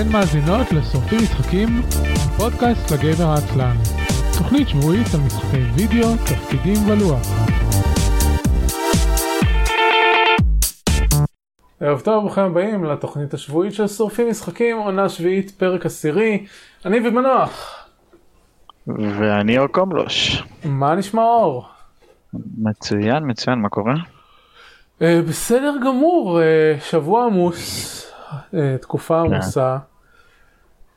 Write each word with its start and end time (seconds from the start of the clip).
אתן 0.00 0.12
מאזינות 0.12 0.72
לשורפים 0.72 1.18
משחקים, 1.18 1.68
פודקאסט 2.36 2.92
לגיימר 2.92 3.30
העצלן. 3.30 3.76
תוכנית 4.38 4.68
שבועית 4.68 5.06
על 5.14 5.20
משחקי 5.20 5.56
וידאו, 5.56 6.16
תפקידים 6.16 6.76
ולוח. 6.88 7.26
ערב 11.80 12.00
טוב, 12.00 12.20
ברוכים 12.20 12.44
הבאים 12.44 12.84
לתוכנית 12.84 13.34
השבועית 13.34 13.74
של 13.74 13.86
שורפים 13.86 14.30
משחקים, 14.30 14.76
עונה 14.76 15.08
שביעית, 15.08 15.50
פרק 15.50 15.86
עשירי. 15.86 16.46
אני 16.86 17.08
ומנוח. 17.08 17.86
ואני 18.86 19.58
אור 19.58 19.66
קומלוש. 19.66 20.42
מה 20.64 20.94
נשמע 20.94 21.22
אור? 21.22 21.64
מצוין, 22.58 23.30
מצוין, 23.30 23.58
מה 23.58 23.68
קורה? 23.68 23.94
Uh, 24.98 25.02
בסדר 25.28 25.74
גמור, 25.84 26.40
uh, 26.40 26.84
שבוע 26.84 27.24
עמוס, 27.24 28.12
uh, 28.30 28.56
תקופה 28.80 29.22
כן. 29.26 29.34
עמוסה, 29.34 29.76
uh, 29.76 29.87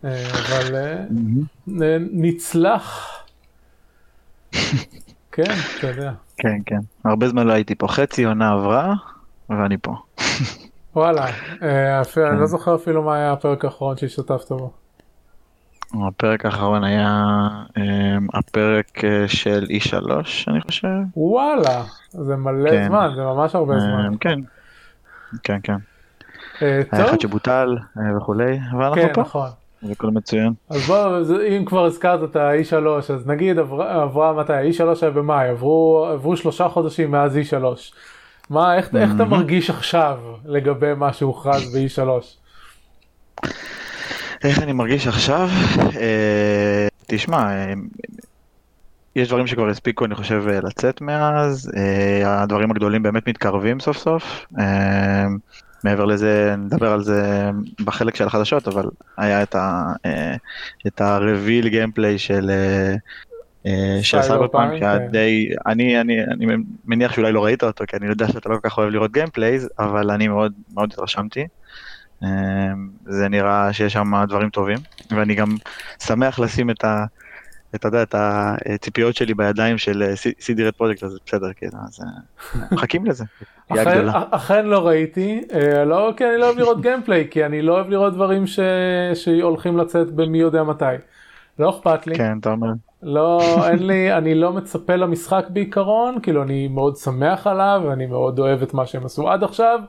אבל 0.04 0.76
uh, 0.76 1.12
uh, 1.68 1.72
נצלח. 2.12 3.10
כן, 5.32 5.44
אתה 5.80 5.88
יודע. 5.88 6.12
כן, 6.38 6.58
כן. 6.66 6.80
הרבה 7.06 7.28
זמן 7.28 7.48
לא 7.48 7.54
הייתי 7.54 7.76
פה. 7.76 7.88
חצי 7.88 8.24
עונה 8.24 8.52
עברה, 8.52 8.94
ואני 9.50 9.78
פה. 9.78 9.96
וואלה, 10.96 11.26
אה, 11.64 11.98
אני 11.98 12.06
כן. 12.06 12.36
לא 12.36 12.46
זוכר 12.46 12.76
אפילו 12.76 13.04
מה 13.04 13.16
היה 13.16 13.32
הפרק 13.32 13.66
האחרון 13.66 13.98
שהשתתפת 13.98 14.52
בו. 14.52 14.72
הפרק 16.08 16.46
האחרון 16.46 16.84
היה 16.84 17.28
הפרק 18.34 19.06
אה, 19.06 19.28
של 19.28 19.66
E3, 19.70 20.12
אני 20.48 20.62
חושב. 20.62 20.88
וואלה, 21.16 21.84
זה 22.10 22.36
מלא 22.36 22.70
כן. 22.70 22.88
זמן, 22.88 23.12
זה 23.16 23.22
ממש 23.22 23.56
הרבה 23.56 23.80
זמן. 23.80 24.16
כן. 24.20 24.40
כן, 25.44 25.60
כן. 25.64 25.78
אה, 26.62 26.82
היה 26.92 27.06
אחד 27.06 27.20
שבוטל 27.20 27.78
אה, 27.98 28.18
וכולי, 28.18 28.60
ואנחנו 28.80 29.02
כן, 29.02 29.14
פה. 29.14 29.22
נכון. 29.22 29.50
זה 29.82 29.92
הכל 29.92 30.08
מצוין. 30.08 30.54
אז 30.70 30.82
בוא, 30.88 31.18
אם 31.58 31.66
כבר 31.66 31.86
הזכרת 31.86 32.24
את 32.24 32.36
ה-E3, 32.36 32.88
אז 33.14 33.28
נגיד 33.28 33.60
עברה 33.60 34.04
עברה 34.04 34.34
מתי, 34.34 34.54
ה-E3 34.54 34.84
היה 35.02 35.12
במאי, 35.12 35.48
עברו 35.48 36.06
עברו 36.14 36.38
שלושה 36.38 36.68
חודשים 36.68 37.12
מאז 37.12 37.38
E3. 37.38 37.64
מה, 38.50 38.78
איך 38.78 38.96
איך 38.96 39.12
אתה. 39.16 39.26
מרגיש 39.26 39.70
עכשיו 39.70 40.20
לגבי 40.46 40.94
מה 40.94 41.14
שהוכרז 41.14 41.76
ב-E3? 41.76 42.10
איך 44.44 44.60
אני 44.60 44.74
מרגיש 44.74 45.08
עכשיו? 45.08 45.50
אה, 46.00 46.88
תשמע, 47.08 47.38
אה, 47.38 47.74
יש 49.16 49.28
דברים 49.28 49.48
שכבר 49.48 49.70
הספיקו, 49.70 50.06
אני 50.06 50.16
חושב, 50.16 50.44
אה, 50.50 50.60
לצאת 50.60 51.02
מאז. 51.02 51.72
אה, 51.78 52.42
הדברים 52.42 52.72
הגדולים 52.72 53.04
באמת 53.04 53.28
מתקרבים 53.28 53.80
סוף 53.80 53.98
סוף. 53.98 54.46
אה, 54.60 55.26
מעבר 55.84 56.06
לזה, 56.06 56.56
נדבר 56.58 56.92
על 56.92 57.04
זה 57.04 57.50
בחלק 57.84 58.16
של 58.16 58.28
החדשות, 58.28 58.68
אבל 58.68 58.86
היה 59.18 59.44
את 59.44 59.56
ה- 59.56 59.94
אה, 60.06 60.36
את 60.88 61.02
ה 61.02 61.11
reveal 61.11 61.68
gameplay 61.68 62.18
של... 62.18 62.50
אה, 62.50 62.96
אה, 63.66 64.00
של 64.04 64.22
שהיה 64.22 65.00
כן. 65.00 65.08
די, 65.12 65.50
אני, 65.66 66.02
אני, 66.02 66.24
אני 66.24 66.46
מניח 66.86 67.14
שאולי 67.14 67.32
לא 67.32 67.44
ראית 67.44 67.64
אותו, 67.64 67.84
כי 67.88 67.98
אני 67.98 68.06
יודע 68.08 68.28
שאתה 68.28 68.50
לא 68.50 68.56
כל 68.56 68.70
כך 68.70 68.78
אוהב 68.78 68.90
לראות 68.90 69.12
gameplays, 69.12 69.70
אבל 69.80 70.12
אני 70.12 70.28
מאוד 70.28 70.54
מאוד 70.74 70.90
התרשמתי. 70.94 71.48
זה 73.06 73.30
נראה 73.30 73.74
שיש 73.74 73.94
שם 73.94 74.14
דברים 74.28 74.50
טובים, 74.50 74.78
ואני 75.12 75.36
גם 75.36 75.56
שמח 76.04 76.40
לשים 76.40 76.70
את 76.70 76.84
ה... 76.84 77.06
אתה 77.76 77.88
יודע, 77.88 78.04
את 78.04 78.16
הציפיות 78.18 79.16
שלי 79.16 79.34
בידיים 79.34 79.78
של 79.78 80.04
אה, 80.04 80.14
CD 80.40 80.58
Red 80.58 80.82
Project, 80.82 81.06
אז 81.06 81.18
בסדר, 81.26 81.48
כן, 81.56 81.70
אז 81.88 82.00
אה, 82.04 82.62
מחכים 82.72 83.06
לזה. 83.06 83.26
אכן. 83.70 84.08
אכן 84.32 84.66
לא 84.66 84.88
ראיתי, 84.88 85.42
אה, 85.54 85.86
לא 85.86 86.14
כי 86.18 86.26
אני 86.26 86.38
לא 86.38 86.46
אוהב 86.46 86.58
לראות 86.58 86.82
גיימפליי, 86.82 87.28
כי 87.32 87.46
אני 87.46 87.62
לא 87.62 87.74
אוהב 87.74 87.90
לראות 87.90 88.14
דברים 88.14 88.48
ש... 88.48 88.60
שהולכים 89.14 89.78
לצאת 89.78 90.12
במי 90.12 90.38
יודע 90.38 90.64
מתי. 90.64 90.86
לא 91.60 91.70
אכפת 91.70 92.08
לי. 92.08 92.16
כן, 92.16 92.38
אתה 92.40 92.52
אומר. 92.52 92.68
לא, 93.04 93.42
אין 93.70 93.88
לי, 93.88 94.14
אני 94.14 94.36
לא 94.36 94.54
מצפה 94.54 94.96
למשחק 94.96 95.46
בעיקרון, 95.50 96.20
כאילו 96.24 96.44
אני 96.44 96.68
מאוד 96.68 96.98
שמח 96.98 97.48
עליו, 97.48 97.82
ואני 97.86 98.06
מאוד 98.06 98.40
אוהב 98.40 98.62
את 98.62 98.74
מה 98.74 98.86
שהם 98.86 99.06
עשו 99.06 99.30
עד 99.30 99.44
עכשיו. 99.44 99.80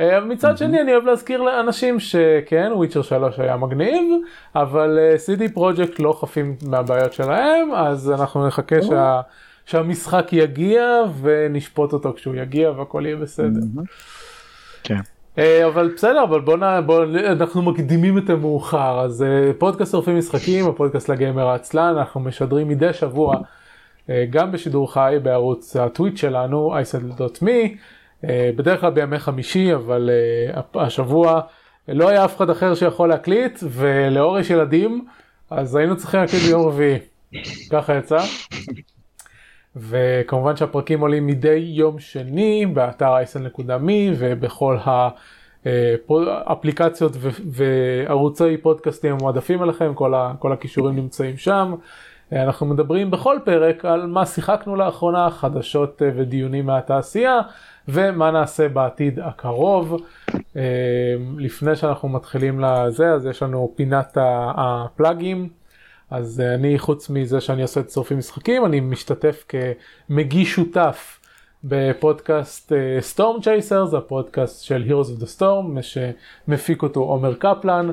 אה, 0.00 0.20
מצד 0.20 0.58
שני 0.58 0.80
אני 0.80 0.92
אוהב 0.92 1.04
להזכיר 1.04 1.42
לאנשים 1.42 2.00
שכן, 2.00 2.72
וויצ'ר 2.74 3.02
3 3.02 3.38
היה 3.38 3.56
מגניב, 3.56 4.02
אבל 4.54 4.98
אה, 4.98 5.14
CD 5.16 5.52
פרויקט 5.52 6.00
לא 6.00 6.18
חפים 6.20 6.56
מהבעיות 6.66 7.12
שלהם, 7.12 7.72
אז 7.74 8.10
אנחנו 8.10 8.46
נחכה 8.46 8.82
שה, 8.82 9.20
שהמשחק 9.66 10.32
יגיע 10.32 11.02
ונשפוט 11.20 11.92
אותו 11.92 12.12
כשהוא 12.16 12.34
יגיע 12.34 12.70
והכל 12.70 13.02
יהיה 13.06 13.16
בסדר. 13.16 13.60
כן. 14.82 15.00
אה, 15.38 15.66
אבל 15.66 15.92
בסדר, 15.96 16.22
אבל 16.22 16.40
בוא, 16.40 16.56
נ... 16.56 16.86
בוא 16.86 17.04
אנחנו 17.26 17.62
מקדימים 17.62 18.18
את 18.18 18.30
המאוחר, 18.30 19.00
אז 19.00 19.22
אה, 19.22 19.50
פודקאסט 19.58 19.92
שורפים 19.92 20.18
משחקים, 20.18 20.68
הפודקאסט 20.68 21.08
לגיימר 21.08 21.48
העצלן, 21.48 21.94
אנחנו 21.98 22.20
משדרים 22.20 22.68
מדי 22.68 22.92
שבוע, 22.92 23.36
אה, 24.10 24.24
גם 24.30 24.52
בשידור 24.52 24.92
חי 24.92 25.16
בערוץ 25.22 25.76
הטוויט 25.76 26.16
שלנו, 26.16 26.74
isl.me, 26.78 27.48
אה, 27.48 27.66
בדרך 28.24 28.80
כלל 28.80 28.90
בימי 28.90 29.18
חמישי, 29.18 29.74
אבל 29.74 30.10
אה, 30.54 30.84
השבוע 30.84 31.40
לא 31.88 32.08
היה 32.08 32.24
אף 32.24 32.36
אחד 32.36 32.50
אחר 32.50 32.74
שיכול 32.74 33.08
להקליט, 33.08 33.58
ולאור 33.70 34.38
יש 34.38 34.50
ילדים, 34.50 35.04
אז 35.50 35.76
היינו 35.76 35.96
צריכים 35.96 36.20
להקליט 36.20 36.42
ביום 36.42 36.66
רביעי, 36.66 36.98
ככה 37.70 37.94
יצא. 37.94 38.18
וכמובן 39.76 40.56
שהפרקים 40.56 41.00
עולים 41.00 41.26
מדי 41.26 41.56
יום 41.56 41.98
שני 41.98 42.66
באתר 42.66 43.14
isl.me 43.22 43.92
ובכל 44.18 44.76
האפליקציות 46.28 47.12
ו- 47.16 47.28
וערוצי 47.50 48.56
פודקאסטים 48.56 49.12
המועדפים 49.12 49.62
עליכם, 49.62 49.94
כל, 49.94 50.12
כל 50.38 50.52
הכישורים 50.52 50.96
נמצאים 50.96 51.36
שם. 51.36 51.74
אנחנו 52.32 52.66
מדברים 52.66 53.10
בכל 53.10 53.38
פרק 53.44 53.84
על 53.84 54.06
מה 54.06 54.26
שיחקנו 54.26 54.76
לאחרונה, 54.76 55.30
חדשות 55.30 56.02
אה, 56.02 56.10
ודיונים 56.16 56.66
מהתעשייה 56.66 57.40
ומה 57.88 58.30
נעשה 58.30 58.68
בעתיד 58.68 59.20
הקרוב. 59.20 60.02
אה, 60.56 60.62
לפני 61.38 61.76
שאנחנו 61.76 62.08
מתחילים 62.08 62.60
לזה, 62.60 63.12
אז 63.12 63.26
יש 63.26 63.42
לנו 63.42 63.72
פינת 63.76 64.18
הפלאגים. 64.20 65.48
אז 66.10 66.40
אה, 66.40 66.54
אני 66.54 66.78
חוץ 66.78 67.10
מזה 67.10 67.40
שאני 67.40 67.62
עושה 67.62 67.80
את 67.80 67.90
שורפים 67.90 68.18
משחקים 68.18 68.64
אני 68.64 68.80
משתתף 68.80 69.44
כמגיש 69.48 70.54
שותף 70.54 71.20
בפודקאסט 71.64 72.72
Storm 73.14 73.42
Chasers 73.42 73.96
הפודקאסט 73.96 74.64
של 74.64 74.84
Heroes 74.88 75.18
of 75.18 75.22
the 75.22 75.40
Storm 75.40 75.82
שמפיק 75.82 76.82
אותו 76.82 77.00
עומר 77.00 77.34
קפלן. 77.34 77.90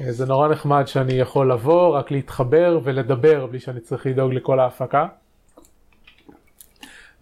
אה, 0.00 0.12
זה 0.12 0.26
נורא 0.26 0.48
נחמד 0.48 0.86
שאני 0.86 1.12
יכול 1.12 1.52
לבוא 1.52 1.96
רק 1.96 2.10
להתחבר 2.10 2.80
ולדבר 2.84 3.46
בלי 3.46 3.60
שאני 3.60 3.80
צריך 3.80 4.06
לדאוג 4.06 4.32
לכל 4.32 4.60
ההפקה. 4.60 5.06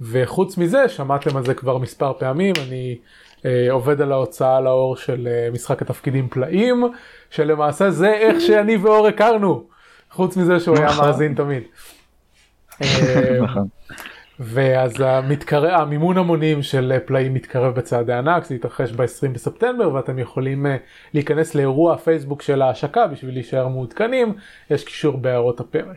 וחוץ 0.01 0.59
מזה 0.59 0.89
שמעתם 0.89 1.37
על 1.37 1.45
זה 1.45 1.55
כבר 1.55 1.79
מספר 1.79 2.13
פעמים 2.19 2.55
אני 2.67 2.99
אה, 3.45 3.67
עובד 3.71 4.01
על 4.01 4.13
ההוצאה 4.13 4.61
לאור 4.61 4.97
של 4.97 5.29
אה, 5.31 5.49
משחק 5.53 5.83
התפקידים 5.83 6.29
פלאים 6.29 6.85
שלמעשה 7.31 7.91
זה 7.91 8.13
איך 8.13 8.41
שאני 8.41 8.77
ואור 8.77 9.07
הכרנו 9.07 9.67
חוץ 10.11 10.37
מזה 10.37 10.61
שהוא 10.61 10.77
היה 10.77 10.87
נכון. 10.87 11.05
מאזין 11.05 11.35
תמיד. 11.35 11.63
ואז 14.41 15.01
המתקרב, 15.01 15.81
המימון 15.81 16.19
המונים 16.19 16.63
של 16.63 16.93
אה, 16.95 17.01
פלאים 17.01 17.35
מתקרב 17.35 17.75
בצעדי 17.75 18.13
ענק, 18.13 18.45
זה 18.45 18.55
יתרחש 18.55 18.93
ב-20 18.93 19.29
בספטמבר 19.33 19.95
ואתם 19.95 20.19
יכולים 20.19 20.67
אה, 20.67 20.77
להיכנס 21.15 21.55
לאירוע 21.55 21.95
הפייסבוק 21.95 22.43
של 22.43 22.63
ההשקה 22.63 23.07
בשביל 23.07 23.35
להישאר 23.35 23.69
מעודכנים, 23.69 24.35
יש 24.71 24.85
קישור 24.85 25.17
בהערות 25.17 25.61
הפרק. 25.61 25.97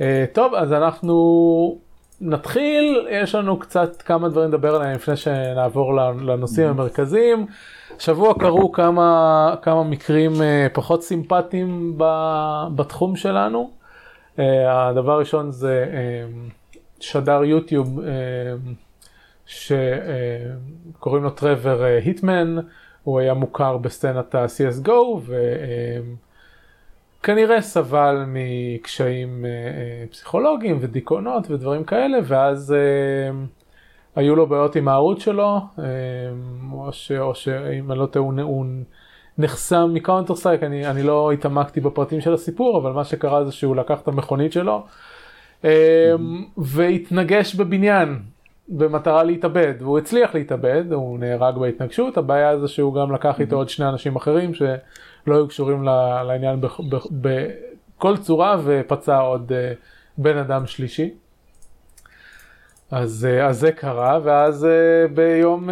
אה, 0.00 0.24
טוב, 0.32 0.54
אז 0.54 0.72
אנחנו 0.72 1.78
נתחיל, 2.20 3.06
יש 3.10 3.34
לנו 3.34 3.58
קצת 3.58 4.02
כמה 4.02 4.28
דברים 4.28 4.48
לדבר 4.48 4.74
עליהם 4.76 4.94
לפני 4.94 5.16
שנעבור 5.16 5.94
לנושאים 5.96 6.68
המרכזיים. 6.68 7.46
שבוע 7.98 8.34
קרו 8.38 8.72
כמה, 8.72 9.54
כמה 9.62 9.84
מקרים 9.84 10.32
פחות 10.72 11.02
סימפטיים 11.02 11.98
בתחום 12.74 13.16
שלנו. 13.16 13.70
הדבר 14.68 15.12
הראשון 15.12 15.50
זה 15.50 15.86
שדר 17.00 17.44
יוטיוב 17.44 18.00
אה, 18.00 18.54
שקוראים 19.46 21.24
לו 21.24 21.30
טרוור 21.30 21.84
אה, 21.84 21.98
היטמן, 21.98 22.56
הוא 23.06 23.20
היה 23.20 23.34
מוכר 23.34 23.76
בסצנת 23.76 24.34
ה-CSGO 24.34 25.30
וכנראה 27.20 27.62
סבל 27.62 28.24
מקשיים 28.26 29.44
אה, 29.44 29.50
אה, 29.50 30.04
פסיכולוגיים 30.10 30.78
ודיכאונות 30.80 31.50
ודברים 31.50 31.84
כאלה 31.84 32.18
ואז 32.24 32.72
אה, 32.72 33.30
היו 34.16 34.36
לו 34.36 34.46
בעיות 34.46 34.76
עם 34.76 34.88
הערוץ 34.88 35.22
שלו 35.22 35.60
אה, 35.78 35.84
או, 36.72 36.92
ש, 36.92 37.12
או 37.12 37.34
שאם 37.34 37.92
אני 37.92 37.98
לא 37.98 38.06
טועה 38.06 38.42
הוא, 38.42 38.64
נחסם 39.38 39.90
מ 39.94 39.99
Counter 39.99 40.36
Strike, 40.36 40.62
אני, 40.62 40.86
אני 40.86 41.02
לא 41.02 41.32
התעמקתי 41.32 41.80
בפרטים 41.80 42.20
של 42.20 42.34
הסיפור 42.34 42.78
אבל 42.78 42.92
מה 42.92 43.04
שקרה 43.04 43.44
זה 43.44 43.52
שהוא 43.52 43.76
לקח 43.76 44.00
את 44.00 44.08
המכונית 44.08 44.52
שלו 44.52 44.74
אה, 44.74 44.82
והתנגש 46.56 47.54
בבניין 47.54 48.18
במטרה 48.68 49.22
להתאבד, 49.22 49.74
והוא 49.80 49.98
הצליח 49.98 50.34
להתאבד, 50.34 50.92
הוא 50.92 51.18
נהרג 51.18 51.58
בהתנגשות, 51.58 52.16
הבעיה 52.16 52.58
זה 52.58 52.68
שהוא 52.68 52.94
גם 52.94 53.12
לקח 53.12 53.40
איתו 53.40 53.56
עוד 53.56 53.68
שני 53.68 53.88
אנשים 53.88 54.16
אחרים 54.16 54.54
שלא 54.54 55.34
היו 55.34 55.48
קשורים 55.48 55.82
לעניין 56.26 56.60
בכל 57.10 58.16
צורה 58.16 58.56
ופצע 58.64 59.18
עוד 59.18 59.52
אה, 59.52 59.72
בן 60.18 60.38
אדם 60.38 60.66
שלישי. 60.66 61.10
אז, 62.90 63.28
אה, 63.30 63.46
אז 63.46 63.58
זה 63.58 63.72
קרה, 63.72 64.18
ואז 64.22 64.64
אה, 64.64 65.08
ביום 65.14 65.68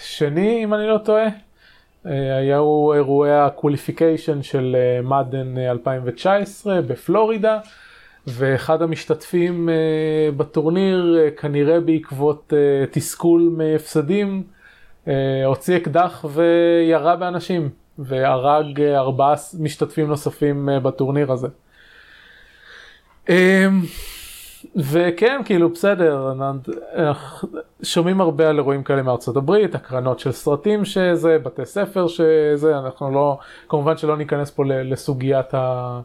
שני, 0.00 0.64
אם 0.64 0.74
אני 0.74 0.86
לא 0.86 0.98
טועה, 0.98 1.26
היו 2.04 2.92
אירועי 2.94 3.40
ה 3.40 3.47
qualification 3.47 4.42
של 4.42 4.76
Madden 5.02 5.58
2019 5.58 6.82
בפלורידה. 6.82 7.58
ואחד 8.30 8.82
המשתתפים 8.82 9.68
אה, 9.68 10.34
בטורניר, 10.36 11.16
אה, 11.16 11.40
כנראה 11.40 11.80
בעקבות 11.80 12.52
אה, 12.52 12.90
תסכול 12.90 13.54
מהפסדים, 13.56 14.42
uh, 15.04 15.08
הוציא 15.46 15.76
אקדח 15.76 16.24
וירה 16.34 17.16
באנשים, 17.16 17.68
והרג 17.98 18.80
uh, 18.80 18.82
ארבעה 18.96 19.34
משתתפים 19.60 20.06
נוספים 20.06 20.68
uh, 20.68 20.80
בטורניר 20.80 21.32
הזה. 21.32 21.48
Uh, 23.26 23.30
וכן, 24.76 25.40
כאילו 25.44 25.68
בסדר, 25.68 26.32
שומעים 27.82 28.20
הרבה 28.20 28.48
על 28.48 28.58
אירועים 28.58 28.82
כאלה 28.82 29.02
מארצות 29.02 29.36
הברית, 29.36 29.74
הקרנות 29.74 30.18
של 30.18 30.32
סרטים 30.32 30.84
שזה, 30.84 31.38
בתי 31.38 31.64
ספר 31.64 32.06
שזה, 32.08 32.78
אנחנו 32.78 33.10
לא, 33.10 33.38
כמובן 33.68 33.96
שלא 33.96 34.16
ניכנס 34.16 34.50
פה 34.50 34.64
לסוגיית 34.66 35.54
ה... 35.54 36.00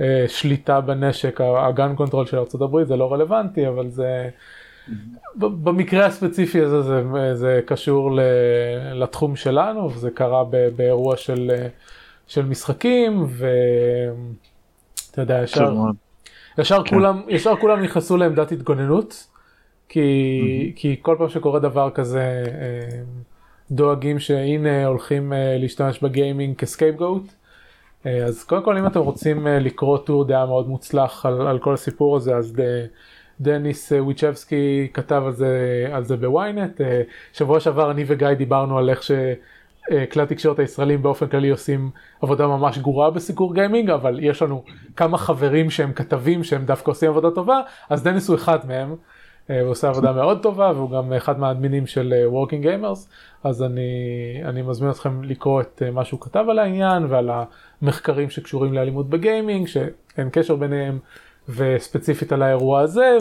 אה, 0.00 0.24
שליטה 0.28 0.80
בנשק, 0.80 1.40
ה 1.40 1.54
gun 1.54 1.94
control 1.96 2.26
של 2.26 2.38
ארה"ב 2.38 2.84
זה 2.84 2.96
לא 2.96 3.12
רלוונטי, 3.12 3.68
אבל 3.68 3.88
זה, 3.88 4.28
במקרה 5.36 6.06
הספציפי 6.06 6.60
הזה 6.60 6.82
זה, 6.82 7.02
זה 7.34 7.60
קשור 7.66 8.18
לתחום 8.94 9.36
שלנו, 9.36 9.90
וזה 9.90 10.10
קרה 10.10 10.44
באירוע 10.76 11.16
של, 11.16 11.50
של 12.26 12.46
משחקים, 12.46 13.26
ואתה 13.28 15.22
יודע, 15.22 15.42
ישר, 15.42 15.74
ישר, 16.58 16.82
כן. 16.84 16.94
כולם, 16.94 17.22
ישר 17.28 17.56
כולם 17.56 17.82
נכנסו 17.82 18.16
לעמדת 18.16 18.52
התגוננות, 18.52 19.26
כי, 19.88 20.00
mm-hmm. 20.70 20.80
כי 20.80 20.96
כל 21.02 21.14
פעם 21.18 21.28
שקורה 21.28 21.60
דבר 21.60 21.90
כזה, 21.90 22.44
אה, 22.46 23.00
דואגים 23.70 24.18
שהנה 24.18 24.86
הולכים 24.86 25.32
אה, 25.32 25.56
להשתמש 25.58 25.98
בגיימינג 26.02 26.56
כסקייפגוט. 26.56 27.22
אה, 28.06 28.24
אז 28.24 28.44
קודם 28.44 28.62
כל 28.62 28.76
אם 28.76 28.86
אתם 28.86 29.00
רוצים 29.00 29.46
אה, 29.46 29.58
לקרוא 29.58 29.98
טור 29.98 30.24
דעה 30.24 30.46
מאוד 30.46 30.68
מוצלח 30.68 31.26
על, 31.26 31.46
על 31.46 31.58
כל 31.58 31.74
הסיפור 31.74 32.16
הזה 32.16 32.36
אז 32.36 32.52
ד, 32.60 32.86
דניס 33.40 33.92
אה, 33.92 34.04
וויצ'בסקי 34.04 34.88
כתב 34.94 35.22
על 35.26 35.32
זה, 35.32 35.86
על 35.92 36.04
זה 36.04 36.16
ב-ynet. 36.16 36.80
שבוע 37.32 37.60
שעבר 37.60 37.90
אני 37.90 38.04
וגיא 38.06 38.34
דיברנו 38.34 38.78
על 38.78 38.90
איך 38.90 39.02
שכלי 39.02 40.22
התקשורת 40.22 40.58
הישראלים 40.58 41.02
באופן 41.02 41.26
כללי 41.26 41.48
עושים 41.48 41.90
עבודה 42.22 42.46
ממש 42.46 42.78
גרועה 42.78 43.10
בסיקור 43.10 43.54
גיימינג 43.54 43.90
אבל 43.90 44.18
יש 44.22 44.42
לנו 44.42 44.64
כמה 44.96 45.18
חברים 45.18 45.70
שהם 45.70 45.92
כתבים 45.92 46.44
שהם 46.44 46.64
דווקא 46.64 46.90
עושים 46.90 47.08
עבודה 47.10 47.30
טובה 47.30 47.60
אז 47.90 48.02
דניס 48.02 48.28
הוא 48.28 48.36
אחד 48.36 48.58
מהם. 48.68 48.96
הוא 49.48 49.70
עושה 49.70 49.88
עבודה 49.88 50.12
מאוד 50.12 50.42
טובה 50.42 50.72
והוא 50.74 50.90
גם 50.90 51.12
אחד 51.12 51.40
מהאדמינים 51.40 51.86
של 51.86 52.14
Working 52.32 52.64
Gamers 52.64 53.08
אז 53.44 53.62
אני, 53.62 53.90
אני 54.44 54.62
מזמין 54.62 54.90
אתכם 54.90 55.24
לקרוא 55.24 55.60
את 55.60 55.82
מה 55.92 56.04
שהוא 56.04 56.20
כתב 56.20 56.44
על 56.50 56.58
העניין 56.58 57.06
ועל 57.08 57.30
מחקרים 57.82 58.30
שקשורים 58.30 58.72
לאלימות 58.72 59.10
בגיימינג, 59.10 59.66
שאין 59.66 60.28
קשר 60.32 60.56
ביניהם, 60.56 60.98
וספציפית 61.48 62.32
על 62.32 62.42
האירוע 62.42 62.80
הזה, 62.80 63.16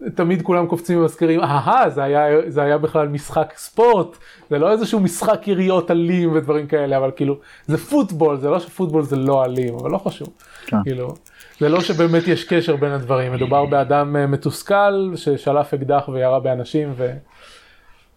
ותמיד 0.00 0.42
כולם 0.42 0.66
קופצים 0.66 0.98
ומזכירים, 0.98 1.40
אהה, 1.40 1.90
זה 1.90 2.02
היה, 2.04 2.50
זה 2.50 2.62
היה 2.62 2.78
בכלל 2.78 3.08
משחק 3.08 3.52
ספורט, 3.56 4.16
זה 4.50 4.58
לא 4.58 4.72
איזשהו 4.72 5.00
משחק 5.00 5.48
יריות 5.48 5.90
אלים 5.90 6.32
ודברים 6.32 6.66
כאלה, 6.66 6.96
אבל 6.96 7.10
כאילו, 7.16 7.36
זה 7.66 7.78
פוטבול, 7.78 8.36
זה 8.36 8.50
לא 8.50 8.60
שפוטבול 8.60 9.02
זה 9.02 9.16
לא 9.16 9.44
אלים, 9.44 9.74
אבל 9.74 9.90
לא 9.90 9.98
חשוב. 9.98 10.28
כן. 10.66 10.76
כאילו, 10.82 11.14
זה 11.60 11.68
לא 11.68 11.80
שבאמת 11.80 12.28
יש 12.28 12.44
קשר 12.44 12.76
בין 12.76 12.92
הדברים, 12.92 13.32
מדובר 13.32 13.66
באדם 13.66 14.16
אה, 14.16 14.26
מתוסכל 14.26 15.12
ששלף 15.16 15.74
אקדח 15.74 16.08
וירה 16.08 16.40
באנשים 16.40 16.92
ו... 16.96 17.12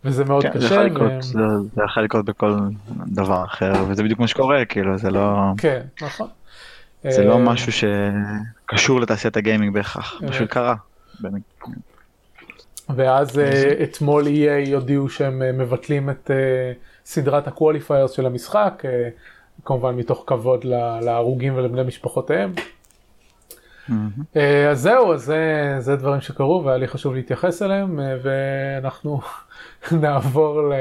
וזה 0.04 0.26
מאוד 0.26 0.44
כן, 0.44 0.50
קשה. 0.50 0.68
זה 0.68 0.76
יכול, 1.86 2.04
לקרות, 2.04 2.26
בכל 2.26 2.58
דבר 3.08 3.44
אחר 3.46 3.74
וזה 3.90 4.04
בדיוק 4.04 4.20
מה 4.20 4.28
שקורה 4.28 4.66
כאילו 4.66 4.98
זה 4.98 5.10
לא 5.10 5.36
כן 5.58 5.82
נכון. 6.02 6.28
זה 7.04 7.24
לא 7.24 7.34
אה, 7.34 7.40
משהו 7.40 7.72
שקשור 7.72 9.02
לתעשיית 9.02 9.38
הגיימינג 9.38 9.74
בהכרח 9.74 10.22
פשוט 10.28 10.42
אה. 10.42 10.48
קרה. 10.48 10.76
ואז 12.96 13.42
אתמול 13.84 14.26
EA 14.26 14.74
הודיעו 14.76 15.10
שהם 15.10 15.58
מבטלים 15.58 16.10
את 16.10 16.32
סדרת 17.06 17.48
ה 17.48 17.53
qualifiers 17.53 18.12
של 18.12 18.26
המשחק 18.26 18.84
כמובן 19.66 19.96
מתוך 19.96 20.24
כבוד 20.28 20.64
להרוגים 21.02 21.56
ולבני 21.56 21.84
משפחותיהם. 21.84 22.54
אז 24.72 24.82
זהו, 24.82 25.14
אז 25.14 25.22
זה, 25.22 25.76
זה 25.80 25.96
דברים 25.96 26.22
שקרו 26.22 26.64
והיה 26.66 26.78
לי 26.78 26.88
חשוב 26.88 27.14
להתייחס 27.14 27.62
אליהם 27.62 28.00
ואנחנו 28.22 29.20
נעבור 30.02 30.62
ל... 30.62 30.74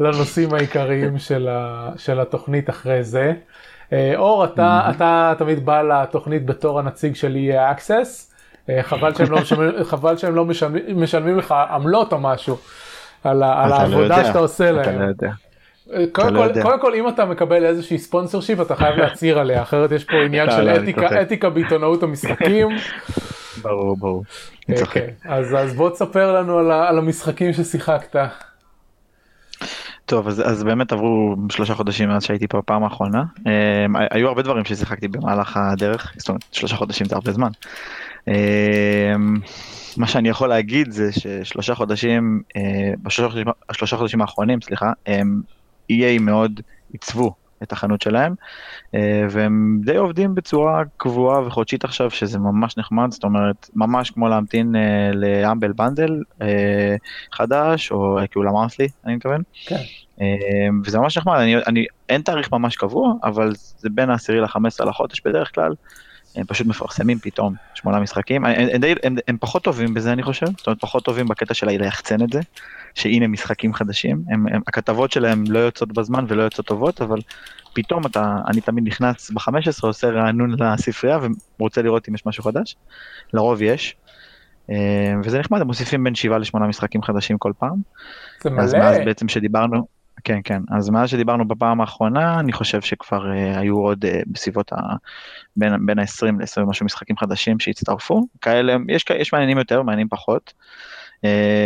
לנושאים 0.00 0.54
העיקריים 0.54 1.18
של, 1.18 1.48
ה... 1.48 1.90
של 1.96 2.20
התוכנית 2.20 2.70
אחרי 2.70 3.04
זה. 3.04 3.32
אה, 3.92 4.12
אור, 4.16 4.44
אתה, 4.44 4.82
mm-hmm. 4.86 4.90
אתה 4.96 5.32
תמיד 5.38 5.66
בא 5.66 5.82
לתוכנית 5.82 6.46
בתור 6.46 6.78
הנציג 6.78 7.14
של 7.14 7.36
EA 7.36 7.78
Access, 7.78 8.32
אה, 8.68 8.82
חבל 8.82 9.14
שהם 9.14 9.30
לא, 9.30 9.40
משלמים, 9.42 9.84
חבל 9.84 10.16
שהם 10.16 10.34
לא 10.34 10.44
משלמים, 10.44 11.02
משלמים 11.02 11.38
לך 11.38 11.54
עמלות 11.70 12.12
או 12.12 12.20
משהו 12.20 12.56
על. 13.24 13.42
על 13.42 13.68
לא 13.68 13.74
העבודה 13.74 14.18
לא 14.18 14.24
שאתה 14.24 14.38
עושה 14.38 14.70
להם. 14.70 14.82
אתה 14.82 14.92
לא 14.92 15.04
יודע. 15.04 15.30
אה, 15.90 16.04
קודם 16.12 16.34
לא 16.34 16.52
כל, 16.54 16.62
קודם 16.62 16.80
כל 16.80 16.94
אם 16.94 17.08
אתה 17.08 17.24
מקבל 17.24 17.64
איזושהי 17.64 17.98
ספונסר 17.98 18.40
שיפ 18.40 18.60
אתה 18.60 18.76
חייב 18.76 18.96
להצהיר 19.00 19.38
עליה 19.38 19.62
אחרת 19.62 19.92
יש 19.92 20.04
פה 20.04 20.16
עניין 20.26 20.50
של 20.50 20.68
אתיקה, 20.68 21.22
אתיקה 21.22 21.50
בעיתונאות 21.50 22.02
המשחקים 22.02 22.68
ברור, 23.62 23.96
ברור. 23.96 24.24
אוקיי, 24.80 25.10
אז, 25.24 25.54
אז 25.54 25.74
בוא 25.74 25.90
תספר 25.90 26.32
לנו 26.32 26.58
על, 26.58 26.98
המשחקים 26.98 27.52
ששיחקת. 27.52 28.16
טוב, 30.06 30.28
אז, 30.28 30.42
אז 30.44 30.64
באמת 30.64 30.92
עברו 30.92 31.36
שלושה 31.50 31.74
חודשים 31.74 32.08
מאז 32.08 32.24
שהייתי 32.24 32.48
פה 32.48 32.58
בפעם 32.58 32.84
האחרונה. 32.84 33.22
Um, 33.38 33.98
היו 34.10 34.28
הרבה 34.28 34.42
דברים 34.42 34.64
ששיחקתי 34.64 35.08
במהלך 35.08 35.56
הדרך, 35.56 36.12
זאת 36.16 36.28
אומרת, 36.28 36.44
שלושה 36.52 36.76
חודשים 36.76 37.06
זה 37.06 37.14
הרבה 37.14 37.32
זמן. 37.32 37.50
מה 39.96 40.06
שאני 40.06 40.28
יכול 40.28 40.48
להגיד 40.48 40.90
זה 40.90 41.12
ששלושה 41.12 41.74
חודשים, 41.74 42.42
בשלושה 43.02 43.28
חודשים, 43.28 43.98
חודשים 43.98 44.20
האחרונים, 44.20 44.60
סליחה, 44.60 44.92
הם 45.06 45.40
EA 45.90 46.20
מאוד 46.20 46.60
עיצבו 46.92 47.34
את 47.62 47.72
החנות 47.72 48.02
שלהם, 48.02 48.34
אה, 48.94 49.26
והם 49.30 49.80
די 49.84 49.96
עובדים 49.96 50.34
בצורה 50.34 50.82
קבועה 50.96 51.46
וחודשית 51.46 51.84
עכשיו, 51.84 52.10
שזה 52.10 52.38
ממש 52.38 52.78
נחמד, 52.78 53.10
זאת 53.10 53.24
אומרת, 53.24 53.70
ממש 53.74 54.10
כמו 54.10 54.28
להמתין 54.28 54.76
אה, 54.76 55.10
לאמבל 55.14 55.72
בנדל 55.72 56.22
אה, 56.42 56.96
חדש, 57.32 57.92
או 57.92 58.18
כאילו 58.30 58.42
למארסלי, 58.42 58.88
אני 59.06 59.14
מתכוון. 59.14 59.42
כן. 59.66 59.76
וזה 60.84 60.98
ממש 60.98 61.18
נחמד, 61.18 61.38
אני, 61.38 61.56
אני, 61.56 61.86
אין 62.08 62.22
תאריך 62.22 62.52
ממש 62.52 62.76
קבוע, 62.76 63.12
אבל 63.24 63.52
זה 63.78 63.88
בין 63.90 64.10
העשירי 64.10 64.40
ל-15 64.40 64.84
לחודש 64.84 65.20
בדרך 65.24 65.54
כלל. 65.54 65.74
הם 66.36 66.44
פשוט 66.44 66.66
מפרסמים 66.66 67.18
פתאום 67.18 67.54
שמונה 67.74 68.00
משחקים, 68.00 68.44
הם, 68.44 68.52
הם, 68.52 68.68
הם, 68.82 68.96
הם, 69.02 69.16
הם 69.28 69.36
פחות 69.40 69.62
טובים 69.64 69.94
בזה 69.94 70.12
אני 70.12 70.22
חושב, 70.22 70.46
זאת 70.46 70.66
אומרת 70.66 70.80
פחות 70.80 71.04
טובים 71.04 71.28
בקטע 71.28 71.54
של 71.54 71.66
ליחצן 71.68 72.22
את 72.22 72.32
זה, 72.32 72.40
שהנה 72.94 73.28
משחקים 73.28 73.74
חדשים, 73.74 74.22
הם, 74.28 74.46
הם, 74.46 74.60
הכתבות 74.66 75.12
שלהם 75.12 75.44
לא 75.48 75.58
יוצאות 75.58 75.92
בזמן 75.92 76.24
ולא 76.28 76.42
יוצאות 76.42 76.66
טובות, 76.66 77.02
אבל 77.02 77.18
פתאום 77.72 78.06
אתה, 78.06 78.36
אני 78.48 78.60
תמיד 78.60 78.86
נכנס 78.86 79.30
ב-15, 79.30 79.52
עושה 79.82 80.10
רענון 80.10 80.56
לספרייה 80.58 81.18
ורוצה 81.58 81.82
לראות 81.82 82.08
אם 82.08 82.14
יש 82.14 82.26
משהו 82.26 82.44
חדש, 82.44 82.76
לרוב 83.32 83.62
יש. 83.62 83.96
אה, 84.70 85.14
וזה 85.24 85.38
נחמד, 85.38 85.60
הם 85.60 85.66
מוסיפים 85.66 86.04
בין 86.04 86.14
7 86.14 86.38
ל-8 86.38 86.58
משחקים 86.58 87.02
חדשים 87.02 87.38
כל 87.38 87.52
פעם. 87.58 87.76
זה 88.42 88.50
מלא. 88.50 88.62
אז 88.62 88.74
מאז 88.74 88.96
בעצם 89.04 89.28
שדיברנו, 89.28 89.86
כן, 90.24 90.40
כן, 90.44 90.62
אז 90.70 90.90
מאז 90.90 91.08
שדיברנו 91.08 91.48
בפעם 91.48 91.80
האחרונה, 91.80 92.40
אני 92.40 92.52
חושב 92.52 92.80
שכבר 92.80 93.22
uh, 93.32 93.58
היו 93.58 93.76
עוד 93.76 94.04
uh, 94.04 94.08
בסביבות 94.26 94.72
ה... 94.72 94.76
בין, 95.56 95.86
בין 95.86 95.98
ה-20 95.98 96.26
ל-20 96.38 96.64
משהו 96.66 96.86
משחקים 96.86 97.16
חדשים 97.16 97.60
שהצטרפו, 97.60 98.26
כאלה, 98.40 98.76
יש, 98.88 99.04
יש 99.18 99.32
מעניינים 99.32 99.58
יותר, 99.58 99.82
מעניינים 99.82 100.08
פחות. 100.08 100.52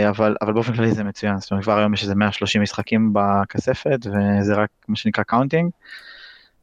אבל, 0.08 0.36
אבל 0.42 0.52
באופן 0.52 0.72
כללי 0.72 0.92
זה 0.92 1.04
מצוין, 1.04 1.38
זאת 1.38 1.50
אומרת 1.50 1.64
כבר 1.64 1.78
היום 1.78 1.94
יש 1.94 2.02
איזה 2.02 2.14
130 2.14 2.62
משחקים 2.62 3.10
בכספת 3.12 3.98
וזה 4.06 4.54
רק 4.54 4.68
מה 4.88 4.96
שנקרא 4.96 5.24
counting. 5.24 5.70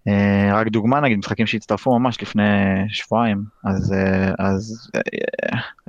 אה, 0.08 0.50
רק 0.54 0.68
דוגמה 0.68 1.00
נגיד 1.00 1.18
משחקים 1.18 1.48
שהצטרפו 1.48 2.00
ממש 2.00 2.22
לפני 2.22 2.44
שבועיים 2.90 3.44
אז 3.64 3.94
אה, 3.94 4.32
אז 4.40 4.92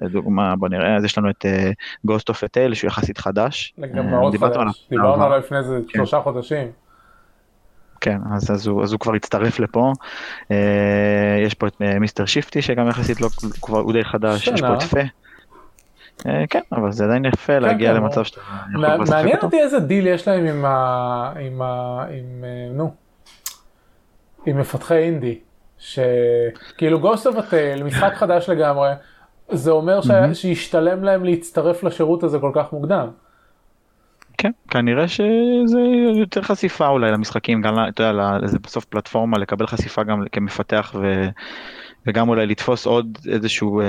דוגמה 0.01 0.57
בוא 0.57 0.69
נראה 0.69 0.97
אז 0.97 1.05
יש 1.05 1.19
לנו 1.19 1.31
את 1.31 1.45
Ghost 2.07 2.33
of 2.33 2.37
a 2.37 2.47
Tale 2.57 2.75
שהוא 2.75 2.89
יחסית 2.89 3.19
חדש. 3.19 3.75
דיברנו 4.91 5.25
עליו 5.25 5.39
לפני 5.39 5.59
איזה 5.59 5.81
כן. 5.89 5.99
שלושה 5.99 6.21
חודשים. 6.21 6.69
כן, 8.01 8.19
אז, 8.35 8.51
אז, 8.51 8.67
הוא, 8.67 8.83
אז 8.83 8.93
הוא 8.93 9.01
כבר 9.01 9.15
הצטרף 9.15 9.59
לפה. 9.59 9.93
יש 11.45 11.55
פה 11.55 11.67
את 11.67 11.81
מיסטר 11.81 12.27
שיפטי 12.27 12.63
שגם 12.63 12.89
יחסית 12.89 13.21
לא, 13.21 13.29
כבר 13.63 13.79
הוא 13.79 13.93
די 13.93 14.05
חדש, 14.05 14.49
יש 14.49 14.61
פה 14.61 14.75
את 14.75 14.83
פה. 14.83 15.01
אה, 16.27 16.45
כן, 16.51 16.61
אבל 16.73 16.93
זה 16.93 17.05
עדיין 17.05 17.25
יפה 17.25 17.59
להגיע 17.59 17.91
כן, 17.91 17.97
למצב 17.97 18.15
אבל- 18.17 18.25
שאתה 18.25 18.41
יכול 18.73 19.03
לשחק 19.03 19.15
מעניין 19.15 19.37
אותו. 19.37 19.47
אותי 19.47 19.61
איזה 19.61 19.81
דיל 19.81 20.07
יש 20.07 20.29
להם 20.29 20.47
עם 20.47 20.65
ה... 20.65 21.33
עם 21.41 21.63
ה... 21.63 22.05
עם... 22.11 22.45
אה, 22.45 22.69
נו. 22.73 22.95
עם 24.47 24.59
מפתחי 24.61 24.97
אינדי. 24.97 25.39
שכאילו 25.79 27.01
Ghost 27.01 27.27
of 27.27 27.37
a 27.37 27.45
Tale, 27.45 27.83
משחק 27.83 28.15
חדש 28.15 28.49
לגמרי, 28.49 28.91
זה 29.51 29.71
אומר 29.71 30.01
ש... 30.01 30.09
שישתלם 30.33 31.05
להם 31.05 31.25
להצטרף 31.25 31.83
לשירות 31.83 32.23
הזה 32.23 32.39
כל 32.39 32.51
כך 32.55 32.73
מוקדם. 32.73 33.09
כן, 34.39 34.51
כנראה 34.71 35.09
שזה 35.09 35.81
יותר 36.21 36.43
חשיפה 36.43 36.87
אולי 36.89 37.11
למשחקים, 37.11 37.63
גם, 37.63 37.75
אתה 37.89 38.03
יודע, 38.03 38.47
זה 38.47 38.59
בסוף 38.59 38.85
פלטפורמה 38.85 39.39
לקבל 39.39 39.67
חשיפה 39.67 40.03
גם 40.03 40.23
כמפתח 40.33 40.95
ו, 41.03 41.29
וגם 42.07 42.29
אולי 42.29 42.47
לתפוס 42.47 42.87
עוד 42.87 43.19
איזשהו 43.29 43.81
אה, 43.81 43.85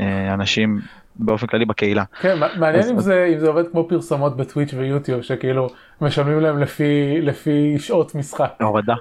אה, 0.00 0.34
אנשים 0.34 0.80
באופן 1.16 1.46
כללי 1.46 1.64
בקהילה. 1.64 2.04
כן, 2.20 2.38
מע- 2.38 2.56
מעניין 2.58 2.82
אז- 2.84 2.90
אם 2.90 3.00
זה, 3.00 3.30
אם 3.34 3.38
זה 3.38 3.48
עובד 3.48 3.64
כמו 3.70 3.88
פרסומות 3.88 4.36
בטוויץ' 4.36 4.74
ויוטיוב, 4.74 5.22
שכאילו 5.22 5.68
משלמים 6.00 6.40
להם 6.40 6.58
לפי, 6.58 6.84
לפי 7.22 7.78
שעות 7.78 8.14
משחק. 8.14 8.52
הורדה. 8.60 8.94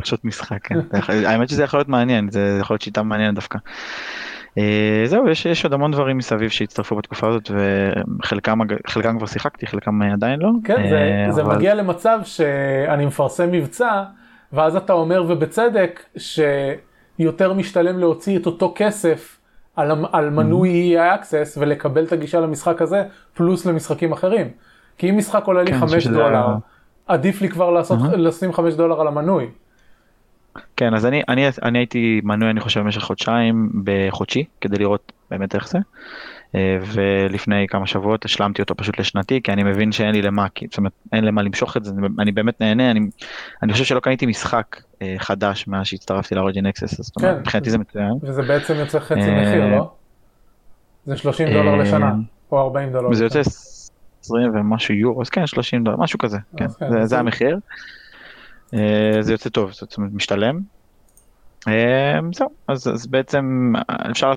פשוט 0.00 0.24
משחק, 0.24 0.58
כן. 0.66 0.74
זה 0.92 0.98
האמת 1.30 1.48
שזה 1.48 1.62
יכול 1.64 1.78
להיות 1.78 1.88
מעניין, 1.88 2.30
זה 2.30 2.58
יכול 2.60 2.74
להיות 2.74 2.82
שיטה 2.82 3.02
מעניינת 3.02 3.34
דווקא. 3.34 3.58
אה, 4.58 5.02
זהו, 5.06 5.28
יש, 5.28 5.46
יש 5.46 5.64
עוד 5.64 5.72
המון 5.72 5.92
דברים 5.92 6.16
מסביב 6.18 6.50
שהצטרפו 6.50 6.96
בתקופה 6.96 7.28
הזאת, 7.28 7.50
וחלקם 7.50 8.58
חלקם 8.86 9.16
כבר 9.18 9.26
שיחקתי, 9.26 9.66
חלקם 9.66 10.02
אה, 10.02 10.12
עדיין 10.12 10.40
לא. 10.40 10.50
כן, 10.64 10.88
זה, 10.90 10.96
אה, 11.26 11.32
זה 11.32 11.42
אבל- 11.42 11.56
מגיע 11.56 11.74
למצב 11.74 12.18
שאני 12.24 13.06
מפרסם 13.06 13.52
מבצע, 13.52 14.02
ואז 14.52 14.76
אתה 14.76 14.92
אומר 14.92 15.24
ובצדק 15.28 16.02
שיותר 16.16 17.52
משתלם 17.52 17.98
להוציא 17.98 18.38
את 18.38 18.46
אותו 18.46 18.72
כסף 18.76 19.35
על, 19.76 19.90
על 20.12 20.30
מנוי 20.30 20.96
EA 20.96 21.20
Access 21.20 21.58
ולקבל 21.58 22.04
את 22.04 22.12
הגישה 22.12 22.40
למשחק 22.40 22.82
הזה, 22.82 23.04
פלוס 23.34 23.66
למשחקים 23.66 24.12
אחרים. 24.12 24.48
כי 24.98 25.10
אם 25.10 25.16
משחק 25.18 25.44
עולה 25.44 25.62
לי 25.62 25.72
כן, 25.72 25.78
5 25.80 26.04
שזה 26.04 26.14
דולר, 26.14 26.36
ה- 26.36 26.56
עדיף 27.06 27.40
לי 27.42 27.48
כבר 27.48 27.70
לעשות, 27.70 27.98
אהה. 28.00 28.16
לשים 28.16 28.52
5 28.52 28.74
דולר 28.74 29.00
על 29.00 29.06
המנוי. 29.06 29.48
כן, 30.76 30.94
אז 30.94 31.06
אני, 31.06 31.22
אני, 31.28 31.46
אני 31.62 31.78
הייתי 31.78 32.20
מנוי, 32.24 32.50
אני 32.50 32.60
חושב, 32.60 32.80
במשך 32.80 33.02
חודשיים 33.02 33.70
בחודשי, 33.84 34.44
כדי 34.60 34.78
לראות 34.78 35.12
באמת 35.30 35.54
איך 35.54 35.68
זה. 35.68 35.78
אה, 36.54 36.78
ולפני 36.94 37.66
כמה 37.68 37.86
שבועות 37.86 38.24
השלמתי 38.24 38.62
אותו 38.62 38.74
פשוט 38.74 38.98
לשנתי, 39.00 39.42
כי 39.42 39.52
אני 39.52 39.62
מבין 39.62 39.92
שאין 39.92 40.14
לי 40.14 40.22
למה, 40.22 40.46
כי, 40.54 40.66
זאת 40.70 40.78
אומרת, 40.78 40.92
אין 41.12 41.24
למה 41.24 41.42
למשוך 41.42 41.76
את 41.76 41.84
זה, 41.84 41.92
אני- 42.18 42.32
באמת 42.32 42.60
נהנה, 42.60 42.90
אני, 42.90 43.00
אני 43.62 43.72
חושב 43.72 43.84
שלא 43.84 44.00
קניתי 44.00 44.26
משחק 44.26 44.76
אה, 45.02 45.14
חדש 45.18 45.68
מאז 45.68 45.86
שהצטרפתי 45.86 46.34
ל-Origin 46.34 46.66
Access, 46.66 47.10
אומרת, 47.16 47.34
כן. 47.34 47.40
מבחינתי 47.40 47.70
זה 47.70 47.78
מצוין. 47.78 48.12
וזה 48.22 48.42
בעצם 48.42 48.74
יוצא 48.74 48.98
חצי 48.98 49.20
אה, 49.20 49.42
מחיר, 49.42 49.66
לא? 49.66 49.90
זה 51.06 51.16
30 51.16 51.48
דולר 51.52 51.72
אה, 51.72 51.76
לשנה, 51.76 52.12
או 52.52 52.60
40 52.60 52.92
דולר 52.92 53.08
לשנה. 53.08 53.24
יוצא 53.24 53.40
20 53.40 54.50
ומשהו 54.54 54.94
יורו, 54.94 55.22
אז 55.22 55.28
כן, 55.28 55.46
30 55.46 55.84
דולר, 55.84 55.96
משהו 55.96 56.18
כזה, 56.18 56.38
כן, 56.56 56.64
אז 56.64 56.76
כן, 56.76 56.90
זה, 56.90 56.98
זה- 57.00 57.06
זה 57.06 57.18
המחיר. 57.18 57.58
אה, 58.74 59.16
זה 59.20 59.32
יוצא 59.32 59.50
טוב, 59.50 59.72
זאת 59.72 59.96
אומרת, 59.98 60.10
משתלם. 60.14 60.60
אה, 61.68 62.18
זהו, 62.34 62.48
אז, 62.68 62.86
אז 62.88 63.06
בעצם 63.06 63.72
אה, 63.90 64.10
אפשר, 64.10 64.32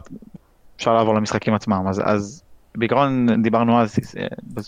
אפשר 0.80 0.94
לעבור 0.94 1.16
למשחקים 1.16 1.54
עצמם, 1.54 1.86
אז, 1.90 2.02
אז 2.06 2.44
בעיקרון 2.76 3.42
דיברנו 3.42 3.82
אז, 3.82 3.96
אה, 4.20 4.28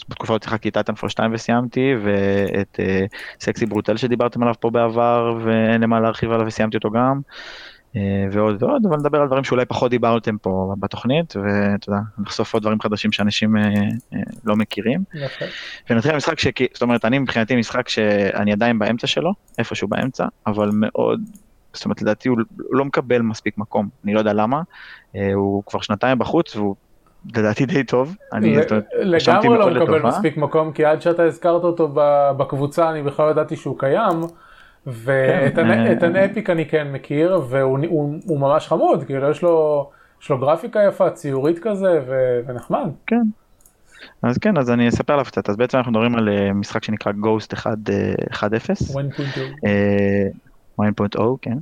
בתקופה 0.09 0.33
הזאת 0.33 0.43
שיחקתי 0.43 0.69
את 0.69 0.73
Titanfall 0.73 1.09
2 1.09 1.33
וסיימתי, 1.33 1.93
ואת 2.03 2.79
אה, 2.79 3.05
סקסי 3.39 3.65
ברוטל 3.65 3.97
שדיברתם 3.97 4.41
עליו 4.41 4.53
פה 4.59 4.69
בעבר, 4.69 5.37
ואין 5.43 5.81
למה 5.81 5.99
להרחיב 5.99 6.31
עליו 6.31 6.47
וסיימתי 6.47 6.77
אותו 6.77 6.91
גם. 6.91 7.21
אה, 7.95 8.01
ועוד 8.31 8.63
ועוד, 8.63 8.85
אבל 8.89 8.97
נדבר 8.97 9.21
על 9.21 9.27
דברים 9.27 9.43
שאולי 9.43 9.65
פחות 9.65 9.91
דיברתם 9.91 10.37
פה 10.37 10.73
בתוכנית, 10.79 11.33
ואתה 11.35 11.89
יודע, 11.89 12.01
נחשוף 12.17 12.53
עוד 12.53 12.63
דברים 12.63 12.81
חדשים 12.81 13.11
שאנשים 13.11 13.55
לא 14.43 14.55
מכירים. 14.55 15.03
יפה. 15.13 15.45
ונתחיל 15.89 16.13
במשחק 16.13 16.39
ש... 16.39 16.47
זאת 16.73 16.81
אומרת, 16.81 17.05
אני 17.05 17.19
מבחינתי 17.19 17.55
משחק 17.55 17.89
שאני 17.89 18.53
עדיין 18.53 18.79
באמצע 18.79 19.07
שלו, 19.07 19.33
איפשהו 19.57 19.87
באמצע, 19.87 20.25
אבל 20.47 20.69
מאוד, 20.73 21.21
זאת 21.73 21.85
אומרת, 21.85 22.01
לדעתי 22.01 22.29
הוא 22.29 22.37
לא 22.71 22.85
מקבל 22.85 23.21
מספיק 23.21 23.57
מקום, 23.57 23.89
אני 24.05 24.13
לא 24.13 24.19
יודע 24.19 24.33
למה, 24.33 24.61
אה, 25.15 25.33
הוא 25.33 25.63
כבר 25.65 25.81
שנתיים 25.81 26.19
בחוץ 26.19 26.55
והוא 26.55 26.75
לדעתי 27.35 27.65
די 27.65 27.83
טוב. 27.83 28.15
אני, 28.33 28.61
זאת 28.61 28.71
אומרת, 28.71 28.85
לגמרי 28.99 29.57
לא 29.57 29.67
מקבל 29.69 29.83
לטובה. 29.83 30.07
מספיק 30.09 30.37
מקום, 30.37 30.71
כי 30.71 30.85
עד 30.85 31.01
שאתה 31.01 31.23
הזכרת 31.23 31.63
אותו 31.63 31.89
בקבוצה 32.37 32.89
אני 32.91 33.03
בכלל 33.03 33.29
ידעתי 33.31 33.55
שהוא 33.55 33.79
קיים, 33.79 34.21
ואת 34.87 35.55
כן, 35.55 35.71
אה, 35.71 35.91
הנ- 36.07 36.15
אפיק 36.31 36.49
אני 36.49 36.65
כן 36.65 36.87
מכיר, 36.91 37.41
והוא 37.49 37.79
הוא- 37.89 38.15
הוא 38.25 38.39
ממש 38.39 38.67
חמוד, 38.67 39.03
כאילו 39.03 39.29
יש 39.29 39.41
לו 39.41 39.89
יש 40.21 40.29
לו 40.29 40.37
גרפיקה 40.39 40.79
יפה, 40.87 41.09
ציורית 41.09 41.59
כזה, 41.59 41.99
ו- 42.07 42.39
ונחמד. 42.47 42.89
כן. 43.07 43.21
אז 44.23 44.37
כן, 44.37 44.57
אז 44.57 44.69
אני 44.71 44.89
אספר 44.89 45.13
עליו 45.13 45.25
קצת. 45.25 45.49
אז 45.49 45.55
בעצם 45.57 45.77
אנחנו 45.77 45.91
מדברים 45.91 46.15
על 46.15 46.29
אה, 46.29 46.53
משחק 46.53 46.83
שנקרא 46.83 47.11
Ghost 47.11 47.53
1, 47.53 47.77
אה, 47.89 48.13
1.0. 48.31 48.95
1.2. 50.81 51.19
אה, 51.19 51.23
1.0, 51.23 51.37
כן. 51.41 51.57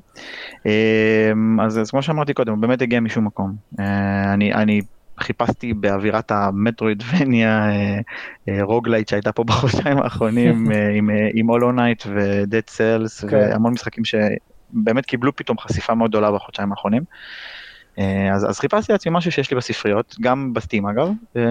אה, 0.66 1.32
אז, 1.66 1.80
אז 1.80 1.92
כמו 1.92 2.02
שאמרתי 2.02 2.34
קודם, 2.34 2.54
הוא 2.54 2.62
באמת 2.62 2.82
הגיע 2.82 3.00
משום 3.00 3.26
מקום. 3.26 3.56
אה, 3.80 4.34
אני, 4.34 4.54
אני 4.54 4.82
חיפשתי 5.20 5.74
באווירת 5.74 6.32
ה 6.32 6.42
metroidvania 6.42 7.70
אה, 7.70 8.00
אה, 8.50 8.64
roguelite 8.64 9.08
שהייתה 9.08 9.32
פה 9.32 9.44
בחודשיים 9.50 9.98
האחרונים 9.98 10.72
עם, 11.34 11.48
Hollow 11.48 11.72
Knight 11.72 12.04
ו-Dead 12.16 12.68
Cells 12.68 13.24
כן. 13.24 13.38
והמון 13.38 13.74
משחקים 13.74 14.04
שבאמת 14.06 15.06
קיבלו 15.06 15.36
פתאום 15.36 15.58
חשיפה 15.60 15.96
מאוד 15.96 16.10
גדולה 16.10 16.32
בחודשיים 16.32 16.72
האחרונים. 16.72 17.04
אה, 18.00 18.34
אז, 18.34 18.50
אז 18.50 18.60
חיפשתי 18.60 18.92
לעצמי 18.92 19.12
משהו 19.16 19.32
שיש 19.32 19.52
לי 19.52 19.58
בספריות, 19.58 20.16
גם 20.22 20.54
ב-Steam 20.54 20.86
אגב, 20.86 21.08
אה, 21.38 21.42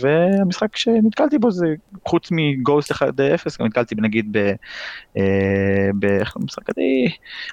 והמשחק 0.00 0.76
שנתקלתי 0.76 1.38
בו 1.38 1.50
זה, 1.50 1.66
חוץ 2.06 2.28
מ-Ghost 2.30 2.92
1.0, 2.92 3.02
גם 3.60 3.66
נתקלתי 3.66 3.94
נגיד 3.98 4.28
ב... 4.32 4.36
אה, 5.16 5.90
ב... 5.98 6.04
איך 6.04 6.30
קוראים 6.30 6.44
למשחק 6.44 6.70
הזה? 6.70 6.80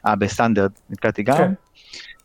אה, 0.07 0.15
ב-Sundered 0.15 0.71
נתקלתי 0.89 1.23
גם. 1.23 1.37
כן. 1.37 1.53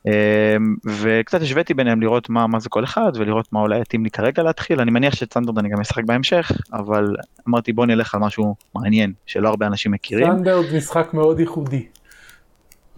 אה, 0.07 0.57
וקצת 1.03 1.43
השוויתי 1.43 1.75
ביניהם 1.75 2.00
לראות 2.00 2.31
מה, 2.31 2.47
מה 2.47 2.61
זה 2.61 2.69
כל 2.69 2.85
אחד 2.85 3.12
ולראות 3.14 3.53
מה 3.53 3.61
אולי 3.61 3.81
יתאים 3.81 4.05
לי 4.05 4.11
כרגע 4.11 4.43
להתחיל. 4.43 4.81
אני 4.81 4.91
מניח 4.91 5.14
שאת 5.14 5.31
סטנדרט 5.31 5.59
אני 5.59 5.69
גם 5.69 5.81
אשחק 5.81 6.05
בהמשך, 6.05 6.53
אבל 6.73 7.17
אמרתי 7.49 7.73
בוא 7.73 7.87
נלך 7.87 8.14
על 8.14 8.21
משהו 8.21 8.55
מעניין 8.75 9.12
שלא 9.26 9.49
הרבה 9.49 9.67
אנשים 9.67 9.93
מכירים. 9.93 10.33
סטנדרט 10.33 10.67
משחק 10.76 11.14
מאוד 11.14 11.41
ייחודי. 11.41 11.87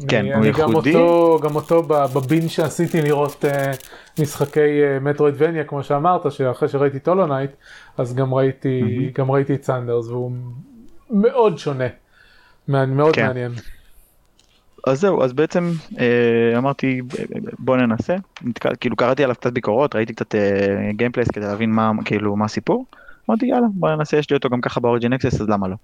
כן, 0.08 0.24
הוא 0.24 0.34
אני 0.34 0.52
גם 0.52 0.68
ייחודי. 0.68 0.94
אותו, 0.94 1.40
גם 1.42 1.56
אותו 1.56 1.82
בבין 2.14 2.48
שעשיתי 2.48 3.02
לראות 3.02 3.44
uh, 3.44 4.20
משחקי 4.22 4.60
uh, 4.60 5.04
metroidvania 5.04 5.64
כמו 5.64 5.82
שאמרת 5.82 6.32
שאחרי 6.32 6.68
שראיתי 6.68 6.96
את 6.96 7.08
Hollow 7.08 7.26
Knight 7.26 7.50
אז 7.98 8.14
גם 8.14 8.34
ראיתי 8.34 9.10
גם 9.14 9.30
ראיתי 9.30 9.54
את 9.54 9.64
סנדרס 9.64 10.08
והוא 10.08 10.32
מאוד 11.10 11.58
שונה. 11.58 11.86
מאוד 12.68 13.14
כן. 13.14 13.26
מעניין. 13.26 13.52
אז 14.86 15.00
זהו, 15.00 15.24
אז 15.24 15.32
בעצם 15.32 15.72
אה, 15.98 16.58
אמרתי 16.58 17.02
בוא 17.58 17.76
ננסה, 17.76 18.16
נתקל, 18.42 18.70
כאילו 18.80 18.96
קראתי 18.96 19.24
עליו 19.24 19.36
קצת 19.36 19.52
ביקורות, 19.52 19.96
ראיתי 19.96 20.14
קצת 20.14 20.34
אה, 20.34 20.90
gameplays 20.92 21.30
כדי 21.30 21.44
להבין 21.44 21.70
מה, 21.70 21.90
כאילו, 22.04 22.36
מה 22.36 22.44
הסיפור, 22.44 22.86
אמרתי 23.30 23.46
יאללה 23.46 23.66
בוא 23.74 23.90
ננסה, 23.90 24.16
יש 24.16 24.30
לי 24.30 24.36
אותו 24.36 24.50
גם 24.50 24.60
ככה 24.60 24.80
ב-Origin 24.80 25.12
Access 25.12 25.40
אז 25.40 25.48
למה 25.48 25.68
לא. 25.68 25.76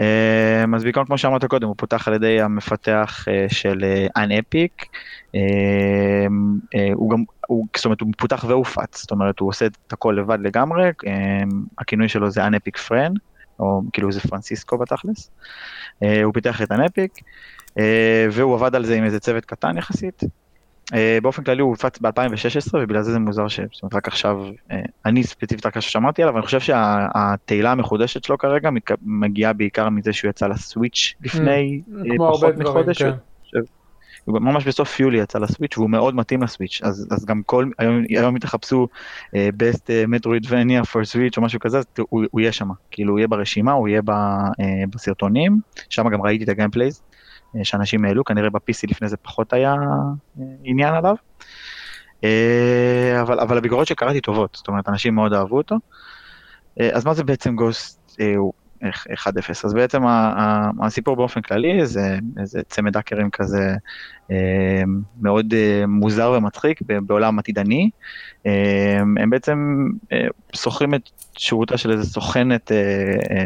אה, 0.00 0.64
אז 0.76 0.82
בעיקרון 0.82 1.06
כמו 1.06 1.18
שאמרת 1.18 1.44
קודם, 1.44 1.68
הוא 1.68 1.74
פותח 1.78 2.08
על 2.08 2.14
ידי 2.14 2.40
המפתח 2.40 3.24
אה, 3.28 3.46
של 3.48 3.84
Unepic, 4.16 4.86
אה, 5.34 5.40
אה, 6.74 6.90
הוא 6.94 7.10
גם, 7.10 7.24
הוא, 7.46 7.66
זאת 7.76 7.84
אומרת 7.84 8.00
הוא 8.00 8.10
פותח 8.18 8.44
והופץ, 8.48 9.00
זאת 9.00 9.10
אומרת 9.10 9.38
הוא 9.38 9.48
עושה 9.48 9.66
את 9.66 9.92
הכל 9.92 10.16
לבד 10.18 10.38
לגמרי, 10.40 10.84
אה, 10.84 11.42
הכינוי 11.78 12.08
שלו 12.08 12.30
זה 12.30 12.46
אנאפיק 12.46 12.76
פרן, 12.76 13.12
או 13.58 13.82
כאילו 13.92 14.12
זה 14.12 14.20
פרנסיסקו 14.20 14.78
בתכלס, 14.78 15.30
הוא 16.24 16.34
פיתח 16.34 16.62
את 16.62 16.72
אנאפיק. 16.72 17.12
והוא 18.32 18.54
עבד 18.54 18.74
על 18.74 18.84
זה 18.84 18.96
עם 18.96 19.04
איזה 19.04 19.20
צוות 19.20 19.44
קטן 19.44 19.78
יחסית. 19.78 20.22
אה, 20.94 21.18
באופן 21.22 21.44
כללי 21.44 21.62
הוא 21.62 21.70
הופץ 21.70 21.98
ב-2016 21.98 22.70
ובגלל 22.74 23.02
זה 23.02 23.12
זה 23.12 23.18
מוזר 23.18 23.48
ש... 23.48 23.60
זאת 23.72 23.82
אומרת, 23.82 23.94
רק 23.94 24.08
עכשיו, 24.08 24.44
אה, 24.70 24.80
אני 25.06 25.24
ספציפית 25.24 25.66
רק 25.66 25.76
עכשיו 25.76 25.90
שמעתי 25.90 26.22
עליו, 26.22 26.36
אני 26.36 26.44
חושב 26.44 26.60
שהתהילה 26.60 27.72
המחודשת 27.72 28.24
שלו 28.24 28.38
כרגע 28.38 28.70
מגיעה 29.02 29.52
בעיקר 29.52 29.88
מזה 29.88 30.12
שהוא 30.12 30.28
יצא 30.28 30.46
לסוויץ' 30.46 31.14
לפני 31.20 31.80
אה, 31.96 32.16
כמו 32.16 32.26
הרבה 32.26 32.52
פחות 32.52 32.56
מחודש. 32.56 33.02
כן. 33.02 33.10
הוא 34.24 34.40
ממש 34.40 34.66
בסוף 34.66 35.00
יולי 35.00 35.18
יצא 35.18 35.38
לסוויץ' 35.38 35.78
והוא 35.78 35.90
מאוד 35.90 36.14
מתאים 36.14 36.42
לסוויץ' 36.42 36.80
אז, 36.82 37.08
אז 37.10 37.24
גם 37.24 37.42
כל 37.46 37.70
היום, 37.78 38.02
היום 38.08 38.34
אם 38.34 38.38
תחפשו 38.38 38.86
uh, 39.26 39.32
best 39.62 39.84
metroidvania 40.08 40.84
for 40.84 41.00
switch 41.12 41.36
או 41.36 41.42
משהו 41.42 41.60
כזה 41.60 41.78
אז 41.78 41.84
הוא, 42.08 42.24
הוא 42.30 42.40
יהיה 42.40 42.52
שם 42.52 42.68
כאילו 42.90 43.12
הוא 43.12 43.18
יהיה 43.18 43.28
ברשימה 43.28 43.72
הוא 43.72 43.88
יהיה 43.88 44.02
ב, 44.02 44.10
uh, 44.10 44.54
בסרטונים 44.90 45.60
שם 45.88 46.08
גם 46.08 46.22
ראיתי 46.22 46.44
את 46.44 46.48
ה 46.48 46.53
gameplays 46.53 47.02
uh, 47.07 47.07
שאנשים 47.62 48.04
העלו 48.04 48.24
כנראה 48.24 48.50
ב-PC 48.50 48.90
לפני 48.90 49.08
זה 49.08 49.16
פחות 49.16 49.52
היה 49.52 49.74
uh, 49.74 50.40
עניין 50.64 50.94
עליו. 50.94 51.14
Uh, 52.20 52.24
אבל, 53.20 53.40
אבל 53.40 53.58
הביקורות 53.58 53.86
שקראתי 53.86 54.20
טובות 54.20 54.54
זאת 54.54 54.68
אומרת 54.68 54.88
אנשים 54.88 55.14
מאוד 55.14 55.32
אהבו 55.32 55.56
אותו. 55.56 55.76
אז 56.92 57.04
מה 57.04 57.14
זה 57.14 57.24
בעצם 57.24 57.56
Ghost? 57.56 58.20
הוא 58.36 58.52
1-0. 58.84 58.84
אז 59.64 59.74
בעצם 59.74 60.02
הסיפור 60.82 61.16
באופן 61.16 61.40
כללי 61.40 61.86
זה 61.86 62.18
איזה 62.40 62.60
צמד 62.68 62.96
האקרים 62.96 63.30
כזה 63.30 63.74
מאוד 65.20 65.54
מוזר 65.88 66.30
ומצחיק 66.30 66.80
בעולם 66.82 67.38
עתידני. 67.38 67.90
הם 69.18 69.30
בעצם 69.30 69.88
שוכרים 70.54 70.94
את 70.94 71.10
שירותה 71.36 71.78
של 71.78 71.90
איזה 71.90 72.04
סוכנת, 72.04 72.72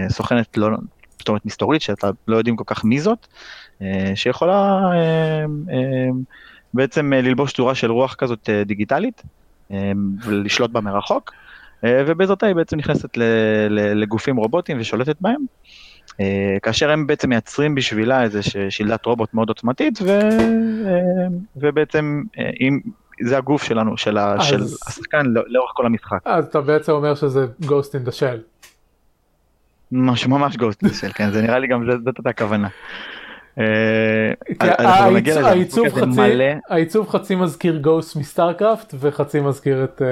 סוכנת 0.09 0.57
לא, 0.57 0.69
זאת 1.23 1.29
אומרת 1.29 1.47
מסתורית, 1.47 1.83
שאתה 1.83 2.11
לא 2.29 2.37
יודעים 2.37 2.57
כל 2.57 2.65
כך 2.67 2.85
מי 2.85 3.01
זאת, 3.01 3.27
שיכולה 4.15 4.81
בעצם 6.75 7.13
ללבוש 7.13 7.53
צורה 7.53 7.75
של 7.75 7.91
רוח 7.91 8.15
כזאת 8.15 8.49
דיגיטלית 8.67 9.23
ולשלוט 10.25 10.71
בה 10.71 10.81
מרחוק. 10.81 11.33
אה, 11.85 12.03
ובעזרתה 12.07 12.47
היא 12.47 12.55
בעצם 12.55 12.77
נכנסת 12.77 13.17
לגופים 13.71 14.37
רובוטיים 14.37 14.81
ושולטת 14.81 15.17
בהם. 15.21 15.45
אה, 16.21 16.57
כאשר 16.63 16.91
הם 16.91 17.07
בעצם 17.07 17.29
מייצרים 17.29 17.75
בשבילה 17.75 18.23
איזה 18.23 18.41
שלדת 18.71 19.07
רובוט 19.07 19.35
מאוד 19.35 19.49
עוצמתית, 19.49 19.99
ו, 20.03 20.09
אה, 20.09 21.27
ובעצם 21.57 22.23
אם, 22.61 22.81
זה 23.23 23.39
הגוף 23.39 23.63
שלנו, 23.63 23.97
של, 23.97 24.19
אז, 24.19 24.43
של 24.43 24.63
השחקן 24.63 25.27
לא, 25.27 25.43
לאורך 25.47 25.71
כל 25.75 25.87
המשחק. 25.87 26.19
אז 26.25 26.45
אתה 26.45 26.61
בעצם 26.61 26.93
אומר 26.93 27.15
שזה 27.15 27.47
Ghost 27.63 27.93
in 27.93 28.09
the 28.09 28.13
Shell. 28.13 28.52
ממש 29.93 30.27
ממש 30.27 30.57
Shell, 30.85 31.13
כן, 31.15 31.31
זה 31.31 31.43
נראה 31.43 31.59
לי 31.59 31.67
גם 31.67 31.87
זאת 32.05 32.17
הייתה 32.17 32.31
הכוונה. 32.31 32.69
העיצוב 36.71 37.09
חצי 37.09 37.35
מזכיר 37.35 37.79
גוסט 37.79 38.17
מסטארקראפט 38.17 38.95
וחצי 39.01 39.41
מזכיר 39.41 39.85
את 39.85 40.03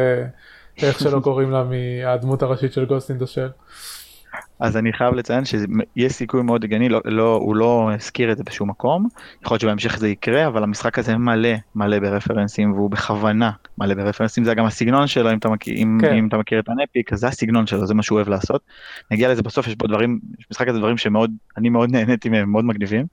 איך 0.83 1.01
שלא 1.01 1.21
קוראים 1.21 1.51
לה 1.51 1.65
מהדמות 1.65 2.43
הראשית 2.43 2.73
של 2.73 2.85
גוסט 2.85 3.11
אין 3.11 3.19
של. 3.19 3.49
אז 4.61 4.77
אני 4.77 4.93
חייב 4.93 5.15
לציין 5.15 5.45
שיש 5.45 6.13
סיכוי 6.13 6.43
מאוד 6.43 6.65
הגיוני, 6.65 6.89
לא, 6.89 7.01
לא, 7.05 7.35
הוא 7.35 7.57
לא 7.57 7.91
הזכיר 7.95 8.33
את 8.33 8.37
זה 8.37 8.45
בשום 8.45 8.71
מקום, 8.71 9.09
יכול 9.43 9.55
להיות 9.55 9.61
שבהמשך 9.61 9.99
זה 9.99 10.09
יקרה, 10.09 10.47
אבל 10.47 10.63
המשחק 10.63 10.99
הזה 10.99 11.17
מלא 11.17 11.49
מלא 11.75 11.99
ברפרנסים 11.99 12.73
והוא 12.73 12.91
בכוונה 12.91 13.51
מלא 13.79 13.95
ברפרנסים, 13.95 14.45
זה 14.45 14.55
גם 14.55 14.65
הסגנון 14.65 15.07
שלו, 15.07 15.33
אם 15.33 15.39
אתה 15.39 15.49
מכיר, 15.49 15.75
אם, 15.77 15.99
כן. 16.01 16.15
אם 16.15 16.29
אתה 16.29 16.39
מכיר 16.39 16.61
את 16.61 16.69
הנפיק, 16.69 17.15
זה 17.15 17.29
הסגנון 17.29 17.67
שלו, 17.67 17.87
זה 17.87 17.95
מה 17.95 18.03
שהוא 18.03 18.17
אוהב 18.17 18.29
לעשות. 18.29 18.63
נגיע 19.11 19.33
לזה 19.33 19.43
בסוף, 19.43 19.67
יש 19.67 19.75
פה 19.75 19.87
דברים, 19.87 20.21
יש 20.39 20.47
משחק 20.51 20.69
הזה 20.69 20.79
דברים 20.79 20.97
שמאוד, 20.97 21.31
אני 21.57 21.69
מאוד 21.69 21.91
נהניתי 21.91 22.29
מהם, 22.29 22.53
מאוד 22.53 22.65
מגניבים. 22.65 23.07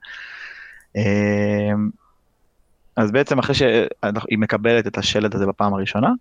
אז 2.98 3.10
בעצם 3.10 3.38
אחרי 3.38 3.54
שהיא 3.54 4.38
מקבלת 4.38 4.86
את 4.86 4.98
השלד 4.98 5.34
הזה 5.34 5.46
בפעם 5.46 5.74
הראשונה, 5.74 6.12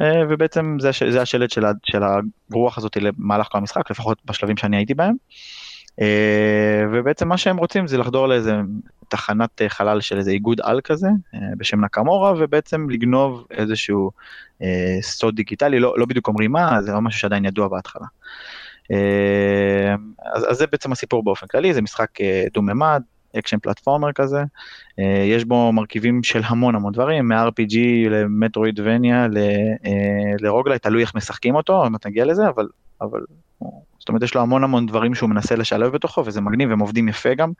אה, 0.00 0.22
ובעצם 0.28 0.76
זה, 0.80 0.90
זה 1.10 1.22
השלד 1.22 1.50
של, 1.50 1.64
של 1.84 2.02
הרוח 2.02 2.78
הזאת 2.78 2.96
למהלך 2.96 3.46
כל 3.46 3.58
המשחק, 3.58 3.90
לפחות 3.90 4.18
בשלבים 4.24 4.56
שאני 4.56 4.76
הייתי 4.76 4.94
בהם. 4.94 5.14
אה, 6.00 6.84
ובעצם 6.92 7.28
מה 7.28 7.36
שהם 7.36 7.56
רוצים 7.56 7.86
זה 7.86 7.98
לחדור 7.98 8.28
לאיזה 8.28 8.56
תחנת 9.08 9.62
חלל 9.68 10.00
של 10.00 10.18
איזה 10.18 10.30
תאגיד 10.30 10.60
על 10.60 10.80
כזה, 10.84 11.08
אה, 11.34 11.40
בשם 11.56 11.84
נקמורה, 11.84 12.32
ובעצם 12.38 12.90
לגנוב 12.90 13.46
איזשהו 13.50 14.10
סוד 15.00 15.36
דיגיטלי, 15.36 15.80
לא, 15.80 15.94
לא 15.98 16.06
בדיוק 16.06 16.28
אומרים 16.28 16.52
מה, 16.52 16.82
זה 16.82 16.92
לא 16.92 17.00
משהו 17.00 17.20
שעדיין 17.20 17.44
ידוע 17.44 17.68
בהתחלה. 17.68 18.06
אז, 20.34 20.46
אז 20.50 20.56
זה 20.56 20.66
בעצם 20.66 20.92
הסיפור 20.92 21.22
באופן 21.22 21.46
כללי, 21.46 21.74
זה 21.74 21.82
משחק 21.82 22.08
דו-ממד, 22.54 23.02
action 23.38 23.58
platformer 23.58 24.12
כזה, 24.12 24.42
אה, 24.98 25.24
יש 25.26 25.44
בו 25.44 25.72
מרכיבים 25.72 26.22
של 26.22 26.40
המון 26.44 26.74
המון 26.74 26.92
דברים, 26.92 27.28
מ-RPG 27.28 27.76
ל 28.10 28.19
metroidvania 28.19 29.24
אה, 29.24 30.32
ל 30.40 30.44
roguelite, 30.44 30.82
תלוי 30.82 31.02
איך 31.02 31.14
משחקים 31.14 31.54
אותו, 31.54 31.72
עוד 31.76 31.88
מעט 31.88 32.06
נגיע 32.06 32.24
לזה, 32.24 32.48
אבל, 32.48 32.68
אבל 33.00 33.20
זאת 33.98 34.08
אומרת 34.08 34.22
יש 34.22 34.34
לו 34.34 34.40
המון 34.40 34.64
המון 34.64 34.86
דברים 34.86 35.14
שהוא 35.14 35.30
מנסה 35.30 35.56
לשלב 35.56 35.92
בתוכו 35.92 36.26
וזה 36.26 36.40
מגניב, 36.40 36.70
הם 36.70 36.78
עובדים 36.78 37.08
יפה 37.08 37.34
גם, 37.34 37.52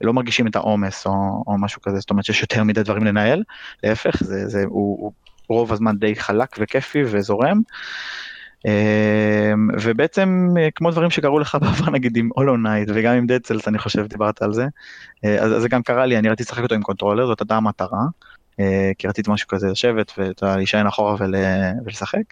לא 0.00 0.12
מרגישים 0.12 0.46
את 0.46 0.56
העומס 0.56 1.06
או, 1.06 1.44
או 1.46 1.58
משהו 1.58 1.82
כזה, 1.82 1.98
זאת 1.98 2.10
אומרת 2.10 2.24
שיש 2.24 2.42
יותר 2.42 2.64
מדי 2.64 2.82
דברים 2.82 3.04
לנהל, 3.04 3.42
להפך, 3.82 4.22
זה, 4.22 4.48
זה, 4.48 4.64
הוא, 4.68 4.98
הוא 5.00 5.12
רוב 5.48 5.72
הזמן 5.72 5.96
די 5.96 6.16
חלק 6.16 6.56
וכיפי 6.58 7.02
וזורם. 7.06 7.62
אמ, 8.66 9.68
ובעצם 9.82 10.48
אה, 10.58 10.68
כמו 10.74 10.90
דברים 10.90 11.10
שקרו 11.10 11.38
לך 11.38 11.54
בעבר 11.62 11.90
נגיד 11.90 12.16
עם 12.16 12.28
Hollow 12.34 12.56
Knight 12.56 12.88
וגם 12.94 13.14
עם 13.14 13.26
Dead 13.26 13.46
Cells 13.46 13.68
אני 13.68 13.78
חושב 13.78 14.06
דיברת 14.06 14.42
על 14.42 14.52
זה, 14.52 14.66
אה, 15.24 15.42
אז 15.42 15.62
זה 15.62 15.68
גם 15.68 15.82
קרה 15.82 16.06
לי, 16.06 16.18
אני 16.18 16.28
רציתי 16.28 16.42
לשחק 16.42 16.62
אותו 16.62 16.74
עם 16.74 16.82
controller, 16.82 17.26
זאת 17.26 17.40
הייתה 17.40 17.56
המטרה, 17.56 18.04
אה, 18.60 18.90
כי 18.98 19.08
רציתי 19.08 19.30
משהו 19.30 19.48
כזה 19.48 19.70
לשבת 19.70 20.12
ולהישען 20.18 20.86
אחורה 20.86 21.16
ולשחק. 21.84 22.22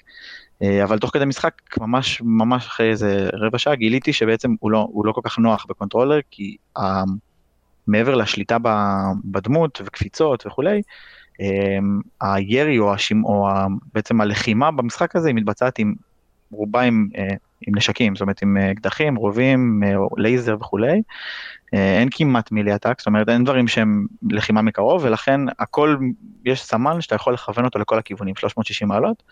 אבל 0.85 0.99
תוך 0.99 1.11
כדי 1.13 1.25
משחק, 1.25 1.53
ממש 1.81 2.23
ממש 2.25 2.67
אחרי 2.67 2.91
איזה 2.91 3.31
רבע 3.33 3.59
שעה, 3.59 3.75
גיליתי 3.75 4.13
שבעצם 4.13 4.55
הוא 4.61 4.71
לא, 4.71 4.89
הוא 4.93 5.07
לא 5.07 5.13
כל 5.13 5.21
כך 5.25 5.39
נוח 5.39 5.67
ב 5.69 5.73
controller, 5.73 6.19
כי 6.31 6.57
מעבר 7.87 8.15
לשליטה 8.15 8.57
בדמות 9.25 9.81
וקפיצות 9.85 10.47
וכולי, 10.47 10.83
הירי 12.21 12.79
או, 12.79 12.95
השימ, 12.95 13.25
או 13.25 13.49
בעצם 13.95 14.21
הלחימה 14.21 14.71
במשחק 14.71 15.17
הזה 15.17 15.29
היא 15.29 15.35
מתבצעת 15.35 15.79
עם 15.79 15.95
רובה 16.51 16.81
עם, 16.81 17.09
אה, 17.17 17.29
עם 17.67 17.75
נשקים, 17.77 18.17
זאת 18.17 18.21
אומרת 18.21 18.43
עם 18.43 18.57
אה, 18.57 18.73
אקדחים, 18.73 19.17
רובים, 19.17 19.83
אה, 19.87 19.95
לייזר 20.17 20.57
וכולי. 20.61 21.03
אין 21.73 22.09
כמעט 22.11 22.53
melee 22.53 22.73
attack, 22.73 22.95
זאת 22.99 23.07
אומרת 23.07 23.29
אין 23.29 23.45
דברים 23.45 23.69
שהם 23.69 24.07
לחימה 24.31 24.63
מקרוב, 24.63 25.05
ולכן 25.05 25.41
הכל, 25.59 25.97
יש 26.45 26.63
סמן 26.63 27.01
שאתה 27.01 27.15
יכול 27.15 27.35
לכוון 27.35 27.65
אותו 27.65 27.79
לכל 27.79 27.99
הכיוונים, 27.99 28.37
360 28.37 28.89
מעלות, 28.89 29.23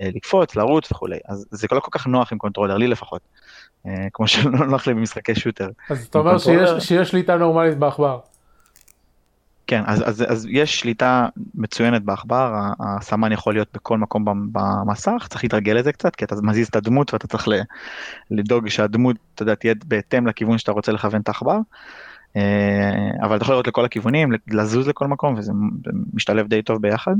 לקפוץ, 0.00 0.56
לרוץ 0.56 0.92
וכולי. 0.92 1.18
אז 1.28 1.46
זה 1.50 1.66
לא 1.72 1.80
כל 1.80 1.90
כך 1.90 2.06
נוח 2.06 2.32
עם 2.32 2.38
controller, 2.38 2.76
לי 2.76 2.86
לפחות. 2.86 3.20
כמו 4.12 4.26
שלא 4.28 4.66
נוח 4.66 4.86
לי 4.86 4.94
במשחקי 4.94 5.34
shooter. 5.34 5.68
אז 5.90 6.06
אתה 6.06 6.18
אומר 6.18 6.38
שיש 6.80 7.08
שליטה 7.08 7.36
נורמלית 7.36 7.78
בעכבר. 7.78 8.18
כן, 9.66 9.82
אז, 9.86 10.02
אז, 10.08 10.24
אז 10.28 10.46
יש 10.50 10.80
שליטה 10.80 11.28
מצוינת 11.54 12.02
בעכבר, 12.02 12.54
הסמן 12.80 13.32
יכול 13.32 13.54
להיות 13.54 13.68
בכל 13.74 13.98
מקום 13.98 14.24
במסך, 14.52 15.26
צריך 15.30 15.44
להתרגל 15.44 15.72
לזה 15.72 15.92
קצת, 15.92 16.16
כי 16.16 16.24
אתה 16.24 16.34
מזיז 16.42 16.66
את 16.66 16.76
הדמות 16.76 17.14
ואתה 17.14 17.26
צריך 17.26 17.48
לדאוג 18.30 18.68
שהדמות, 18.68 19.16
אתה 19.34 19.42
יודע, 19.42 19.54
תהיה 19.54 19.74
בהתאם 19.84 20.26
לכיוון 20.26 20.58
שאתה 20.58 20.72
רוצה 20.72 20.92
לכוון 20.92 21.20
את 21.20 21.28
העכבר. 21.28 21.58
אה, 22.36 23.10
אבל 23.22 23.36
אתה 23.36 23.42
יכול 23.42 23.52
לראות 23.52 23.66
לכל 23.66 23.84
הכיוונים, 23.84 24.32
לזוז 24.48 24.88
לכל 24.88 25.06
מקום, 25.06 25.34
וזה 25.38 25.52
משתלב 26.14 26.48
די 26.48 26.62
טוב 26.62 26.82
ביחד. 26.82 27.14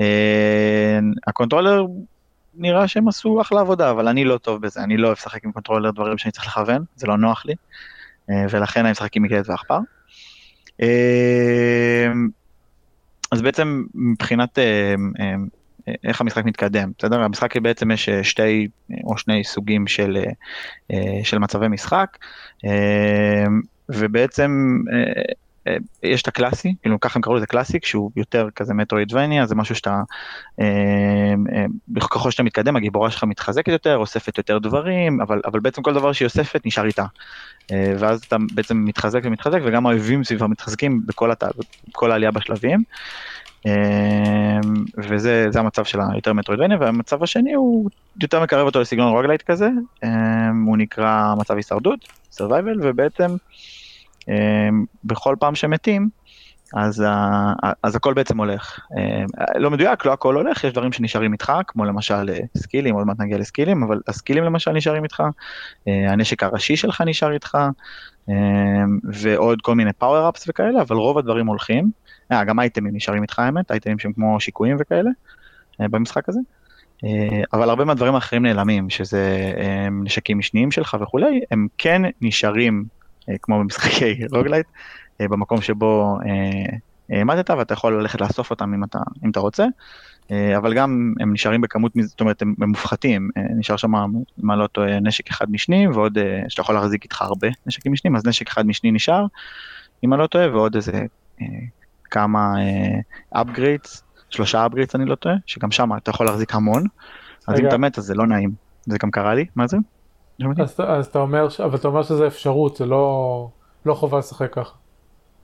אה, 0.00 0.98
ה 1.26 1.31
controller, 1.31 1.86
נראה 2.54 2.88
שהם 2.88 3.08
עשו 3.08 3.40
אחלה 3.40 3.60
עבודה, 3.60 3.90
אבל 3.90 4.08
אני 4.08 4.24
לא 4.24 4.38
טוב 4.38 4.62
בזה, 4.62 4.80
אני 4.80 4.96
לא 4.96 5.06
אוהב 5.06 5.18
לשחק 5.18 5.44
עם 5.44 5.52
controller 5.52 5.90
דברים 5.90 6.18
שאני 6.18 6.32
צריך 6.32 6.46
לכוון, 6.46 6.84
זה 6.96 7.06
לא 7.06 7.16
נוח 7.16 7.46
לי, 7.46 7.54
אה, 8.30 8.44
ולכן 8.50 8.80
אני 8.80 8.90
משחק 8.90 9.16
עם 9.16 9.22
מקלדת 9.22 9.48
ועכבר. 9.48 9.78
אמ, 10.80 12.28
אז 13.32 13.42
בעצם 13.42 13.84
מבחינת 13.94 14.58
אמ, 14.58 15.12
אמ, 15.18 15.46
איך 16.04 16.20
המשחק 16.20 16.44
מתקדם, 16.44 16.92
בסדר? 16.98 17.22
המשחק 17.22 17.56
בעצם 17.56 17.90
יש 17.90 18.08
אה, 18.08 18.24
שתי 18.24 18.68
או 19.04 19.18
שני 19.18 19.44
סוגים 19.44 19.86
של, 19.86 20.24
אה, 20.90 21.20
של 21.24 21.38
מצבי 21.38 21.68
משחק, 21.68 22.18
ובעצם 23.88 24.78
אה, 24.92 25.22
יש 26.02 26.22
את 26.22 26.28
הקלאסי, 26.28 26.74
כאילו 26.82 27.00
ככה 27.00 27.18
הם 27.18 27.22
קראו 27.22 27.34
לזה 27.34 27.46
קלאסיק, 27.46 27.84
שהוא 27.84 28.10
יותר 28.16 28.48
כזה 28.56 28.74
מטרואידבניה, 28.74 29.46
זה 29.46 29.54
משהו 29.54 29.74
שאתה, 29.74 30.02
ככל 32.00 32.30
שאתה 32.30 32.42
מתקדם, 32.42 32.76
הגיבורה 32.76 33.10
שלך 33.10 33.24
מתחזקת 33.24 33.68
יותר, 33.68 33.96
אוספת 33.96 34.38
יותר 34.38 34.58
דברים, 34.58 35.20
אבל, 35.20 35.40
אבל 35.44 35.60
בעצם 35.60 35.82
כל 35.82 35.94
דבר 35.94 36.12
שהיא 36.12 36.26
אוספת 36.26 36.66
נשאר 36.66 36.84
איתה. 36.84 37.04
אה, 37.72 37.94
ואז 37.98 38.22
אתה 38.24 38.36
בעצם 38.54 38.84
מתחזק 38.84 39.20
ומתחזק, 39.24 39.58
וגם 39.64 39.86
האויבים 39.86 40.24
סביבך 40.24 40.42
מתחזקים 40.42 41.00
בכל, 41.06 41.30
הת... 41.30 41.44
בכל 41.88 42.10
העלייה 42.10 42.30
בשלבים. 42.30 42.82
אה, 43.66 44.60
וזה 44.98 45.50
המצב 45.54 45.84
של 45.84 45.98
היותר 46.12 46.32
metroidvania, 46.32 46.76
והמצב 46.80 47.22
השני 47.22 47.54
הוא 47.54 47.90
יותר 48.22 48.42
מקרב 48.42 48.66
אותו 48.66 48.80
לסגנון 48.80 49.12
roguelite 49.12 49.42
כזה, 49.42 49.68
אה, 50.04 50.50
הוא 50.66 50.76
נקרא 50.76 51.34
מצב 51.38 51.56
הישרדות, 51.56 52.08
survival, 52.34 52.78
ובעצם 52.82 53.36
בכל 55.04 55.36
פעם 55.40 55.54
שמתים, 55.54 56.08
אז, 56.74 57.04
אז 57.82 57.96
הכל 57.96 58.14
בעצם 58.14 58.38
הולך. 58.38 58.80
אה, 58.96 59.24
לא 59.58 59.70
מדויק, 59.70 60.04
לא 60.04 60.12
הכל 60.12 60.34
הולך, 60.34 60.64
יש 60.64 60.72
דברים 60.72 60.92
שנשארים 60.92 61.32
איתך, 61.32 61.52
כמו 61.66 61.84
למשל 61.84 62.30
אה, 62.30 62.38
סקילים, 62.56 62.94
עוד 62.94 63.06
מעט 63.06 63.20
נגיע 63.20 63.38
לסקילים, 63.38 63.82
אבל 63.82 64.00
הסקילים 64.08 64.44
למשל 64.44 64.72
נשארים 64.72 65.04
איתך, 65.04 65.22
אה, 65.88 66.12
הנשק 66.12 66.42
הראשי 66.42 66.76
שלך 66.76 67.00
נשאר 67.06 67.32
איתך, 67.32 67.58
ועוד 69.12 69.60
כל 69.62 69.74
מיני 69.74 69.92
power-ups 69.92 70.44
וכאלה, 70.48 70.80
אבל 70.80 70.96
רוב 70.96 71.18
הדברים 71.18 71.46
הולכים. 71.46 71.90
גם 72.30 72.60
אייטמים 72.60 72.96
נשארים 72.96 73.22
איתך 73.22 73.38
האמת, 73.38 73.70
אייטמים 73.70 73.98
שהם 73.98 74.12
כמו 74.12 74.40
שיקויים 74.40 74.76
וכאלה, 74.80 75.10
במשחק 75.80 76.28
הזה. 76.28 76.40
אבל 77.52 77.70
הרבה 77.70 77.84
מהדברים 77.84 78.14
האחרים 78.14 78.42
נעלמים, 78.42 78.90
שזה 78.90 79.52
נשקים 80.04 80.38
משניים 80.38 80.70
שלך 80.70 80.96
וכולי, 81.00 81.40
הם 81.50 81.66
כן 81.78 82.02
נשארים, 82.20 82.84
כמו 83.42 83.58
במשחקי 83.58 84.26
roguelite, 84.32 84.66
אה, 85.20 85.28
במקום 85.28 85.60
שבו 85.60 86.18
אה, 86.26 86.76
העמדת 87.16 87.50
ואתה 87.50 87.74
יכול 87.74 88.00
ללכת 88.00 88.20
לאסוף 88.20 88.50
אותם 88.50 88.74
אם 88.74 88.84
אתה, 88.84 88.98
אם 89.24 89.30
אתה 89.30 89.40
רוצה. 89.40 89.66
אבל 90.56 90.74
גם 90.74 91.14
הם 91.20 91.32
נשארים 91.32 91.60
בכמות, 91.60 91.92
זאת 92.00 92.20
אומרת 92.20 92.42
הם, 92.42 92.54
הם 92.60 92.68
מופחתים, 92.68 93.30
נשאר 93.58 93.76
שם, 93.76 93.94
אם 94.44 94.50
אני 94.50 94.60
לא 94.60 94.66
טועה, 94.66 95.00
נשק 95.00 95.30
אחד 95.30 95.50
משני 95.50 95.88
ועוד, 95.88 96.18
שאתה 96.48 96.62
יכול 96.62 96.74
להחזיק 96.74 97.04
איתך 97.04 97.22
הרבה 97.22 97.48
נשקים 97.66 97.92
משנים, 97.92 98.16
אז 98.16 98.26
נשק 98.26 98.48
אחד 98.48 98.66
משני 98.66 98.90
נשאר, 98.90 99.26
אם 100.04 100.12
אני 100.12 100.22
לא 100.22 100.26
טועה, 100.26 100.50
ועוד 100.50 100.74
איזה 100.74 101.02
כמה 102.10 102.54
upgrades, 103.34 104.02
שלושה 104.30 104.66
upgrades 104.66 104.90
אני 104.94 105.04
לא 105.04 105.14
טועה, 105.14 105.34
שגם 105.46 105.70
שם 105.70 105.96
אתה 105.96 106.10
יכול 106.10 106.26
להחזיק 106.26 106.54
המון, 106.54 106.84
אז 107.48 107.60
אם 107.60 107.68
אתה 107.68 107.78
מת 107.78 107.98
אז 107.98 108.04
זה 108.04 108.14
לא 108.14 108.26
נעים, 108.26 108.50
זה 108.86 108.98
גם 109.02 109.10
קרה 109.10 109.34
לי, 109.34 109.46
מה 109.56 109.66
זה? 109.66 109.76
אז, 110.40 110.80
אז 110.86 111.06
אתה 111.06 111.18
אומר, 111.18 111.48
אבל 111.64 111.76
אתה 111.76 111.88
אומר 111.88 112.02
שזה 112.02 112.26
אפשרות, 112.26 112.76
זה 112.76 112.86
לא, 112.86 113.48
לא 113.86 113.94
חובה 113.94 114.18
לשחק 114.18 114.52
ככה. 114.52 114.74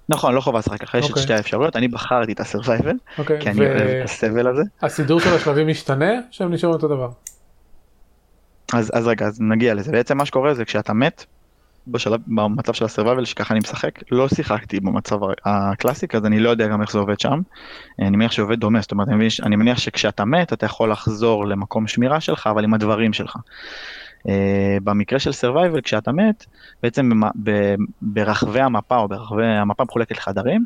נכון, 0.09 0.35
לא 0.35 0.40
חובה 0.40 0.59
לשחק 0.59 0.81
ככה, 0.81 0.98
יש 0.98 1.05
את 1.05 1.11
אוקיי. 1.11 1.22
שתי 1.22 1.35
האפשרויות, 1.35 1.76
אני 1.76 1.88
בחרתי 1.88 2.33
את 2.33 2.40
הסרווייבל, 2.40 2.96
אוקיי, 3.18 3.40
כי 3.40 3.50
אני 3.50 3.61
אוהב 3.61 3.81
את 3.81 4.05
הסבל 4.05 4.46
הזה. 4.46 4.62
הסידור 4.83 5.20
של 5.20 5.35
השלבים 5.35 5.68
משתנה, 5.68 6.11
שהם 6.31 6.53
נשארו 6.53 6.72
אותו 6.72 6.88
דבר? 6.88 7.09
אז, 8.72 8.90
אז 8.94 9.07
רגע, 9.07 9.26
אז 9.26 9.40
נגיע 9.40 9.74
לזה, 9.74 9.92
בעצם 9.92 10.18
מה 10.18 10.24
שקורה 10.24 10.55
זה 10.55 10.64
כשאתה 10.64 10.92
מת, 10.92 11.24
בשלב, 11.87 12.20
במצב 12.26 12.72
של 12.72 12.85
הסרווייבל 12.85 13.24
שככה 13.24 13.55
אני 13.55 13.61
משחק, 13.61 13.90
לא 14.11 14.29
שיחקתי 14.29 14.81
במצב 14.81 15.18
הקלאסי, 15.44 16.07
אז 16.14 16.26
אני 16.26 16.40
לא 16.40 16.50
יודע 16.50 16.66
גם 16.66 16.83
איך 16.83 16.92
זה 16.92 16.98
עובד 16.98 17.20
שם. 17.20 17.40
אני 17.98 18.16
מניח 18.16 18.33
שעובד 18.33 18.61
דומה, 18.61 18.81
זאת 18.81 18.92
אומרת, 18.92 19.09
אני, 19.09 19.16
מניח, 19.16 19.33
אני 19.42 19.57
מניח 19.57 19.79
שכשאתה 19.79 20.24
מת 20.24 20.53
אתה 20.53 20.66
יכול 20.66 20.90
לחזור 20.90 21.46
למקום 21.46 21.87
שמירה 21.87 22.20
שלך, 22.20 22.46
אבל 22.46 22.64
עם 22.64 22.74
הדברים 22.74 23.12
שלך. 23.12 23.37
Uh, 24.26 24.30
במקרה 24.85 25.18
של 25.18 25.30
survival 25.30 25.80
כשאתה 25.80 26.12
מת, 26.12 26.46
בעצם 26.83 27.11
ברחבי 28.02 28.61
המפה 28.61 28.96
או 28.96 29.09
ברחבי 29.09 29.46
המפה 29.46 29.85
מחולקת 29.85 30.16
לחדרים, 30.16 30.64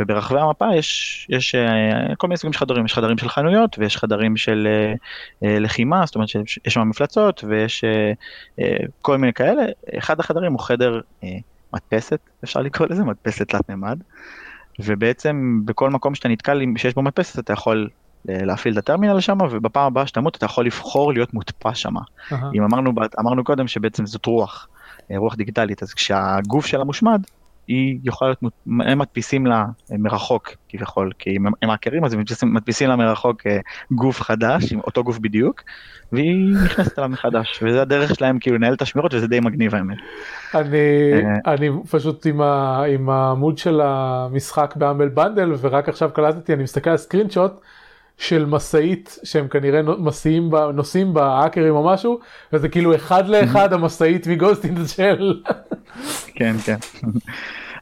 וברחבי 0.00 0.40
המפה 0.40 0.74
יש, 0.74 1.26
יש 1.30 1.54
uh, 1.54 2.14
כל 2.16 2.26
מיני 2.26 2.36
סוגים 2.36 2.52
של 2.52 2.58
חדרים, 2.58 2.84
יש 2.84 2.94
חדרים 2.94 3.18
של 3.18 3.28
חנויות 3.28 3.78
ויש 3.78 3.96
חדרים 3.96 4.36
של 4.36 4.68
uh, 5.42 5.46
לחימה, 5.46 6.06
זאת 6.06 6.14
אומרת 6.14 6.28
שיש 6.28 6.58
שם 6.68 6.88
מפלצות 6.88 7.44
ויש 7.48 7.84
כל 9.02 9.16
מיני 9.16 9.32
כאלה, 9.32 9.62
אחד 9.98 10.20
החדרים 10.20 10.52
הוא 10.52 10.60
חדר 10.60 11.00
מדפסת, 11.74 12.20
אפשר 12.44 12.60
לקרוא 12.60 12.88
לזה, 12.90 13.04
מדפסת 13.04 13.48
תלת 13.48 13.68
מימד, 13.68 13.98
ובעצם 14.78 15.60
בכל 15.64 15.90
מקום 15.90 16.14
שאתה 16.14 16.28
נתקל 16.28 16.62
שיש 16.76 16.94
בו 16.94 17.02
מדפסת 17.02 17.38
אתה 17.38 17.52
יכול 17.52 17.88
להפעיל 18.28 18.74
את 18.74 18.78
הטרמינל 18.78 19.20
שם, 19.20 19.38
ובפעם 19.50 19.86
הבאה 19.86 20.06
שאתה 20.06 20.20
מות 20.20 20.36
אתה 20.36 20.44
יכול 20.44 20.66
לבחור 20.66 21.12
להיות 21.12 21.34
מודפס 21.34 21.76
שם. 21.76 21.96
Uh-huh. 21.96 22.34
אם 22.54 22.62
אמרנו, 22.62 22.92
אמרנו 23.20 23.44
קודם 23.44 23.68
שבעצם 23.68 24.06
זאת 24.06 24.26
רוח, 24.26 24.68
אה, 25.10 25.18
רוח 25.18 25.34
דיגיטלית, 25.34 25.82
אז 25.82 25.94
כשהגוף 25.94 26.66
שלה 26.66 26.84
מושמד, 26.84 27.22
היא 27.68 27.98
יכולה 28.04 28.30
להיות, 28.30 28.54
הם 28.88 28.98
מדפיסים 28.98 29.46
לה 29.46 29.64
אה, 29.92 29.96
מרחוק 29.98 30.50
כביכול, 30.68 31.12
כי 31.18 31.36
הם, 31.36 31.46
הם 31.62 31.70
האקרים 31.70 32.04
אז 32.04 32.12
הם 32.12 32.22
מדפיסים, 32.42 32.88
לה 32.88 32.96
מרחוק 32.96 33.46
אה, 33.46 33.58
גוף 33.90 34.20
חדש, 34.20 34.72
עם 34.72 34.80
אותו 34.80 35.04
גוף 35.04 35.18
בדיוק, 35.18 35.62
והיא 36.12 36.54
נכנסת 36.64 36.98
אליו 36.98 37.08
מחדש, 37.08 37.62
וזה 37.62 37.82
הדרך 37.82 38.14
שלהם 38.14 38.38
כאילו 38.38 38.56
לנהל 38.56 38.74
את 38.74 38.82
השמירות 38.82 39.14
וזה 39.14 39.26
די 39.26 39.40
מגניב 39.40 39.74
האמת. 39.74 39.96
אני, 40.54 40.78
אני 41.46 41.70
פשוט 41.90 42.26
עם, 42.26 42.40
ה, 42.40 42.82
עם 42.84 43.10
העמוד 43.10 43.58
של 43.58 43.80
המשחק 43.80 44.74
ב 44.76 44.81
Humble 44.81 45.08
Bundle 45.08 45.52
ורק 45.60 45.88
עכשיו 45.88 46.10
קלטתי, 46.14 46.54
אני 46.54 46.62
מסתכל 46.62 46.90
על 46.90 46.96
screenshot. 46.96 47.52
של 48.18 48.44
משאית 48.44 49.18
שהם 49.24 49.48
כנראה 49.48 49.82
מסיעים 49.82 50.50
בה, 50.50 50.70
נוסעים 50.74 51.14
בה 51.14 51.26
האקרים 51.26 51.74
או 51.74 51.84
משהו 51.84 52.18
וזה 52.52 52.68
כאילו 52.68 52.94
אחד 52.94 53.28
לאחד 53.28 53.72
המשאית 53.72 54.26
מגוסט 54.26 54.64
אין 54.64 54.86
של. 54.86 55.42
כן 56.34 56.56
כן. 56.64 56.76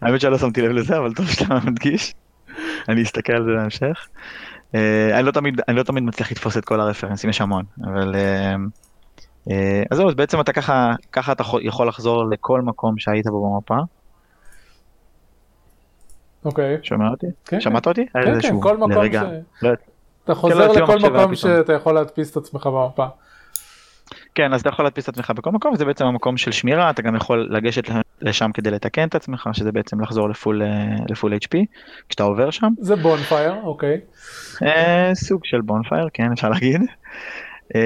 האמת 0.03 0.21
שלא 0.21 0.39
שמתי 0.39 0.63
לב 0.63 0.71
לזה 0.71 0.99
אבל 0.99 1.15
טוב 1.15 1.27
שאתה 1.27 1.59
מדגיש. 1.67 2.15
אני 2.89 3.03
אסתכל 3.03 3.33
על 3.33 3.45
זה 3.45 3.51
בהמשך. 3.57 4.09
אה, 4.75 5.19
אני 5.19 5.27
לא 5.27 5.31
תמיד 5.31 5.61
אני 5.69 5.77
לא 5.77 5.83
תמיד 5.83 6.03
מצליח 6.03 6.31
לתפוס 6.31 6.57
את 6.57 6.65
כל 6.65 6.81
הרפרנסים 6.81 7.31
יש 7.31 7.41
המון 7.41 7.65
אבל 7.85 8.15
אה, 8.15 8.55
אה, 9.51 9.83
אז 9.91 9.97
זהו 9.97 10.09
אז 10.09 10.15
בעצם 10.15 10.41
אתה 10.41 10.53
ככה 10.53 10.95
ככה 11.13 11.33
אתה 11.33 11.45
יכול 11.63 11.89
לחזור 11.89 12.31
לכל 12.31 12.63
מקום 12.63 12.99
שהיית 12.99 13.27
בו 13.27 13.55
במפה. 13.55 13.77
אוקיי. 16.45 16.79
שומע 16.83 17.09
אותי? 17.09 17.27
כן, 17.45 17.61
שמעת 17.61 17.87
אותי? 17.87 18.07
כן, 18.07 18.41
כן, 18.41 18.61
כל 18.61 18.77
מקום 18.77 19.05
ש... 19.61 19.65
לא 20.29 20.33
אתה 20.33 20.35
חוזר 20.35 20.73
לכל 20.73 20.99
מקום 20.99 21.35
שאתה 21.35 21.73
יכול 21.73 21.95
להדפיס 21.95 22.31
את 22.31 22.37
עצמך 22.37 22.67
במפה. 22.67 23.07
כן, 24.35 24.53
אז 24.53 24.61
אתה 24.61 24.69
יכול 24.69 24.85
להדפיס 24.85 25.05
את 25.05 25.09
עצמך 25.09 25.31
בכל 25.31 25.51
מקום, 25.51 25.73
וזה 25.73 25.85
בעצם 25.85 26.07
המקום 26.07 26.37
של 26.37 26.53
שמירה, 26.53 26.91
אתה 26.91 27.03
גם 27.03 27.17
יכול 27.17 27.49
לגשת 27.51 27.83
לשם 28.21 28.51
כדי 28.55 28.71
לתקן 28.71 29.09
את 29.09 29.15
עצמך, 29.15 29.49
שזה 29.53 29.73
בעצם 29.73 30.01
לחזור 30.01 30.29
לפול, 30.29 30.63
אה, 30.63 30.97
לפול 31.09 31.35
HP, 31.35 31.59
כשאתה 32.09 32.23
עובר 32.23 32.51
שם. 32.51 32.69
זה 32.79 32.97
בונפייר, 32.97 33.55
אוקיי. 33.63 34.01
אה, 34.63 35.11
סוג 35.15 35.41
של 35.45 35.61
בונפייר, 35.61 36.09
כן, 36.15 36.33
אפשר 36.33 36.49
להגיד. 36.49 36.81
אה, 37.75 37.81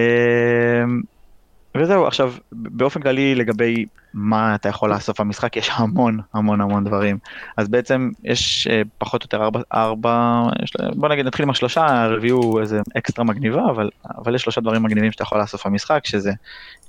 וזהו, 1.78 2.06
עכשיו, 2.06 2.32
באופן 2.52 3.00
כללי 3.00 3.34
לגבי 3.34 3.86
מה 4.14 4.54
אתה 4.54 4.68
יכול 4.68 4.92
לאסוף 4.92 5.20
במשחק, 5.20 5.56
יש 5.56 5.70
המון 5.72 6.20
המון 6.34 6.60
המון 6.60 6.84
דברים. 6.84 7.18
אז 7.56 7.68
בעצם 7.68 8.10
יש 8.24 8.66
אה, 8.70 8.82
פחות 8.98 9.22
או 9.22 9.24
יותר 9.24 9.44
ארבע, 9.44 9.60
ארבע 9.72 10.42
יש, 10.62 10.72
בוא 10.94 11.08
נגיד 11.08 11.26
נתחיל 11.26 11.42
עם 11.42 11.50
השלושה, 11.50 12.02
הרביעו 12.04 12.60
איזה 12.60 12.80
אקסטרה 12.98 13.24
מגניבה, 13.24 13.64
אבל, 13.70 13.90
אבל 14.18 14.34
יש 14.34 14.42
שלושה 14.42 14.60
דברים 14.60 14.82
מגניבים 14.82 15.12
שאתה 15.12 15.22
יכול 15.22 15.40
לאסוף 15.40 15.66
במשחק, 15.66 16.06
שזה, 16.06 16.32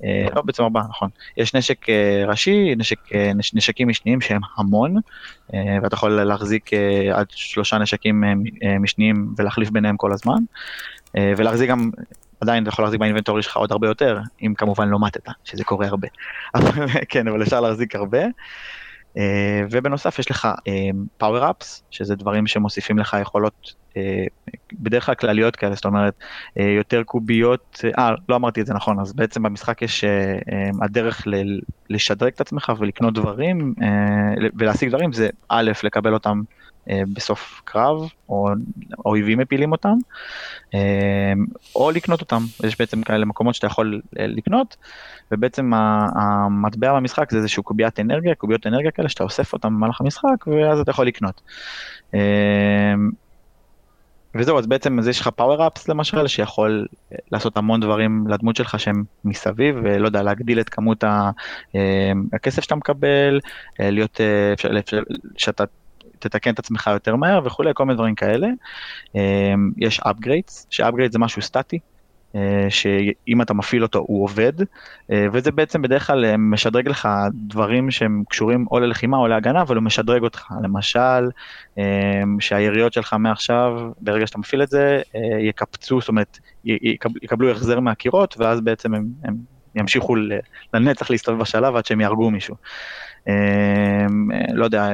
אה, 0.03 0.27
לא 0.35 0.41
בעצם 0.41 0.63
ארבעה, 0.63 0.83
נכון. 0.89 1.09
יש 1.37 1.55
נשק 1.55 1.89
אה, 1.89 2.23
ראשי, 2.27 2.75
נשק, 2.77 2.99
אה, 3.13 3.31
נש, 3.35 3.53
נשקים 3.53 3.87
משניים 3.87 4.21
שהם 4.21 4.41
המון, 4.57 4.95
אה, 5.53 5.77
ואתה 5.83 5.95
יכול 5.95 6.11
להחזיק 6.11 6.73
אה, 6.73 7.11
עד 7.13 7.27
שלושה 7.29 7.77
נשקים 7.77 8.23
אה, 8.23 8.33
אה 8.63 8.79
משניים 8.79 9.33
ולהחליף 9.37 9.69
ביניהם 9.69 9.97
כל 9.97 10.11
הזמן. 10.11 10.39
אה, 11.17 11.33
ולהחזיק 11.37 11.69
גם 11.69 11.89
עדיין 12.41 12.63
אתה 12.63 12.69
יכול 12.69 12.85
להחזיק 12.85 12.99
באינבנטורי 12.99 13.43
שלך 13.43 13.57
עוד 13.57 13.71
הרבה 13.71 13.87
יותר, 13.87 14.19
אם 14.41 14.53
כמובן 14.57 14.89
לא 14.89 14.99
מתת, 15.01 15.27
שזה 15.43 15.63
קורה 15.63 15.87
הרבה. 15.87 16.07
כן, 17.09 17.27
אבל 17.27 17.43
אפשר 17.43 17.61
להחזיק 17.61 17.95
הרבה. 17.95 18.21
Uh, 19.09 19.21
ובנוסף 19.71 20.19
יש 20.19 20.31
לך 20.31 20.47
פאוור 21.17 21.47
uh, 21.47 21.51
אפס, 21.51 21.83
שזה 21.91 22.15
דברים 22.15 22.47
שמוסיפים 22.47 22.99
לך 22.99 23.17
יכולות 23.21 23.73
uh, 23.89 23.95
בדרך 24.73 25.05
כלל 25.05 25.15
כלליות 25.15 25.55
כאלה, 25.55 25.75
זאת 25.75 25.85
אומרת 25.85 26.13
יותר 26.55 27.03
קוביות, 27.03 27.81
אה, 27.97 28.11
לא 28.29 28.35
אמרתי 28.35 28.61
את 28.61 28.65
זה 28.65 28.73
נכון, 28.73 28.99
אז 28.99 29.13
בעצם 29.13 29.43
במשחק 29.43 29.81
יש 29.81 30.03
הדרך 30.81 31.27
לשדרג 31.89 32.31
את 32.35 32.41
עצמך 32.41 32.71
ולקנות 32.79 33.13
דברים 33.13 33.73
ולהשיג 34.55 34.89
דברים, 34.89 35.13
זה 35.13 35.29
א', 35.49 35.71
לקבל 35.83 36.13
אותם 36.13 36.41
אה, 36.49 36.58
בסוף 37.13 37.61
קרב, 37.65 38.09
או 38.29 38.49
אויבים 39.05 39.39
מפילים 39.39 39.71
אותם, 39.71 39.95
אה, 40.73 41.33
או 41.75 41.91
לקנות 41.91 42.21
אותם. 42.21 42.41
יש 42.63 42.79
בעצם 42.79 43.01
כאלה 43.01 43.25
מקומות 43.25 43.55
שאתה 43.55 43.67
יכול 43.67 44.01
אה, 44.19 44.27
לקנות, 44.27 44.77
ובעצם 45.31 45.71
המטבע 46.15 46.93
במשחק 46.93 47.31
זה 47.31 47.37
איזשהו 47.37 47.63
קוביית 47.63 47.99
אנרגיה, 47.99 48.35
קוביות 48.35 48.67
אנרגיה 48.67 48.91
כאלה 48.91 49.09
שאתה 49.09 49.23
אוסף 49.23 49.53
אותם 49.53 49.67
במהלך 49.75 50.01
המשחק, 50.01 50.47
ואז 50.47 50.79
אתה 50.79 50.91
יכול 50.91 51.07
לקנות. 51.07 51.41
וזהו, 54.35 54.59
אז 54.59 54.67
בעצם 54.67 54.99
אז 54.99 55.07
יש 55.07 55.21
לך 55.21 55.27
פאוור 55.27 55.67
אפס 55.67 55.89
למשל, 55.89 56.27
שיכול 56.27 56.87
לעשות 57.31 57.57
המון 57.57 57.79
דברים 57.79 58.27
לדמות 58.27 58.55
שלך 58.55 58.79
שהם 58.79 59.03
מסביב, 59.25 59.75
ולא 59.83 60.05
יודע, 60.05 60.23
להגדיל 60.23 60.59
את 60.59 60.69
כמות 60.69 61.03
הכסף 62.33 62.63
שאתה 62.63 62.75
מקבל, 62.75 63.39
להיות, 63.79 64.21
שאתה 65.37 65.63
תתקן 66.19 66.53
את 66.53 66.59
עצמך 66.59 66.89
יותר 66.93 67.15
מהר 67.15 67.41
וכולי, 67.45 67.71
כל 67.73 67.85
מיני 67.85 67.95
דברים 67.95 68.15
כאלה. 68.15 68.47
אמ, 69.15 69.71
יש 69.77 69.99
upgrades, 69.99 70.65
ש-upgrade 70.69 71.11
זה 71.11 71.19
משהו 71.19 71.41
סטטי, 71.41 71.79
אה, 72.35 72.65
שאם 72.69 73.41
אתה 73.41 73.53
מפעיל 73.53 73.83
אותו 73.83 73.99
הוא 73.99 74.23
עובד, 74.23 74.53
אה, 75.11 75.25
וזה 75.33 75.51
בעצם 75.51 75.81
בדרך 75.81 76.07
כלל 76.07 76.25
אה, 76.25 76.37
משדרג 76.37 76.87
לך 76.87 77.09
דברים 77.33 77.91
שהם 77.91 78.23
קשורים 78.29 78.65
או 78.71 78.79
ללחימה 78.79 79.17
או 79.17 79.27
להגנה, 79.27 79.61
אבל 79.61 79.75
הוא 79.75 79.83
משדרג 79.83 80.23
אותך. 80.23 80.45
למשל, 80.63 81.29
שהיריות 82.39 82.93
שלך 82.93 83.13
מעכשיו, 83.19 83.91
ברגע 84.01 84.27
שאתה 84.27 84.39
מפעיל 84.39 84.63
את 84.63 84.69
זה, 84.69 85.01
יקפצו, 85.39 85.99
זאת 85.99 86.09
אומרת, 86.09 86.39
יקבלו 87.21 87.51
החזר 87.51 87.79
מהקירות, 87.79 88.35
ואז 88.37 88.61
בעצם 88.61 88.93
הם, 88.93 89.07
הם 89.23 89.35
ימשיכו 89.75 90.15
לנצח 90.73 91.11
להסתובב 91.11 91.39
בשלב 91.39 91.75
עד 91.75 91.85
שהם 91.85 92.01
יהרגו 92.01 92.31
מישהו. 92.31 92.55
לא 94.53 94.65
יודע, 94.65 94.89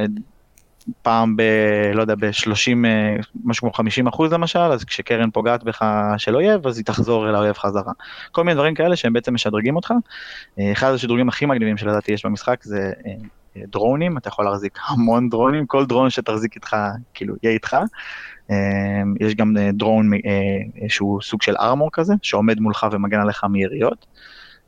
פעם 1.01 1.35
ב... 1.35 1.41
לא 1.93 2.01
יודע, 2.01 2.15
ב-30, 2.15 2.85
אה, 2.85 3.15
משהו 3.43 3.61
כמו 3.61 3.73
50 3.73 4.07
אחוז 4.07 4.33
למשל, 4.33 4.59
אז 4.59 4.83
כשקרן 4.83 5.31
פוגעת 5.31 5.63
בך 5.63 5.85
של 6.17 6.35
אויב, 6.35 6.67
אז 6.67 6.77
היא 6.77 6.85
תחזור 6.85 7.29
אל 7.29 7.35
האויב 7.35 7.57
חזרה. 7.57 7.91
כל 8.31 8.43
מיני 8.43 8.55
דברים 8.55 8.75
כאלה 8.75 8.95
שהם 8.95 9.13
בעצם 9.13 9.33
משדרגים 9.33 9.75
אותך. 9.75 9.93
אה, 10.59 10.71
אחד 10.71 10.93
השדרוגים 10.93 11.29
הכי 11.29 11.45
מגניבים 11.45 11.77
שלדעתי 11.77 12.11
יש 12.11 12.25
במשחק 12.25 12.63
זה 12.63 12.91
אה, 13.05 13.11
דרונים, 13.67 14.17
אתה 14.17 14.27
יכול 14.27 14.45
להחזיק 14.45 14.79
המון 14.87 15.29
דרונים, 15.29 15.65
כל 15.65 15.85
דרון 15.85 16.09
שתחזיק 16.09 16.55
איתך, 16.55 16.75
כאילו, 17.13 17.35
יהיה 17.43 17.53
איתך. 17.53 17.77
יש 19.19 19.35
גם 19.35 19.55
דרון 19.73 20.11
שהוא 20.87 21.21
סוג 21.21 21.41
של 21.41 21.55
ארמור 21.59 21.89
כזה, 21.93 22.13
שעומד 22.21 22.59
מולך 22.59 22.87
ומגן 22.91 23.19
עליך 23.19 23.43
מיריות. 23.43 24.05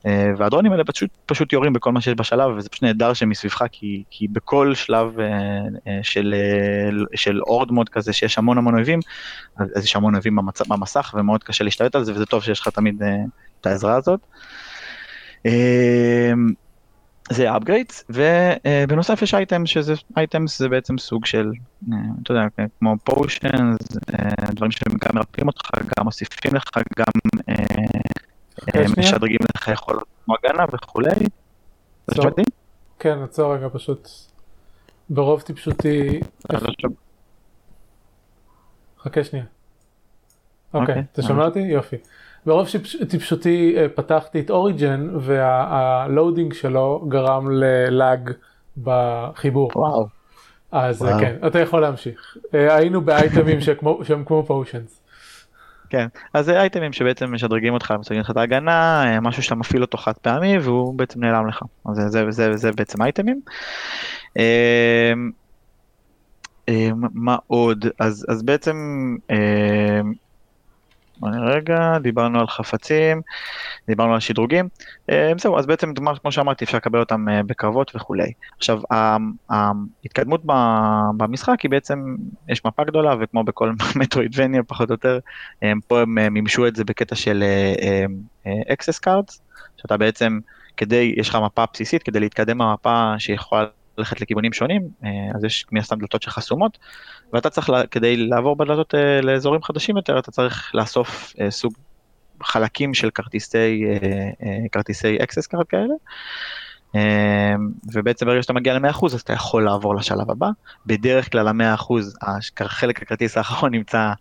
אה, 0.06 0.32
והדרונים 0.38 0.72
האלה 0.72 0.84
פשוט, 0.84 1.10
פשוט 1.26 1.54
יורים 1.54 1.74
בכל 1.74 1.92
מה 1.92 2.02
שיש 2.02 2.14
בשלב, 2.18 2.52
וזה 2.58 2.70
פשוט 2.70 2.84
נהדר 2.84 3.14
שהם 3.14 3.30
מסביבך, 3.30 3.64
כי, 3.72 4.04
כי 4.10 4.28
בכל 4.28 4.76
שלב 4.76 5.20
אה, 5.20 6.00
של, 6.04 6.36
של 7.16 7.42
אורד 7.42 7.72
מוד 7.72 7.90
כזה, 7.90 8.14
שיש 8.14 8.38
המון 8.38 8.58
המון 8.58 8.76
אויבים, 8.76 9.00
אז 9.58 9.84
יש 9.86 9.96
המון 9.96 10.14
אויבים 10.14 10.36
במצ, 10.36 10.62
במסך, 10.62 11.16
ומאוד 11.18 11.44
קשה 11.44 11.64
להשתלט 11.64 11.96
על 11.96 12.04
זה, 12.04 12.14
וזה 12.14 12.26
טוב 12.26 12.44
שיש 12.44 12.60
לך 12.60 12.68
תמיד 12.68 13.02
את 13.62 13.68
העזרה 13.68 13.96
הזאת. 13.96 14.20
זה 17.30 17.56
upgrades, 17.56 18.04
ובנוסף 18.10 19.22
יש 19.22 19.34
אייטמס, 19.34 19.70
שזה 19.70 19.94
אייטמס 20.18 20.60
זה 20.60 20.70
בעצם 20.70 20.98
סוג 20.98 21.26
של, 21.26 21.52
אתה 22.24 22.32
יודע, 22.32 22.42
כמו 22.80 22.96
פושנס, 23.04 23.78
דברים 24.50 24.72
שגם 24.72 24.96
מרפאים 25.14 25.48
אותך, 25.48 25.70
גם 25.98 26.06
מוסיפים 26.06 26.56
לך, 26.56 26.64
גם 26.98 27.06
משדרגים 28.98 29.40
לך 29.56 29.68
יכולות 29.68 30.04
כמו 30.26 30.36
הגנה 30.44 30.66
וכולי. 30.74 31.12
כן, 33.00 33.18
עצור 33.24 33.56
רגע 33.56 33.68
פשוט. 33.74 34.10
ברוב 35.10 35.42
טיפשותי... 35.42 36.20
חכה 39.00 39.24
שנייה. 39.24 39.46
אוקיי, 40.74 41.04
אתה 41.12 41.22
שומע 41.22 41.46
אותי? 41.46 41.60
יופי. 41.60 41.96
ברוב 42.46 42.68
טיפשותי 43.10 43.76
פתחתי 43.96 44.40
את 44.40 44.50
Origin 44.50 45.10
וה 45.20 45.49
loading 45.49 46.54
שלו 46.54 47.06
גרם 47.08 47.52
ל 47.52 47.72
lag 47.72 48.32
בחיבור. 48.84 49.72
וואו. 49.76 50.08
אז 50.72 51.06
כן, 51.20 51.36
אתה 51.48 51.60
יכול 51.60 51.82
להמשיך. 51.82 52.38
היינו 52.54 53.02
באייטמים 53.02 53.62
שהם 54.04 54.26
כמו 54.26 54.44
פושנס. 54.48 54.97
כן, 55.90 56.08
אז 56.34 56.46
זה 56.46 56.60
אייטמים 56.60 56.94
שבעצם 56.94 57.34
משדרגים 57.34 57.74
אותך, 57.74 57.94
משדרגים 58.00 58.22
לך 58.22 58.32
את 58.32 58.38
ההגנה, 58.38 59.04
אה, 59.06 59.20
משהו 59.20 59.44
שאתה 59.44 59.56
מפעיל 59.56 59.82
אותו 59.82 59.98
חד 59.98 60.14
פעמי 60.14 60.58
והוא 60.58 60.98
בעצם 60.98 61.24
נעלם 61.24 61.48
לך. 61.48 61.64
אז 61.90 61.98
זה, 61.98 62.10
זה, 62.10 62.32
זה, 62.32 62.56
זה 62.56 62.72
בעצם 62.72 63.02
אייטמים. 63.02 63.42
אה, 64.38 65.14
אה, 66.70 66.90
מה 67.14 67.38
עוד? 67.48 67.86
אז, 68.00 68.26
אז 68.30 68.44
בעצם 68.44 68.76
רגע, 71.24 71.98
דיברנו 72.02 72.40
על 72.40 72.48
חפצים, 72.48 73.22
דיברנו 73.88 74.14
על 74.14 74.20
שדרוגים, 74.20 74.70
אה, 75.10 75.32
זהו, 75.38 75.58
אז 75.58 75.66
בעצם 75.66 75.94
כמו 76.22 76.32
שאמרתי 76.32 76.66
אפשר 76.66 76.78
לקבל 76.78 77.00
אותם 77.00 77.30
אה, 77.30 77.44
בקרבות 77.44 77.92
וכולי. 77.96 78.32
עכשיו 78.58 78.82
ההתקדמות 79.50 80.42
במשחק 81.18 81.62
היא 81.62 81.72
בעצם, 81.72 82.16
יש 82.50 82.66
מפה 82.66 82.84
גדולה 82.84 83.16
וכמו 83.20 83.44
בכל 83.44 83.74
מטרואידבניה 84.00 84.64
פחות 84.64 84.90
או 84.90 84.94
יותר, 84.94 85.20
פה 85.88 86.02
הם 86.02 86.18
אה, 86.18 86.30
מימשו 86.30 86.68
את 86.68 86.76
זה 86.76 86.84
בקטע 86.84 87.16
של 87.16 87.44
access 88.46 89.08
cards, 89.08 89.40
שאתה 89.78 89.98
בעצם, 89.98 90.40
כדי, 90.78 91.14
יש 91.18 91.30
לך 91.30 91.36
מפה 91.36 91.64
בסיסית, 91.74 92.04
כדי 92.04 92.20
להתקדם 92.20 92.58
במפה 92.58 93.14
שיכולה 93.18 93.66
ללכת 93.98 94.22
לכיוונים 94.22 94.54
שונים, 94.54 94.82
אז 95.36 95.44
יש 95.44 95.66
מן 95.72 95.82
הסתם 95.82 96.00
דלתות 96.00 96.22
שחסומות, 96.22 96.78
ואתה 97.34 97.50
צריך, 97.50 97.72
כדי 97.92 98.18
לעבור 98.18 98.56
בדלתות 98.56 98.96
אה, 98.96 99.22
לאזורים 99.22 99.64
חדשים 99.64 99.98
יותר, 99.98 100.20
אתה 100.20 100.32
צריך 100.32 100.72
לאסוף 100.74 101.34
אה, 101.42 101.52
סוג 101.52 101.74
חלקים 102.44 102.94
של 102.94 103.10
כרטיסי, 103.10 103.84
אה, 103.86 104.68
כרטיסי 104.72 105.18
access 105.18 105.56
card 105.56 105.64
כאלה. 105.70 105.94
ובעצם 107.94 108.26
ברגע 108.26 108.42
שאתה 108.42 108.54
מגיע 108.54 108.80
ל-100% 108.80 109.06
אז 109.06 109.22
אתה 109.22 109.34
יכול 109.34 109.66
לעבור 109.66 109.96
לשלב 109.96 110.32
הבא. 110.32 110.50
בדרך 110.86 111.32
כלל 111.32 111.48
ה-100% 111.48 111.94
חלק 112.64 113.02
הכרטיס 113.02 113.38
האחרון 113.38 113.72
נמצא 113.72 114.12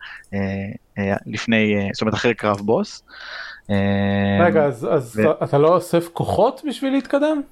לפני, 1.27 1.89
זאת 1.93 2.01
אומרת 2.01 2.15
אחרי 2.15 2.35
קרב 2.35 2.61
בוס. 2.61 3.03
רגע, 4.41 4.65
אז, 4.65 4.89
אז 4.91 5.21
ו... 5.25 5.45
אתה 5.45 5.59
לא 5.59 5.69
אוסף 5.69 6.09
כוחות 6.13 6.63
בשביל 6.69 6.93
להתקדם? 6.93 7.43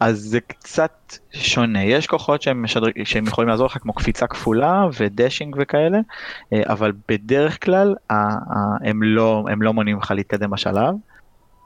אז 0.00 0.18
זה 0.18 0.40
קצת 0.40 1.16
שונה, 1.32 1.84
יש 1.84 2.06
כוחות 2.06 2.42
שהם, 2.42 2.62
משדרג, 2.62 2.92
שהם 3.04 3.26
יכולים 3.26 3.48
לעזור 3.48 3.66
לך 3.66 3.78
כמו 3.78 3.92
קפיצה 3.92 4.26
כפולה 4.26 4.84
ודשינג 5.00 5.56
וכאלה, 5.60 5.98
אה, 6.52 6.62
אבל 6.66 6.92
בדרך 7.08 7.64
כלל 7.64 7.94
הם 8.84 9.02
לא, 9.02 9.44
הם 9.50 9.62
לא 9.62 9.72
מונעים 9.72 9.98
לך 9.98 10.10
להתקדם 10.10 10.50
בשלב, 10.50 10.94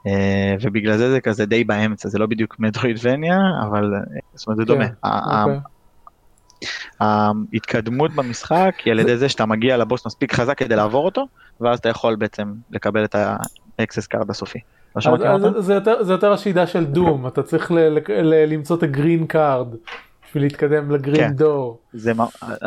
אה, 0.07 0.55
ובגלל 0.61 0.97
זה 0.97 1.11
זה 1.11 1.21
כזה 1.21 1.45
די 1.45 1.63
באמצע, 1.63 2.09
זה 2.09 2.19
לא 2.19 2.25
בדיוק 2.25 2.55
metroidvania, 2.59 3.39
אבל 3.61 3.93
זאת 4.33 4.47
אומרת 4.47 4.57
זה 4.57 4.65
דומה. 4.65 4.87
כן, 4.87 4.93
אוקיי. 5.03 5.59
ההתקדמות 6.99 8.15
במשחק 8.15 8.75
היא 8.85 8.91
על 8.91 8.99
ידי 8.99 9.17
זה 9.17 9.29
שאתה 9.29 9.45
מגיע 9.45 9.77
לבוס 9.77 10.05
מספיק 10.05 10.33
חזק 10.33 10.57
כדי 10.57 10.75
לעבור 10.75 11.05
אותו, 11.05 11.27
ואז 11.61 11.79
אתה 11.79 11.89
יכול 11.89 12.15
בעצם 12.15 12.53
לקבל 12.71 13.03
את 13.03 13.15
ה 13.79 13.83
access 13.83 14.07
card 14.07 14.29
הסופי. 14.29 14.59
לא 14.95 15.61
זה 15.61 15.73
יותר, 15.73 16.03
זה 16.03 16.13
יותר 16.13 16.31
השיטה 16.31 16.67
של 16.67 16.85
Doom, 16.85 17.27
אתה 17.27 17.43
צריך 17.43 17.71
ל, 17.71 17.79
ל, 17.79 17.99
ל, 18.09 18.53
למצוא 18.53 18.77
את 18.77 18.83
ה 18.83 18.90
green 18.90 19.27
card 19.27 19.67
בשביל 20.27 20.43
להתקדם 20.43 20.91
ל 20.91 20.97
green 20.97 21.27
כן. 21.27 21.33
door. 21.33 21.79
זה, 21.93 22.13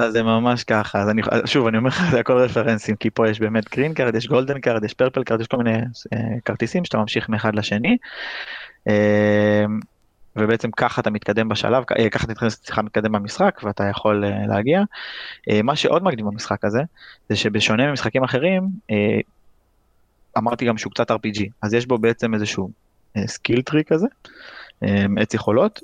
זה 0.08 0.22
ממש 0.22 0.64
ככה, 0.64 1.00
אז 1.00 1.08
אני, 1.08 1.22
שוב 1.44 1.66
אני 1.66 1.78
אומר 1.78 1.88
לך 1.88 2.10
זה 2.10 2.20
הכל 2.20 2.32
רפרנסים, 2.32 2.96
כי 2.96 3.10
פה 3.10 3.28
יש 3.28 3.40
באמת 3.40 3.74
green 3.74 3.94
card, 3.94 4.14
יש 4.14 4.26
golden 4.26 4.60
card, 4.60 4.84
יש 4.84 4.94
purple 4.94 5.24
card, 5.24 5.40
יש 5.40 5.46
כל 5.46 5.56
מיני 5.56 5.76
אה, 6.12 6.18
כרטיסים 6.44 6.84
שאתה 6.84 6.98
ממשיך 6.98 7.28
מאחד 7.28 7.54
לשני. 7.54 7.96
אה, 8.88 9.64
ובעצם 10.36 10.70
ככה 10.70 11.00
אתה 11.00 11.10
מתקדם 11.10 11.48
בשלב, 11.48 11.84
אה, 11.98 12.10
ככה 12.10 12.24
אתה 12.24 12.32
מתקדם, 12.32 12.84
מתקדם 12.84 13.12
במשחק 13.12 13.60
ואתה 13.62 13.84
יכול 13.84 14.24
אה, 14.24 14.46
להגיע. 14.46 14.82
אה, 15.50 15.62
מה 15.62 15.76
שעוד 15.76 16.02
מקדים 16.02 16.26
במשחק 16.26 16.64
הזה, 16.64 16.82
זה 17.28 17.36
שבשונה 17.36 17.90
ממשחקים 17.90 18.24
אחרים, 18.24 18.62
אה, 18.90 19.20
אמרתי 20.38 20.64
גם 20.64 20.78
שהוא 20.78 20.92
קצת 20.92 21.10
RPG, 21.10 21.42
אז 21.62 21.74
יש 21.74 21.86
בו 21.86 21.98
בעצם 21.98 22.34
איזשהו 22.34 22.70
skill 23.26 23.58
אה, 23.58 23.62
tree 23.62 23.84
כזה, 23.84 24.06
אה, 24.82 25.04
עץ 25.18 25.34
יכולות, 25.34 25.80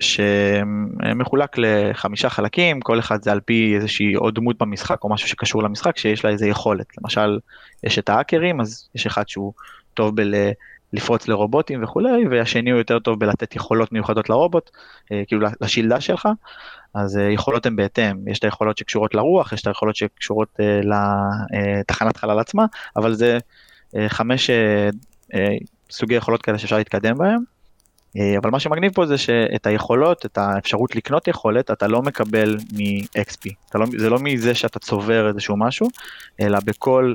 שמחולק 0.00 1.58
לחמישה 1.58 2.28
חלקים, 2.28 2.80
כל 2.80 2.98
אחד 2.98 3.22
זה 3.22 3.32
על 3.32 3.40
פי 3.40 3.76
איזושהי 3.76 4.14
עוד 4.14 4.34
דמות 4.34 4.58
במשחק 4.58 5.04
או 5.04 5.08
משהו 5.08 5.28
שקשור 5.28 5.62
למשחק 5.62 5.98
שיש 5.98 6.24
לה 6.24 6.30
איזה 6.30 6.46
יכולת. 6.46 6.86
למשל, 6.98 7.38
יש 7.84 7.98
את 7.98 8.08
האקרים, 8.08 8.60
אז 8.60 8.88
יש 8.94 9.06
אחד 9.06 9.28
שהוא 9.28 9.52
טוב 9.94 10.14
בלפרוץ 10.92 11.28
לרובוטים 11.28 11.84
וכולי, 11.84 12.28
והשני 12.30 12.70
הוא 12.70 12.78
יותר 12.78 12.98
טוב 12.98 13.20
בלתת 13.20 13.56
יכולות 13.56 13.92
מיוחדות 13.92 14.30
לרובוט, 14.30 14.70
אה, 15.12 15.22
כאילו 15.26 15.48
לשילדה 15.60 16.00
שלך, 16.00 16.28
אז 16.94 17.20
יכולות 17.30 17.66
הן 17.66 17.76
בהתאם, 17.76 18.28
יש 18.28 18.38
את 18.38 18.44
היכולות 18.44 18.78
שקשורות 18.78 19.14
לרוח, 19.14 19.52
יש 19.52 19.62
את 19.62 19.66
היכולות 19.66 19.96
שקשורות 19.96 20.60
לתחנת 20.82 22.16
חלל 22.16 22.38
עצמה, 22.38 22.66
אבל 22.96 23.14
זה 23.14 23.38
אה, 23.96 24.08
חמש 24.08 24.50
אה, 24.50 24.88
אה, 25.34 25.56
סוגי 25.90 26.14
יכולות 26.14 26.42
כאלה 26.42 26.58
שאפשר 26.58 26.76
להתקדם 26.76 27.18
בהם. 27.18 27.40
אבל 28.38 28.50
מה 28.50 28.60
שמגניב 28.60 28.92
פה 28.94 29.06
זה 29.06 29.18
שאת 29.18 29.66
היכולות, 29.66 30.26
את 30.26 30.38
האפשרות 30.38 30.96
לקנות 30.96 31.28
יכולת, 31.28 31.70
אתה 31.70 31.86
לא 31.86 32.02
מקבל 32.02 32.56
מ-XP. 32.72 33.50
לא, 33.74 33.86
זה 33.98 34.10
לא 34.10 34.18
מזה 34.22 34.54
שאתה 34.54 34.78
צובר 34.78 35.28
איזשהו 35.28 35.56
משהו, 35.56 35.88
אלא 36.40 36.58
בכל 36.64 37.14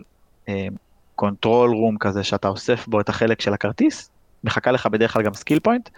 control 1.15 1.69
room 1.69 1.97
כזה 1.97 2.23
שאתה 2.23 2.47
אוסף 2.47 2.87
בו 2.87 3.01
את 3.01 3.09
החלק 3.09 3.41
של 3.41 3.53
הכרטיס, 3.53 4.09
מחכה 4.43 4.71
לך 4.71 4.87
בדרך 4.87 5.13
כלל 5.13 5.23
גם 5.23 5.33
skill 5.33 5.59
point, 5.59 5.89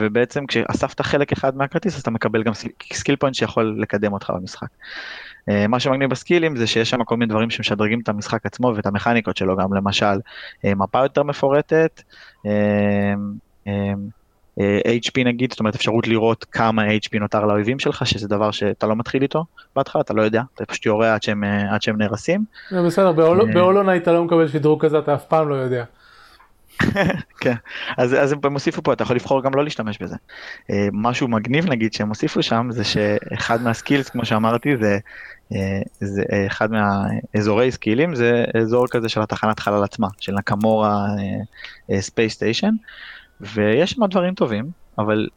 ובעצם 0.00 0.46
כשאספת 0.46 1.00
חלק 1.00 1.32
אחד 1.32 1.56
מהכרטיס 1.56 1.94
אז 1.94 2.00
אתה 2.00 2.10
מקבל 2.10 2.42
גם 2.42 2.52
skill 2.92 3.16
point 3.16 3.34
שיכול 3.34 3.76
לקדם 3.80 4.12
אותך 4.12 4.30
במשחק. 4.30 4.68
אה, 5.48 5.66
מה 5.66 5.80
שמגניב 5.80 6.10
בסקילים 6.10 6.56
זה 6.56 6.66
שיש 6.66 6.90
שם 6.90 7.04
כל 7.04 7.16
מיני 7.16 7.30
דברים 7.30 7.50
שמשדרגים 7.50 8.00
את 8.00 8.08
המשחק 8.08 8.46
עצמו 8.46 8.72
ואת 8.76 8.86
המכניקות 8.86 9.36
שלו 9.36 9.56
גם 9.56 9.74
למשל 9.74 10.16
אה, 10.64 10.74
מפה 10.74 11.02
יותר 11.02 11.22
מפורטת. 11.22 12.02
אה, 12.46 13.14
HP 15.04 15.24
נגיד, 15.24 15.50
זאת 15.50 15.60
אומרת 15.60 15.74
אפשרות 15.74 16.08
לראות 16.08 16.44
כמה 16.52 16.82
HP 16.82 17.18
נותר 17.20 17.44
לאויבים 17.44 17.78
שלך, 17.78 18.06
שזה 18.06 18.28
דבר 18.28 18.50
שאתה 18.50 18.86
לא 18.86 18.96
מתחיל 18.96 19.22
איתו 19.22 19.44
בהתחלה, 19.76 20.02
אתה 20.02 20.14
לא 20.14 20.22
יודע, 20.22 20.42
אתה 20.54 20.66
פשוט 20.66 20.86
יורה 20.86 21.14
עד 21.14 21.22
שהם, 21.22 21.44
עד 21.44 21.82
שהם 21.82 21.98
נהרסים. 21.98 22.44
בסדר, 22.86 23.12
בהולונאי 23.54 23.96
אתה 23.96 24.12
לא 24.12 24.24
מקבל 24.24 24.48
שדרוג 24.48 24.84
כזה, 24.84 24.98
אתה 24.98 25.14
אף 25.14 25.24
פעם 25.24 25.48
לא 25.48 25.54
יודע. 25.54 25.84
כן, 27.40 27.54
אז, 27.98 28.14
אז 28.14 28.32
הם 28.32 28.52
הוסיפו 28.52 28.82
פה, 28.82 28.92
אתה 28.92 29.02
יכול 29.02 29.16
לבחור 29.16 29.42
גם 29.42 29.54
לא 29.54 29.64
להשתמש 29.64 29.98
בזה. 29.98 30.16
אה, 30.70 30.88
משהו 30.92 31.28
מגניב 31.28 31.70
נגיד 31.70 31.92
שהם 31.92 32.08
הוסיפו 32.08 32.42
שם 32.42 32.68
זה 32.70 32.84
שאחד 32.84 33.62
מה 33.62 33.74
skills 33.74 34.08
כמו 34.08 34.24
שאמרתי 34.24 34.76
זה, 34.76 34.98
אה, 35.52 35.80
זה 36.00 36.22
אחד 36.46 36.68
מהאזורי 36.72 37.72
סקילים 37.72 38.14
זה 38.14 38.44
אזור 38.60 38.86
כזה 38.88 39.08
של 39.08 39.22
התחנת 39.22 39.60
חלל 39.60 39.84
עצמה, 39.84 40.08
של 40.20 40.32
Nakamura 40.32 41.06
space 42.00 42.32
station, 42.32 42.74
ויש 43.40 43.90
שם 43.90 44.06
דברים 44.06 44.34
טובים, 44.34 44.70
אבל 44.98 45.28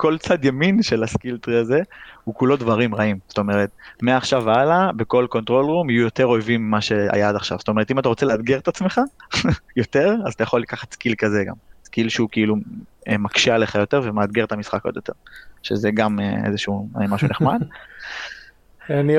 כל 0.00 0.18
צד 0.18 0.44
ימין 0.44 0.82
של 0.82 1.02
ה 1.02 1.08
skill 1.08 1.38
tree 1.38 1.56
הזה 1.56 1.80
הוא 2.24 2.34
כולו 2.34 2.56
דברים 2.56 2.94
רעים. 2.94 3.18
זאת 3.28 3.38
אומרת, 3.38 3.70
מעכשיו 4.02 4.42
והלאה, 4.44 4.92
בכל 4.92 5.26
control 5.30 5.64
room 5.64 5.90
יהיו 5.90 6.02
יותר 6.02 6.26
אויבים 6.26 6.66
ממה 6.66 6.80
שהיה 6.80 7.28
עד 7.28 7.36
עכשיו. 7.36 7.58
זאת 7.58 7.68
אומרת, 7.68 7.90
אם 7.90 7.98
אתה 7.98 8.08
רוצה 8.08 8.26
לאתגר 8.26 8.58
את 8.58 8.68
עצמך 8.68 9.00
יותר, 9.76 10.14
אז 10.26 10.32
אתה 10.32 10.42
יכול 10.42 10.60
לקחת 10.60 10.92
skill 10.92 11.14
כזה 11.18 11.44
גם. 11.46 11.54
skill 11.84 12.08
שהוא 12.08 12.28
כאילו 12.32 12.56
אה, 13.08 13.18
מקשה 13.18 13.54
עליך 13.54 13.74
יותר 13.74 14.00
ומאתגר 14.04 14.44
את 14.44 14.52
המשחק 14.52 14.84
עוד 14.84 14.96
יותר. 14.96 15.12
שזה 15.62 15.90
גם 15.90 16.20
אה, 16.20 16.46
איזשהו 16.46 16.88
אה, 17.00 17.06
משהו 17.08 17.28
נחמד. 17.28 17.60
אני 18.90 19.18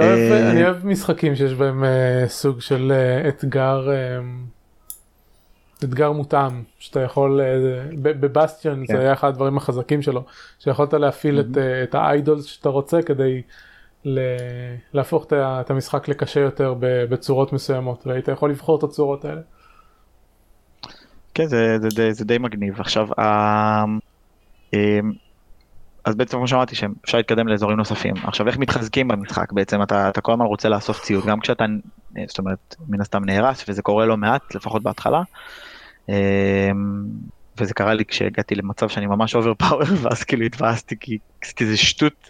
אוהב 0.63 0.85
משחקים 0.85 1.35
שיש 1.35 1.53
בהם 1.53 1.83
סוג 2.27 2.61
של 2.61 2.93
אתגר 3.27 3.89
אתגר 5.83 6.11
מותאם 6.11 6.63
שאתה 6.79 6.99
יכול 6.99 7.41
בבסטיון 8.01 8.85
כן. 8.87 8.93
זה 8.93 8.99
היה 8.99 9.13
אחד 9.13 9.27
הדברים 9.27 9.57
החזקים 9.57 10.01
שלו 10.01 10.23
שיכולת 10.59 10.93
להפעיל 10.93 11.39
mm-hmm. 11.39 11.51
את, 11.51 11.57
את 11.83 11.95
האיידולס 11.95 12.45
שאתה 12.45 12.69
רוצה 12.69 13.01
כדי 13.01 13.41
להפוך 14.93 15.25
את 15.33 15.69
המשחק 15.69 16.07
לקשה 16.07 16.39
יותר 16.39 16.75
בצורות 16.81 17.53
מסוימות 17.53 18.07
והיית 18.07 18.27
יכול 18.27 18.49
לבחור 18.49 18.77
את 18.77 18.83
הצורות 18.83 19.25
האלה. 19.25 19.41
כן 21.33 21.45
זה, 21.45 21.77
זה, 21.81 21.89
זה, 21.89 22.13
זה 22.13 22.25
די 22.25 22.37
מגניב 22.37 22.79
עכשיו 22.79 23.07
אמ, 24.73 25.11
אז 26.05 26.15
בעצם 26.15 26.37
כמו 26.37 26.47
שאמרתי 26.47 26.75
שאפשר 26.75 27.17
להתקדם 27.17 27.47
לאזורים 27.47 27.77
נוספים 27.77 28.13
עכשיו 28.23 28.47
איך 28.47 28.57
מתחזקים 28.57 29.07
במשחק 29.07 29.51
בעצם 29.51 29.81
אתה, 29.81 30.09
אתה 30.09 30.21
כל 30.21 30.31
הזמן 30.31 30.45
רוצה 30.45 30.69
לאסוף 30.69 31.01
ציוד 31.01 31.25
גם 31.25 31.39
כשאתה 31.39 31.65
זאת 32.27 32.39
אומרת 32.39 32.75
מן 32.89 33.01
הסתם 33.01 33.25
נהרס 33.25 33.65
וזה 33.69 33.81
קורה 33.81 34.05
לא 34.05 34.17
מעט 34.17 34.55
לפחות 34.55 34.83
בהתחלה. 34.83 35.21
אמ, 36.09 37.05
וזה 37.57 37.73
קרה 37.73 37.93
לי 37.93 38.05
כשהגעתי 38.05 38.55
למצב 38.55 38.89
שאני 38.89 39.07
ממש 39.07 39.35
over 39.35 39.53
power 39.53 39.83
ואז 40.01 40.23
כאילו 40.23 40.45
התבאסתי 40.45 40.95
כי 40.99 41.17
עשיתי 41.43 41.63
איזה 41.63 41.77
שטות 41.77 42.29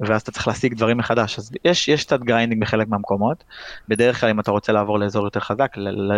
ואז 0.00 0.22
אתה 0.22 0.32
צריך 0.32 0.48
להשיג 0.48 0.74
דברים 0.74 0.96
מחדש. 0.96 1.38
אז 1.38 1.50
יש 1.64 1.88
יש 1.88 2.04
קצת 2.04 2.20
grinding 2.20 2.62
בחלק 2.62 2.88
מהמקומות. 2.88 3.44
בדרך 3.88 4.20
כלל 4.20 4.30
אם 4.30 4.40
אתה 4.40 4.50
רוצה 4.50 4.72
לעבור 4.72 4.98
לאזור 4.98 5.24
יותר 5.24 5.40
חזק 5.40 5.72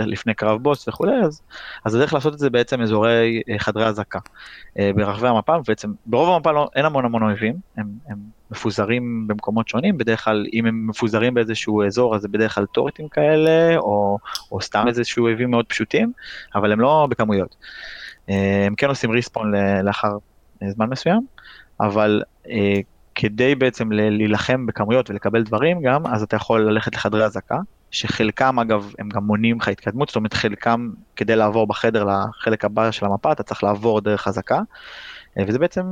לפני 0.07 0.35
קרב 0.35 0.63
בוס 0.63 0.89
וכולי 0.89 1.17
אז 1.25 1.43
אז 1.85 1.95
הדרך 1.95 2.15
לעשות 2.15 2.35
את 2.35 2.39
זה 2.39 2.51
בעצם 2.51 2.81
אזורי 2.81 3.43
אה, 3.49 3.59
חדרי 3.59 3.87
אזעקה. 3.87 4.19
אה, 4.79 4.91
ברחבי 4.95 5.29
המפה 5.29 5.57
בעצם 5.69 5.93
ברוב 6.07 6.29
המפה 6.29 6.53
לא, 6.53 6.69
אין 6.75 6.85
המון 6.85 7.05
המון 7.05 7.23
אויבים. 7.23 7.55
הם, 7.77 7.87
הם 8.09 8.19
מפוזרים 8.51 9.29
במקומות 9.29 9.69
שונים. 9.69 9.99
בדרך 9.99 10.25
כלל 10.25 10.47
אם 10.53 10.67
הם 10.67 10.87
מפוזרים 10.87 11.35
באיזשהו 11.35 11.83
אזור 11.83 12.15
אז 12.15 12.23
זה 12.23 12.29
בדרך 12.29 12.55
כלל 12.55 12.67
טורטים 12.67 13.09
כאלה 13.09 13.77
או, 13.77 14.19
או 14.53 14.61
סתם 14.61 14.89
איזשהו 14.89 15.25
אויבים 15.25 15.51
מאוד 15.51 15.67
פשוטים 15.67 16.13
אבל 16.55 16.73
הם 16.73 16.81
לא 16.81 17.07
בכמויות. 17.11 17.57
אה, 18.31 18.65
הם 18.67 18.75
כן 18.75 18.89
עושים 18.89 19.11
ריספון 19.11 19.53
לאחר 19.85 20.11
זמן 20.69 20.91
מסוים 20.91 21.27
אבל 21.81 22.23
אה, 22.49 22.81
כדי 23.15 23.55
בעצם 23.55 23.93
להילחם 23.93 24.67
בכמויות 24.67 25.11
ולקבל 25.11 25.43
דברים 25.43 25.83
גם, 25.83 26.07
אז 26.07 26.23
אתה 26.23 26.37
יכול 26.37 26.61
ללכת 26.61 26.95
לחדרי 26.95 27.25
אזעקה, 27.25 27.59
שחלקם 27.91 28.59
אגב 28.59 28.93
הם 28.99 29.09
גם 29.09 29.25
מונים 29.25 29.61
לך 29.61 29.69
התקדמות, 29.69 30.09
זאת 30.09 30.17
אומרת 30.17 30.35
חלקם 30.35 30.91
כדי 31.17 31.37
לעבור 31.37 31.67
בחדר 31.67 32.05
לחלק 32.05 32.65
הבא 32.65 32.91
של 32.91 33.07
המפה 33.07 33.33
אתה 33.33 33.43
צריך 33.43 33.65
לעבור 33.65 34.01
דרך 34.01 34.29
אזעקה. 34.29 34.61
אה, 35.39 35.45
וזה 35.49 35.59
בעצם, 35.59 35.83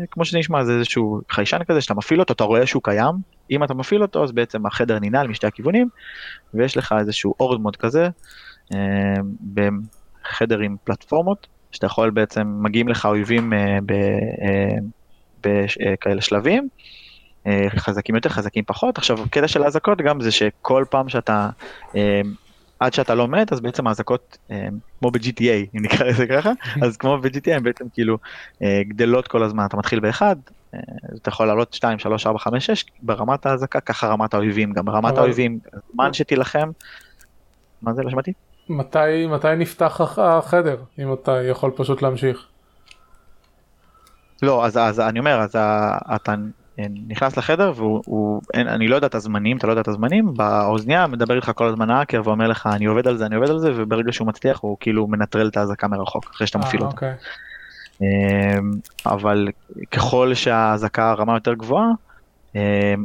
אה, 0.00 0.04
כמו 0.10 0.24
שזה 0.24 0.38
נשמע, 0.38 0.64
זה 0.64 0.72
איזשהו 0.72 1.20
חיישן 1.30 1.58
כזה 1.68 1.80
שאתה 1.80 1.94
מפעיל 1.94 2.20
אותו, 2.20 2.32
אתה 2.32 2.44
רואה 2.44 2.66
שהוא 2.66 2.82
קיים, 2.82 3.14
אם 3.50 3.64
אתה 3.64 3.74
מפעיל 3.74 4.02
אותו 4.02 4.24
אז 4.24 4.32
בעצם 4.32 4.66
החדר 4.66 4.98
ננעל 4.98 5.28
משתי 5.28 5.46
הכיוונים, 5.46 5.88
ויש 6.54 6.76
לך 6.76 6.94
איזשהו 6.98 7.34
אורד 7.40 7.60
מוד 7.60 7.76
כזה, 7.76 8.08
בחדר 9.54 10.58
עם 10.58 10.76
פלטפורמות, 10.84 11.46
שאתה 11.70 11.86
יכול 11.86 12.10
בעצם, 12.10 12.56
מגיעים 12.62 12.88
לך 12.88 13.06
אויבים 13.06 13.52
בכאלה 15.46 16.20
שלבים, 16.20 16.68
אה, 17.46 17.66
חזקים 17.76 18.14
יותר, 18.14 18.28
חזקים 18.28 18.64
פחות. 18.66 18.98
עכשיו, 18.98 19.18
קטע 19.30 19.48
של 19.48 19.62
האזעקות 19.62 19.98
גם 20.00 20.20
זה 20.20 20.30
שכל 20.30 20.84
פעם 20.90 21.08
שאתה, 21.08 21.50
אה, 21.96 22.20
עד 22.80 22.94
שאתה 22.94 23.14
לא 23.14 23.28
מת, 23.28 23.52
אז 23.52 23.60
בעצם 23.60 23.86
האזעקות, 23.86 24.38
אה, 24.50 24.68
כמו 24.98 25.10
ב-GTA, 25.10 25.76
אם 25.76 25.82
נקרא 25.82 26.06
לזה 26.06 26.26
ככה, 26.26 26.50
אז 26.84 26.96
כמו 26.96 27.18
ב-GTA 27.18 27.50
הם 27.52 27.62
בעצם 27.62 27.84
כאילו 27.92 28.18
גדלות 28.62 29.28
כל 29.28 29.42
הזמן, 29.42 29.64
אתה 29.66 29.76
מתחיל 29.76 30.00
באחד, 30.00 30.36
אתה 31.14 31.28
יכול 31.28 31.46
לעלות 31.46 31.74
2, 31.74 31.98
3, 31.98 32.26
4, 32.26 32.38
5, 32.38 32.66
6 32.66 32.84
ברמת 33.02 33.46
האזעקה, 33.46 33.80
ככה 33.80 34.06
רמת 34.06 34.34
האויבים, 34.34 34.72
גם 34.72 34.84
ברמת 34.84 35.18
האויבים, 35.18 35.58
זמן 35.92 36.12
שתילחם, 36.12 36.70
מה 37.82 37.92
זה, 37.92 38.02
לא 38.02 38.10
שמעתי? 38.10 38.32
מתי, 38.68 39.26
מתי 39.28 39.56
נפתח 39.56 40.00
החדר, 40.18 40.76
אם 40.98 41.12
אתה 41.12 41.42
יכול 41.42 41.70
פשוט 41.76 42.02
להמשיך? 42.02 42.46
לא, 44.42 44.66
אז, 44.66 44.76
אז 44.76 45.00
אני 45.00 45.18
אומר, 45.18 45.40
אז 45.40 45.56
אתה 46.14 46.34
נכנס 47.08 47.36
לחדר 47.36 47.72
והוא, 47.76 48.42
אין, 48.54 48.68
אני 48.68 48.88
לא 48.88 48.96
יודע 48.96 49.06
את 49.06 49.14
הזמנים, 49.14 49.56
אתה 49.56 49.66
לא 49.66 49.72
יודע 49.72 49.80
את 49.80 49.88
הזמנים, 49.88 50.34
באוזניה 50.34 51.06
מדבר 51.06 51.36
איתך 51.36 51.52
כל 51.54 51.66
הזמן 51.66 51.90
האקר 51.90 52.20
ואומר 52.24 52.46
לך 52.46 52.68
אני 52.72 52.84
עובד 52.84 53.08
על 53.08 53.16
זה, 53.16 53.26
אני 53.26 53.34
עובד 53.34 53.50
על 53.50 53.58
זה, 53.58 53.72
וברגע 53.76 54.12
שהוא 54.12 54.28
מצליח 54.28 54.60
הוא 54.60 54.76
כאילו 54.80 55.06
מנטרל 55.06 55.48
את 55.48 55.56
האזעקה 55.56 55.88
מרחוק, 55.88 56.30
אחרי 56.34 56.46
שאתה 56.46 56.58
מפעיל 56.58 56.82
אותה. 56.82 56.94
אוקיי. 56.94 57.14
אמ, 58.02 58.70
אבל 59.06 59.48
ככל 59.90 60.34
שהאזעקה 60.34 61.12
רמה 61.12 61.36
יותר 61.36 61.54
גבוהה, 61.54 61.90
אמ, 62.54 62.60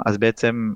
אז 0.06 0.18
בעצם 0.18 0.74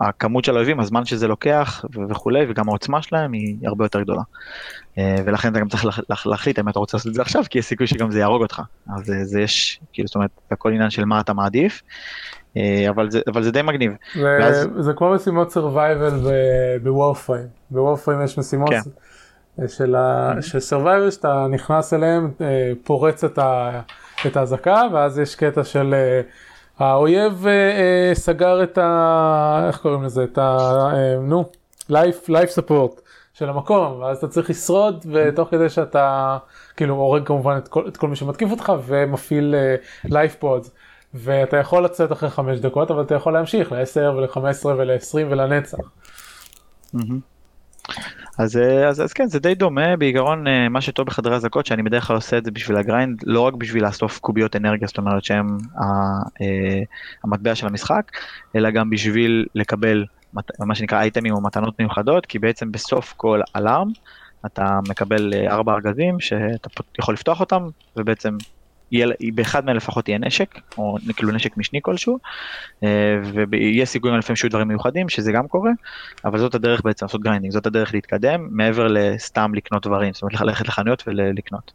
הכמות 0.00 0.44
של 0.44 0.54
האויבים, 0.54 0.80
הזמן 0.80 1.04
שזה 1.04 1.28
לוקח 1.28 1.84
וכולי, 2.08 2.46
וגם 2.48 2.68
העוצמה 2.68 3.02
שלהם 3.02 3.32
היא 3.32 3.56
הרבה 3.64 3.84
יותר 3.84 4.02
גדולה. 4.02 4.22
אה, 4.98 5.16
ולכן 5.24 5.52
אתה 5.52 5.60
גם 5.60 5.68
צריך 5.68 6.00
להחליט 6.26 6.58
אם 6.58 6.68
אתה 6.68 6.78
רוצה 6.78 6.96
לעשות 6.96 7.10
את 7.10 7.14
זה 7.14 7.22
עכשיו, 7.22 7.44
כי 7.50 7.58
יש 7.58 7.66
סיכוי 7.66 7.86
שגם 7.86 8.10
זה 8.10 8.18
יהרוג 8.18 8.42
אותך. 8.42 8.62
אז 8.96 9.10
אה, 9.10 9.24
זה 9.24 9.40
יש, 9.40 9.80
כאילו, 9.92 10.06
זאת 10.06 10.14
אומרת, 10.14 10.30
הכל 10.50 10.72
עניין 10.72 10.90
של 10.90 11.04
מה 11.04 11.20
אתה 11.20 11.32
מעדיף, 11.32 11.82
אה, 12.56 12.86
אבל 12.88 13.10
זה, 13.10 13.20
אבל 13.26 13.42
זה 13.42 13.50
די 13.50 13.62
מגניב. 13.62 13.92
זה, 14.14 14.38
ואז... 14.40 14.68
זה 14.78 14.92
כמו 14.92 15.14
משימות 15.14 15.56
survival 15.56 16.28
בוורפריים. 16.82 17.46
בוורפריים 17.70 18.24
יש 18.24 18.38
משימות 18.38 18.70
כן. 18.70 18.80
של, 19.68 19.94
ה... 19.94 20.32
mm-hmm. 20.32 20.42
של 20.42 20.58
survival 20.58 21.10
שאתה 21.10 21.46
נכנס 21.50 21.94
אליהם, 21.94 22.30
פורץ 22.84 23.24
את, 23.24 23.38
ה... 23.38 23.80
את 24.26 24.36
האזעקה, 24.36 24.82
ואז 24.92 25.18
יש 25.18 25.34
קטע 25.34 25.64
של... 25.64 25.94
האויב 26.78 27.46
אה, 27.46 27.52
אה, 27.52 28.14
סגר 28.14 28.62
את 28.62 28.78
ה... 28.78 29.64
איך 29.66 29.78
קוראים 29.78 30.04
לזה? 30.04 30.24
את 30.24 30.38
ה... 30.38 30.56
אה, 30.94 31.16
נו, 31.20 31.44
life, 31.90 32.28
life 32.28 32.58
support 32.58 33.07
של 33.38 33.48
המקום, 33.48 34.00
ואז 34.00 34.16
אתה 34.16 34.28
צריך 34.28 34.50
לשרוד, 34.50 35.06
ותוך 35.12 35.48
כדי 35.50 35.68
שאתה 35.68 36.38
כאילו 36.76 36.94
הורג 36.94 37.26
כמובן 37.26 37.56
את 37.56 37.68
כל, 37.68 37.88
את 37.88 37.96
כל 37.96 38.08
מי 38.08 38.16
שמתקיף 38.16 38.50
אותך, 38.50 38.72
ומפעיל 38.86 39.54
אה, 39.54 39.76
life 40.06 40.42
pods. 40.42 40.68
ואתה 41.14 41.56
יכול 41.56 41.84
לצאת 41.84 42.12
אחרי 42.12 42.30
חמש 42.30 42.58
דקות, 42.58 42.90
אבל 42.90 43.02
אתה 43.02 43.14
יכול 43.14 43.32
להמשיך 43.32 43.72
ל-10 43.72 44.00
ול-15 44.16 44.66
ול-20 44.66 45.14
ולנצח. 45.14 45.78
Mm-hmm. 46.96 46.98
אז, 48.38 48.56
אה, 48.56 48.88
אז, 48.88 49.02
אז 49.02 49.12
כן, 49.12 49.28
זה 49.28 49.38
די 49.38 49.54
דומה, 49.54 49.96
בעיקרון 49.96 50.46
אה, 50.46 50.68
מה 50.68 50.80
שטוב 50.80 51.06
בחדרי 51.06 51.34
אזעקות, 51.34 51.66
שאני 51.66 51.82
בדרך 51.82 52.06
כלל 52.06 52.16
עושה 52.16 52.38
את 52.38 52.44
זה 52.44 52.50
בשביל 52.50 52.76
הגריינד, 52.76 53.22
לא 53.26 53.40
רק 53.40 53.54
בשביל 53.54 53.84
לאסוף 53.84 54.18
קוביות 54.18 54.56
אנרגיה, 54.56 54.88
זאת 54.88 54.98
אומרת 54.98 55.24
שהם 55.24 55.58
אה, 55.80 56.46
המטבע 57.24 57.54
של 57.54 57.66
המשחק, 57.66 58.10
אלא 58.56 58.70
גם 58.70 58.90
בשביל 58.90 59.46
לקבל 59.54 60.04
מה 60.58 60.74
שנקרא 60.74 61.00
אייטמים 61.00 61.34
או 61.34 61.40
מתנות 61.40 61.78
מיוחדות, 61.78 62.26
כי 62.26 62.38
בעצם 62.38 62.72
בסוף 62.72 63.14
כל 63.16 63.40
אלארם 63.56 63.88
אתה 64.46 64.80
מקבל 64.88 65.34
ארבע 65.46 65.72
ארגזים 65.74 66.20
שאתה 66.20 66.68
יכול 66.98 67.14
לפתוח 67.14 67.40
אותם, 67.40 67.68
ובעצם 67.96 68.36
יהיה, 68.92 69.06
באחד 69.34 69.64
מהם 69.64 69.76
לפחות 69.76 70.08
יהיה 70.08 70.18
נשק, 70.18 70.60
או 70.78 70.96
כאילו 71.16 71.32
נשק 71.32 71.56
משני 71.56 71.78
כלשהו, 71.82 72.18
אה, 72.82 72.88
ויהיה 73.50 73.86
סיכויים 73.86 74.16
לפעמים 74.18 74.36
שיהיו 74.36 74.50
דברים 74.50 74.68
מיוחדים, 74.68 75.08
שזה 75.08 75.32
גם 75.32 75.48
קורה, 75.48 75.70
אבל 76.24 76.38
זאת 76.38 76.54
הדרך 76.54 76.80
בעצם 76.84 77.06
לעשות 77.06 77.20
grinding, 77.20 77.52
זאת 77.52 77.66
הדרך 77.66 77.94
להתקדם, 77.94 78.48
מעבר 78.50 78.86
לסתם 78.88 79.54
לקנות 79.54 79.86
דברים, 79.86 80.12
זאת 80.12 80.22
אומרת 80.22 80.40
ללכת 80.40 80.68
לחנויות 80.68 81.04
ולקנות. 81.06 81.72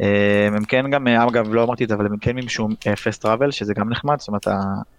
אה, 0.00 0.46
הם 0.46 0.64
כן 0.64 0.90
גם, 0.90 1.08
אה, 1.08 1.26
אגב 1.28 1.54
לא 1.54 1.64
אמרתי 1.64 1.84
את 1.84 1.88
זה, 1.88 1.94
אבל 1.94 2.06
הם 2.06 2.16
כן 2.16 2.34
מימשו 2.34 2.68
fast 3.04 3.22
travel, 3.22 3.50
שזה 3.50 3.74
גם 3.74 3.90
נחמד, 3.90 4.18
זאת 4.18 4.28
אומרת 4.28 4.46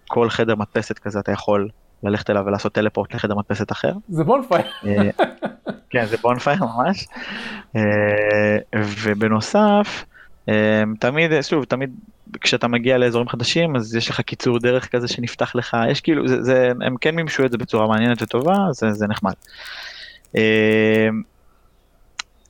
כל 0.08 0.30
חדר 0.30 0.54
מדפסת 0.54 0.98
כזה 0.98 1.18
אתה 1.18 1.32
יכול 1.32 1.68
ללכת 2.04 2.30
אליו 2.30 2.42
ולעשות 2.46 2.72
teleport 2.72 3.14
לחדר 3.14 3.34
מדפסת 3.34 3.72
אחר. 3.72 3.92
זה 4.08 4.24
bonfire. 4.24 4.64
כן, 5.90 6.06
זה 6.06 6.16
bonfire 6.16 6.58
ממש. 6.64 7.06
ובנוסף, 8.76 10.04
אמ, 10.48 10.54
תמיד, 11.00 11.30
שוב, 11.42 11.64
תמיד 11.64 11.90
כשאתה 12.40 12.68
מגיע 12.68 12.98
לאזורים 12.98 13.28
חדשים 13.28 13.76
אז 13.76 13.96
יש 13.96 14.10
לך 14.10 14.20
קיצור 14.20 14.58
דרך 14.58 14.88
כזה 14.88 15.08
שנפתח 15.08 15.54
לך, 15.54 15.76
יש 15.90 16.00
כאילו, 16.00 16.28
זה, 16.28 16.42
זה, 16.42 16.72
הם 16.80 16.96
כן 17.00 17.14
מימשו 17.14 17.44
את 17.44 17.50
זה 17.50 17.58
בצורה 17.58 17.86
מעניינת 17.86 18.22
וטובה, 18.22 18.56
זה, 18.72 18.92
זה 18.92 19.06
נחמד. 19.06 19.32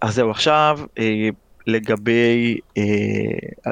אז 0.00 0.14
זהו, 0.14 0.30
עכשיו 0.30 0.78
אה, 0.98 1.28
לגבי, 1.66 2.58
אה, 2.78 2.82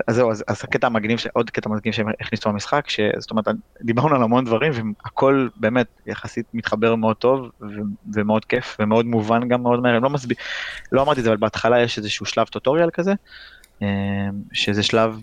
אז 0.09 0.15
זהו, 0.15 0.31
אז, 0.31 0.45
אז 0.49 0.61
הקטע 0.65 0.87
המגניב, 0.87 1.19
עוד 1.33 1.51
קטע 1.51 1.71
מגניב 1.71 1.95
שהם 1.95 2.07
הכניסו 2.21 2.51
במשחק, 2.51 2.85
זאת 3.19 3.31
אומרת, 3.31 3.45
דיברנו 3.83 4.17
על 4.17 4.23
המון 4.23 4.45
דברים 4.45 4.73
והכל 5.05 5.49
באמת 5.57 5.87
יחסית 6.07 6.47
מתחבר 6.55 6.95
מאוד 6.95 7.17
טוב 7.17 7.51
ו, 7.61 7.67
ומאוד 8.15 8.45
כיף 8.45 8.77
ומאוד 8.81 9.07
מובן 9.07 9.49
גם 9.49 9.63
מאוד 9.63 9.81
מהר, 9.81 9.99
לא 9.99 10.11
מסביר, 10.11 10.37
לא 10.93 11.03
אמרתי 11.03 11.21
את 11.21 11.25
זה, 11.25 11.31
אבל 11.31 11.39
בהתחלה 11.39 11.83
יש 11.83 11.99
איזשהו 11.99 12.27
שלב 12.27 12.47
טוטוריאל 12.47 12.91
כזה. 12.93 13.15
אמ, 13.83 13.87
שזה 14.53 14.83
שלב, 14.83 15.19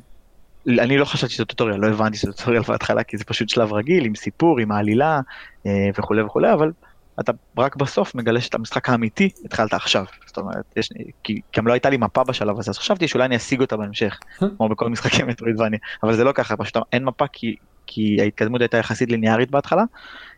אני 0.68 0.98
לא 0.98 1.06
חשבתי 1.06 1.34
שזה 1.34 1.46
טוטוריאל, 1.46 1.80
לא 1.80 1.88
הבנתי 1.88 2.18
שזה 2.18 2.34
טוטוריאל 2.34 2.64
בהתחלה, 2.64 3.04
כי 3.04 3.18
זה 3.18 3.24
פשוט 3.24 3.50
שלב 3.50 3.74
רגיל 3.74 4.06
עם 4.06 4.16
סיפור, 4.16 4.60
עם 4.60 4.72
העלילה 4.72 5.20
אה, 5.66 5.90
וכולי 5.98 6.22
וכולי, 6.22 6.54
אבל 6.54 6.72
אתה 7.20 7.32
רק 7.58 7.76
בסוף 7.76 8.16
מגלה 8.16 8.42
שאת 8.42 8.56
המשחק 8.56 8.90
האמיתי 8.90 9.30
התחלת 9.46 9.74
עכשיו. 9.74 10.06
זאת 10.26 10.38
אומרת, 10.38 10.74
יש, 10.76 10.90
כי 11.24 11.42
גם 11.58 11.68
לא 11.68 11.74
הייתה 11.74 11.90
לי 11.90 11.98
מפה 11.98 12.24
בשלב 12.24 12.60
הזה, 12.60 12.72
אז 12.72 12.78
חשבתי 12.78 13.08
שאולי 13.08 13.26
אני 13.26 13.36
אשיג 13.36 13.62
אותה 13.62 13.78
בהמשך, 13.78 14.20
כמו 14.58 14.70
בכל 14.70 14.90
משחקי 14.90 15.24
מטרוידבניה, 15.24 15.80
אבל 16.04 16.16
זה 16.16 16.24
לא 16.24 16.32
ככה, 16.32 16.58
פשוט 16.58 16.78
אין 16.94 17.04
מפה 17.04 17.26
כי, 17.34 17.56
כי 17.88 18.18
ההתקדמות 18.22 18.62
הייתה 18.62 18.78
יחסית 18.78 19.12
ליניארית 19.12 19.52
בהתחלה, 19.52 19.84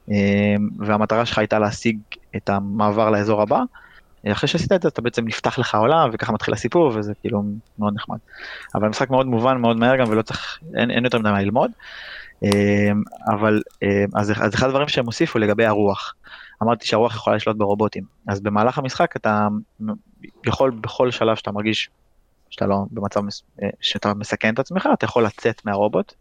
אמ, 0.10 0.16
והמטרה 0.78 1.26
שלך 1.26 1.38
הייתה 1.38 1.60
להשיג 1.60 1.98
את 2.36 2.50
המעבר 2.50 3.10
לאזור 3.10 3.42
הבא. 3.42 3.62
אחרי 4.28 4.48
שעשית 4.48 4.72
את 4.72 4.82
זה 4.82 4.88
אתה 4.88 5.02
בעצם 5.02 5.28
נפתח 5.28 5.60
לך 5.60 5.76
עולם 5.76 6.10
וככה 6.14 6.34
מתחיל 6.34 6.54
הסיפור 6.54 6.92
וזה 6.96 7.14
כאילו 7.22 7.44
מאוד 7.80 7.94
נחמד. 7.96 8.18
אבל 8.76 8.86
המשחק 8.86 9.10
מאוד 9.10 9.26
מובן 9.26 9.58
מאוד 9.58 9.78
מהר 9.78 9.96
גם 9.96 10.10
ולא 10.10 10.22
צריך, 10.22 10.60
אין, 10.76 10.92
אין 10.92 11.04
יותר 11.04 11.20
מדי 11.20 11.32
מה 11.32 11.42
ללמוד. 11.42 11.72
אמ, 12.44 12.50
אבל 13.28 13.62
אמ, 13.84 13.88
אז, 14.16 14.32
אז 14.42 14.54
אחד 14.54 14.68
הדברים 14.68 14.88
שהם 14.88 15.06
הוסיפו 15.06 15.40
לגבי 15.40 15.66
הרוח. 15.66 16.14
אמרתי 16.64 16.88
שהרוח 16.88 17.16
יכולה 17.16 17.36
לשלוט 17.36 17.58
ברובוטים. 17.58 18.04
אז 18.28 18.42
במהלך 18.42 18.78
המשחק 18.78 19.16
אתה 19.16 19.48
יכול 20.46 20.72
בכל 20.72 21.12
שלב 21.12 21.36
שאתה 21.36 21.52
מרגיש 21.52 21.90
שאתה 22.50 22.66
לא 22.66 22.76
במצב, 22.92 23.22
אה, 23.64 23.70
שאתה 23.82 24.14
מסכן 24.14 24.54
את 24.54 24.60
עצמך, 24.60 24.90
אתה 24.94 25.06
יכול 25.06 25.26
לצאת 25.26 25.66
מהרובוט 25.66 26.14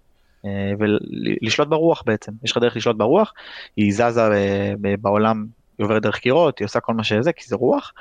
אה, 0.45 0.73
ולשלוט 0.79 1.69
ברוח 1.69 2.03
בעצם. 2.07 2.33
יש 2.45 2.51
לך 2.51 2.59
דרך 2.59 2.77
לשלוט 2.77 2.97
ברוח, 2.97 3.33
היא 3.77 3.93
זזה 3.93 4.23
אה, 4.33 4.75
בעולם, 5.01 5.47
היא 5.79 5.85
עוברת 5.85 6.03
דרך 6.03 6.19
קירות, 6.19 6.59
היא 6.59 6.65
עושה 6.67 6.81
כל 6.81 6.95
מה 6.95 7.05
שזה, 7.05 7.33
כי 7.33 7.49
זה 7.49 7.57
רוח, 7.57 7.93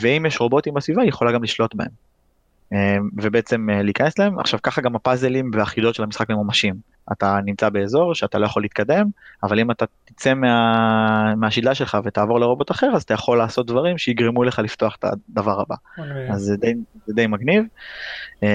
ואם 0.00 0.26
יש 0.26 0.40
רובוטים 0.40 0.74
בסביבה, 0.74 1.02
היא 1.02 1.08
יכולה 1.08 1.32
גם 1.32 1.42
לשלוט 1.42 1.74
בהם. 1.74 2.05
ובעצם 3.16 3.68
להיכנס 3.70 4.18
להם, 4.18 4.38
עכשיו 4.38 4.60
ככה 4.62 4.80
גם 4.80 4.96
הפאזלים 4.96 5.50
והחידות 5.54 5.94
של 5.94 6.02
המשחק 6.02 6.30
ממומשים. 6.30 6.96
אתה 7.12 7.38
נמצא 7.44 7.68
באזור 7.68 8.14
שאתה 8.14 8.38
לא 8.38 8.46
יכול 8.46 8.62
להתקדם, 8.62 9.06
אבל 9.42 9.60
אם 9.60 9.70
אתה 9.70 9.84
תצא 10.04 10.34
מה, 10.34 11.34
מהשידלה 11.36 11.74
שלך 11.74 11.98
ותעבור 12.04 12.40
לרובוט 12.40 12.70
אחר, 12.70 12.90
אז 12.94 13.02
אתה 13.02 13.14
יכול 13.14 13.38
לעשות 13.38 13.66
דברים 13.66 13.98
שיגרמו 13.98 14.44
לך 14.44 14.58
לפתוח 14.58 14.96
את 14.98 15.04
הדבר 15.04 15.60
הבא. 15.60 15.74
Okay. 15.98 16.32
אז 16.32 16.40
זה 16.40 16.56
די, 16.56 16.74
זה 17.06 17.14
די 17.14 17.26
מגניב. 17.26 17.64
אמ, 18.42 18.48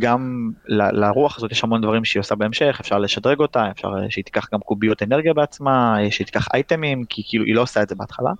גם 0.00 0.50
ל, 0.68 0.82
לרוח 1.04 1.38
הזאת 1.38 1.52
יש 1.52 1.64
המון 1.64 1.80
דברים 1.82 2.04
שהיא 2.04 2.20
עושה 2.20 2.34
בהמשך, 2.34 2.78
אפשר 2.80 2.98
לשדרג 2.98 3.38
אותה, 3.40 3.70
אפשר 3.70 3.88
שהיא 4.08 4.24
תיקח 4.24 4.48
גם 4.54 4.60
קוביות 4.60 5.02
אנרגיה 5.02 5.34
בעצמה, 5.34 5.96
שהיא 6.10 6.24
תיקח 6.24 6.48
אייטמים, 6.54 7.04
כי 7.04 7.22
כאילו 7.28 7.44
היא 7.44 7.54
לא 7.54 7.62
עושה 7.62 7.82
את 7.82 7.88
זה 7.88 7.94
בהתחלה. 7.94 8.30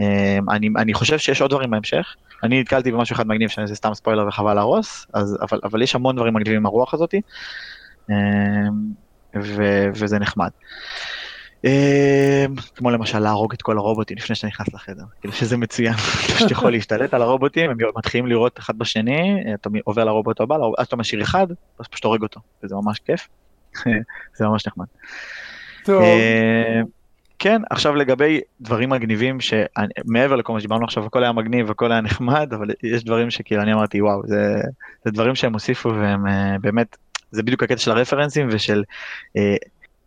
אמ, 0.00 0.50
אני, 0.50 0.68
אני 0.76 0.94
חושב 0.94 1.18
שיש 1.18 1.42
עוד 1.42 1.50
דברים 1.50 1.70
בהמשך. 1.70 2.14
אני 2.42 2.60
נתקלתי 2.60 2.92
במשהו 2.92 3.14
אחד 3.14 3.26
מגניב 3.26 3.48
שזה 3.48 3.74
סתם 3.74 3.94
ספוילר 3.94 4.28
וחבל 4.28 4.54
להרוס, 4.54 5.06
אז, 5.14 5.38
אבל, 5.40 5.60
אבל 5.64 5.82
יש 5.82 5.94
המון 5.94 6.16
דברים 6.16 6.34
מגניבים 6.34 6.56
עם 6.56 6.66
הרוח 6.66 6.94
הזאתי. 6.94 7.20
אמ, 8.10 9.02
ו- 9.42 9.88
וזה 9.94 10.18
נחמד. 10.18 10.50
אמ, 11.64 12.54
כמו 12.74 12.90
למשל 12.90 13.18
להרוג 13.18 13.52
את 13.52 13.62
כל 13.62 13.78
הרובוטים 13.78 14.16
לפני 14.16 14.36
שאתה 14.36 14.46
נכנס 14.46 14.74
לחדר, 14.74 15.04
כאילו 15.20 15.34
שזה 15.34 15.56
מצוין, 15.56 15.94
שאתה 16.38 16.52
יכול 16.52 16.72
להשתלט 16.72 17.14
על 17.14 17.22
הרובוטים, 17.22 17.70
הם 17.70 17.76
מתחילים 17.96 18.26
לראות 18.26 18.58
אחד 18.58 18.78
בשני, 18.78 19.44
אתה 19.54 19.68
עובר 19.84 20.04
לרובוט 20.04 20.40
הבא, 20.40 20.56
אז 20.78 20.86
אתה 20.86 20.96
משאיר 20.96 21.22
אחד, 21.22 21.46
אז 21.80 21.86
פשוט 21.90 22.04
הורג 22.04 22.22
אותו, 22.22 22.40
וזה 22.64 22.74
ממש 22.74 22.98
כיף, 22.98 23.28
זה 24.38 24.46
ממש 24.46 24.66
נחמד. 24.66 24.86
טוב. 25.84 26.02
כן, 27.42 27.62
עכשיו 27.70 27.94
לגבי 27.94 28.40
דברים 28.60 28.90
מגניבים, 28.90 29.38
שמעבר 29.40 30.36
לכל 30.36 30.52
מה 30.52 30.60
שדיברנו 30.60 30.84
עכשיו, 30.84 31.06
הכל 31.06 31.22
היה 31.22 31.32
מגניב, 31.32 31.70
הכל 31.70 31.92
היה 31.92 32.00
נחמד, 32.00 32.52
אבל 32.54 32.70
יש 32.82 33.04
דברים 33.04 33.30
שכאילו 33.30 33.62
אני 33.62 33.72
אמרתי, 33.72 34.02
וואו, 34.02 34.22
זה, 34.26 34.60
זה 35.04 35.10
דברים 35.10 35.34
שהם 35.34 35.52
הוסיפו 35.52 35.88
והם 35.88 36.26
אה, 36.26 36.56
באמת 36.60 36.96
זה 37.30 37.42
בדיוק 37.42 37.62
הקטע 37.62 37.76
של 37.76 37.90
הרפרנסים 37.90 38.48
ושל 38.50 38.82
אה, 39.36 39.56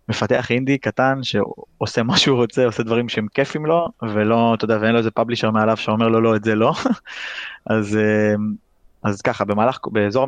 מפתח 0.10 0.52
אינדי 0.52 0.78
קטן 0.78 1.20
שעושה 1.24 2.04
מה 2.04 2.18
שהוא 2.18 2.38
רוצה, 2.38 2.66
עושה 2.66 2.84
דברים 2.84 3.10
שהם 3.10 3.28
כיפים 3.34 3.66
לו, 3.66 3.88
ולא, 4.02 4.54
אתה 4.54 4.66
יודע, 4.66 4.78
ואין 4.82 4.92
לו 4.92 4.98
איזה 4.98 5.12
פאבלישר 5.12 5.52
מעליו 5.52 5.78
שאומר 5.78 6.08
לו 6.08 6.22
לא, 6.22 6.36
את 6.36 6.44
זה 6.44 6.56
לא. 6.56 6.74
אז, 7.66 7.98
אה, 7.98 8.36
אז 9.04 9.22
ככה, 9.22 9.46
במהלך, 9.46 9.80
באזור, 9.88 10.28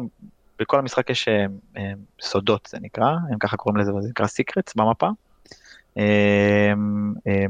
בכל 0.59 0.79
המשחק 0.79 1.09
יש 1.09 1.27
אה, 1.27 1.45
אה, 1.77 1.91
סודות, 2.21 2.69
זה 2.71 2.77
נקרא, 2.81 3.09
הם 3.31 3.39
ככה 3.39 3.57
קוראים 3.57 3.81
לזה, 3.81 3.91
זה 3.99 4.09
נקרא 4.09 4.27
סיקרטס 4.27 4.75
במפה. 4.75 5.09
אה, 5.97 6.73
אה, 7.27 7.45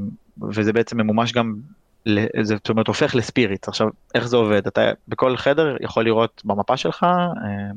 וזה 0.52 0.74
בעצם 0.74 0.98
ממומש 0.98 1.34
גם 1.34 1.56
זאת 2.42 2.70
אומרת 2.70 2.88
הופך 2.88 3.16
לספיריט 3.16 3.68
עכשיו 3.68 3.88
איך 4.16 4.28
זה 4.28 4.38
עובד 4.38 4.68
אתה 4.68 4.92
בכל 5.08 5.38
חדר 5.38 5.76
יכול 5.82 6.06
לראות 6.06 6.42
במפה 6.46 6.78
שלך 6.78 7.04
אה, 7.04 7.72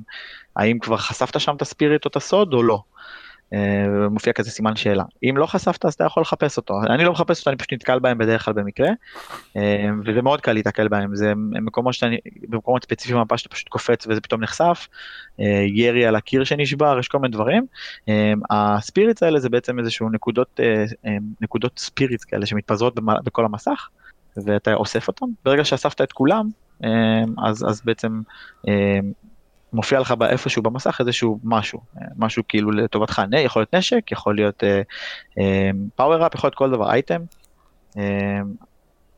האם 0.57 0.79
כבר 0.79 0.97
חשפת 0.97 1.41
שם 1.41 1.57
את 1.57 1.63
הספיריט 1.63 2.05
או 2.05 2.11
את 2.11 2.17
הסוד 2.17 2.55
או 2.55 2.63
לא. 2.63 2.83
אה, 3.55 4.09
מופיע 4.11 4.33
כזה 4.33 4.51
סימן 4.51 4.77
שאלה. 4.77 5.05
אם 5.23 5.35
לא 5.37 5.47
חשפת 5.47 5.85
אז 5.85 5.95
אתה 5.95 6.05
יכול 6.05 6.21
לחפש 6.21 6.57
אותו. 6.57 6.81
אני 6.83 7.05
לא 7.05 7.13
מחפש 7.13 7.39
אותו 7.39 7.51
אני 7.51 7.57
פשוט 7.57 7.73
נתקל 7.73 7.99
בהם 7.99 8.19
בדרך 8.19 8.45
כלל 8.45 8.55
במקרה 8.55 8.89
אה, 9.57 9.89
וזה 10.05 10.23
מאוד 10.23 10.41
קל 10.41 10.53
להתקל 10.53 10.89
בהם. 10.89 11.17
זה 11.17 11.33
מקומות 11.37 11.95
שאתה 11.95 12.07
במקומות 12.49 12.85
ספציפיים 12.85 13.19
במפה 13.19 13.39
שאתה 13.39 13.49
פשוט 13.49 13.69
קופץ 13.69 14.07
וזה 14.07 14.21
פתאום 14.21 14.41
נחשף 14.41 14.89
ירי 15.75 16.07
על 16.07 16.17
הקיר 16.17 16.45
שנשבר 16.45 16.99
יש 16.99 17.09
כל 17.09 17.19
מיני 17.19 17.33
דברים. 17.33 17.67
הספיריטס 18.51 19.23
האלה 19.23 19.41
זה 19.41 19.49
בעצם 19.49 19.79
איזשהו 19.79 20.11
נקודות 20.11 20.61
נקודות 21.41 21.79
ספיריטס 21.79 22.25
כאלה 22.25 22.47
שמתפזרות 22.47 22.95
בכל 23.25 23.45
המסך 23.45 23.89
ואתה 24.37 24.75
אוסף 24.75 25.09
אותם, 25.09 25.27
ברגע 25.45 25.65
שאספת 25.65 26.01
את 26.01 26.13
כולם, 26.13 26.49
אז, 27.45 27.65
אז 27.69 27.83
בעצם 27.85 28.21
מופיע 29.73 30.01
לך 30.01 30.15
איפשהו 30.23 30.63
במסך 30.63 30.97
איזשהו 31.01 31.39
משהו, 31.45 31.81
אה, 31.97 32.07
משהו 32.17 32.43
כאילו 32.49 32.71
לטובתך, 32.71 33.23
יכול 33.33 33.63
להיות 33.63 33.75
נשק, 33.75 34.13
יכול 34.13 34.35
להיות 34.35 34.63
power 35.97 36.27
up, 36.27 36.35
יכול 36.35 36.49
להיות 36.49 36.55
כל 36.55 36.71
דבר, 36.71 36.91
אייטם, 36.91 37.21
אמ, 37.97 38.03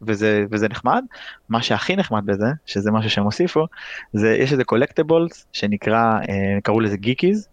וזה, 0.02 0.44
וזה 0.50 0.68
נחמד. 0.68 1.04
מה 1.48 1.62
שהכי 1.62 1.96
נחמד 1.96 2.26
בזה, 2.26 2.46
שזה 2.66 2.90
משהו 2.90 3.10
שהם 3.10 3.24
הוסיפו, 3.24 3.66
זה 4.12 4.36
יש 4.36 4.52
איזה 4.52 4.64
collectibles 4.64 5.46
שנקרא, 5.52 6.18
אה, 6.28 6.60
קראו 6.62 6.80
לזה 6.80 6.96
Geekies, 6.96 7.48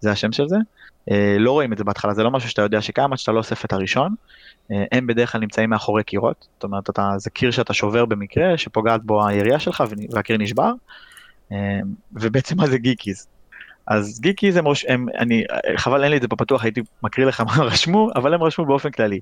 זה 0.00 0.10
השם 0.10 0.32
של 0.32 0.48
זה. 0.48 0.56
אה, 1.10 1.36
לא 1.38 1.52
רואים 1.52 1.72
את 1.72 1.78
זה 1.78 1.84
בהתחלה, 1.84 2.14
זה 2.14 2.22
לא 2.22 2.30
משהו 2.30 2.48
שאתה 2.48 2.62
יודע 2.62 2.82
שקיים 2.82 3.12
עד 3.12 3.18
שאתה 3.18 3.32
לא 3.32 3.38
אוסף 3.38 3.64
את 3.64 3.72
הראשון. 3.72 4.14
אה, 4.72 4.84
הם 4.92 5.06
בדרך 5.06 5.32
כלל 5.32 5.40
נמצאים 5.40 5.70
מאחורי 5.70 6.04
קירות, 6.04 6.46
זאת 6.54 6.64
אומרת 6.64 6.90
אתה, 6.90 7.14
זה 7.16 7.30
קיר 7.30 7.50
שאתה 7.50 7.74
שובר 7.74 8.04
במקרה, 8.04 8.58
שפוגעת 8.58 9.04
בו 9.04 9.26
הירייה 9.26 9.58
שלך 9.58 9.84
והקיר 10.10 10.36
נשבר, 10.36 10.62
אה, 10.62 10.72
ובעצם 12.12 12.56
מה 12.56 12.66
זה 12.66 12.78
Geekies. 12.78 13.26
אז 13.86 14.20
גיקיז 14.20 14.56
הם, 14.56 14.64
הם, 14.88 15.06
אני, 15.18 15.44
חבל 15.76 16.02
אין 16.02 16.10
לי 16.10 16.16
את 16.16 16.22
זה 16.22 16.28
בפתוח, 16.28 16.64
הייתי 16.64 16.80
מקריא 17.02 17.26
לך 17.26 17.40
מה 17.40 17.62
רשמו, 17.64 18.10
אבל 18.16 18.34
הם 18.34 18.42
רשמו 18.42 18.66
באופן 18.66 18.90
כללי. 18.90 19.20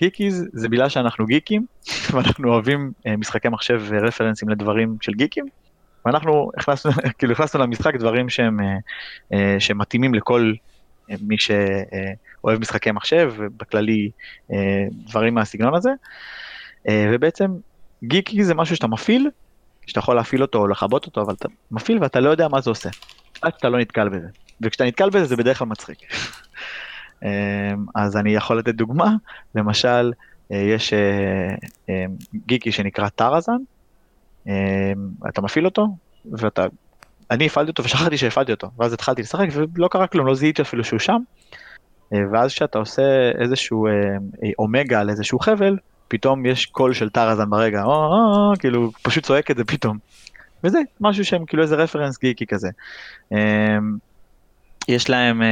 גיקיז 0.00 0.44
זה 0.52 0.68
בגלל 0.68 0.88
שאנחנו 0.88 1.26
גיקים, 1.26 1.66
ואנחנו 2.12 2.48
אוהבים 2.48 2.92
משחקי 3.18 3.48
מחשב 3.48 3.82
ורפרנסים 3.88 4.48
לדברים 4.48 4.96
של 5.00 5.12
גיקים, 5.12 5.44
ואנחנו 6.06 6.50
הכנסנו, 6.56 6.92
כאילו 7.18 7.32
הכנסנו 7.32 7.60
למשחק 7.60 7.96
דברים 7.96 8.28
שהם, 8.28 8.58
שמתאימים 9.58 10.14
לכל 10.14 10.52
מי 11.08 11.36
שאוהב 11.38 12.60
משחקי 12.60 12.90
מחשב, 12.92 13.32
ובכללי 13.36 14.10
אה, 14.52 14.56
דברים 15.08 15.34
מהסגנון 15.34 15.74
הזה. 15.74 15.90
אה, 16.88 17.06
ובעצם 17.12 17.50
גיקי 18.04 18.44
זה 18.44 18.54
משהו 18.54 18.76
שאתה 18.76 18.86
מפעיל, 18.86 19.30
שאתה 19.86 19.98
יכול 19.98 20.16
להפעיל 20.16 20.42
אותו 20.42 20.58
או 20.58 20.68
לכבות 20.68 21.06
אותו, 21.06 21.22
אבל 21.22 21.34
אתה 21.34 21.48
מפעיל 21.70 21.98
ואתה 22.02 22.20
לא 22.20 22.30
יודע 22.30 22.48
מה 22.48 22.60
זה 22.60 22.70
עושה. 22.70 22.88
עד 23.42 23.52
שאתה 23.54 23.68
לא 23.68 23.78
נתקל 23.78 24.08
בזה. 24.08 24.28
וכשאתה 24.60 24.84
נתקל 24.84 25.10
בזה 25.10 25.24
זה 25.24 25.36
בדרך 25.36 25.58
כלל 25.58 25.68
מצחיק. 25.68 25.98
אה, 27.24 27.72
אז 27.94 28.16
אני 28.16 28.34
יכול 28.34 28.58
לתת 28.58 28.74
דוגמה, 28.74 29.12
למשל, 29.54 30.12
יש 30.50 30.92
גיקי 32.46 32.72
שנקרא 32.72 33.08
טראזן, 33.08 33.56
אתה 35.28 35.42
מפעיל 35.42 35.64
אותו, 35.64 35.86
ואתה 36.32 36.66
אני 37.30 37.46
הפעלתי 37.46 37.70
אותו 37.70 37.84
ושכחתי 37.84 38.18
שהפעלתי 38.18 38.52
אותו, 38.52 38.70
ואז 38.78 38.92
התחלתי 38.92 39.22
לשחק 39.22 39.46
ולא 39.52 39.88
קרה 39.88 40.06
כלום, 40.06 40.26
לא 40.26 40.34
זיהיתי 40.34 40.62
אפילו 40.62 40.84
שהוא 40.84 40.98
שם. 40.98 41.18
אה, 42.12 42.18
ואז 42.32 42.50
כשאתה 42.50 42.78
עושה 42.78 43.02
איזשהו 43.40 43.86
אה, 43.86 43.92
אה, 44.44 44.50
אומגה 44.58 45.00
על 45.00 45.10
איזשהו 45.10 45.38
חבל, 45.38 45.76
פתאום 46.14 46.46
יש 46.46 46.66
קול 46.66 46.94
של 46.94 47.10
טרזן 47.10 47.50
ברגע, 47.50 47.82
או, 47.82 47.90
או, 47.90 48.50
או, 48.50 48.52
כאילו 48.58 48.90
פשוט 49.02 49.24
צועק 49.24 49.50
את 49.50 49.56
זה 49.56 49.64
פתאום. 49.64 49.98
וזה 50.64 50.78
משהו 51.00 51.24
שהם 51.24 51.44
כאילו 51.44 51.62
איזה 51.62 51.76
reference 51.76 52.18
geeky 52.18 52.46
כזה. 52.46 52.68
יש 54.88 55.10
להם 55.10 55.42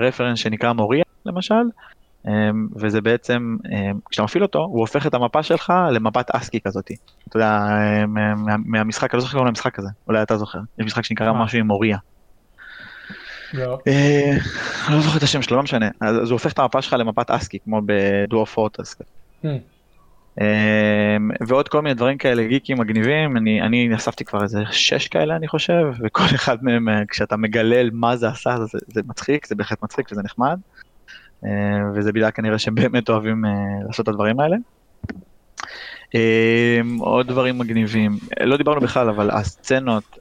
reference 0.00 0.38
שנקרא 0.38 0.72
Moria 0.72 1.04
למשל, 1.26 1.54
אמ, 2.28 2.68
וזה 2.76 3.00
בעצם, 3.00 3.56
אמ, 3.72 3.98
כשאתה 4.10 4.24
מפעיל 4.24 4.42
אותו, 4.42 4.58
הוא 4.58 4.80
הופך 4.80 5.06
את 5.06 5.14
המפה 5.14 5.42
שלך 5.42 5.72
למפת 5.90 6.30
ASCII 6.30 6.60
כזאתי. 6.60 6.96
אתה 7.28 7.36
יודע, 7.36 7.58
אמ, 8.04 8.14
מהמשחק, 8.64 9.14
אני 9.14 9.18
לא 9.18 9.24
זוכר 9.24 9.38
גם 9.38 9.46
למשחק 9.46 9.78
הזה, 9.78 9.88
אולי 10.08 10.22
אתה 10.22 10.36
זוכר. 10.36 10.58
יש 10.78 10.86
משחק 10.86 11.04
שנקרא 11.04 11.26
אה. 11.26 11.44
משהו 11.44 11.58
עם 11.58 11.66
Moria. 11.66 11.98
לא. 13.52 13.78
אה, 13.86 14.36
אני 14.88 14.96
לא 14.96 15.00
זוכר 15.00 15.18
את 15.18 15.22
השם 15.22 15.42
שלו, 15.42 15.56
לא 15.56 15.62
משנה. 15.62 15.88
אז 16.00 16.16
הוא 16.16 16.32
הופך 16.32 16.52
את 16.52 16.58
המפה 16.58 16.82
שלך 16.82 16.92
למפת 16.98 17.30
ASCII, 17.30 17.58
כמו 17.64 17.80
ב 17.86 17.96
Dwarf 17.96 18.44
Fortress. 18.44 18.96
ועוד 21.46 21.68
כל 21.68 21.82
מיני 21.82 21.94
דברים 21.94 22.18
כאלה 22.18 22.44
גיקים 22.44 22.78
מגניבים, 22.78 23.36
אני, 23.36 23.62
אני 23.62 23.96
אספתי 23.96 24.24
כבר 24.24 24.42
איזה 24.42 24.62
שש 24.70 25.08
כאלה 25.08 25.36
אני 25.36 25.48
חושב, 25.48 25.84
וכל 26.04 26.22
אחד 26.34 26.64
מהם 26.64 26.88
אה, 26.88 27.02
כשאתה 27.08 27.36
מגלל 27.36 27.90
מה 27.92 28.16
זה 28.16 28.28
עשה 28.28 28.56
זה, 28.72 28.78
זה 28.86 29.00
מצחיק, 29.06 29.46
זה 29.46 29.54
בהחלט 29.54 29.82
מצחיק 29.82 30.12
וזה 30.12 30.22
נחמד. 30.22 30.58
אה, 31.44 31.50
וזה 31.94 32.12
בגלל 32.12 32.30
כנראה 32.30 32.58
שהם 32.58 32.74
באמת 32.74 33.08
אוהבים 33.08 33.44
אה, 33.44 33.50
לעשות 33.86 34.04
את 34.04 34.08
הדברים 34.08 34.40
האלה. 34.40 34.56
אה, 36.14 36.80
עוד 36.98 37.28
דברים 37.28 37.58
מגניבים, 37.58 38.18
לא 38.40 38.56
דיברנו 38.56 38.80
בכלל, 38.80 39.08
אבל 39.08 39.30
הסצנות, 39.30 40.18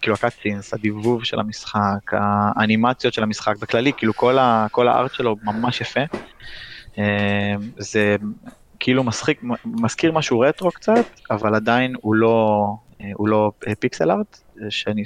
כאילו 0.00 0.14
הקאטסינס, 0.14 0.74
הדיבוב 0.74 1.24
של 1.24 1.40
המשחק, 1.40 2.12
האנימציות 2.12 3.14
של 3.14 3.22
המשחק 3.22 3.56
בכללי, 3.56 3.92
כאילו 3.96 4.14
כל, 4.14 4.38
ה, 4.38 4.66
כל 4.70 4.88
הארט 4.88 5.14
שלו 5.14 5.36
ממש 5.42 5.80
יפה. 5.80 6.00
זה 7.78 8.16
כאילו 8.82 9.04
משחיק, 9.04 9.42
מזכיר 9.64 10.12
משהו 10.12 10.40
רטרו 10.40 10.70
קצת, 10.70 11.04
אבל 11.30 11.54
עדיין 11.54 11.94
הוא 12.00 12.14
לא, 12.14 12.66
הוא 13.14 13.28
לא 13.28 13.52
פיקסל 13.80 14.10
ארט, 14.10 14.38
שאני, 14.70 15.02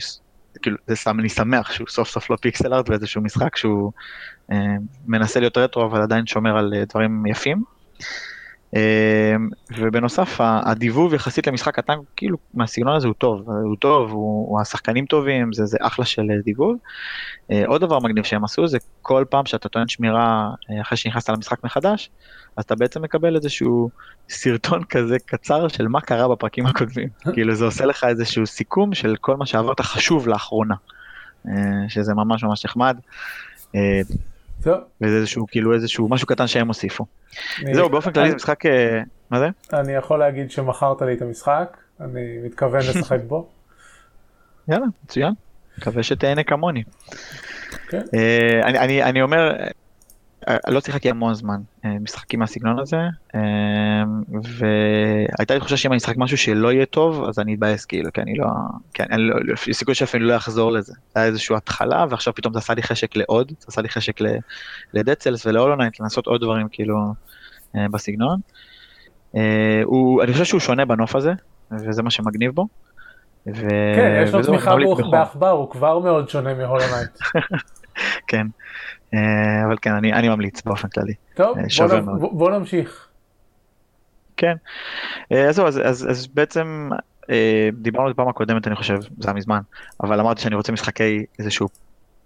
כאילו, 0.63 0.77
זה 0.87 0.97
שם, 0.97 1.21
אני 1.21 1.29
שמח 1.29 1.73
שהוא 1.73 1.89
סוף 1.89 2.09
סוף 2.09 2.31
לא 2.31 2.37
פיקסל 2.41 2.75
ארט 2.75 2.89
באיזשהו 2.89 3.23
משחק 3.23 3.57
שהוא 3.57 3.93
מנסה 5.07 5.41
להיות 5.41 5.57
רטרו, 5.57 5.85
אבל 5.85 6.03
עדיין 6.03 6.27
שומר 6.27 6.59
על 6.59 6.75
דברים 6.89 7.27
יפים. 7.27 7.63
אמ, 8.75 8.81
ובנוסף 9.79 10.37
הדיבוב 10.41 11.15
יחסית 11.15 11.47
למשחק 11.47 11.77
קטן 11.77 11.95
כאילו 12.17 12.37
מהסגנון 12.55 12.97
הזה 12.97 13.07
הוא 13.07 13.15
טוב 13.15 13.51
הוא 13.51 13.77
טוב 13.77 14.11
הוא, 14.11 14.51
הוא 14.51 14.61
השחקנים 14.61 15.07
טובים 15.07 15.53
זה, 15.53 15.67
זה 15.67 15.79
אחלה 15.81 16.05
של 16.05 16.23
דיבוב. 16.45 16.77
אה, 17.51 17.63
עוד 17.67 17.81
דבר 17.81 17.99
מגניב 17.99 18.25
שהם 18.25 18.45
עשו 18.45 18.67
זה 18.67 18.79
כל 19.03 19.25
פעם 19.31 19.47
שאתה 19.47 19.69
טוען 19.69 19.89
שמירה 19.89 20.51
אה, 20.71 20.81
אחרי 20.81 20.97
שנכנסת 20.99 21.29
למשחק 21.29 21.65
מחדש 21.65 22.11
אז 22.57 22.65
אתה 22.65 22.75
בעצם 22.75 23.03
מקבל 23.03 23.37
איזשהו 23.37 23.91
סרטון 24.29 24.85
כזה 24.91 25.17
קצר 25.27 25.69
של 25.69 25.89
מה 25.89 26.01
קרה 26.01 26.29
בפרקים 26.29 26.67
הקודמים 26.67 27.09
כאילו 27.35 27.55
זה 27.55 27.65
עושה 27.65 27.87
לך 27.87 28.05
איזשהו 28.05 28.47
סיכום 28.47 28.95
של 28.95 29.17
כל 29.21 29.37
מה 29.37 29.47
שעברת 29.47 29.81
חשוב 29.81 30.29
לאחרונה 30.29 30.75
אה, 31.49 31.53
שזה 31.89 32.15
ממש 32.15 32.45
ממש 32.45 32.65
נחמד. 32.65 32.97
וזה 34.61 35.17
איזשהו, 35.17 35.47
כאילו 35.47 35.75
איזשהו 35.75 36.09
משהו 36.09 36.27
קטן 36.27 36.47
שהם 36.47 36.69
הוסיפו. 36.69 37.07
זהו, 37.73 37.91
באופן 37.91 38.13
כללי 38.13 38.31
זה 38.31 38.37
משחק, 38.37 38.67
אה, 38.67 39.01
מה 39.31 39.39
זה? 39.39 39.49
אני 39.73 39.93
יכול 39.93 40.19
להגיד 40.19 40.51
שמכרת 40.51 41.03
לי 41.03 41.15
את 41.15 41.23
המשחק, 41.23 41.77
אני 42.01 42.39
מתכוון 42.45 42.81
לשחק 42.91 43.19
בו. 43.27 43.49
יאללה, 44.69 44.87
מצוין. 45.05 45.33
מקווה 45.79 46.03
שתהנה 46.03 46.43
כמוני. 46.43 46.83
כן. 47.89 48.03
אה, 48.15 48.69
אני, 49.05 49.23
אומר, 49.23 49.57
לא 50.69 50.81
שיחקתי 50.81 51.11
המון 51.11 51.35
זמן 51.35 51.61
אה, 51.85 51.99
משחקים 52.01 52.41
מהסגנון 52.41 52.79
הזה, 52.79 52.97
אה, 53.35 53.41
והייתה 54.43 55.55
לי 55.55 55.61
תחושה 55.61 55.77
שאם 55.77 55.93
אני 55.93 55.99
אשחק 55.99 56.15
משהו 56.17 56.39
שלא 56.39 56.73
יהיה 56.73 56.87
טוב, 56.87 57.25
אז 57.29 57.39
אני 57.39 57.55
אתבאס 57.55 57.85
כאילו, 57.85 58.13
כי 58.13 58.21
אני 58.21 58.35
לא, 58.39 58.47
כי 58.95 59.03
אני 59.03 59.23
לא, 59.23 59.37
יש 59.67 59.77
סיכוי 59.77 59.95
שאפילו 59.95 60.27
לא 60.27 60.37
אחזור 60.37 60.73
לזה. 60.73 60.93
היה 61.15 61.25
איזושהי 61.25 61.57
התחלה, 61.57 62.05
ועכשיו 62.11 62.35
פתאום 62.35 62.53
זה 62.53 62.59
עשה 62.59 62.75
לי 62.75 62.83
חשק 62.83 63.17
לעוד, 63.17 63.53
זה 63.59 63.67
עשה 63.69 63.83
לי 63.83 63.89
חשק 63.89 64.19
לדצלס 64.95 65.47
ולהולונייט, 65.47 66.01
לנסות 66.01 66.27
עוד 66.27 66.41
דברים 66.41 66.69
כאילו 66.71 66.97
בסגנון. 67.75 68.41
הוא, 69.85 70.23
אני 70.23 70.33
חושב 70.33 70.45
שהוא 70.45 70.61
שונה 70.61 70.85
בנוף 70.85 71.17
הזה, 71.17 71.33
וזה 71.71 72.03
מה 72.03 72.11
שמגניב 72.11 72.51
בו. 72.51 72.67
ו... 73.47 73.69
כן, 73.97 74.23
יש 74.25 74.35
לו 74.35 74.43
תמיכה 74.43 74.77
בעכבר, 75.11 75.51
הוא 75.51 75.71
כבר 75.71 75.99
מאוד 75.99 76.29
שונה 76.29 76.55
מהולונייט. 76.55 77.19
כן. 78.29 78.47
אה, 79.15 79.65
אבל 79.67 79.77
כן, 79.83 79.93
אני, 79.93 80.13
אני 80.13 80.29
ממליץ 80.29 80.63
באופן 80.63 80.89
כללי. 80.89 81.15
טוב, 81.35 81.59
אה, 81.59 82.01
בוא, 82.01 82.19
בוא, 82.19 82.33
בוא 82.33 82.51
נמשיך. 82.51 83.09
כן, 84.37 84.55
אה, 85.33 85.49
אז 85.49 85.55
זהו, 85.57 85.67
אז, 85.67 85.81
אז, 85.85 86.11
אז 86.11 86.27
בעצם 86.27 86.91
דיברנו 87.73 88.07
על 88.07 88.13
זה 88.13 88.17
פעם 88.17 88.29
הקודמת, 88.29 88.67
אני 88.67 88.77
חושב, 88.77 89.01
זה 89.01 89.29
היה 89.29 89.33
מזמן, 89.33 89.61
אבל 90.03 90.21
אמרתי 90.21 90.43
שאני 90.43 90.55
רוצה 90.55 90.73
משחקי 90.73 91.25
איזשהו 91.39 91.69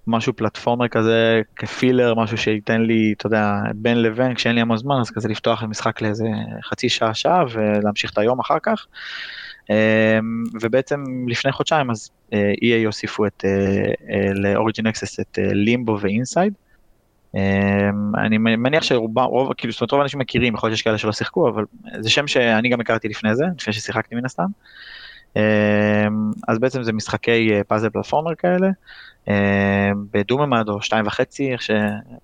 משהו 0.06 0.36
פלטפורמר 0.36 0.88
כזה 0.88 1.40
כפילר, 1.56 2.14
משהו 2.14 2.38
שייתן 2.38 2.80
לי, 2.80 3.14
אתה 3.16 3.26
יודע, 3.26 3.54
בין 3.74 4.02
לבין, 4.02 4.34
כשאין 4.34 4.54
לי 4.54 4.60
המון 4.60 4.76
זמן, 4.76 5.00
אז 5.00 5.10
כזה 5.10 5.28
לפתוח 5.28 5.62
משחק 5.62 6.02
לאיזה 6.02 6.26
חצי 6.62 6.88
שעה, 6.88 7.14
שעה, 7.14 7.44
ולהמשיך 7.52 8.12
את 8.12 8.18
היום 8.18 8.40
אחר 8.40 8.58
כך. 8.62 8.86
ובעצם 10.60 11.04
לפני 11.28 11.52
חודשיים 11.52 11.90
אז 11.90 12.10
EA 12.34 12.64
יוסיפו 12.64 13.26
את, 13.26 13.44
ל 14.34 14.42
Origin 14.42 14.86
Access 14.86 15.20
את 15.20 15.38
Limbo 15.42 15.98
ו 16.00 16.07
Inside. 16.07 16.52
אמ, 17.34 18.16
אני 18.16 18.38
מניח 18.38 18.82
שרובם, 18.82 19.24
רוב, 19.24 19.52
כאילו, 19.54 19.72
זאת 19.72 19.80
אומרת, 19.80 19.92
רוב 19.92 20.00
האנשים 20.00 20.20
מכירים, 20.20 20.54
יכול 20.54 20.68
להיות 20.68 20.76
שיש 20.76 20.84
כאלה 20.84 20.98
שלא 20.98 21.12
שיחקו, 21.12 21.48
אבל 21.48 21.64
זה 22.00 22.10
שם 22.10 22.26
שאני 22.26 22.68
גם 22.68 22.80
הכרתי 22.80 23.08
לפני 23.08 23.34
זה, 23.34 23.44
לפני 23.58 23.72
ששיחקתי 23.72 24.14
מן 24.14 24.24
הסתם. 24.24 24.46
אמ, 25.36 25.42
אז 26.48 26.58
בעצם 26.58 26.82
זה 26.82 26.92
משחקי 26.92 27.50
פאזל 27.68 27.86
אה, 27.86 27.90
platformer 27.90 28.34
כאלה, 28.34 28.68
אמ, 29.28 29.34
בדו-ממד 30.12 30.68
או 30.68 30.82
שתיים 30.82 31.06
וחצי, 31.06 31.52
איך 31.52 31.62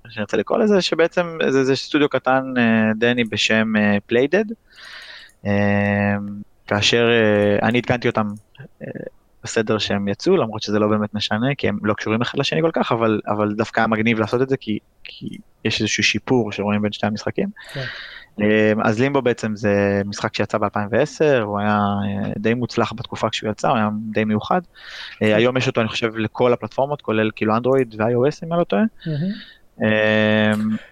שנרצה 0.08 0.36
לקרוא 0.36 0.58
לזה, 0.58 0.82
שבעצם 0.82 1.38
זה, 1.48 1.64
זה 1.64 1.76
סטודיו 1.76 2.08
קטן 2.08 2.54
אה, 2.58 2.92
דני 2.98 3.24
בשם 3.24 3.72
Playdead, 4.06 4.44
אה, 5.46 6.14
כאשר 6.66 7.08
אני 7.62 7.78
עדכנתי 7.78 8.08
אותם 8.08 8.26
בסדר 9.46 9.78
שהם 9.78 10.08
יצאו, 10.08 10.36
למרות 10.36 10.62
שזה 10.62 10.78
לא 10.78 10.88
באמת 10.88 11.14
משנה, 11.14 11.54
כי 11.58 11.68
הם 11.68 11.78
לא 11.82 11.94
קשורים 11.94 12.22
אחד 12.22 12.38
לשני 12.38 12.62
כל 12.62 12.70
כך, 12.72 12.92
אבל, 12.92 13.20
אבל 13.26 13.54
דווקא 13.54 13.80
היה 13.80 13.86
מגניב 13.86 14.18
לעשות 14.18 14.42
את 14.42 14.48
זה, 14.48 14.56
כי, 14.56 14.78
כי 15.04 15.28
יש 15.64 15.80
איזשהו 15.80 16.02
שיפור 16.02 16.52
שרואים 16.52 16.82
בין 16.82 16.92
שתי 16.92 17.06
המשחקים. 17.06 17.48
כן. 17.72 17.84
אמ, 18.40 18.80
אז 18.82 19.00
לימבו 19.00 19.22
בעצם 19.22 19.56
זה 19.56 20.02
משחק 20.04 20.34
שיצא 20.34 20.58
ב-2010, 20.58 21.42
הוא 21.42 21.58
היה 21.58 21.78
אה, 21.78 22.30
די 22.36 22.54
מוצלח 22.54 22.92
בתקופה 22.96 23.30
כשהוא 23.30 23.50
יצא, 23.50 23.68
הוא 23.68 23.76
היה 23.76 23.88
די 24.12 24.24
מיוחד. 24.24 24.60
כן. 25.18 25.34
היום 25.34 25.56
יש 25.56 25.66
אותו, 25.66 25.80
אני 25.80 25.88
חושב, 25.88 26.16
לכל 26.16 26.52
הפלטפורמות, 26.52 27.02
כולל 27.02 27.30
כאילו 27.36 27.56
אנדרואיד 27.56 27.94
ו-iOS, 27.98 28.44
אם 28.44 28.52
אני 28.52 28.60
לא 28.60 28.64
טועה. 28.64 28.82
אמ, 29.80 29.86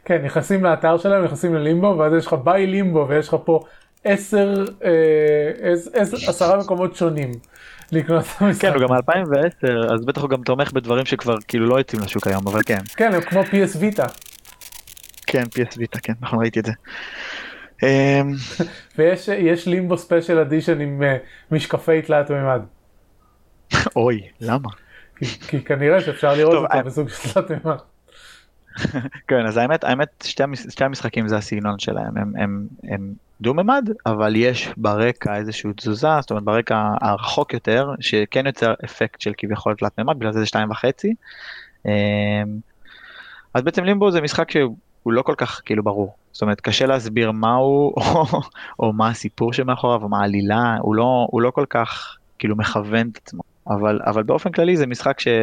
כן, 0.05 0.25
נכנסים 0.25 0.65
לאתר 0.65 0.99
שלהם, 0.99 1.25
נכנסים 1.25 1.55
ללימבו, 1.55 1.97
ואז 1.99 2.13
יש 2.13 2.27
לך 2.27 2.37
buy 2.45 2.67
Limbo, 2.67 3.07
ויש 3.09 3.29
לך 3.29 3.37
פה 3.45 3.65
עשר, 4.05 4.65
אה, 4.85 5.73
עשרה 6.29 6.59
מקומות 6.59 6.97
שונים. 6.97 7.33
לקנות 7.93 8.25
את 8.25 8.43
המשחק. 8.43 8.63
כן, 8.63 8.75
הוא 8.75 8.83
גם 8.83 8.95
2010, 8.95 9.95
אז 9.95 10.05
בטח 10.05 10.21
הוא 10.21 10.31
גם 10.31 10.43
תומך 10.43 10.73
בדברים 10.73 11.05
שכבר 11.05 11.35
כאילו 11.49 11.67
לא 11.67 11.79
יוצאים 11.79 12.03
לשוק 12.03 12.27
היום, 12.27 12.47
אבל 12.47 12.61
כן. 12.67 12.79
כן, 12.97 13.15
הם 13.15 13.21
כמו 13.21 13.43
PS 13.43 13.79
Vita. 13.79 14.07
כן, 15.27 15.43
PS 15.43 15.75
Vita, 15.77 15.99
כן, 16.01 16.13
נכון, 16.21 16.39
ראיתי 16.39 16.61
את 16.61 16.65
זה. 16.65 16.73
אמ, 17.83 18.33
ויש 18.99 19.67
Limbo 19.67 19.99
special 19.99 20.39
edition 20.39 20.81
עם 20.81 21.03
אה, 21.03 21.17
משקפי 21.51 22.03
תלת 22.03 22.31
מימד. 22.31 22.61
אוי, 23.97 24.23
למה? 24.41 24.69
כי 25.49 25.61
כנראה 25.65 26.01
שאפשר 26.01 26.35
לראות 26.35 26.55
אותו 26.55 26.85
בסוג 26.85 27.09
של 27.09 27.33
תלת 27.33 27.51
מימד. 27.51 27.77
כן, 29.29 29.47
אז 29.47 29.57
האמת, 29.57 29.85
האמת 29.85 30.25
שתי, 30.25 30.43
שתי 30.71 30.85
המשחקים 30.85 31.29
זה 31.29 31.37
הסגנון 31.37 31.79
שלהם, 31.79 32.17
הם, 32.17 32.33
הם, 32.37 32.67
הם 32.83 33.13
דו-ממד, 33.41 33.89
אבל 34.07 34.37
יש 34.37 34.69
ברקע 34.77 35.37
איזושהי 35.37 35.71
תזוזה, 35.77 36.09
זאת 36.21 36.31
אומרת 36.31 36.45
ברקע 36.45 36.95
הרחוק 37.01 37.55
יותר, 37.55 37.91
שכן 38.01 38.47
יוצר 38.47 38.75
אפקט 38.85 39.21
של 39.21 39.33
כביכול 39.37 39.75
תלת 39.75 39.99
ממד, 39.99 40.19
בגלל 40.19 40.33
זה 40.33 40.41
זה 40.41 40.47
שתיים 40.47 40.71
וחצי. 40.71 41.15
אמ, 41.87 41.91
אז 43.55 43.63
בעצם 43.63 43.85
לימבו 43.85 44.11
זה 44.11 44.21
משחק 44.21 44.51
שהוא 44.51 44.77
לא 45.07 45.23
כל 45.23 45.35
כך 45.37 45.61
כאילו 45.65 45.83
ברור, 45.83 46.15
זאת 46.33 46.43
אומרת 46.43 46.61
קשה 46.61 46.87
להסביר 46.87 47.33
מהו, 47.33 47.95
או, 47.97 48.25
או 48.79 48.93
מה 48.93 49.09
הסיפור 49.09 49.53
שמאחוריו, 49.53 50.03
או 50.03 50.09
מה 50.09 50.21
העלילה, 50.21 50.77
הוא 50.81 50.95
לא, 50.95 51.27
הוא 51.31 51.43
לא 51.43 51.51
כל 51.51 51.67
כך 51.71 52.17
כאילו 52.39 52.57
מכוון 52.57 53.09
את 53.13 53.17
עצמו. 53.17 53.43
אבל, 53.71 54.01
אבל 54.05 54.23
באופן 54.23 54.53
כללי 54.53 54.77
זה 54.77 54.87
משחק 54.87 55.21
שהוא 55.21 55.35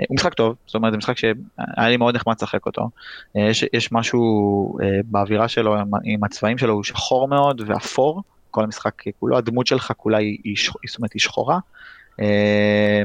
אמ, 0.00 0.14
משחק 0.14 0.34
טוב, 0.34 0.56
זאת 0.66 0.74
אומרת 0.74 0.92
זה 0.92 0.98
משחק 0.98 1.18
שהיה 1.18 1.88
לי 1.88 1.96
מאוד 1.96 2.14
נחמד 2.16 2.34
לשחק 2.36 2.66
אותו. 2.66 2.90
אה, 3.36 3.42
יש, 3.42 3.64
יש 3.72 3.92
משהו 3.92 4.78
אה, 4.82 5.00
באווירה 5.04 5.48
שלו 5.48 5.76
עם 6.04 6.24
הצבעים 6.24 6.58
שלו, 6.58 6.74
הוא 6.74 6.84
שחור 6.84 7.28
מאוד 7.28 7.62
ואפור, 7.66 8.22
כל 8.50 8.64
המשחק 8.64 9.02
כולו, 9.20 9.38
הדמות 9.38 9.66
שלך 9.66 9.92
כולה 9.96 10.18
היא, 10.18 10.38
היא, 10.44 10.54
זאת 10.88 10.98
אומרת, 10.98 11.12
היא 11.12 11.20
שחורה, 11.20 11.58
אה, 12.20 13.02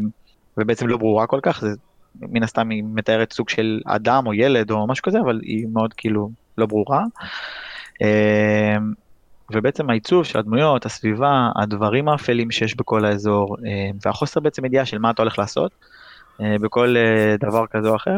ובעצם 0.57 0.87
לא 0.87 0.97
ברורה 0.97 1.27
כל 1.27 1.39
כך, 1.43 1.61
זה 1.61 1.69
מן 2.15 2.43
הסתם 2.43 2.69
היא 2.69 2.83
מתארת 2.85 3.33
סוג 3.33 3.49
של 3.49 3.81
אדם 3.85 4.27
או 4.27 4.33
ילד 4.33 4.71
או 4.71 4.87
משהו 4.87 5.03
כזה, 5.03 5.19
אבל 5.19 5.39
היא 5.43 5.65
מאוד 5.73 5.93
כאילו 5.93 6.29
לא 6.57 6.65
ברורה. 6.65 7.03
ובעצם 9.51 9.89
העיצוב 9.89 10.25
של 10.25 10.39
הדמויות, 10.39 10.85
הסביבה, 10.85 11.49
הדברים 11.55 12.09
האפלים 12.09 12.51
שיש 12.51 12.75
בכל 12.75 13.05
האזור, 13.05 13.57
אה, 13.65 13.89
והחוסר 14.05 14.39
בעצם 14.39 14.65
ידיעה 14.65 14.85
של 14.85 14.97
מה 14.97 15.09
אתה 15.09 15.21
הולך 15.21 15.39
לעשות 15.39 15.71
אה, 16.41 16.55
בכל 16.61 16.95
אה, 16.97 17.35
דבר 17.39 17.67
כזה 17.67 17.89
או 17.89 17.95
אחר, 17.95 18.17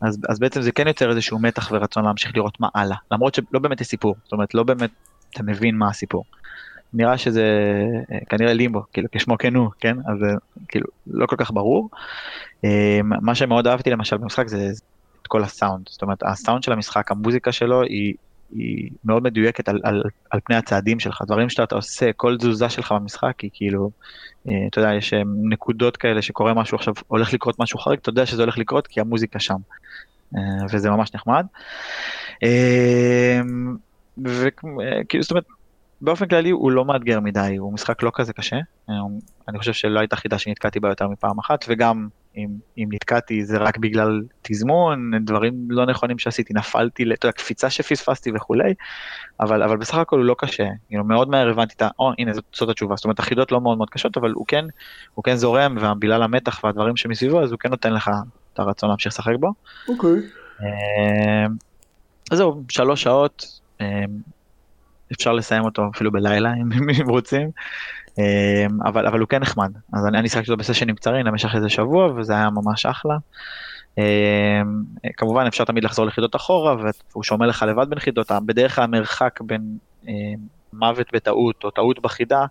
אז, 0.00 0.18
אז 0.28 0.38
בעצם 0.38 0.62
זה 0.62 0.72
כן 0.72 0.88
יוצר 0.88 1.10
איזשהו 1.10 1.38
מתח 1.38 1.68
ורצון 1.72 2.04
להמשיך 2.04 2.36
לראות 2.36 2.60
מה 2.60 2.68
הלאה, 2.74 2.96
למרות 3.10 3.34
שלא 3.34 3.60
באמת 3.60 3.80
יש 3.80 3.86
סיפור, 3.86 4.14
זאת 4.24 4.32
אומרת 4.32 4.54
לא 4.54 4.62
באמת 4.62 4.90
אתה 5.30 5.42
מבין 5.42 5.76
מה 5.76 5.88
הסיפור. 5.88 6.24
נראה 6.92 7.18
שזה 7.18 7.44
כנראה 8.28 8.52
לימבו, 8.52 8.82
כאילו 8.92 9.08
כשמו 9.12 9.38
כן 9.38 9.54
הוא, 9.54 9.70
כן? 9.80 9.96
אז 10.06 10.18
כאילו 10.68 10.86
לא 11.06 11.26
כל 11.26 11.36
כך 11.36 11.50
ברור. 11.50 11.90
מה 13.02 13.34
שמאוד 13.34 13.66
אהבתי 13.66 13.90
למשל 13.90 14.16
במשחק 14.16 14.48
זה 14.48 14.70
את 15.22 15.26
כל 15.26 15.42
הסאונד, 15.42 15.88
זאת 15.88 16.02
אומרת 16.02 16.22
הסאונד 16.22 16.62
של 16.62 16.72
המשחק, 16.72 17.10
המוזיקה 17.10 17.52
שלו 17.52 17.82
היא 17.82 18.14
היא 18.52 18.90
מאוד 19.04 19.22
מדויקת 19.22 19.68
על, 19.68 19.80
על, 19.84 20.02
על 20.30 20.40
פני 20.44 20.56
הצעדים 20.56 21.00
שלך, 21.00 21.22
דברים 21.26 21.50
שאתה 21.50 21.74
עושה, 21.74 22.12
כל 22.12 22.36
תזוזה 22.38 22.68
שלך 22.68 22.92
במשחק 22.92 23.40
היא 23.40 23.50
כאילו, 23.52 23.90
אה, 24.48 24.66
אתה 24.70 24.80
יודע, 24.80 24.94
יש 24.94 25.12
אה, 25.12 25.22
נקודות 25.50 25.96
כאלה 25.96 26.22
שקורה 26.22 26.54
משהו 26.54 26.76
עכשיו, 26.76 26.94
הולך 27.06 27.32
לקרות 27.32 27.58
משהו 27.58 27.78
חריג, 27.78 27.98
אתה 28.02 28.10
יודע 28.10 28.26
שזה 28.26 28.42
הולך 28.42 28.58
לקרות 28.58 28.86
כי 28.86 29.00
המוזיקה 29.00 29.40
שם, 29.40 29.56
אה, 30.36 30.40
וזה 30.72 30.90
ממש 30.90 31.14
נחמד. 31.14 31.46
וכאילו, 34.18 35.22
זאת 35.22 35.30
אומרת, 35.30 35.44
באופן 36.00 36.28
כללי 36.28 36.50
הוא 36.50 36.70
לא 36.70 36.84
מאתגר 36.84 37.20
מדי, 37.20 37.56
הוא 37.58 37.72
משחק 37.72 38.02
לא 38.02 38.10
כזה 38.14 38.32
קשה, 38.32 38.56
אני 39.48 39.58
חושב 39.58 39.72
שלא 39.72 40.00
הייתה 40.00 40.16
חידה 40.16 40.38
שנתקעתי 40.38 40.80
בה 40.80 40.88
יותר 40.88 41.08
מפעם 41.08 41.38
אחת, 41.38 41.64
וגם 41.68 42.08
אם, 42.36 42.48
אם 42.78 42.88
נתקעתי 42.92 43.44
זה 43.44 43.58
רק 43.58 43.78
בגלל 43.78 44.22
תזמון, 44.42 45.10
דברים 45.24 45.54
לא 45.68 45.86
נכונים 45.86 46.18
שעשיתי, 46.18 46.54
נפלתי, 46.54 47.04
אתה 47.12 47.26
יודע, 47.26 47.32
קפיצה 47.32 47.70
שפספסתי 47.70 48.30
וכולי, 48.34 48.74
אבל, 49.40 49.62
אבל 49.62 49.76
בסך 49.76 49.94
הכל 49.94 50.18
הוא 50.18 50.24
לא 50.24 50.36
קשה, 50.38 50.66
כאילו 50.88 51.04
מאוד 51.04 51.28
מהר 51.28 51.48
הבנתי 51.48 51.74
את 51.76 51.82
ה... 51.82 51.88
או, 51.98 52.12
הנה 52.18 52.32
זאת, 52.32 52.44
זאת 52.52 52.68
התשובה, 52.68 52.96
זאת 52.96 53.04
אומרת 53.04 53.18
החידות 53.18 53.52
לא 53.52 53.60
מאוד 53.60 53.78
מאוד 53.78 53.90
קשות, 53.90 54.16
אבל 54.16 54.30
הוא 54.30 54.46
כן, 54.46 54.64
הוא 55.14 55.24
כן 55.24 55.36
זורם, 55.36 55.76
ובגלל 55.80 56.22
המתח 56.22 56.64
והדברים 56.64 56.96
שמסביבו, 56.96 57.42
אז 57.42 57.50
הוא 57.50 57.58
כן 57.58 57.68
נותן 57.68 57.92
לך 57.92 58.10
את 58.52 58.58
הרצון 58.58 58.88
להמשיך 58.88 59.12
לשחק 59.12 59.34
בו. 59.40 59.52
אוקיי. 59.88 60.10
אמ, 60.60 61.54
אז 62.30 62.38
זהו, 62.38 62.62
שלוש 62.68 63.02
שעות, 63.02 63.60
אמ, 63.80 63.86
אפשר 65.12 65.32
לסיים 65.32 65.64
אותו 65.64 65.82
אפילו 65.94 66.12
בלילה 66.12 66.52
אם 66.54 67.08
רוצים. 67.08 67.50
אמ, 68.20 68.82
אבל, 68.82 69.06
אבל 69.06 69.20
הוא 69.20 69.28
כן 69.28 69.38
נחמד, 69.40 69.72
אז 69.92 70.06
אני, 70.06 70.18
אני 70.18 70.28
שיחקתי 70.28 70.50
אותו 70.50 70.60
בסשנים 70.60 70.94
קצרים 70.94 71.26
למשך 71.26 71.54
איזה 71.54 71.68
שבוע 71.68 72.12
וזה 72.16 72.32
היה 72.32 72.50
ממש 72.50 72.86
אחלה. 72.86 73.16
אמ, 73.98 74.02
כמובן 75.16 75.46
אפשר 75.46 75.64
תמיד 75.64 75.84
לחזור 75.84 76.06
לחידות 76.06 76.36
אחורה 76.36 76.76
והוא 77.12 77.22
שומר 77.22 77.46
לך 77.46 77.62
לבד 77.62 77.90
בין 77.90 77.98
חידות, 77.98 78.30
בדרך 78.46 78.74
כלל 78.74 78.84
המרחק 78.84 79.40
בין 79.40 79.62
אמ, 80.08 80.12
מוות 80.72 81.06
בטעות 81.12 81.64
או 81.64 81.70
טעות 81.70 82.02
בחידה 82.02 82.44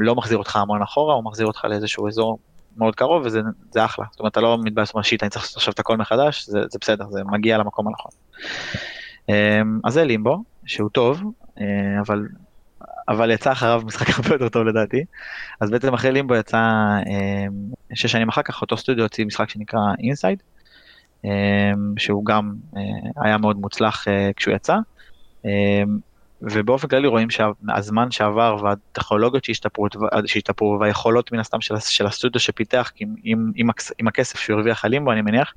לא 0.00 0.14
מחזיר 0.14 0.38
אותך 0.38 0.56
המון 0.56 0.82
אחורה, 0.82 1.14
הוא 1.14 1.24
מחזיר 1.24 1.46
אותך 1.46 1.64
לאיזשהו 1.64 2.08
אזור 2.08 2.38
מאוד 2.76 2.94
קרוב 2.94 3.22
וזה 3.26 3.40
אחלה, 3.76 4.04
זאת 4.10 4.20
אומרת 4.20 4.32
אתה 4.32 4.40
לא 4.40 4.58
מתבאס 4.64 4.94
מהשיט, 4.94 5.22
אני 5.22 5.30
צריך 5.30 5.44
לעשות 5.44 5.56
עכשיו 5.56 5.72
את 5.72 5.78
הכל 5.78 5.96
מחדש, 5.96 6.46
זה, 6.46 6.60
זה 6.70 6.78
בסדר, 6.80 7.04
זה 7.10 7.24
מגיע 7.24 7.58
למקום 7.58 7.86
הנכון. 7.88 8.10
אז 9.84 9.92
זה 9.92 10.04
לימבו, 10.04 10.42
שהוא 10.66 10.90
טוב, 10.90 11.22
אבל 12.00 12.26
אבל 13.08 13.30
יצא 13.30 13.52
אחריו 13.52 13.82
משחק 13.84 14.06
הרבה 14.18 14.34
יותר 14.34 14.48
טוב 14.48 14.66
לדעתי. 14.66 15.04
אז 15.60 15.70
בעצם 15.70 15.94
אחרי 15.94 16.12
לימבו 16.12 16.34
יצא 16.34 16.56
אה, 16.56 17.46
שש 17.94 18.12
שנים 18.12 18.28
אחר 18.28 18.42
כך 18.42 18.62
אותו 18.62 18.76
סטודיו 18.76 19.04
הוציא 19.04 19.24
משחק 19.24 19.48
שנקרא 19.48 19.80
אינסייד, 19.98 20.42
אה, 21.24 21.30
שהוא 21.98 22.24
גם 22.24 22.54
אה, 22.76 22.82
היה 23.24 23.38
מאוד 23.38 23.56
מוצלח 23.56 24.04
כשהוא 24.36 24.54
יצא. 24.54 24.76
ובאופן 26.42 26.88
כללי 26.88 27.08
רואים 27.08 27.30
שהזמן 27.30 28.10
שעבר 28.10 28.56
והטכנולוגיות 28.62 29.44
שהשתפרו, 30.26 30.78
והיכולות 30.80 31.32
מן 31.32 31.38
הסתם 31.38 31.60
של, 31.60 31.74
של 31.78 32.06
הסטודיו 32.06 32.40
שפיתח 32.40 32.92
עם, 32.96 33.14
עם, 33.24 33.70
עם 33.98 34.08
הכסף 34.08 34.38
שהוא 34.38 34.56
הרוויח 34.56 34.84
על 34.84 34.90
לימבו 34.90 35.12
אני 35.12 35.22
מניח, 35.22 35.54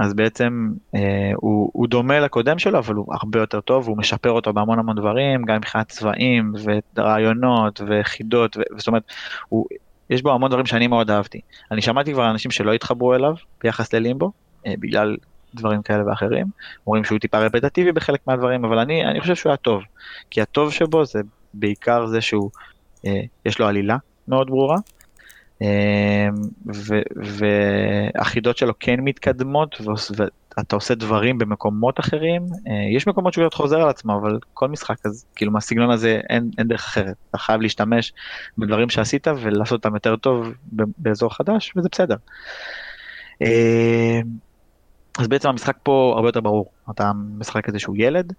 אז 0.00 0.14
בעצם 0.14 0.70
אה, 0.94 1.32
הוא, 1.36 1.70
הוא 1.72 1.88
דומה 1.88 2.20
לקודם 2.20 2.58
שלו, 2.58 2.78
אבל 2.78 2.94
הוא 2.94 3.14
הרבה 3.14 3.40
יותר 3.40 3.60
טוב, 3.60 3.88
הוא 3.88 3.96
משפר 3.96 4.30
אותו 4.30 4.52
בהמון 4.52 4.78
המון 4.78 4.96
דברים, 4.96 5.44
גם 5.44 5.56
מבחינת 5.56 5.88
צבעים 5.88 6.52
ורעיונות 6.96 7.80
וחידות, 7.86 8.56
ו, 8.56 8.60
זאת 8.76 8.88
אומרת, 8.88 9.02
הוא, 9.48 9.66
יש 10.10 10.22
בו 10.22 10.32
המון 10.32 10.50
דברים 10.50 10.66
שאני 10.66 10.86
מאוד 10.86 11.10
אהבתי. 11.10 11.40
אני 11.70 11.82
שמעתי 11.82 12.12
כבר 12.12 12.30
אנשים 12.30 12.50
שלא 12.50 12.72
התחברו 12.72 13.14
אליו 13.14 13.34
ביחס 13.62 13.94
ללימבו, 13.94 14.32
אה, 14.66 14.74
בגלל 14.78 15.16
דברים 15.54 15.82
כאלה 15.82 16.06
ואחרים, 16.06 16.46
אומרים 16.86 17.04
שהוא 17.04 17.18
טיפה 17.18 17.38
רפטטיבי 17.38 17.92
בחלק 17.92 18.20
מהדברים, 18.26 18.64
אבל 18.64 18.78
אני, 18.78 19.04
אני 19.04 19.20
חושב 19.20 19.34
שהוא 19.34 19.50
היה 19.50 19.56
טוב, 19.56 19.82
כי 20.30 20.40
הטוב 20.40 20.72
שבו 20.72 21.04
זה 21.04 21.20
בעיקר 21.54 22.06
זה 22.06 22.20
שהוא, 22.20 22.50
אה, 23.06 23.20
יש 23.46 23.58
לו 23.58 23.66
עלילה 23.66 23.96
מאוד 24.28 24.46
ברורה, 24.46 24.76
והחידות 28.14 28.56
שלו 28.56 28.72
כן 28.80 29.00
מתקדמות 29.00 29.76
ואתה 30.56 30.76
עושה 30.76 30.94
דברים 30.94 31.38
במקומות 31.38 32.00
אחרים. 32.00 32.42
אה, 32.42 32.96
יש 32.96 33.06
מקומות 33.06 33.32
שהוא 33.32 33.44
חוזר 33.52 33.80
על 33.82 33.88
עצמו 33.88 34.18
אבל 34.18 34.38
כל 34.54 34.68
משחק 34.68 35.06
אז 35.06 35.24
כאילו 35.36 35.52
מהסגנון 35.52 35.90
הזה 35.90 36.20
אין, 36.30 36.50
אין 36.58 36.68
דרך 36.68 36.84
אחרת. 36.84 37.14
אתה 37.30 37.38
חייב 37.38 37.60
להשתמש 37.60 38.12
בדברים 38.58 38.90
שעשית 38.90 39.26
ולעשות 39.28 39.84
אותם 39.84 39.94
יותר 39.94 40.16
טוב 40.16 40.52
באזור 40.98 41.34
חדש 41.34 41.72
וזה 41.76 41.88
בסדר. 41.92 42.16
אמ, 43.40 44.22
אז 45.18 45.28
בעצם 45.28 45.48
המשחק 45.48 45.76
פה 45.82 46.12
הרבה 46.16 46.28
יותר 46.28 46.40
ברור. 46.40 46.72
אתה 46.90 47.12
משחק 47.14 47.68
איזשהו 47.68 47.96
ילד 47.96 48.32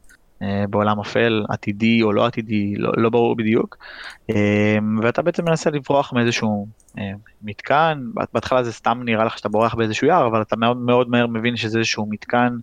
בעולם 0.70 1.00
אפל, 1.00 1.44
עתידי 1.50 2.02
או 2.02 2.14
לא 2.14 2.26
עתידי, 2.26 2.76
לא, 2.76 2.92
לא 2.98 3.10
ברור 3.10 3.36
בדיוק, 3.36 3.78
אה, 4.30 4.78
ואתה 5.02 5.22
בעצם 5.22 5.46
מנסה 5.46 5.70
לברוח 5.70 6.14
מאיזשהו 6.14 6.68
אה, 7.00 7.12
מתקן, 7.42 8.04
בהתחלה 8.34 8.64
זה 8.64 8.74
סתם 8.74 9.02
נראה 9.06 9.26
לך 9.26 9.38
שאתה 9.38 9.50
בורח 9.50 9.76
באיזשהו 9.76 10.08
יער, 10.08 10.28
אבל 10.28 10.42
אתה 10.42 10.56
מאוד 10.56 10.78
מאוד 10.78 11.10
מהר 11.10 11.28
מבין 11.28 11.56
שזה 11.56 11.78
איזשהו 11.78 12.08
מתקן 12.10 12.54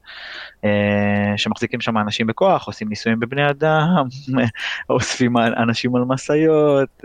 שמחזיקים 1.36 1.80
שם 1.80 1.98
אנשים 1.98 2.26
בכוח, 2.26 2.66
עושים 2.66 2.88
ניסויים 2.88 3.20
בבני 3.20 3.50
אדם, 3.50 4.04
אוספים 4.90 5.36
אנשים 5.36 5.96
על 5.96 6.02
משאיות, 6.04 7.02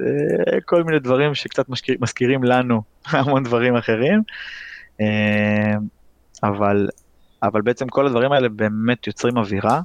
כל 0.65 0.84
מיני 0.84 0.99
דברים 0.99 1.36
שקצת 1.36 1.65
מזכירים 1.99 2.43
לנו 2.43 2.82
המון 3.11 3.43
דברים 3.43 3.76
אחרים, 3.76 4.21
אבל, 6.43 6.88
אבל 7.43 7.61
בעצם 7.61 7.88
כל 7.88 8.05
הדברים 8.07 8.32
האלה 8.32 8.49
באמת 8.49 9.07
יוצרים 9.07 9.38
אווירה. 9.38 9.82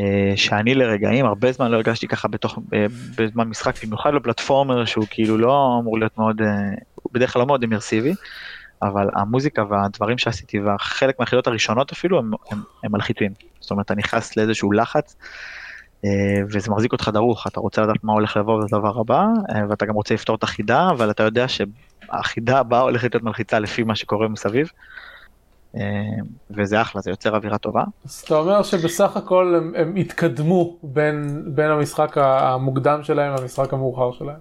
אה, 0.00 0.32
שאני 0.36 0.74
לרגעים 0.74 1.26
הרבה 1.26 1.52
זמן 1.52 1.70
לא 1.70 1.76
הרגשתי 1.76 2.08
ככה 2.08 2.28
בתוך 2.28 2.58
אה, 2.74 2.86
בזמן 3.18 3.48
משחק 3.48 3.84
במיוחד 3.84 4.14
בפלטפורמר 4.14 4.84
שהוא 4.84 5.06
כאילו 5.10 5.38
לא 5.38 5.78
אמור 5.80 5.98
להיות 5.98 6.18
מאוד 6.18 6.40
אה, 6.40 6.46
הוא 6.94 7.10
בדרך 7.12 7.32
כלל 7.32 7.40
לא 7.40 7.46
מאוד 7.46 7.64
אמרסיבי 7.64 8.14
אבל 8.82 9.08
המוזיקה 9.14 9.62
והדברים 9.70 10.18
שעשיתי 10.18 10.60
והחלק 10.60 11.20
מהחילות 11.20 11.46
הראשונות 11.46 11.92
אפילו 11.92 12.18
הם, 12.18 12.30
הם, 12.50 12.62
הם 12.84 12.92
מלחיצים 12.92 13.32
זאת 13.60 13.70
אומרת 13.70 13.86
אתה 13.86 13.94
נכנס 13.94 14.36
לאיזשהו 14.36 14.72
לחץ 14.72 15.16
וזה 16.50 16.70
מחזיק 16.70 16.92
אותך 16.92 17.10
דרוך 17.12 17.46
אתה 17.46 17.60
רוצה 17.60 17.82
לדעת 17.82 18.04
מה 18.04 18.12
הולך 18.12 18.36
לבוא 18.36 18.64
לדבר 18.64 19.00
הבא 19.00 19.26
ואתה 19.68 19.86
גם 19.86 19.94
רוצה 19.94 20.14
לפתור 20.14 20.36
את 20.36 20.42
החידה 20.42 20.90
אבל 20.90 21.10
אתה 21.10 21.22
יודע 21.22 21.46
שהחידה 21.48 22.58
הבאה 22.58 22.80
הולכת 22.80 23.14
להיות 23.14 23.24
מלחיצה 23.24 23.58
לפי 23.58 23.82
מה 23.82 23.96
שקורה 23.96 24.28
מסביב. 24.28 24.68
אה, 25.76 26.22
וזה 26.50 26.80
אחלה, 26.80 27.00
זה 27.00 27.10
יוצר 27.10 27.36
אווירה 27.36 27.58
טובה. 27.58 27.84
אז 28.04 28.22
אתה 28.26 28.34
אומר 28.34 28.62
שבסך 28.62 29.16
הכל 29.16 29.54
הם, 29.56 29.72
הם 29.76 29.96
התקדמו 29.96 30.78
בין, 30.82 31.42
בין 31.46 31.70
המשחק 31.70 32.18
המוקדם 32.18 33.02
שלהם 33.02 33.34
למשחק 33.40 33.72
המאוחר 33.72 34.12
שלהם. 34.12 34.36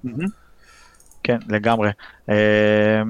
כן, 1.23 1.37
לגמרי. 1.49 1.89
אה, 2.29 3.01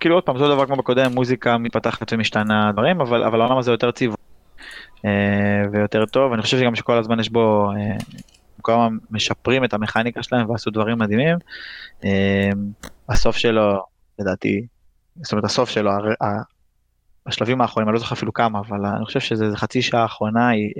כאילו 0.00 0.14
עוד 0.14 0.24
פעם, 0.24 0.38
זה 0.38 0.44
דבר 0.44 0.66
כמו 0.66 0.76
בקודם, 0.76 1.12
מוזיקה 1.14 1.58
מתפתחת 1.58 2.12
ומשתנה 2.12 2.72
דברים, 2.72 3.00
אבל, 3.00 3.24
אבל 3.24 3.40
העולם 3.40 3.58
הזה 3.58 3.70
יותר 3.70 3.90
ציווי 3.90 4.16
אה, 5.04 5.62
ויותר 5.72 6.06
טוב, 6.06 6.32
אני 6.32 6.42
חושב 6.42 6.58
שגם 6.58 6.74
שכל 6.74 6.98
הזמן 6.98 7.20
יש 7.20 7.30
בו, 7.30 7.70
כל 8.62 8.72
הזמן 8.72 8.96
משפרים 9.10 9.64
את 9.64 9.74
המכניקה 9.74 10.22
שלהם 10.22 10.50
ועשו 10.50 10.70
דברים 10.70 10.98
מדהימים. 10.98 11.38
הסוף 13.08 13.36
שלו, 13.36 13.82
לדעתי, 14.18 14.66
זאת 15.22 15.32
אומרת 15.32 15.44
הסוף 15.44 15.70
שלו, 15.70 15.90
בשלבים 17.26 17.60
האחרונים, 17.60 17.88
אני 17.88 17.94
לא 17.94 18.00
זוכר 18.00 18.14
אפילו 18.14 18.32
כמה, 18.32 18.58
אבל 18.58 18.86
אני 18.86 19.04
חושב 19.04 19.20
שזה 19.20 19.56
חצי 19.56 19.82
שעה 19.82 20.02
האחרונה, 20.02 20.48
היא, 20.48 20.72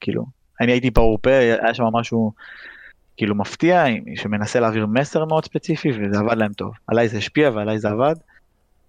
כאילו, 0.00 0.26
אני 0.60 0.72
הייתי 0.72 0.90
ברור 0.90 1.18
פה, 1.22 1.30
היה 1.30 1.74
שם 1.74 1.84
משהו 1.84 2.32
כאילו 3.16 3.34
מפתיע, 3.34 3.84
שמנסה 4.16 4.60
להעביר 4.60 4.86
מסר 4.86 5.24
מאוד 5.24 5.44
ספציפי, 5.44 5.90
וזה 5.92 6.18
עבד 6.18 6.36
להם 6.36 6.52
טוב. 6.52 6.74
עליי 6.86 7.08
זה 7.08 7.18
השפיע 7.18 7.50
ועליי 7.50 7.78
זה 7.78 7.88
עבד. 7.88 8.14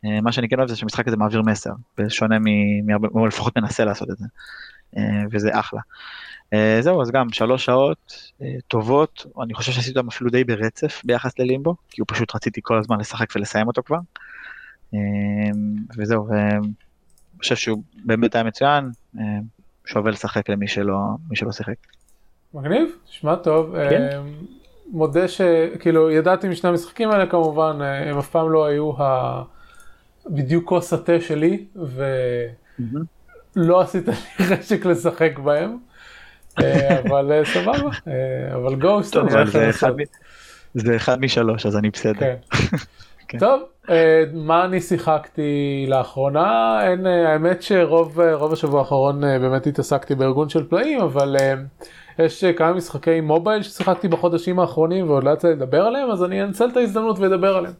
אה, 0.06 0.22
מה 0.22 0.32
שאני 0.32 0.50
כן 0.50 0.58
אוהב 0.58 0.70
זה 0.70 0.76
שהמשחק 0.76 1.08
הזה 1.08 1.18
מעביר 1.18 1.42
מסר, 1.42 1.72
בשונה 1.98 2.38
מהרבה, 2.86 3.08
או 3.14 3.28
לפחות 3.28 3.58
מנסה 3.58 3.86
לעשות 3.86 4.10
את 4.12 4.18
זה, 4.18 4.26
אה, 4.98 5.24
וזה 5.32 5.60
אחלה. 5.60 5.80
אה, 6.54 6.78
זהו, 6.82 7.02
אז 7.02 7.12
גם 7.12 7.30
שלוש 7.32 7.66
שעות 7.66 8.32
טובות, 8.68 9.26
אני 9.44 9.54
חושב 9.54 9.72
שעשיתי 9.72 10.00
אותם 10.00 10.08
אפילו 10.08 10.30
די 10.30 10.44
ברצף 10.44 11.02
ביחס 11.06 11.40
ללימבו, 11.40 11.76
כי 11.90 12.02
הוא 12.02 12.06
פשוט 12.08 12.36
רציתי 12.36 12.62
כל 12.64 12.78
הזמן 12.78 13.00
לשחק 13.00 13.36
ולסיים 13.36 13.68
אותו 13.68 13.84
כבר. 13.84 14.00
אמ, 14.94 15.76
וזהו, 15.98 16.28
ואני 16.28 16.68
חושב 17.38 17.56
שהוא 17.56 17.84
באמת 18.06 18.36
היה 18.36 18.44
מצוין, 18.44 18.90
אמ, 19.18 19.42
שווה 19.86 20.12
לשחק 20.12 20.50
למי 20.50 20.68
שלא, 20.68 21.00
שלא 21.34 21.52
שיחק. 21.52 21.76
מגניב, 22.54 22.90
נשמע 23.10 23.36
טוב. 23.36 23.76
כן. 23.90 24.10
אמ, 24.18 24.34
מודה 24.94 25.28
שכאילו 25.28 26.12
ידעתי 26.12 26.48
משני 26.48 26.70
המשחקים 26.70 27.12
האלה 27.12 27.26
כמובן, 27.26 27.78
אה, 27.82 28.10
הם 28.10 28.18
אף 28.18 28.30
פעם 28.30 28.52
לא 28.52 28.66
היו 28.66 29.02
ה... 29.02 29.44
בדיוק 30.30 30.70
כוס 30.70 30.94
התה 30.94 31.22
שלי, 31.22 31.66
ולא 33.56 33.82
עשית 33.82 34.08
לי 34.08 34.14
חשק 34.48 34.86
לשחק 34.86 35.40
בהם, 35.40 35.78
אה, 36.60 37.00
אבל 37.00 37.32
אה, 37.32 37.46
סבבה, 37.46 37.90
אבל 38.56 38.76
גוסט, 38.76 39.16
זה 40.74 40.96
אחד 40.96 41.22
משלוש 41.22 41.66
אז 41.66 41.78
אני 41.78 41.90
בסדר. 41.90 42.36
כן. 43.34 43.40
טוב, 43.40 43.62
אה, 43.90 44.24
מה 44.34 44.66
אני 44.66 44.82
שיחקתי 44.82 45.86
לאחרונה? 45.88 46.80
אין, 46.84 47.08
אה, 47.08 47.34
האמת 47.34 47.62
שרוב 47.62 48.20
אה, 48.20 48.52
השבוע 48.52 48.80
האחרון 48.80 49.22
באמת 49.22 49.68
התעסקתי 49.68 50.16
בארגון 50.16 50.50
של 50.50 50.68
פלאים, 50.68 51.02
אבל 51.02 51.36
יש 52.20 52.44
כמה 52.46 52.74
משחקי 52.74 53.22
mobile 53.22 53.64
ששיחקתי 53.64 54.08
בחודשים 54.08 54.60
האחרונים 54.60 55.10
ועוד 55.10 55.24
לא 55.24 55.32
יצא 55.32 55.48
לדבר 55.48 55.82
עליהם, 55.82 56.12
אז 56.12 56.24
אני 56.24 56.44
אנצל 56.44 56.70
את 56.70 56.78
ההזדמנות 56.78 57.20
ואדבר 57.20 57.58
עליהם. 57.58 57.74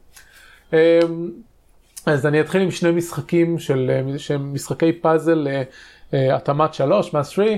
אז 2.06 2.26
אני 2.26 2.42
אתחיל 2.42 2.62
עם 2.62 2.72
שני 2.72 2.92
משחקים 2.92 3.60
של, 3.60 3.92
שהם 4.18 4.54
משחקי 4.54 4.92
פאזל 4.94 5.48
התאמת 6.14 6.74
3, 6.74 7.14
match 7.14 7.28
3. 7.28 7.50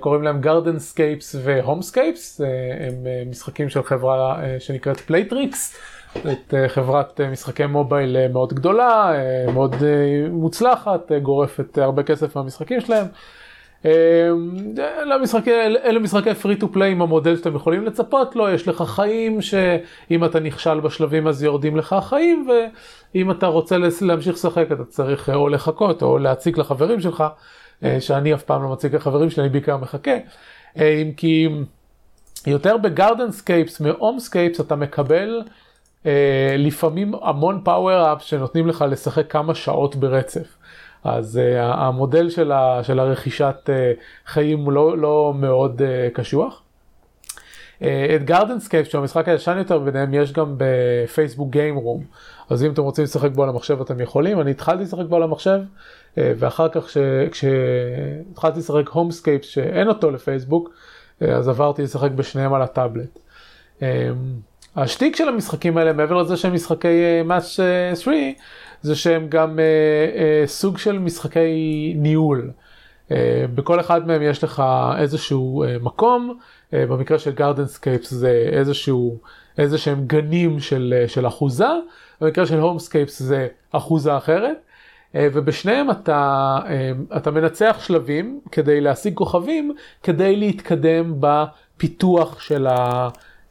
קוראים 0.00 0.22
להם 0.22 0.40
Gardenscapes 0.40 1.36
ו 1.44 1.52
Homescapes, 1.52 2.40
הם 2.80 3.30
משחקים 3.30 3.68
של 3.68 3.82
חברה 3.82 4.40
שנקראת 4.58 5.00
Playrix, 5.00 5.76
זאת 6.16 6.54
חברת 6.68 7.20
משחקי 7.20 7.66
mobile 7.66 8.28
מאוד 8.28 8.52
גדולה, 8.52 9.12
מאוד 9.54 9.74
מוצלחת, 10.30 11.12
גורפת 11.22 11.78
הרבה 11.78 12.02
כסף 12.02 12.36
מהמשחקים 12.36 12.80
שלהם. 12.80 13.06
אלה 14.78 15.18
משחקי, 15.22 15.50
אלה 15.84 15.98
משחקי 15.98 16.34
free 16.34 16.56
to 16.56 16.72
play 16.72 16.92
עם 16.92 17.02
המודל 17.02 17.36
שאתם 17.36 17.56
יכולים 17.56 17.84
לצפות 17.84 18.36
לו, 18.36 18.48
יש 18.48 18.68
לך 18.68 18.82
חיים 18.82 19.42
שאם 19.42 20.24
אתה 20.24 20.40
נכשל 20.40 20.80
בשלבים 20.80 21.26
אז 21.26 21.42
יורדים 21.42 21.76
לך 21.76 21.92
החיים 21.92 22.48
ואם 23.14 23.30
אתה 23.30 23.46
רוצה 23.46 23.76
להמשיך 24.00 24.34
לשחק 24.34 24.66
אתה 24.72 24.84
צריך 24.84 25.30
או 25.30 25.48
לחכות 25.48 26.02
או 26.02 26.18
להציק 26.18 26.58
לחברים 26.58 27.00
שלך, 27.00 27.24
שאני 28.00 28.34
אף 28.34 28.42
פעם 28.42 28.62
לא 28.62 28.68
מציק 28.68 28.94
לחברים 28.94 29.30
שלי, 29.30 29.42
אני 29.42 29.52
בעיקר 29.52 29.76
מחכה, 29.76 30.16
אם 30.76 31.12
כי 31.16 31.48
יותר 32.46 32.76
ב 32.76 32.84
Gardenscapes 32.84 33.80
מ 33.80 33.87
Homescapes 33.87 34.60
אתה 34.60 34.76
מקבל 34.76 35.42
לפעמים 36.58 37.14
המון 37.22 37.60
power 37.64 38.12
up 38.12 38.22
שנותנים 38.22 38.66
לך 38.66 38.84
לשחק 38.90 39.32
כמה 39.32 39.54
שעות 39.54 39.96
ברצף. 39.96 40.58
אז 41.04 41.40
אה, 41.40 41.58
המודל 41.60 42.30
של, 42.30 42.52
ה, 42.52 42.80
של 42.82 42.98
הרכישת 42.98 43.56
אה, 43.66 43.70
חיים 44.26 44.58
הוא 44.58 44.72
לא, 44.72 44.98
לא 44.98 45.32
מאוד 45.36 45.82
אה, 45.82 46.14
קשוח. 46.14 46.62
אה, 47.80 47.84
את 48.16 48.24
Gardenscapes, 48.24 48.88
שהוא 48.88 49.00
המשחק 49.00 49.28
הישן 49.28 49.58
יותר 49.58 49.78
ביניהם, 49.78 50.14
יש 50.14 50.32
גם 50.32 50.54
בפייסבוק 50.56 51.50
Gameroom. 51.50 52.04
אז 52.50 52.64
אם 52.64 52.72
אתם 52.72 52.82
רוצים 52.82 53.04
לשחק 53.04 53.30
בו 53.30 53.42
על 53.42 53.48
המחשב 53.48 53.80
אתם 53.80 54.00
יכולים. 54.00 54.40
אני 54.40 54.50
התחלתי 54.50 54.82
לשחק 54.82 55.04
בו 55.08 55.16
על 55.16 55.22
המחשב, 55.22 55.60
אה, 55.60 56.18
ואחר 56.36 56.68
כך 56.68 56.96
כשהתחלתי 57.30 58.58
לשחק 58.58 58.88
Homescapes 58.88 59.44
שאין 59.44 59.88
אותו 59.88 60.10
לפייסבוק, 60.10 60.70
אז 61.20 61.48
עברתי 61.48 61.82
לשחק 61.82 62.10
בשניהם 62.10 62.54
על 62.54 62.62
הטאבלט. 62.62 63.18
אה, 63.78 63.82
השטיק 64.76 65.16
של 65.16 65.28
המשחקים 65.28 65.78
האלה, 65.78 65.92
מעבר 65.92 66.22
לזה 66.22 66.36
שהם 66.36 66.54
משחקי 66.54 67.22
match 67.24 67.56
3, 67.94 68.16
זה 68.82 68.96
שהם 68.96 69.28
גם 69.28 69.58
אה, 69.58 69.64
אה, 70.20 70.46
סוג 70.46 70.78
של 70.78 70.98
משחקי 70.98 71.94
ניהול. 71.96 72.50
אה, 73.10 73.44
בכל 73.54 73.80
אחד 73.80 74.06
מהם 74.06 74.22
יש 74.22 74.44
לך 74.44 74.62
איזשהו 74.98 75.64
אה, 75.64 75.76
מקום, 75.80 76.38
אה, 76.74 76.86
במקרה 76.86 77.18
של 77.18 77.30
Gardenscapes 77.30 78.10
זה 78.10 78.48
איזשהו, 78.52 79.18
איזה 79.58 79.78
שהם 79.78 80.06
גנים 80.06 80.60
של, 80.60 80.94
אה, 80.96 81.08
של 81.08 81.26
אחוזה, 81.26 81.68
במקרה 82.20 82.46
של 82.46 82.58
Homescapes 82.58 83.22
זה 83.22 83.48
אחוזה 83.72 84.16
אחרת. 84.16 84.56
אה, 85.14 85.28
ובשניהם 85.32 85.90
אתה, 85.90 86.58
אה, 86.66 86.92
אתה 87.16 87.30
מנצח 87.30 87.76
שלבים 87.80 88.40
כדי 88.52 88.80
להשיג 88.80 89.14
כוכבים, 89.14 89.74
כדי 90.02 90.36
להתקדם 90.36 91.14
בפיתוח 91.20 92.40
של 92.40 92.66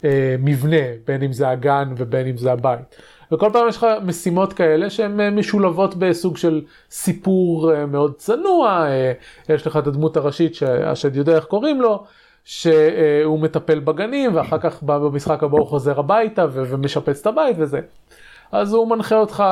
המבנה, 0.03 0.85
בין 1.07 1.23
אם 1.23 1.33
זה 1.33 1.49
הגן 1.49 1.93
ובין 1.97 2.27
אם 2.27 2.37
זה 2.37 2.51
הבית. 2.51 2.95
וכל 3.31 3.49
פעם 3.53 3.69
יש 3.69 3.77
לך 3.77 3.87
משימות 4.03 4.53
כאלה 4.53 4.89
שהן 4.89 5.19
אה, 5.19 5.29
משולבות 5.29 5.95
בסוג 5.95 6.37
של 6.37 6.61
סיפור 6.89 7.73
אה, 7.73 7.85
מאוד 7.85 8.15
צנוע, 8.17 8.85
אה, 8.89 9.11
יש 9.49 9.67
לך 9.67 9.77
את 9.77 9.87
הדמות 9.87 10.17
הראשית 10.17 10.55
שהשד 10.55 11.15
יודע 11.15 11.35
איך 11.35 11.45
קוראים 11.45 11.81
לו, 11.81 12.03
שהוא 12.43 13.39
מטפל 13.39 13.79
בגנים 13.79 14.35
ואחר 14.35 14.57
כך 14.59 14.83
במשחק 14.83 15.43
הבא 15.43 15.57
הוא 15.57 15.67
חוזר 15.67 15.99
הביתה 15.99 16.45
ומשפץ 16.51 17.19
את 17.21 17.27
הבית 17.27 17.55
וזה. 17.59 17.79
אז 18.51 18.73
הוא 18.73 18.89
מנחה 18.89 19.15
אותך, 19.15 19.43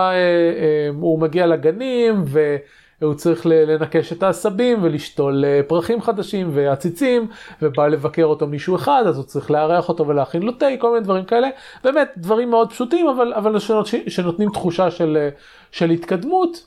הוא 0.99 1.19
מגיע 1.19 1.45
לגנים 1.45 2.23
ו... 2.25 2.55
הוא 3.01 3.13
צריך 3.13 3.45
לנקש 3.45 4.13
את 4.13 4.23
העשבים 4.23 4.79
ולשתול 4.83 5.45
אה, 5.45 5.61
פרחים 5.67 6.01
חדשים 6.01 6.49
ועציצים, 6.53 7.27
ובא 7.61 7.87
לבקר 7.87 8.23
אותו 8.23 8.47
מישהו 8.47 8.75
אחד, 8.75 9.03
אז 9.07 9.17
הוא 9.17 9.25
צריך 9.25 9.51
לארח 9.51 9.89
אותו 9.89 10.07
ולהכין 10.07 10.43
לו 10.43 10.51
תה, 10.51 10.65
כל 10.79 10.91
מיני 10.91 11.03
דברים 11.03 11.25
כאלה. 11.25 11.49
באמת, 11.83 12.11
דברים 12.17 12.49
מאוד 12.49 12.69
פשוטים, 12.71 13.07
אבל, 13.07 13.33
אבל 13.33 13.59
שנות, 13.59 13.87
שנותנים 14.07 14.49
תחושה 14.49 14.91
של, 14.91 15.17
אה, 15.21 15.29
של 15.71 15.89
התקדמות. 15.89 16.65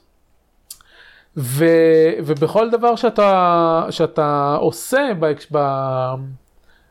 ו, 1.36 1.64
ובכל 2.18 2.70
דבר 2.70 2.96
שאתה, 2.96 3.86
שאתה 3.90 4.56
עושה 4.60 5.08
ב, 5.20 5.32
ב, 5.52 5.58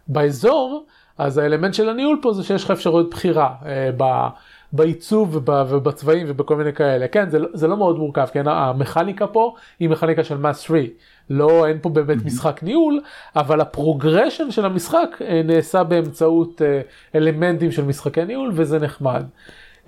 באזור, 0.07 0.85
אז 1.17 1.38
האלמנט 1.38 1.73
של 1.73 1.89
הניהול 1.89 2.19
פה 2.21 2.33
זה 2.33 2.43
שיש 2.43 2.63
לך 2.63 2.71
אפשרויות 2.71 3.09
בחירה. 3.09 3.49
אה, 3.65 3.89
ב, 3.97 4.03
בעיצוב 4.72 5.49
ובצבעים 5.70 6.26
ובכל 6.30 6.55
מיני 6.55 6.74
כאלה. 6.74 7.07
כן, 7.07 7.30
זה, 7.30 7.39
לא, 7.39 7.47
זה 7.53 7.68
לא 7.68 7.78
מאוד 7.78 7.97
מורכב, 7.97 8.28
כן, 8.34 8.47
המכניקה 8.47 9.28
פה 9.28 9.55
היא 9.80 9.89
מכניקה 9.89 10.24
של 10.24 10.38
match 10.38 10.59
3. 10.59 10.86
לא, 11.30 11.68
אין 11.68 11.78
פה 11.82 11.89
באמת 11.89 12.26
משחק 12.26 12.63
ניהול, 12.63 13.01
אבל 13.36 13.61
ה 13.61 13.69
progression 13.69 14.51
של 14.51 14.65
המשחק 14.65 15.18
אה, 15.22 15.41
נעשה 15.45 15.84
באמצעות 15.84 16.61
אה, 16.61 16.82
אלמנטים 17.15 17.72
של 17.72 17.86
משחקי 17.86 18.26
ניהול, 18.26 18.51
וזה 18.53 18.80
נחמד. 18.80 19.24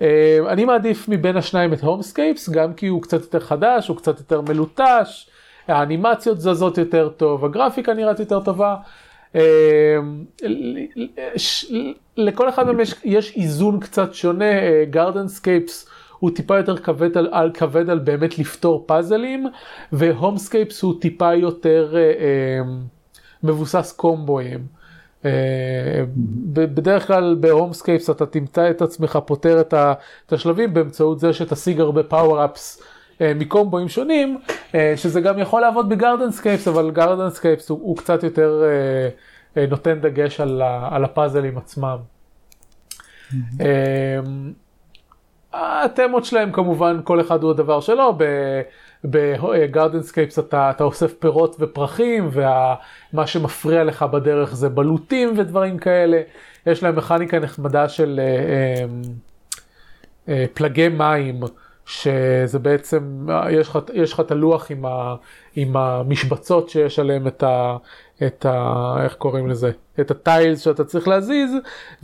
אה, 0.02 0.38
אני 0.48 0.64
מעדיף 0.64 1.08
מבין 1.08 1.36
השניים 1.36 1.72
את 1.72 1.80
Homescapes, 1.80 2.48
גם 2.48 2.74
כי 2.74 2.86
הוא 2.86 3.02
קצת 3.02 3.20
יותר 3.20 3.40
חדש, 3.40 3.88
הוא 3.88 3.96
קצת 3.96 4.18
יותר 4.18 4.40
מלוטש, 4.40 5.30
האנימציות 5.68 6.40
זזות 6.40 6.78
יותר 6.78 7.08
טוב, 7.08 7.44
הגרפיקה 7.44 7.94
נראית 7.94 8.20
יותר 8.20 8.40
טובה. 8.40 8.76
אמ, 9.34 9.40
לכל 12.16 12.48
אחד 12.48 12.66
מהם 12.66 12.80
יש, 12.80 12.94
יש 13.04 13.36
איזון 13.36 13.80
קצת 13.80 14.14
שונה, 14.14 14.44
Gardenscapes 14.90 15.86
אה, 15.86 15.92
הוא 16.18 16.30
טיפה 16.30 16.56
יותר 16.56 16.76
כבד 16.76 17.18
על, 17.18 17.28
על, 17.32 17.50
כבד 17.54 17.90
על 17.90 17.98
באמת 17.98 18.38
לפתור 18.38 18.84
פאזלים, 18.86 19.46
ו 19.92 20.00
Homescapes 20.00 20.82
הוא 20.82 21.00
טיפה 21.00 21.34
יותר 21.34 21.96
אה, 21.96 22.00
אה, 22.00 22.60
מבוסס 23.42 23.92
קומבואים. 23.92 24.66
אה, 25.24 26.04
בדרך 26.52 27.06
כלל 27.06 27.36
ב 27.40 27.46
Homescapes 27.46 28.10
אתה 28.10 28.26
תמצא 28.26 28.70
את 28.70 28.82
עצמך 28.82 29.18
פותר 29.26 29.60
את 29.60 30.32
השלבים 30.32 30.74
באמצעות 30.74 31.20
זה 31.20 31.32
שתשיג 31.32 31.80
הרבה 31.80 32.02
power-ups 32.02 32.80
אה, 32.80 32.86
מקומבואים 33.20 33.88
שונים, 33.88 34.38
אה, 34.74 34.92
שזה 34.96 35.20
גם 35.20 35.38
יכול 35.38 35.60
לעבוד 35.60 35.88
ב 35.88 35.94
Gardenscapes, 35.94 36.68
אבל 36.68 36.90
Gardenscapes 36.90 37.68
הוא, 37.70 37.78
הוא 37.82 37.96
קצת 37.96 38.22
יותר 38.22 38.62
אה, 39.56 39.66
נותן 39.66 40.00
דגש 40.00 40.40
על, 40.40 40.62
על 40.90 41.04
הפאזלים 41.04 41.58
עצמם. 41.58 41.96
Mm-hmm. 43.30 43.62
התמות 45.52 46.24
שלהם 46.24 46.52
כמובן 46.52 47.00
כל 47.04 47.20
אחד 47.20 47.42
הוא 47.42 47.50
הדבר 47.50 47.80
שלו, 47.80 48.18
ב 49.04 49.14
Gardenscapes 49.14 50.38
אתה, 50.38 50.70
אתה 50.70 50.84
אוסף 50.84 51.14
פירות 51.14 51.56
ופרחים 51.60 52.30
ומה 52.32 53.26
שמפריע 53.26 53.84
לך 53.84 54.02
בדרך 54.02 54.54
זה 54.54 54.68
בלוטים 54.68 55.34
ודברים 55.36 55.78
כאלה. 55.78 56.20
יש 56.66 56.82
להם 56.82 56.96
מכניקה 56.96 57.38
נחמדה 57.38 57.88
של 57.88 58.20
פלגי 60.54 60.88
מים. 60.88 61.40
שזה 61.90 62.58
בעצם, 62.58 63.26
יש 63.94 64.12
לך, 64.12 64.20
את 64.20 64.30
הלוח 64.30 64.70
עם, 64.70 64.86
ה, 64.86 65.14
עם 65.56 65.76
המשבצות 65.76 66.68
שיש 66.68 66.98
עליהם 66.98 67.26
את 67.26 67.42
ה, 67.42 67.76
את 68.26 68.46
ה... 68.46 68.94
איך 69.04 69.14
קוראים 69.14 69.48
לזה? 69.48 69.70
את 70.00 70.10
הטיילס 70.10 70.60
שאתה 70.60 70.84
צריך 70.84 71.08
להזיז, 71.08 71.54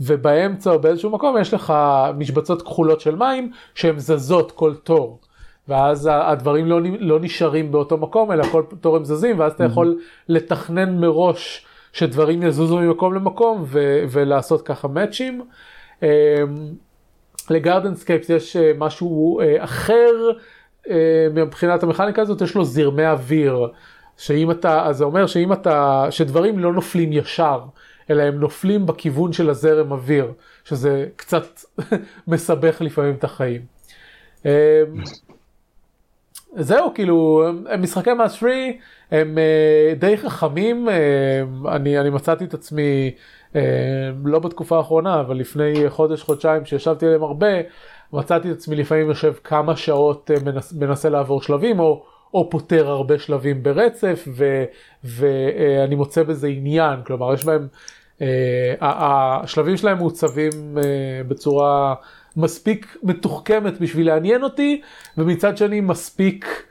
ובאמצע 0.01 0.71
או 0.71 0.79
באיזשהו 0.79 1.09
מקום 1.09 1.37
יש 1.37 1.53
לך 1.53 1.73
משבצות 2.17 2.61
כחולות 2.61 3.01
של 3.01 3.15
מים 3.15 3.51
שהן 3.75 3.99
זזות 3.99 4.51
כל 4.51 4.75
תור. 4.75 5.19
ואז 5.67 6.09
הדברים 6.11 6.65
לא, 6.65 6.79
לא 6.99 7.19
נשארים 7.19 7.71
באותו 7.71 7.97
מקום, 7.97 8.31
אלא 8.31 8.43
כל 8.43 8.63
תור 8.81 8.95
הם 8.95 9.05
זזים, 9.05 9.39
ואז 9.39 9.51
אתה 9.51 9.63
יכול 9.63 9.99
לתכנן 10.29 10.99
מראש 10.99 11.65
שדברים 11.93 12.43
יזוזו 12.43 12.77
ממקום 12.77 13.13
למקום 13.13 13.63
ו- 13.65 14.03
ולעשות 14.09 14.61
ככה 14.61 14.87
מאצ'ים. 14.87 15.41
ל 17.51 17.57
Gardenscapes 17.57 18.29
יש 18.29 18.55
אה, 18.55 18.71
משהו 18.77 19.39
אה, 19.41 19.63
אחר 19.63 20.31
אה, 20.89 21.27
מבחינת 21.33 21.83
המכניקה 21.83 22.21
הזאת, 22.21 22.41
יש 22.41 22.55
לו 22.55 22.65
זרמי 22.65 23.05
אוויר, 23.05 23.67
שאם 24.17 24.51
אתה, 24.51 24.85
אז 24.85 24.97
זה 24.97 25.03
אומר 25.03 25.27
שאם 25.27 25.53
אתה, 25.53 26.07
שדברים 26.09 26.59
לא 26.59 26.73
נופלים 26.73 27.13
ישר, 27.13 27.59
אלא 28.09 28.23
הם 28.23 28.39
נופלים 28.39 28.85
בכיוון 28.85 29.33
של 29.33 29.49
הזרם 29.49 29.91
אוויר, 29.91 30.31
שזה 30.63 31.05
קצת 31.15 31.45
מסבך 32.27 32.81
לפעמים 32.81 33.13
את 33.13 33.23
החיים. 33.23 33.61
זהו, 36.55 36.93
כאילו, 36.93 37.49
משחקי 37.79 38.13
match 38.13 38.35
three, 38.35 38.77
הם 39.11 39.37
די 39.99 40.17
חכמים, 40.17 40.89
אני, 41.67 41.99
אני 41.99 42.09
מצאתי 42.09 42.43
את 42.43 42.53
עצמי 42.53 43.11
לא 44.25 44.39
בתקופה 44.39 44.77
האחרונה, 44.77 45.19
אבל 45.19 45.37
לפני 45.37 45.89
חודש, 45.89 46.23
חודשיים, 46.23 46.65
שישבתי 46.65 47.05
עליהם 47.05 47.23
הרבה, 47.23 47.47
מצאתי 48.13 48.51
את 48.51 48.55
עצמי 48.55 48.75
לפעמים 48.75 49.07
יושב 49.07 49.33
כמה 49.43 49.75
שעות 49.75 50.31
אה, 50.31 50.35
מנס, 50.45 50.73
מנסה 50.73 51.09
לעבור 51.09 51.41
שלבים, 51.41 51.79
או, 51.79 52.03
או 52.33 52.49
פותר 52.49 52.89
הרבה 52.89 53.19
שלבים 53.19 53.63
ברצף, 53.63 54.27
ו, 54.35 54.63
ואני 55.03 55.95
מוצא 55.95 56.23
בזה 56.23 56.47
עניין, 56.47 56.99
כלומר 57.05 57.33
יש 57.33 57.45
בהם, 57.45 57.67
אה, 58.21 58.75
השלבים 58.81 59.77
שלהם 59.77 59.97
מעוצבים 59.97 60.51
בצורה 61.27 61.95
מספיק 62.37 62.97
מתוחכמת 63.03 63.79
בשביל 63.79 64.07
לעניין 64.07 64.43
אותי, 64.43 64.81
ומצד 65.17 65.57
שני 65.57 65.81
מספיק 65.81 66.66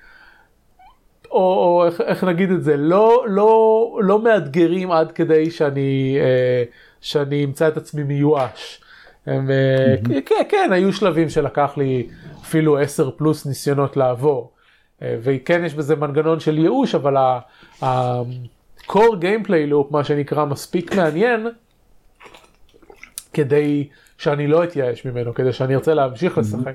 או 1.36 1.84
איך, 1.86 2.00
איך 2.00 2.24
נגיד 2.24 2.50
את 2.50 2.62
זה, 2.62 2.76
לא, 2.76 3.24
לא, 3.28 3.98
לא 4.02 4.22
מאתגרים 4.22 4.90
עד 4.90 5.12
כדי 5.12 5.50
שאני, 5.50 6.18
אה, 6.20 6.62
שאני 7.00 7.44
אמצא 7.44 7.68
את 7.68 7.76
עצמי 7.76 8.02
מיואש. 8.02 8.80
הם, 9.26 9.50
mm-hmm. 9.50 10.20
כן, 10.26 10.42
כן, 10.48 10.68
היו 10.72 10.92
שלבים 10.92 11.28
שלקח 11.28 11.74
לי 11.76 12.06
אפילו 12.42 12.78
10 12.78 13.10
פלוס 13.10 13.46
ניסיונות 13.46 13.96
לעבור. 13.96 14.50
וכן 15.02 15.64
יש 15.64 15.74
בזה 15.74 15.96
מנגנון 15.96 16.40
של 16.40 16.58
ייאוש, 16.58 16.94
אבל 16.94 17.16
ה-core 17.16 19.16
gameplay 19.20 19.70
loop, 19.70 19.86
מה 19.90 20.04
שנקרא, 20.04 20.44
מספיק 20.44 20.94
מעניין, 20.94 21.46
כדי 23.32 23.88
שאני 24.18 24.46
לא 24.46 24.64
אתייאש 24.64 25.04
ממנו, 25.04 25.34
כדי 25.34 25.52
שאני 25.52 25.74
ארצה 25.74 25.94
להמשיך 25.94 26.38
לשחק. 26.38 26.74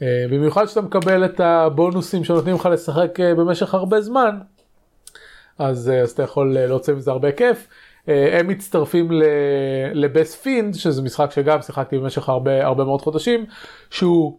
ובמיוחד 0.00 0.66
שאתה 0.66 0.80
מקבל 0.80 1.24
את 1.24 1.40
הבונוסים 1.40 2.24
שנותנים 2.24 2.54
לך 2.54 2.66
לשחק 2.66 3.20
אה, 3.20 3.34
במשך 3.34 3.74
הרבה 3.74 4.00
זמן, 4.00 4.38
אז, 5.58 5.90
אה, 5.90 6.00
אז 6.00 6.10
אתה 6.10 6.22
יכול 6.22 6.56
אה, 6.56 6.66
להוציא 6.66 6.94
מזה 6.94 7.10
הרבה 7.10 7.32
כיף. 7.32 7.68
הם 8.06 8.48
מצטרפים 8.48 9.08
ל 9.92 10.02
Best 10.02 10.42
Fiends, 10.42 10.74
שזה 10.74 11.02
משחק 11.02 11.30
שגם 11.30 11.62
שיחקתי 11.62 11.98
במשך 11.98 12.28
הרבה, 12.28 12.66
הרבה 12.66 12.84
מאוד 12.84 13.02
חודשים, 13.02 13.46
שהוא, 13.90 14.38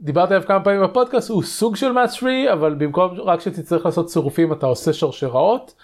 דיברתי 0.00 0.34
עליו 0.34 0.46
כמה 0.48 0.60
פעמים 0.64 0.82
בפודקאסט, 0.82 1.30
הוא 1.30 1.42
סוג 1.42 1.76
של 1.76 1.92
match 1.92 2.19
three, 2.19 2.52
אבל 2.52 2.74
במקום 2.74 3.20
רק 3.20 3.40
שתצטרך 3.40 3.86
לעשות 3.86 4.06
צירופים 4.06 4.52
אתה 4.52 4.66
עושה 4.66 4.92
שרשראות. 4.92 5.74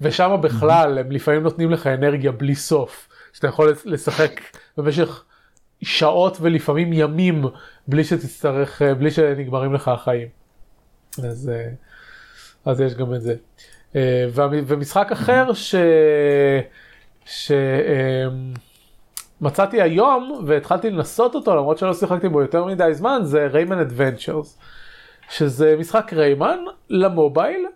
ושם 0.00 0.36
בכלל 0.42 0.98
הם 0.98 1.10
לפעמים 1.10 1.42
נותנים 1.42 1.70
לך 1.70 1.86
אנרגיה 1.86 2.32
בלי 2.32 2.54
סוף, 2.54 3.08
שאתה 3.32 3.46
יכול 3.46 3.74
לשחק 3.84 4.40
במשך 4.76 5.24
שעות 5.82 6.38
ולפעמים 6.40 6.92
ימים 6.92 7.44
בלי 7.88 8.04
שתצטרך, 8.04 8.82
אה, 8.82 8.94
בלי 8.94 9.10
שנגמרים 9.10 9.74
לך 9.74 9.88
החיים. 9.88 10.28
אז, 11.18 11.50
אה, 11.54 11.68
אז 12.64 12.80
יש 12.80 12.94
גם 12.94 13.14
את 13.14 13.22
זה. 13.22 13.34
אה, 13.96 14.26
ומשחק 14.66 15.12
אחר 15.12 15.52
ש... 15.52 15.74
שמצאתי 19.40 19.82
היום 19.82 20.44
והתחלתי 20.46 20.90
לנסות 20.90 21.34
אותו 21.34 21.56
למרות 21.56 21.78
שלא 21.78 21.94
שיחקתי 21.94 22.28
בו 22.28 22.42
יותר 22.42 22.64
מדי 22.64 22.94
זמן 22.94 23.20
זה 23.22 23.46
Rayman 23.46 23.78
Adventures. 23.78 24.58
שזה 25.30 25.76
משחק 25.78 26.12
Rayman 26.12 26.58
למובייל 26.90 27.66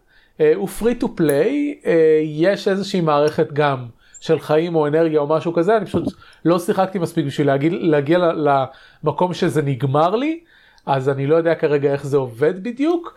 הוא 0.55 0.69
free 0.69 0.95
to 0.95 1.17
play, 1.17 1.81
יש 2.25 2.69
איזושהי 2.69 3.01
מערכת 3.01 3.53
גם 3.53 3.87
של 4.29 4.41
חיים 4.41 4.75
או 4.75 4.87
אנרגיה 4.87 5.21
או 5.21 5.27
משהו 5.27 5.53
כזה, 5.53 5.77
אני 5.77 5.87
פשוט 5.87 6.05
לא 6.45 6.59
שיחקתי 6.59 6.99
מספיק 6.99 7.27
בשביל 7.27 7.47
להגיע, 7.47 7.71
להגיע 7.73 8.19
למקום 8.19 9.35
שזה 9.35 9.63
נגמר 9.63 10.17
לי, 10.17 10.41
אז 10.87 11.09
אני 11.09 11.27
לא 11.27 11.37
יודע 11.37 11.55
כרגע 11.55 11.93
איך 11.93 12.07
זה 12.07 12.17
עובד 12.17 12.63
בדיוק, 12.63 13.15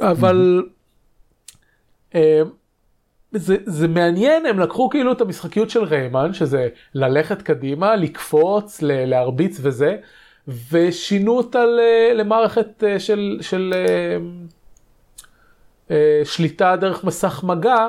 אבל 0.00 0.62
אה, 2.14 2.42
זה, 3.32 3.56
זה 3.64 3.88
מעניין, 3.88 4.46
הם 4.46 4.58
לקחו 4.58 4.88
כאילו 4.90 5.12
את 5.12 5.20
המשחקיות 5.20 5.70
של 5.70 5.84
Rayman, 5.84 6.32
שזה 6.32 6.68
ללכת 6.94 7.42
קדימה, 7.42 7.96
לקפוץ, 7.96 8.82
להרביץ 8.82 9.58
וזה, 9.62 9.96
ושינו 10.70 11.36
אותה 11.36 11.64
למערכת 12.14 12.84
אה, 12.84 12.98
של, 12.98 13.38
של 13.40 13.74
אה, 15.90 16.20
שליטה 16.24 16.76
דרך 16.76 17.04
מסך 17.04 17.44
מגע, 17.44 17.86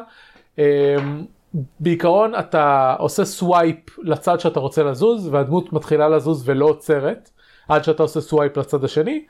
בעיקרון 1.80 2.36
אתה 2.36 2.96
עושה 3.00 3.26
swipe 3.26 4.00
לצד 4.00 4.40
שאתה 4.40 4.60
רוצה 4.60 4.84
לזוז 4.84 5.28
והדמות 5.28 5.74
מתחילה 5.74 6.10
לזוז 6.10 6.50
ולא 6.50 6.66
עוצרת 6.66 7.30
עד 7.70 7.84
שאתה 7.84 8.04
עושה 8.04 8.22
swipe 8.22 8.58
לצד 8.58 8.84
השני. 8.84 9.26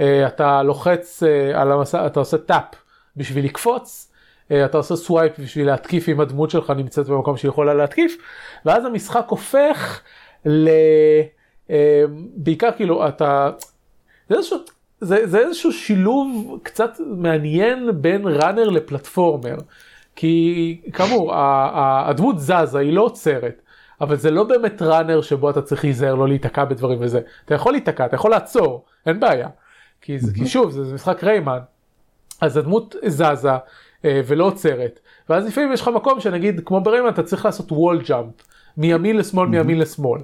אה, 0.00 0.26
אתה 0.26 0.62
לוחץ 0.62 1.22
על 1.54 1.72
המסך, 1.72 2.02
אתה 2.06 2.20
עושה 2.20 2.38
tap 2.38 2.64
בשביל 3.16 3.44
לקפוץ, 3.44 4.12
אתה 4.46 4.76
עושה 4.76 4.96
swipe 4.96 5.38
בשביל 5.38 5.66
להתקיף 5.66 6.08
אם 6.08 6.20
הדמות 6.20 6.50
שלך 6.50 6.70
נמצאת 6.70 7.06
במקום 7.06 7.36
שהיא 7.36 7.48
יכולה 7.48 7.74
להתקיף, 7.74 8.16
ואז 8.64 8.84
המשחק 8.84 9.26
הופך 9.28 10.00
ל... 10.46 10.68
בעיקר 12.36 12.70
כאילו 12.76 13.08
אתה... 13.08 13.50
זה 14.28 14.36
איזשהו... 14.36 14.58
זה, 15.00 15.26
זה 15.26 15.38
איזשהו 15.38 15.72
שילוב 15.72 16.58
קצת 16.62 16.90
מעניין 17.06 17.90
בין 17.94 18.22
runner 18.26 18.68
ל 18.68 18.75
platformer. 18.75 19.56
כי 20.16 20.80
כאמור, 20.92 21.32
הדמות 22.06 22.38
זזה, 22.38 22.78
היא 22.78 22.92
לא 22.92 23.02
עוצרת, 23.02 23.62
אבל 24.00 24.16
זה 24.16 24.30
לא 24.30 24.44
באמת 24.44 24.82
runner 24.82 25.22
שבו 25.22 25.50
אתה 25.50 25.62
צריך 25.62 25.84
להיזהר 25.84 26.14
לא 26.14 26.28
להיתקע 26.28 26.64
בדברים 26.64 26.98
וזה. 27.00 27.20
אתה 27.44 27.54
יכול 27.54 27.72
להיתקע, 27.72 28.06
אתה 28.06 28.14
יכול 28.14 28.30
לעצור, 28.30 28.84
אין 29.06 29.20
בעיה. 29.20 29.48
כי, 30.00 30.18
mm-hmm. 30.18 30.38
כי 30.38 30.46
שוב, 30.46 30.70
זה, 30.70 30.84
זה 30.84 30.94
משחק 30.94 31.24
Rayman, 31.24 31.58
אז 32.40 32.56
הדמות 32.56 32.94
זזה 33.06 33.50
אה, 34.04 34.20
ולא 34.26 34.44
עוצרת. 34.44 35.00
ואז 35.28 35.46
לפעמים 35.46 35.72
יש 35.72 35.80
לך 35.80 35.88
מקום 35.88 36.20
שנגיד, 36.20 36.60
כמו 36.64 36.80
ב 36.80 36.84
Rayman, 36.84 37.08
אתה 37.08 37.22
צריך 37.22 37.44
לעשות 37.44 37.72
wall 37.72 38.02
jump, 38.02 38.34
מימין 38.76 39.16
לשמאל. 39.16 39.48
מימין 39.48 39.78
לשמאל. 39.78 40.20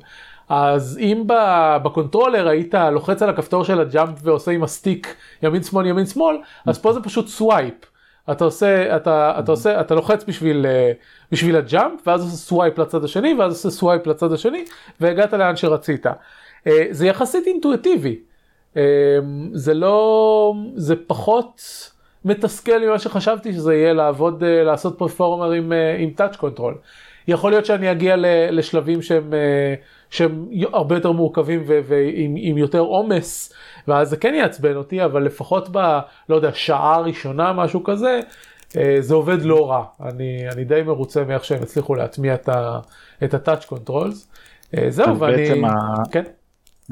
אז 0.48 0.98
אם 0.98 1.24
ב 1.82 1.88
controller 1.88 2.48
היית 2.48 2.74
לוחץ 2.74 3.22
על 3.22 3.28
הכפתור 3.28 3.64
של 3.64 3.80
ה 3.80 3.88
jump 3.88 4.18
ועושה 4.22 4.50
עם 4.50 4.62
ה 4.62 4.71
stick 4.71 5.14
ימין 5.42 5.62
שמאל 5.62 5.86
ימין 5.86 6.06
שמאל, 6.06 6.36
אז 6.66 6.78
פה 6.78 6.92
זה 6.92 7.00
פשוט 7.00 7.26
swipe. 7.28 7.91
אתה 8.30 8.44
עושה, 8.44 8.96
אתה, 8.96 9.36
אתה 9.38 9.52
עושה, 9.52 9.80
אתה 9.80 9.94
לוחץ 9.94 10.24
בשביל, 10.24 10.66
אה, 10.66 10.92
בשביל 11.32 11.56
ה 11.56 11.64
jump, 11.64 12.00
ואז 12.06 12.22
עושה 12.22 12.36
swipe 12.36 12.78
לצד 12.78 13.04
השני, 13.04 13.34
ואז 13.38 13.52
עושה 13.52 13.70
swipe 13.70 14.06
לצד 14.06 14.32
השני, 14.32 14.64
והגעת 15.00 15.32
לאן 15.32 15.56
שרצית. 15.56 16.06
אה, 16.66 16.86
זה 16.90 17.06
יחסית 17.06 17.46
אינטואיטיבי. 17.46 18.18
אה, 18.76 18.82
זה 19.52 19.74
לא, 19.74 20.54
זה 20.74 20.94
פחות 21.06 21.62
מתסכל 22.24 22.78
ממה 22.86 22.98
שחשבתי 22.98 23.52
שזה 23.52 23.74
יהיה 23.74 23.92
לעבוד, 23.92 24.44
לעשות 24.44 24.98
platformer 24.98 25.50
עם, 25.50 25.72
עם 25.98 26.10
touch 26.10 26.36
control. 26.36 26.74
יכול 27.28 27.50
להיות 27.50 27.66
שאני 27.66 27.90
אגיע 27.90 28.14
לשלבים 28.50 29.02
שהם, 29.02 29.34
אה, 29.34 29.74
שהם 30.10 30.48
הרבה 30.72 30.96
יותר 30.96 31.12
מורכבים 31.12 31.62
ועם 31.66 32.58
יותר 32.58 32.80
עומס, 32.80 33.52
ואז 33.88 34.08
זה 34.08 34.16
כן 34.16 34.34
יעצבן 34.34 34.76
אותי, 34.76 35.04
אבל 35.04 35.22
לפחות 35.22 35.68
ב, 35.72 35.98
לא 36.28 36.36
יודע, 36.36 36.50
שעה 36.54 37.00
ראשונה, 37.00 37.52
משהו 37.52 37.84
כזה, 37.84 38.20
אה, 38.76 38.96
זה 39.00 39.14
עובד 39.14 39.42
לא 39.42 39.70
רע. 39.70 39.84
אני, 40.00 40.48
אני 40.52 40.64
די 40.64 40.82
מרוצה 40.82 41.24
מאיך 41.24 41.44
שהם 41.44 41.62
הצליחו 41.62 41.94
להטמיע 41.94 42.34
את 43.24 43.34
ה 43.34 43.41
touch 43.41 43.72
controls. 43.72 44.26
אה, 44.76 44.86
זהו, 44.88 45.18
ואני... 45.18 45.64
ה... 45.64 46.02
כן. 46.10 46.22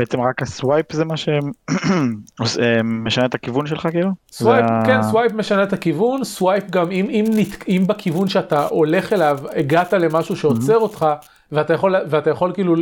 בעצם 0.01 0.21
רק 0.21 0.43
ה 0.43 0.51
swipe 0.51 0.93
זה 0.93 1.05
מה 1.05 1.15
שמשנה 1.17 3.27
את 3.31 3.35
הכיוון 3.35 3.67
שלך 3.67 3.89
כאילו? 3.91 4.11
swipe, 4.33 4.71
וה... 4.71 4.83
כן, 4.87 5.03
swipe 5.03 5.33
משנה 5.33 5.63
את 5.63 5.73
הכיוון, 5.73 6.25
swipe 6.25 6.71
גם 6.71 6.91
אם, 6.91 7.07
אם, 7.11 7.25
נת... 7.31 7.69
אם 7.69 7.85
בכיוון 7.87 8.29
שאתה 8.29 8.67
הולך 8.67 9.13
אליו 9.13 9.39
הגעת 9.57 9.93
למשהו 9.93 10.37
שעוצר 10.37 10.79
mm-hmm. 10.79 10.83
אותך 10.83 11.07
ואתה 11.53 11.75
יכול, 11.75 11.95
ואתה 12.09 12.31
יכול 12.31 12.53
כאילו 12.53 12.75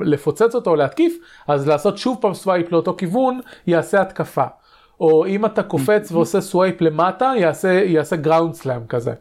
לפוצץ 0.00 0.54
אותו 0.54 0.70
או 0.70 0.76
להתקיף, 0.76 1.16
אז 1.48 1.68
לעשות 1.68 1.98
שוב 1.98 2.18
פעם 2.20 2.34
swipe 2.34 2.72
לאותו 2.72 2.94
כיוון 2.98 3.40
יעשה 3.66 4.00
התקפה. 4.00 4.44
או 5.00 5.26
אם 5.26 5.46
אתה 5.46 5.62
קופץ 5.62 6.12
ועושה 6.12 6.40
swipe 6.40 6.80
למטה 6.80 7.32
יעשה, 7.36 7.68
יעשה 7.68 8.16
ground 8.16 8.54
slam 8.54 8.86
כזה. 8.88 9.12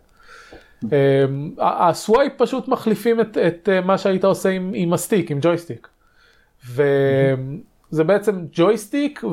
ה 1.59 1.72
swipe 1.72 2.33
פשוט 2.37 2.67
מחליפים 2.67 3.21
את, 3.21 3.37
את 3.37 3.69
מה 3.85 3.97
שהיית 3.97 4.23
עושה 4.23 4.49
עם, 4.49 4.71
עם 4.75 4.93
ה 4.93 4.99
stick, 4.99 5.31
עם 5.31 5.39
ג'ויסטיק. 5.41 5.87
וזה 6.69 8.03
בעצם 8.03 8.45
ג'ויסטיק 8.51 9.23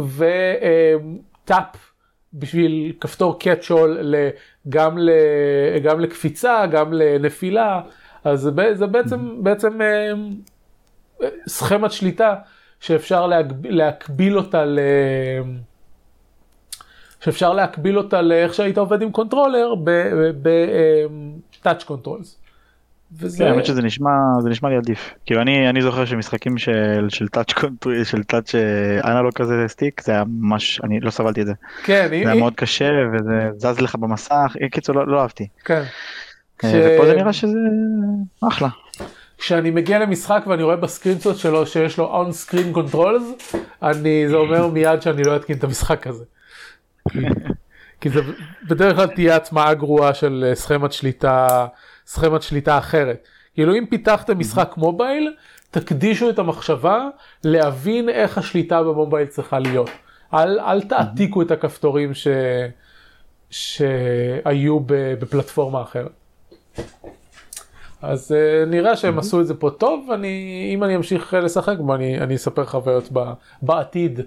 ו 1.45 1.57
tap 1.57 1.93
בשביל 2.35 2.93
כפתור 3.01 3.39
קאצ'ול 3.39 4.15
גם, 4.69 4.99
גם 5.83 6.01
לקפיצה, 6.01 6.67
גם 6.67 6.93
לנפילה, 6.93 7.81
אז 8.25 8.51
זה, 8.75 8.87
בעצם, 8.87 9.43
בעצם 9.43 9.79
סכמת 11.49 11.93
שליטה 11.93 12.35
שאפשר 12.81 13.27
להגביל, 13.27 13.77
להקביל 13.77 14.39
אותה 14.39 14.65
ל... 14.65 14.79
שאפשר 17.21 17.53
להקביל 17.53 17.99
אותה 17.99 18.23
לאיך 18.23 18.55
שהיית 18.55 18.79
עובד 18.79 19.03
עם 19.03 19.13
controller 19.13 19.75
ב 20.43 20.66
touch 20.66 21.85
controls. 21.85 22.42
וזה... 23.19 23.39
כן, 23.39 23.51
האמת 23.51 23.67
שזה 23.67 23.83
נשמע, 23.83 24.11
זה 24.41 24.51
נשמע 24.51 24.69
לי 24.69 24.77
עדיף. 24.77 25.15
כאילו 25.27 25.41
אני, 25.41 25.69
אני 25.69 25.83
זוכר 25.83 26.05
שמשחקים 26.05 26.59
של, 26.59 27.07
של 27.09 27.29
touch 27.29 27.53
control, 27.53 28.05
של 28.05 28.23
touch 28.23 28.55
analog 29.05 29.33
כזה 29.33 29.65
stick, 29.69 30.03
זה 30.03 30.13
היה 30.13 30.25
ממש, 30.27 30.81
אני 30.85 31.01
לא 31.01 31.11
סבלתי 31.11 31.41
את 31.41 31.47
זה. 31.47 31.53
כן. 31.85 32.07
זה 32.11 32.15
היה 32.15 32.35
מאוד 32.35 32.55
קשה 32.55 32.91
וזה 33.13 33.51
זז 33.57 33.81
לך 33.81 33.95
במסך, 33.95 34.57
קיצור 34.71 34.97
לא, 34.97 35.07
לא 35.07 35.21
אהבתי. 35.21 35.49
כן. 35.65 35.83
אה, 36.65 36.71
ש... 36.71 36.75
ופה 36.75 37.07
זה 37.07 37.15
נראה 37.15 37.33
שזה 37.33 37.59
אחלה. 38.49 38.69
כשאני 39.39 39.71
מגיע 39.71 39.99
למשחק 39.99 40.45
ואני 40.47 40.63
רואה 40.63 40.77
ב 40.77 40.82
screenshots 40.82 41.39
שלו 41.39 41.67
שיש 41.67 41.99
לו 41.99 42.05
on 42.05 42.33
screen 42.33 42.73
controls, 42.73 43.55
אני, 43.83 44.29
זה 44.29 44.37
אומר 44.37 44.67
מיד 44.67 45.03
שאני 45.03 45.23
לא 45.23 45.37
אתקין 45.37 45.57
את 45.57 45.65
המשחק 45.65 46.07
הזה. 46.07 46.25
כי 48.01 48.11
זה 48.11 48.21
בדרך 48.69 48.97
כלל 48.97 49.07
תהיה 49.07 49.37
הטמעה 49.37 49.75
גרועה 49.75 50.15
של 50.15 50.45
אה, 50.49 50.55
סכמת 50.55 50.93
שליטה. 50.93 51.67
סכמת 52.07 52.43
שליטה 52.43 52.79
אחרת. 52.79 53.27
כאילו 53.55 53.75
אם 53.75 53.87
פיתחתם 53.87 54.39
משחק 54.39 54.75
מובייל, 54.77 55.35
תקדישו 55.71 56.31
את 56.31 56.39
המחשבה 56.39 57.09
להבין 57.45 58.09
איך 58.09 58.39
השליטה 58.39 58.83
במובייל 58.83 59.27
צריכה 59.27 59.59
להיות. 59.59 59.91
אל, 60.35 60.61
אל 60.61 60.83
תעתיקו 60.83 61.43
את 61.43 61.51
הכפתורים 61.51 62.15
ש, 62.15 62.29
שהיו 63.51 64.81
בפלטפורמה 65.19 65.83
אחרת. 65.83 66.13
אז 68.03 68.33
אה, 68.33 68.69
נראה 68.69 68.97
שהם 68.97 69.19
עשו 69.19 69.41
את 69.41 69.47
זה 69.47 69.55
פה 69.55 69.71
טוב, 69.71 70.11
אני, 70.15 70.71
אם 70.75 70.85
אני 70.85 70.97
אמשיך 70.97 71.35
לשחק 71.35 71.77
בו 71.79 71.95
אני, 71.95 72.21
אני 72.21 72.35
אספר 72.35 72.67
חוויות 72.67 73.09
ב, 73.13 73.33
בעתיד. 73.63 74.21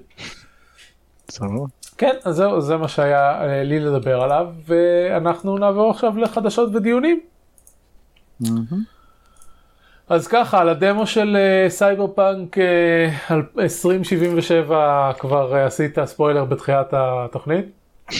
כן, 1.98 2.16
אז 2.24 2.36
זהו, 2.36 2.62
זה 2.62 2.78
מה 2.78 2.88
שהיה 2.88 3.42
uh, 3.42 3.46
לי 3.64 3.80
לדבר 3.80 4.22
עליו, 4.22 4.48
ואנחנו 4.66 5.58
נעבור 5.58 5.92
עכשיו 5.92 6.18
לחדשות 6.18 6.70
ודיונים. 6.76 7.20
אז 10.10 10.28
ככה, 10.28 10.62
על 10.62 10.70
הדמו 10.70 11.08
של 11.08 11.38
סייבר 11.70 12.08
פאנק 12.08 12.58
אה, 12.58 13.32
2077 13.60 15.12
כבר 15.20 15.54
uh, 15.54 15.58
עשית 15.58 15.98
ספוילר 16.06 16.46
בתחילת 16.46 16.94
התוכנית. 16.94 17.66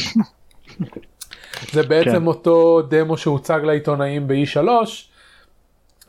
זה 1.74 1.84
בעצם 1.84 2.12
כן. 2.12 2.28
אותו 2.28 2.82
דמו 2.82 3.18
שהוצג 3.18 3.60
לעיתונאים 3.64 4.28
ב-E3, 4.28 4.68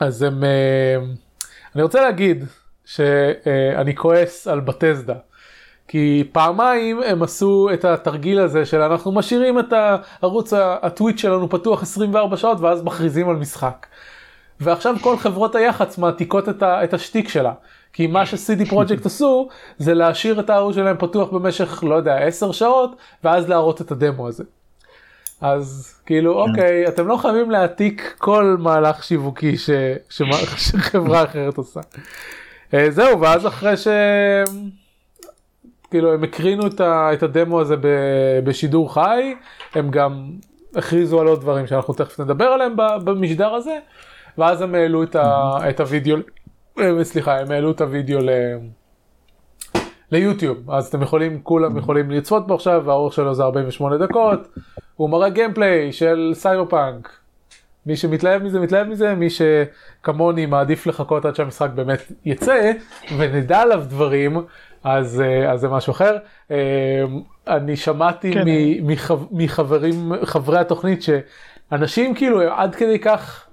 אז 0.01 0.23
הם, 0.23 0.43
uh, 0.43 0.47
אני 1.75 1.83
רוצה 1.83 2.01
להגיד 2.01 2.45
שאני 2.85 3.93
uh, 3.93 3.97
כועס 3.97 4.49
על 4.49 4.61
בטזדה. 4.61 5.15
כי 5.89 6.29
פעמיים 6.33 7.03
הם 7.03 7.23
עשו 7.23 7.69
את 7.75 7.85
התרגיל 7.85 8.41
הזה 8.41 8.67
של 8.67 8.81
אנחנו 8.81 9.13
משאירים 9.13 9.59
את 9.59 9.73
הערוץ 9.73 10.53
הטוויט 10.83 11.19
שלנו 11.19 11.49
פתוח 11.49 11.83
24 11.83 12.37
שעות 12.37 12.61
ואז 12.61 12.83
מכריזים 12.83 13.29
על 13.29 13.37
משחק. 13.37 13.87
ועכשיו 14.61 14.97
כל 15.01 15.17
חברות 15.17 15.55
היח"צ 15.55 15.99
מעתיקות 15.99 16.49
את, 16.49 16.63
ה, 16.63 16.85
את 16.85 16.95
השטיק 16.95 17.29
שלה. 17.29 17.53
כי 17.93 18.07
מה 18.07 18.27
ש-CD 18.27 18.69
פרויקט 18.69 19.07
עשו 19.11 19.49
זה 19.79 19.95
להשאיר 19.95 20.41
את 20.41 20.51
הערוץ 20.51 20.75
שלהם 20.75 20.97
פתוח 20.99 21.29
במשך 21.29 21.85
לא 21.85 21.95
יודע 21.95 22.19
10 22.19 22.53
שעות 22.53 22.97
ואז 23.25 23.49
להראות 23.49 23.81
את 23.81 23.91
הדמו 23.91 24.29
הזה. 24.29 24.45
אז 25.41 25.95
כאילו 26.07 26.35
כן. 26.35 26.51
אוקיי 26.51 26.89
אתם 26.89 27.07
לא 27.07 27.17
חייבים 27.17 27.51
להעתיק 27.51 28.15
כל 28.19 28.57
מהלך 28.59 29.05
שיווקי 29.05 29.57
ש... 29.59 29.71
ש... 30.11 30.23
שחברה 30.67 31.25
אחרת 31.25 31.57
עושה. 31.57 31.81
אה, 32.75 32.91
זהו 32.91 33.21
ואז 33.21 33.47
אחרי 33.47 33.77
ש... 33.77 33.89
כאילו 35.91 36.15
הם 36.15 36.25
הקרינו 36.25 36.67
את, 36.67 36.81
ה, 36.81 37.13
את 37.13 37.23
הדמו 37.23 37.61
הזה 37.61 37.77
ב, 37.77 37.87
בשידור 38.45 38.95
חי, 38.95 39.35
הם 39.75 39.91
גם 39.91 40.31
הכריזו 40.77 41.21
על 41.21 41.27
עוד 41.27 41.41
דברים 41.41 41.67
שאנחנו 41.67 41.95
תכף 41.95 42.21
נדבר 42.21 42.45
עליהם 42.45 42.73
במשדר 42.77 43.55
הזה, 43.55 43.79
ואז 44.39 44.63
הם 44.63 44.75
העלו 44.75 45.03
את, 45.03 45.17
ה, 45.17 45.59
את 45.69 45.81
הוידאו, 45.81 46.17
אה, 46.79 47.05
סליחה, 47.05 47.39
הם 47.39 47.51
העלו 47.51 47.71
את 47.71 47.81
הוידאו 47.81 48.19
ל... 48.21 48.31
ליוטיוב, 50.13 50.71
אז 50.71 50.87
אתם 50.87 51.03
יכולים, 51.03 51.41
כולם 51.43 51.79
יכולים 51.79 52.11
לצפות 52.11 52.47
בו 52.47 52.55
עכשיו, 52.55 52.91
האורך 52.91 53.13
שלו 53.13 53.35
זה 53.35 53.43
48 53.43 53.97
דקות, 53.97 54.49
הוא 54.97 55.11
מראה 55.11 55.29
gameplay 55.29 55.93
של 55.93 56.31
סייבר 56.35 56.65
פאנק. 56.65 57.19
מי 57.87 57.97
שמתלהב 57.97 58.43
מזה 58.43 58.61
מתלהב 58.61 58.87
מזה, 58.87 59.15
מי 59.15 59.29
שכמוני 59.31 60.47
מעדיף 60.47 60.87
לחכות 60.87 61.25
עד 61.25 61.37
שהמשחק 61.37 61.71
באמת 61.75 62.13
יצא 62.25 62.73
ונדע 63.19 63.61
עליו 63.61 63.85
דברים, 63.89 64.37
אז, 64.85 65.21
אה, 65.21 65.53
אז 65.53 65.61
זה 65.61 65.69
משהו 65.69 65.91
אחר. 65.91 66.17
אה, 66.51 66.57
אני 67.49 67.77
שמעתי 67.77 68.33
כן. 68.33 68.45
מחב, 68.83 69.21
מחברים, 69.31 70.13
חברי 70.25 70.59
התוכנית 70.59 71.03
שאנשים 71.03 72.15
כאילו 72.15 72.41
עד 72.41 72.75
כדי 72.75 72.99
כך, 72.99 73.46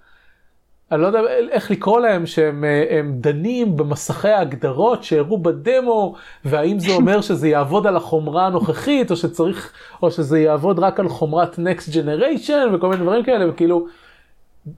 אני 0.91 1.01
לא 1.01 1.07
יודע 1.07 1.19
איך 1.51 1.71
לקרוא 1.71 1.99
להם, 1.99 2.25
שהם 2.25 2.63
אה, 2.63 3.01
דנים 3.13 3.77
במסכי 3.77 4.29
ההגדרות 4.29 5.03
שהראו 5.03 5.37
בדמו, 5.37 6.15
והאם 6.45 6.79
זה 6.79 6.91
אומר 6.91 7.21
שזה 7.27 7.47
יעבוד 7.47 7.87
על 7.87 7.95
החומרה 7.95 8.47
הנוכחית, 8.47 9.11
או 9.11 9.15
שצריך, 9.15 9.73
או 10.01 10.11
שזה 10.11 10.39
יעבוד 10.39 10.79
רק 10.79 10.99
על 10.99 11.09
חומרת 11.09 11.55
Next 11.55 11.93
Generation 11.93 12.75
וכל 12.75 12.89
מיני 12.89 13.01
דברים 13.01 13.23
כאלה, 13.23 13.49
וכאילו, 13.49 13.87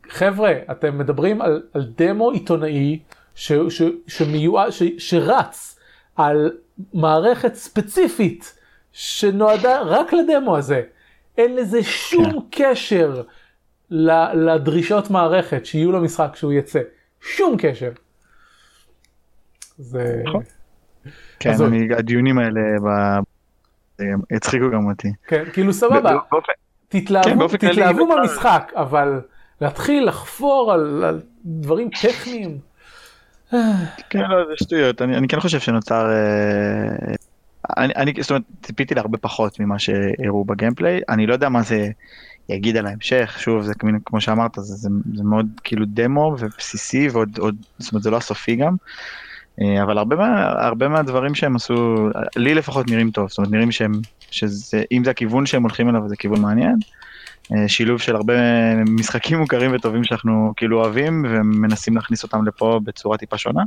חבר'ה, 0.09 0.53
אתם 0.71 0.97
מדברים 0.97 1.41
על, 1.41 1.61
על 1.73 1.85
דמו 1.97 2.31
עיתונאי 2.31 2.99
ש, 3.35 3.51
ש, 3.69 3.81
שמיועד, 4.07 4.69
ש, 4.69 4.83
שרץ. 4.97 5.75
על 6.15 6.51
מערכת 6.93 7.55
ספציפית 7.55 8.53
שנועדה 8.91 9.81
רק 9.81 10.13
לדמו 10.13 10.57
הזה. 10.57 10.81
אין 11.37 11.55
לזה 11.55 11.83
שום 11.83 12.47
כן. 12.51 12.63
קשר 12.71 13.21
לדרישות 13.89 15.09
מערכת 15.09 15.65
שיהיו 15.65 15.91
למשחק 15.91 16.29
כשהוא 16.33 16.53
יצא. 16.53 16.79
שום 17.21 17.55
קשר. 17.57 17.91
זה... 19.77 20.21
נכון. 20.25 20.43
כן, 21.39 21.51
אז 21.51 21.61
אני, 21.61 21.93
הדיונים 21.97 22.37
האלה 22.39 22.61
ב... 22.83 23.19
הצחיקו 24.31 24.71
גם 24.71 24.85
אותי. 24.89 25.11
כן, 25.27 25.43
כאילו 25.53 25.73
סבבה. 25.73 26.17
תתלהבו, 26.89 27.49
כן, 27.49 27.57
תתלהבו 27.57 28.07
במשחק, 28.07 28.71
אבל 28.75 29.21
להתחיל 29.61 30.07
לחפור 30.07 30.71
על, 30.73 31.03
על 31.03 31.21
דברים 31.45 31.89
טכניים. 31.89 32.57
כן, 34.09 34.19
לא, 34.29 34.45
זה 34.47 34.53
שטויות, 34.55 35.01
אני, 35.01 35.17
אני 35.17 35.27
כן 35.27 35.39
חושב 35.39 35.59
שנוצר, 35.59 36.11
אה, 36.11 37.13
אני, 37.77 37.93
אני, 37.95 38.13
זאת 38.21 38.29
אומרת, 38.29 38.43
ציפיתי 38.63 38.95
להרבה 38.95 39.17
פחות 39.17 39.59
ממה 39.59 39.79
שהראו 39.79 40.45
בגיימפליי, 40.45 41.01
אני 41.09 41.27
לא 41.27 41.33
יודע 41.33 41.49
מה 41.49 41.61
זה 41.61 41.89
יגיד 42.49 42.77
על 42.77 42.85
ההמשך, 42.85 43.37
שוב, 43.39 43.61
זה 43.61 43.73
כמו 44.05 44.21
שאמרת, 44.21 44.51
זה, 44.55 44.75
זה, 44.75 44.89
זה 45.15 45.23
מאוד 45.23 45.47
כאילו 45.63 45.85
דמו 45.87 46.35
ובסיסי, 46.39 47.07
ועוד, 47.07 47.37
עוד, 47.37 47.55
זאת 47.79 47.91
אומרת, 47.91 48.03
זה 48.03 48.09
לא 48.09 48.17
הסופי 48.17 48.55
גם, 48.55 48.75
אה, 49.61 49.83
אבל 49.83 49.97
הרבה, 49.97 50.15
מה, 50.15 50.45
הרבה 50.45 50.87
מהדברים 50.87 51.35
שהם 51.35 51.55
עשו, 51.55 52.09
לי 52.35 52.53
לפחות 52.53 52.89
נראים 52.89 53.11
טוב, 53.11 53.29
זאת 53.29 53.37
אומרת, 53.37 53.51
נראים 53.51 53.71
שהם, 53.71 53.91
שזה, 54.31 54.83
אם 54.91 55.03
זה 55.03 55.11
הכיוון 55.11 55.45
שהם 55.45 55.63
הולכים 55.63 55.89
אליו, 55.89 56.09
זה 56.09 56.15
כיוון 56.15 56.41
מעניין. 56.41 56.75
אה, 57.53 57.67
שילוב 57.67 57.99
של 57.99 58.15
הרבה 58.15 58.33
משחקים 58.75 59.37
מוכרים 59.37 59.75
וטובים 59.75 60.03
שאנחנו 60.03 60.53
כאילו 60.55 60.81
אוהבים 60.81 61.25
ומנסים 61.29 61.95
להכניס 61.95 62.23
אותם 62.23 62.45
לפה 62.45 62.79
בצורה 62.83 63.17
טיפה 63.17 63.37
שונה. 63.37 63.63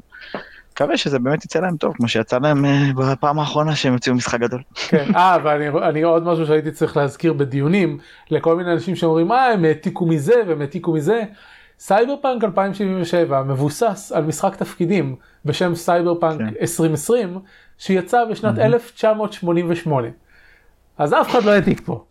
מקווה 0.79 0.97
שזה 0.97 1.18
באמת 1.18 1.45
יצא 1.45 1.61
להם 1.61 1.76
טוב 1.76 1.95
כמו 1.97 2.09
שיצא 2.09 2.39
להם 2.39 2.64
אה, 2.64 2.91
בפעם 2.97 3.39
האחרונה 3.39 3.76
שהם 3.76 3.93
הוציאו 3.93 4.14
משחק 4.14 4.41
גדול. 4.41 4.62
כן, 4.89 5.14
אה 5.14 5.37
ואני 5.45 6.03
עוד 6.03 6.22
משהו 6.22 6.47
שהייתי 6.47 6.70
צריך 6.70 6.97
להזכיר 6.97 7.33
בדיונים 7.33 7.99
לכל 8.31 8.57
מיני 8.57 8.72
אנשים 8.72 8.97
שאומרים 8.97 9.33
אה 9.33 9.53
הם 9.53 9.64
העתיקו 9.64 10.07
מזה 10.07 10.35
והם 10.47 10.61
העתיקו 10.61 10.93
מזה. 10.93 11.22
סייבר 11.79 12.14
פאנק 12.22 12.45
2077 12.45 13.43
מבוסס 13.43 14.12
על 14.14 14.24
משחק 14.24 14.57
תפקידים 14.57 15.16
בשם 15.45 15.74
סייבר 15.74 16.20
פאנק 16.20 16.39
כן. 16.39 16.53
2020 16.61 17.39
שיצא 17.79 18.24
בשנת 18.24 18.59
1988. 18.59 20.09
אז 20.99 21.12
אף 21.12 21.31
אחד 21.31 21.45
לא 21.45 21.51
העתיק 21.51 21.81
פה. 21.85 22.05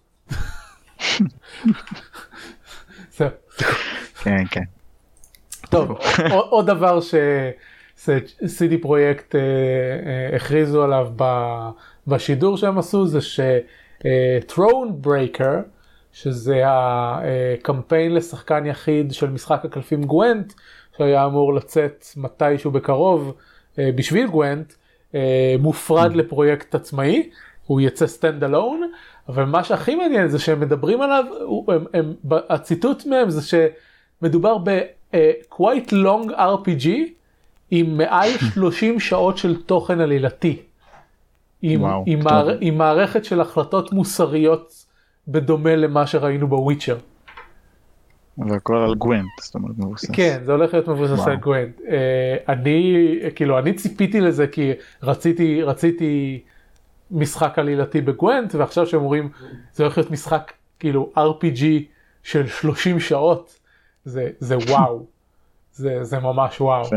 כן, 4.23 4.43
כן. 4.51 4.63
טוב, 5.69 5.97
עוד 6.31 6.65
דבר 6.67 6.99
ש-CD 8.07 8.81
פרויקט 8.81 9.35
אה, 9.35 9.41
אה, 9.41 10.35
הכריזו 10.35 10.83
עליו 10.83 11.07
בשידור 12.07 12.57
שהם 12.57 12.77
עשו 12.77 13.07
זה 13.07 13.21
ש- 13.21 15.05
Thronebreaker, 15.05 15.57
שזה 16.13 16.63
הקמפיין 16.65 18.13
לשחקן 18.13 18.65
יחיד 18.65 19.11
של 19.11 19.29
משחק 19.29 19.65
הקלפים 19.65 20.03
גוונט, 20.03 20.53
שהיה 20.97 21.25
אמור 21.25 21.53
לצאת 21.53 22.05
מתישהו 22.17 22.71
בקרוב 22.71 23.33
אה, 23.79 23.89
בשביל 23.95 24.27
גוונט, 24.27 24.73
מופרד 25.59 26.11
אממ. 26.11 26.15
לפרויקט 26.15 26.75
עצמאי, 26.75 27.29
הוא 27.65 27.81
יצא 27.81 28.07
stand 28.07 28.43
alone, 28.43 28.91
אבל 29.29 29.43
מה 29.43 29.63
שהכי 29.63 29.95
מעניין 29.95 30.27
זה 30.27 30.39
שהם 30.39 30.59
מדברים 30.59 31.01
עליו, 31.01 31.25
הם, 31.67 31.85
הם, 31.93 32.13
הציטוט 32.49 33.05
מהם 33.05 33.29
זה 33.29 33.41
שמדובר 34.21 34.57
ב- 34.57 34.79
uh, 35.11 35.15
quite 35.53 35.91
long 35.91 36.31
RPG 36.31 36.87
עם 37.71 37.97
מעל 37.97 38.29
30 38.53 38.99
שעות 38.99 39.37
של 39.37 39.61
תוכן 39.61 40.01
עלילתי. 40.01 40.61
עם, 41.61 41.81
וואו, 41.81 42.03
עם, 42.07 42.19
מער, 42.23 42.57
עם 42.61 42.77
מערכת 42.77 43.25
של 43.25 43.41
החלטות 43.41 43.93
מוסריות 43.93 44.85
בדומה 45.27 45.75
למה 45.75 46.07
שראינו 46.07 46.47
בוויצ'ר. 46.47 46.97
והכל 48.37 48.77
על 48.77 48.95
גוונט, 48.95 49.29
זאת 49.41 49.55
אומרת 49.55 49.77
מבוסס. 49.77 50.11
כן, 50.11 50.39
זה 50.43 50.51
הולך 50.51 50.73
להיות 50.73 50.87
מבוסס 50.87 51.27
על 51.27 51.35
גוונט. 51.35 51.79
Uh, 51.79 51.83
אני, 52.49 52.95
כאילו, 53.35 53.59
אני 53.59 53.73
ציפיתי 53.73 54.21
לזה 54.21 54.47
כי 54.47 54.71
רציתי, 55.03 55.63
רציתי 55.63 56.41
משחק 57.11 57.59
עלילתי 57.59 58.01
בגוונט 58.01 58.55
ועכשיו 58.55 58.87
שהם 58.87 59.01
אומרים 59.01 59.29
זה 59.73 59.83
הולך 59.83 59.97
להיות 59.97 60.11
משחק 60.11 60.53
כאילו 60.79 61.11
RPG 61.17 61.63
של 62.23 62.47
30 62.47 62.99
שעות 62.99 63.59
זה 64.05 64.29
זה 64.39 64.57
וואו 64.57 65.05
זה 65.73 66.03
זה 66.03 66.19
ממש 66.19 66.61
וואו. 66.61 66.89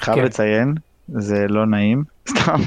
חייב 0.00 0.18
כן. 0.18 0.24
לציין 0.24 0.74
זה 1.08 1.46
לא 1.48 1.66
נעים 1.66 2.04
סתם. 2.30 2.60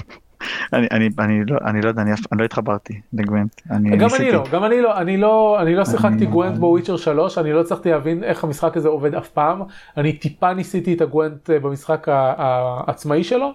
אני, 0.73 0.87
אני, 0.91 1.09
אני, 1.19 1.45
לא, 1.45 1.57
אני 1.65 1.81
לא 1.81 1.89
יודע, 1.89 2.01
אני, 2.01 2.11
אני 2.31 2.39
לא 2.39 2.45
התחברתי 2.45 3.01
לגוונט. 3.13 3.61
אני 3.71 3.97
גם 3.97 4.03
ניסיתי. 4.03 4.23
אני 4.23 4.31
לא, 4.31 4.43
גם 4.51 4.63
אני 4.63 4.81
לא, 4.81 4.97
אני 4.97 5.17
לא, 5.17 5.61
אני 5.61 5.75
לא 5.75 5.85
שיחקתי 5.85 6.25
גוונט 6.25 6.57
בוויצ'ר 6.57 6.97
3, 6.97 7.37
אני 7.37 7.53
לא 7.53 7.61
הצלחתי 7.61 7.89
להבין 7.89 8.23
איך 8.23 8.43
המשחק 8.43 8.77
הזה 8.77 8.87
עובד 8.87 9.15
אף 9.15 9.29
פעם. 9.29 9.61
אני 9.97 10.13
טיפה 10.13 10.53
ניסיתי 10.53 10.93
את 10.93 11.01
הגוונט 11.01 11.49
אה, 11.49 11.59
במשחק 11.59 12.07
העצמאי 12.11 13.23
שלו, 13.23 13.53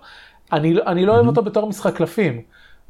אני, 0.53 0.75
אני 0.87 1.07
לא 1.07 1.15
אוהב 1.15 1.27
אותו 1.27 1.43
בתור 1.43 1.69
משחק 1.69 1.97
קלפים. 1.97 2.41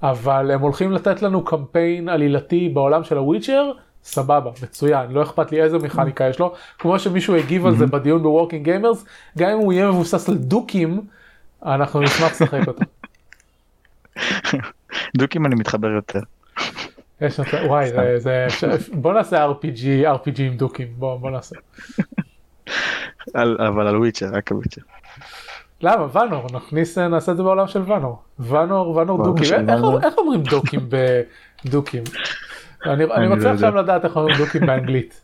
אבל 0.02 0.50
הם 0.50 0.60
הולכים 0.60 0.92
לתת 0.92 1.22
לנו 1.22 1.44
קמפיין 1.44 2.08
עלילתי 2.08 2.68
בעולם 2.68 3.04
של 3.04 3.16
הוויצ'ר, 3.16 3.72
סבבה, 4.06 4.50
מצוין, 4.62 5.10
לא 5.10 5.22
אכפת 5.22 5.52
לי 5.52 5.62
איזה 5.62 5.78
מכניקה 5.78 6.24
יש 6.28 6.38
לו, 6.38 6.54
כמו 6.78 6.98
שמישהו 6.98 7.34
הגיב 7.34 7.66
על 7.66 7.76
זה 7.76 7.86
בדיון 7.86 8.22
בוורקינג 8.22 8.64
גיימרס, 8.64 9.04
גם 9.38 9.50
אם 9.50 9.58
הוא 9.58 9.72
יהיה 9.72 9.88
מבוסס 9.88 10.28
על 10.28 10.34
דוקים, 10.36 11.00
אנחנו 11.64 12.00
נשמח 12.00 12.30
לשחק 12.30 12.60
אותו. 12.68 12.82
דוקים 15.16 15.46
אני 15.46 15.54
מתחבר 15.54 15.88
יותר. 15.88 16.20
יש 17.20 17.40
מצב, 17.40 17.58
וואי, 17.66 17.88
זה, 17.90 18.16
זה, 18.18 18.46
בוא 18.92 19.12
נעשה 19.12 19.46
RPG, 19.50 19.84
RPG 20.24 20.40
עם 20.42 20.56
דוקים, 20.56 20.88
בוא, 20.96 21.16
בוא 21.16 21.30
נעשה. 21.30 21.56
על- 23.34 23.56
אבל 23.68 23.86
על 23.86 23.96
וויצ'ר, 23.96 24.26
רק 24.32 24.52
על 24.52 24.58
וויצ'ר. 24.58 24.80
למה? 25.80 26.06
ואנור, 26.12 26.46
נכניס, 26.52 26.98
נעשה 26.98 27.32
את 27.32 27.36
זה 27.36 27.42
בעולם 27.42 27.68
של 27.68 27.82
ואנור. 27.86 28.22
ואנור, 28.38 28.96
ואנור 28.96 29.24
דוקים, 29.24 29.44
איך. 29.70 29.80
איך 30.04 30.14
אומרים 30.18 30.42
דוקים 30.42 30.80
בדוקים? 31.64 32.02
אני, 32.84 33.06
לא 33.06 33.34
רוצה 33.34 33.52
עכשיו. 33.52 33.76
לדעת 33.76 34.04
איך 34.04 34.16
אומרים 34.16 34.36
דוקים 34.36 34.66
באנגלית. 34.66 35.20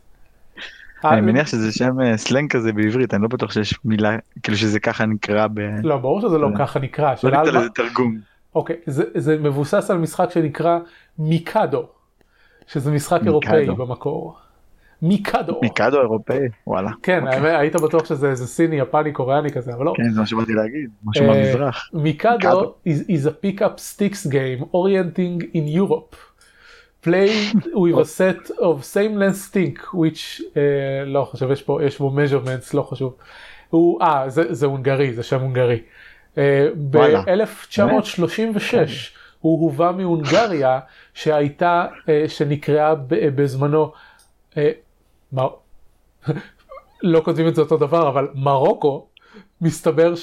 אני 1.05 1.15
אה, 1.15 1.21
מניח 1.21 1.47
שזה 1.47 1.71
שם 1.71 2.01
אה, 2.01 2.17
סלנג 2.17 2.51
כזה 2.51 2.73
בעברית, 2.73 3.13
אני 3.13 3.21
לא 3.23 3.27
בטוח 3.27 3.51
שיש 3.51 3.79
מילה, 3.85 4.17
כאילו 4.43 4.57
שזה 4.57 4.79
ככה 4.79 5.05
נקרא 5.05 5.47
ב... 5.47 5.59
לא, 5.83 5.97
ברור 5.97 6.21
שזה 6.21 6.37
לא 6.37 6.51
לא. 6.51 6.57
ככה 6.57 6.79
נקרא. 6.79 7.13
לא 7.23 7.29
ניתן 7.29 7.55
לזה 7.55 7.69
תרגום. 7.69 8.17
אוקיי, 8.55 8.75
זה, 8.85 9.37
מבוסס 9.37 9.91
על 9.91 9.97
משחק 9.97 10.29
שנקרא 10.29 10.79
מיקדו, 11.19 11.87
שזה 12.67 12.91
משחק. 12.91 13.19
אירופאי 13.25 13.65
במקור. 13.65 14.37
מיקדו. 15.01 15.59
מיקדו 15.61 16.01
אירופאי, 16.01 16.39
וואלה. 16.67 16.91
כן, 17.03 17.27
אוקיי. 17.27 17.57
היית 17.57 17.75
בטוח 17.75 18.05
שזה 18.05 18.29
איזה 18.29 18.47
סיני, 18.47 18.75
יפני, 18.75 19.11
קוריאני 19.11 19.49
כזה, 19.49 19.73
אבל 19.73 19.85
לא. 19.85 19.93
כן, 19.97 20.09
זה 20.09 20.19
מה 20.19 20.25
שבאתי 20.25 20.53
להגיד, 20.53 20.89
משהו 21.05 21.25
אה, 21.25 21.29
מהמזרח. 21.29 21.89
מיקדו 21.93 22.73
is, 22.87 23.09
is 23.09 23.25
a 23.27 23.45
pick-up 23.45 23.79
sticks 23.79 24.27
game 24.27 24.63
orienting 24.63 25.43
in 25.53 25.77
Europe. 25.77 26.15
Played 27.03 27.65
with 27.81 27.97
a 27.99 28.05
set 28.05 28.51
of 28.59 28.83
same 28.83 29.15
length 29.15 29.41
stick 29.49 29.79
which 29.93 30.41
uh, 30.41 30.57
לא 31.05 31.27
חושב 31.31 31.51
יש 31.51 31.61
פה 31.61 31.83
יש 31.83 31.99
בו 31.99 32.11
measurements 32.15 32.69
לא 32.73 32.81
חשוב. 32.81 33.15
הוא 33.69 34.01
אה 34.01 34.29
זה, 34.29 34.53
זה 34.53 34.65
הונגרי 34.65 35.13
זה 35.13 35.23
שם 35.23 35.41
הונגרי. 35.41 35.81
אה, 36.35 36.37
וואלה. 36.93 37.21
ב-1936 37.21 38.75
הוא 39.39 39.61
הובא 39.61 39.91
מהונגריה 39.97 40.79
שהייתה 41.13 41.85
אה, 41.91 42.09
שנקראה 42.27 42.95
בזמנו 43.07 43.91
אה, 44.53 44.57
מר... 45.33 45.49
לא 47.03 47.21
כותבים 47.25 47.47
את 47.47 47.55
זה 47.55 47.61
אותו 47.61 47.77
דבר 47.77 48.09
אבל 48.09 48.27
מרוקו 48.35 49.07
מסתבר 49.61 50.13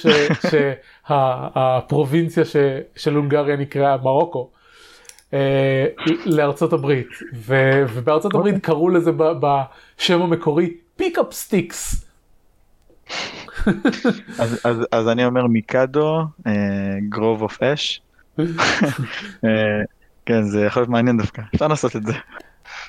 שהפרובינציה 1.08 2.44
של 2.96 3.14
הונגריה 3.14 3.56
נקראה 3.56 3.96
מרוקו. 3.96 4.50
אה, 5.34 5.86
לארצות 6.26 6.72
הברית 6.72 7.08
ו- 7.34 7.84
ובארצות 7.94 8.34
הברית 8.34 8.64
קראו 8.64 8.88
לזה 8.88 9.10
בשם 9.16 10.22
המקורי 10.22 10.74
pick-up 10.96 11.32
sticks. 11.32 12.06
אז- 14.38 14.60
אז- 14.64 14.86
אז 14.92 15.08
אני 15.08 15.24
אומר 15.26 15.46
מיקדו, 15.46 16.22
גרוב 17.08 17.42
אוף 17.42 17.62
אש. 17.62 18.00
כן, 20.26 20.42
זה 20.42 20.64
יכול 20.64 20.80
להיות 20.80 20.90
מעניין 20.90 21.16
דווקא, 21.16 21.42
אפשר 21.54 21.68
לעשות 21.68 21.96
את 21.96 22.06
זה. 22.06 22.12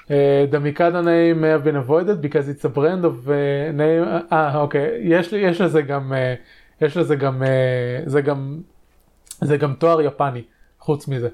Uh, 0.08 0.12
the 0.52 0.58
Mikado 0.58 1.02
name 1.02 1.42
have 1.44 1.64
been 1.66 1.76
avoided 1.76 2.22
because 2.22 2.48
it's 2.48 2.66
a 2.66 2.70
brand 2.78 3.04
of 3.06 3.28
uh, 3.28 3.32
name, 3.78 4.34
אה 4.34 4.58
אוקיי, 4.58 5.00
יש, 5.04 5.34
לי- 5.34 5.40
יש 5.40 5.62
לזה 5.62 5.82
גם, 5.82 6.14
uh, 6.14 6.86
יש 6.86 6.98
לזה 6.98 7.16
גם, 7.16 7.44
uh, 7.44 8.10
זה 8.10 8.22
גם, 8.22 8.60
זה 9.42 9.58
גם 9.58 9.74
תואר 9.74 10.02
יפני, 10.02 10.42
חוץ 10.80 11.08
מזה. 11.08 11.30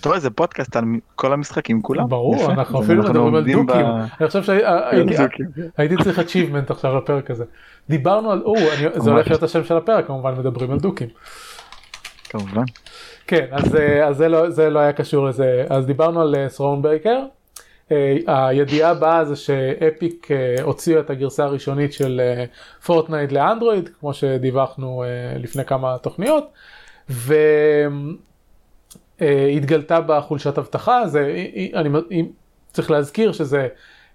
אתה 0.00 0.08
רואה, 0.08 0.20
זה 0.20 0.30
פודקאסט 0.30 0.76
על 0.76 0.84
כל 1.14 1.32
המשחקים 1.32 1.82
כולם. 1.82 2.08
ברור. 2.08 2.52
אנחנו 2.52 2.82
אפילו 2.82 3.02
מדברים 3.02 3.34
על 3.34 3.52
דוקים. 3.52 3.86
אני 4.20 4.26
חושב 4.28 4.42
שהייתי. 4.42 5.14
הייתי 5.76 5.94
צריך 6.04 6.18
achievement 6.18 6.72
עכשיו 6.72 6.96
לפרק 6.96 7.30
הזה. 7.30 7.44
דיברנו 7.88 8.30
על, 8.30 8.42
או, 8.44 8.54
זה 8.96 9.10
הולך 9.10 9.28
להיות 9.28 9.42
השם 9.42 9.64
של 9.64 9.76
הפרק, 9.76 10.06
כמובן 10.06 10.34
מדברים 10.38 10.70
על 10.70 10.78
דוקים. 10.78 11.08
כמובן. 12.24 12.64
כן, 13.26 13.46
אז, 13.50 13.76
אה, 13.76 14.12
זה, 14.12 14.28
לא, 14.28 14.50
זה 14.50 14.70
לא 14.70 14.78
היה 14.78 14.92
קשור 14.92 15.26
לזה. 15.26 15.64
אז 15.70 15.86
דיברנו 15.86 16.20
על 16.20 16.34
סרון 16.48 16.82
ברקר. 16.82 17.20
הידיעה 18.26 18.90
הבאה 18.90 19.24
זה 19.24 19.36
שאפיק 19.36 20.30
אה, 20.30 20.62
הוציאה 20.62 21.00
את 21.00 21.10
הגרסה 21.10 21.44
הראשונית 21.44 21.92
של 21.92 22.20
פורטנייט 22.84 23.32
לאנדרואיד, 23.32 23.90
כמו 24.00 24.14
שדיווחנו 24.14 25.04
אה, 25.04 25.38
לפני 25.38 25.64
כמה 25.64 25.98
תוכניות, 25.98 26.52
והתגלתה 29.20 30.00
בה 30.00 30.20
חולשת 30.20 30.58
אבטחה, 30.58 31.06
זה, 31.06 31.46
אני, 31.74 31.88
אני 32.10 32.28
צריך 32.72 32.90
להזכיר 32.90 33.32
שזה 33.32 33.68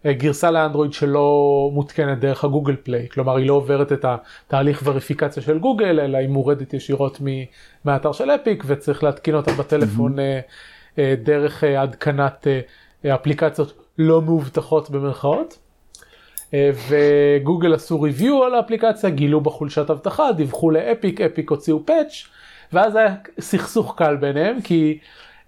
אה, 0.05 0.13
גרסה 0.13 0.51
לאנדרואיד 0.51 0.93
שלא 0.93 1.69
מותקנת 1.73 2.19
דרך 2.19 2.43
הגוגל 2.43 2.75
פליי, 2.83 3.09
כלומר 3.09 3.35
היא 3.35 3.47
לא 3.47 3.53
עוברת 3.53 3.91
את 3.91 4.05
התהליך 4.05 4.81
וריפיקציה 4.85 5.43
של 5.43 5.59
גוגל, 5.59 5.99
אלא 5.99 6.17
היא 6.17 6.29
מורדת 6.29 6.73
ישירות 6.73 7.17
מ- 7.21 7.43
מהאתר 7.85 8.11
של 8.11 8.31
אפיק 8.31 8.63
וצריך 8.67 9.03
להתקין 9.03 9.35
אותה 9.35 9.51
בטלפון 9.51 10.19
אה, 10.19 10.39
אה, 10.99 11.15
דרך 11.23 11.63
אה, 11.63 11.83
התקנת 11.83 12.47
אה, 13.05 13.15
אפליקציות 13.15 13.73
לא 13.97 14.21
מאובטחות 14.21 14.89
במרכאות. 14.89 15.57
אה, 16.53 16.71
וגוגל 16.89 17.73
עשו 17.73 18.01
ריוויו 18.01 18.43
על 18.43 18.55
האפליקציה, 18.55 19.09
גילו 19.09 19.41
בה 19.41 19.51
חולשת 19.51 19.89
אבטחה, 19.89 20.31
דיווחו 20.31 20.71
לאפיק, 20.71 21.21
אפיק 21.21 21.49
הוציאו 21.49 21.85
פאץ', 21.85 22.23
ואז 22.73 22.95
היה 22.95 23.15
סכסוך 23.39 23.95
קל 23.97 24.15
ביניהם, 24.15 24.61
כי 24.61 24.97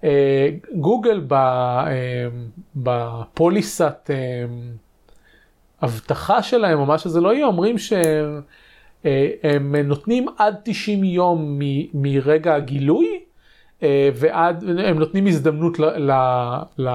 אה, 0.04 0.50
גוגל 0.76 1.24
ב, 1.28 1.34
אה, 1.34 2.28
בפוליסת 2.76 4.10
אה, 4.14 4.46
אבטחה 5.84 6.44
שלהם, 6.44 6.80
או 6.80 6.86
מה 6.86 6.98
שזה 6.98 7.22
לא 7.22 7.34
יהיה, 7.34 7.46
אומרים 7.46 7.78
שהם 7.78 8.42
אה, 9.76 9.82
נותנים 9.84 10.26
עד 10.38 10.56
90 10.64 11.04
יום 11.04 11.60
מ- 11.60 12.04
מרגע 12.04 12.56
הגילוי, 12.56 13.20
אה, 13.84 14.10
ועד, 14.16 14.64
הם 14.86 15.00
נותנים 15.00 15.28
הזדמנות 15.28 15.80
ל, 15.80 15.86
ל, 15.86 16.12
ל, 16.78 16.90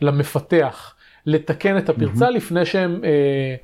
למפתח 0.00 0.94
לתקן 1.26 1.78
את 1.78 1.88
הפרצה 1.88 2.30
לפני 2.30 2.64
שהם 2.66 3.00
אה, 3.04 3.54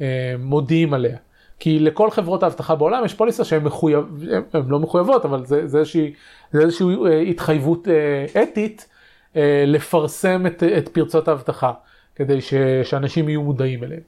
אה, 0.00 0.34
מודיעים 0.38 0.94
עליה. 0.94 1.16
כי 1.60 1.78
לכל 1.78 2.10
חברות 2.10 2.42
האבטחה 2.42 2.74
בעולם 2.74 3.04
יש 3.04 3.14
פוליסה 3.14 3.44
שהן 3.44 3.64
מחויב, 3.64 4.04
הם, 4.32 4.42
הם 4.52 4.70
לא 4.70 4.78
מחויבות, 4.78 5.24
אבל 5.24 5.46
זה, 5.46 5.66
זה, 5.66 5.78
איזושהי, 5.78 6.12
זה 6.52 6.60
איזושהי 6.60 6.86
אה, 7.06 7.20
התחייבות 7.20 7.88
אה, 7.88 8.42
אתית 8.42 8.88
אה, 9.36 9.64
לפרסם 9.66 10.46
את, 10.46 10.62
את 10.62 10.88
פרצות 10.88 11.28
האבטחה, 11.28 11.72
כדי 12.14 12.40
ש, 12.40 12.54
שאנשים 12.84 13.28
יהיו 13.28 13.42
מודעים 13.42 13.84
אליהם. 13.84 14.00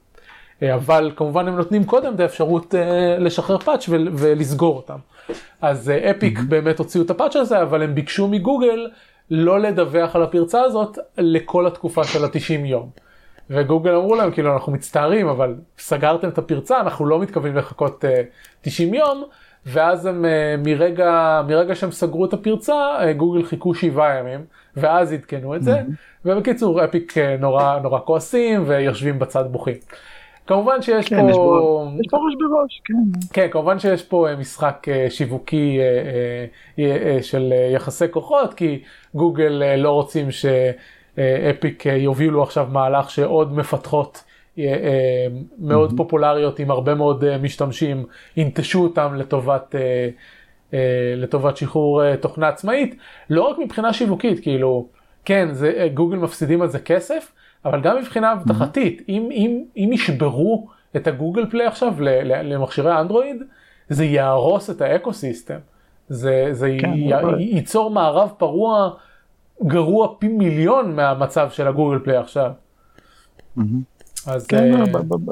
אה, 0.62 0.74
אבל 0.74 1.12
כמובן 1.16 1.48
הם 1.48 1.57
נותנים 1.57 1.84
קודם 1.84 2.14
את 2.14 2.20
האפשרות 2.20 2.74
אה, 2.74 3.18
לשחרר 3.18 3.59
פאץ' 3.59 3.88
ול- 3.88 4.09
ולסגור 4.12 4.76
אותם. 4.76 4.98
אז 5.61 5.90
אה, 5.90 6.11
אפיק 6.11 6.38
mm-hmm. 6.38 6.42
באמת 6.48 6.78
הוציאו 6.78 7.05
את 7.05 7.11
הפאץ' 7.11 7.36
הזה, 7.36 7.62
אבל 7.62 7.82
הם 7.82 7.94
ביקשו 7.94 8.28
מגוגל 8.28 8.90
לא 9.30 9.61
לדווח 9.61 10.16
על 10.16 10.22
הפרצה 10.22 10.62
הזאת 10.62 10.98
לכל 11.18 11.66
התקופה 11.66 12.05
של 12.05 12.24
ה-90 12.24 12.66
יום. 12.66 12.90
וגוגל 13.53 13.94
אמרו 13.94 14.14
להם 14.14 14.30
כאילו 14.30 14.55
אנחנו 14.55 14.72
מצטערים 14.72 15.28
אבל 15.28 15.55
סגרתם 15.78 16.28
את 16.28 16.38
הפרצה 16.38 16.80
אנחנו 16.80 17.07
לא 17.07 17.18
מתכוונים 17.18 17.57
לחכות 17.57 18.05
uh, 18.05 18.09
90 18.61 18.94
יום 18.94 19.24
ואז 19.66 20.07
הם 20.07 20.24
uh, 20.24 20.68
מרגע 20.68 21.42
מרגע 21.48 21.74
שהם 21.74 21.90
סגרו 21.90 22.24
את 22.24 22.32
הפרצה 22.32 22.98
uh, 22.98 23.12
גוגל 23.12 23.42
חיכו 23.42 23.74
שבעה 23.74 24.18
ימים 24.18 24.44
ואז 24.76 25.12
עדכנו 25.12 25.57
את 25.57 25.62
זה 25.62 25.82
ובקיצור 26.24 26.84
אפיק 26.84 27.12
uh, 27.12 27.40
נורא 27.40 27.78
נורא 27.78 28.00
כועסים 28.05 28.64
ויושבים 28.66 29.18
בצד 29.18 29.44
בוכים. 29.50 29.76
כמובן 30.46 30.82
שיש 30.82 31.09
כן, 31.09 31.20
פה 31.20 31.30
יש 31.30 31.36
בו 31.36 31.88
יש 32.00 32.07
בו 32.11 32.18
ראש 32.18 32.34
בראש, 32.34 32.82
כן. 32.85 32.94
כן, 33.32 33.48
כמובן 33.51 33.78
שיש 33.78 34.02
פה 34.02 34.28
אה, 34.28 34.36
משחק 34.36 34.86
אה, 34.89 35.06
שיווקי 35.10 35.78
אה, 35.78 35.85
אה, 36.78 37.14
אה, 37.16 37.22
של 37.22 37.52
אה, 37.52 37.70
יחסי 37.74 38.05
כוחות, 38.10 38.55
כי 38.55 38.82
גוגל 39.14 39.62
אה, 39.62 39.77
לא 39.77 39.90
רוצים 39.90 40.31
שאפיק 41.16 41.86
יובילו 41.86 42.43
עכשיו 42.43 42.68
מהלך 42.70 43.10
שעוד 43.10 43.52
מפתחות 43.56 44.24
אה, 44.59 44.64
אה, 44.64 45.26
מאוד 45.59 45.93
פופולריות 45.97 46.59
עם 46.59 46.70
הרבה 46.70 46.94
מאוד 46.94 47.24
אה, 47.24 47.39
משתמשים, 47.39 48.05
ינטשו 48.36 48.82
אותם 48.82 49.14
לטובת, 49.14 49.74
אה, 49.74 50.09
אה, 50.74 51.14
לטובת 51.16 51.56
שחרור 51.56 52.05
אה, 52.05 52.16
תוכנה 52.16 52.48
עצמאית, 52.48 52.97
לא 53.30 53.43
רק 53.43 53.59
מבחינה 53.59 53.93
שיווקית, 53.93 54.40
כאילו, 54.40 54.86
כן, 55.24 55.48
זה, 55.52 55.72
אה, 55.76 55.89
גוגל 55.89 56.16
מפסידים 56.16 56.62
על 56.62 56.68
זה 56.68 56.78
כסף, 56.78 57.32
אבל 57.64 57.80
גם 57.80 57.98
מבחינה 57.98 58.32
אבטחתית, 58.32 59.02
אם, 59.09 59.28
אם, 59.30 59.64
אם 59.76 59.90
ישברו 59.93 60.68
את 60.97 61.06
הגוגל 61.06 61.47
פליי 61.51 61.66
עכשיו 61.66 61.94
למכשירי 62.24 63.01
אנדרואיד, 63.01 63.36
זה 63.89 64.05
יהרוס 64.05 64.70
את 64.70 64.80
ה 64.81 65.12
ecosystem. 65.12 65.59
זה, 66.09 66.48
זה 66.51 66.76
כן, 66.80 66.93
י- 66.94 67.10
י- 67.39 67.56
ייצור 67.56 67.90
מערב 67.90 68.30
פרוע 68.39 68.90
גרוע 69.66 70.09
פי 70.18 70.28
מיליון 70.28 70.97
מהמצב 70.97 71.51
של 71.51 71.68
הגוגל 71.68 71.98
פליי 71.98 72.16
עכשיו. 72.16 72.51
אז 74.26 74.47
כן, 74.47 74.74
אה, 74.74 74.84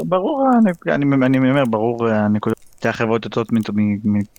ברור, 0.05 0.45
אני 0.87 1.39
אומר, 1.39 1.65
ברור 1.65 2.09
הנקודה 2.09 2.55
שתי 2.81 2.89
החברות 2.89 3.25
יוצאות 3.25 3.49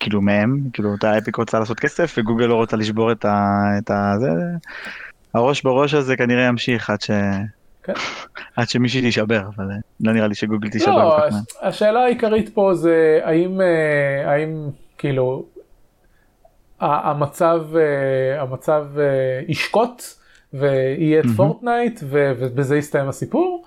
כאילו 0.00 0.22
מהם, 0.22 0.60
כאילו 0.72 0.92
אותה 0.92 1.18
אפיק 1.18 1.36
רוצה 1.36 1.58
לעשות 1.58 1.80
כסף 1.80 2.14
וגוגל 2.18 2.44
לא 2.44 2.54
רוצה 2.54 2.76
לשבור 2.76 3.12
את 3.12 3.24
ה... 3.24 3.62
את 3.78 3.90
ה... 3.90 4.14
זה, 4.20 4.28
הראש 5.34 5.62
בראש 5.62 5.94
הזה 5.94 6.16
כנראה 6.16 6.42
ימשיך 6.42 6.90
עד 6.90 7.00
ש... 7.00 7.10
כן. 7.82 7.92
עד 8.56 8.68
שמישהי 8.68 9.00
תישבר, 9.00 9.42
אבל 9.56 9.64
לא 10.00 10.12
נראה 10.12 10.26
לי 10.26 10.34
שגוגל 10.34 10.70
תישבר. 10.70 10.92
לא, 10.92 11.26
השאלה 11.62 12.00
העיקרית 12.00 12.48
פה 12.54 12.74
זה 12.74 13.20
האם, 13.24 13.60
האם 14.26 14.68
כאילו 14.98 15.44
המצב, 16.82 17.62
המצב 18.38 18.86
ישקוט 19.48 20.02
ויהיה 20.52 21.20
את 21.20 21.24
פורטנייט 21.36 22.00
ובזה 22.04 22.76
יסתיים 22.76 23.08
הסיפור, 23.08 23.64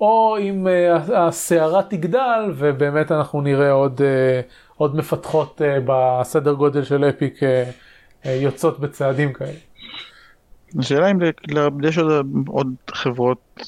או 0.00 0.36
אם 0.40 0.66
הסערה 1.14 1.82
תגדל 1.82 2.52
ובאמת 2.56 3.12
אנחנו 3.12 3.40
נראה 3.40 3.70
עוד, 3.70 4.00
עוד 4.76 4.96
מפתחות 4.96 5.60
בסדר 5.86 6.52
גודל 6.52 6.84
של 6.84 7.04
אפיק 7.04 7.40
יוצאות 8.24 8.80
בצעדים 8.80 9.32
כאלה. 9.32 9.50
השאלה 10.78 11.10
אם 11.10 11.18
יש 11.82 11.98
עוד, 11.98 12.26
עוד 12.46 12.74
חברות 12.90 13.62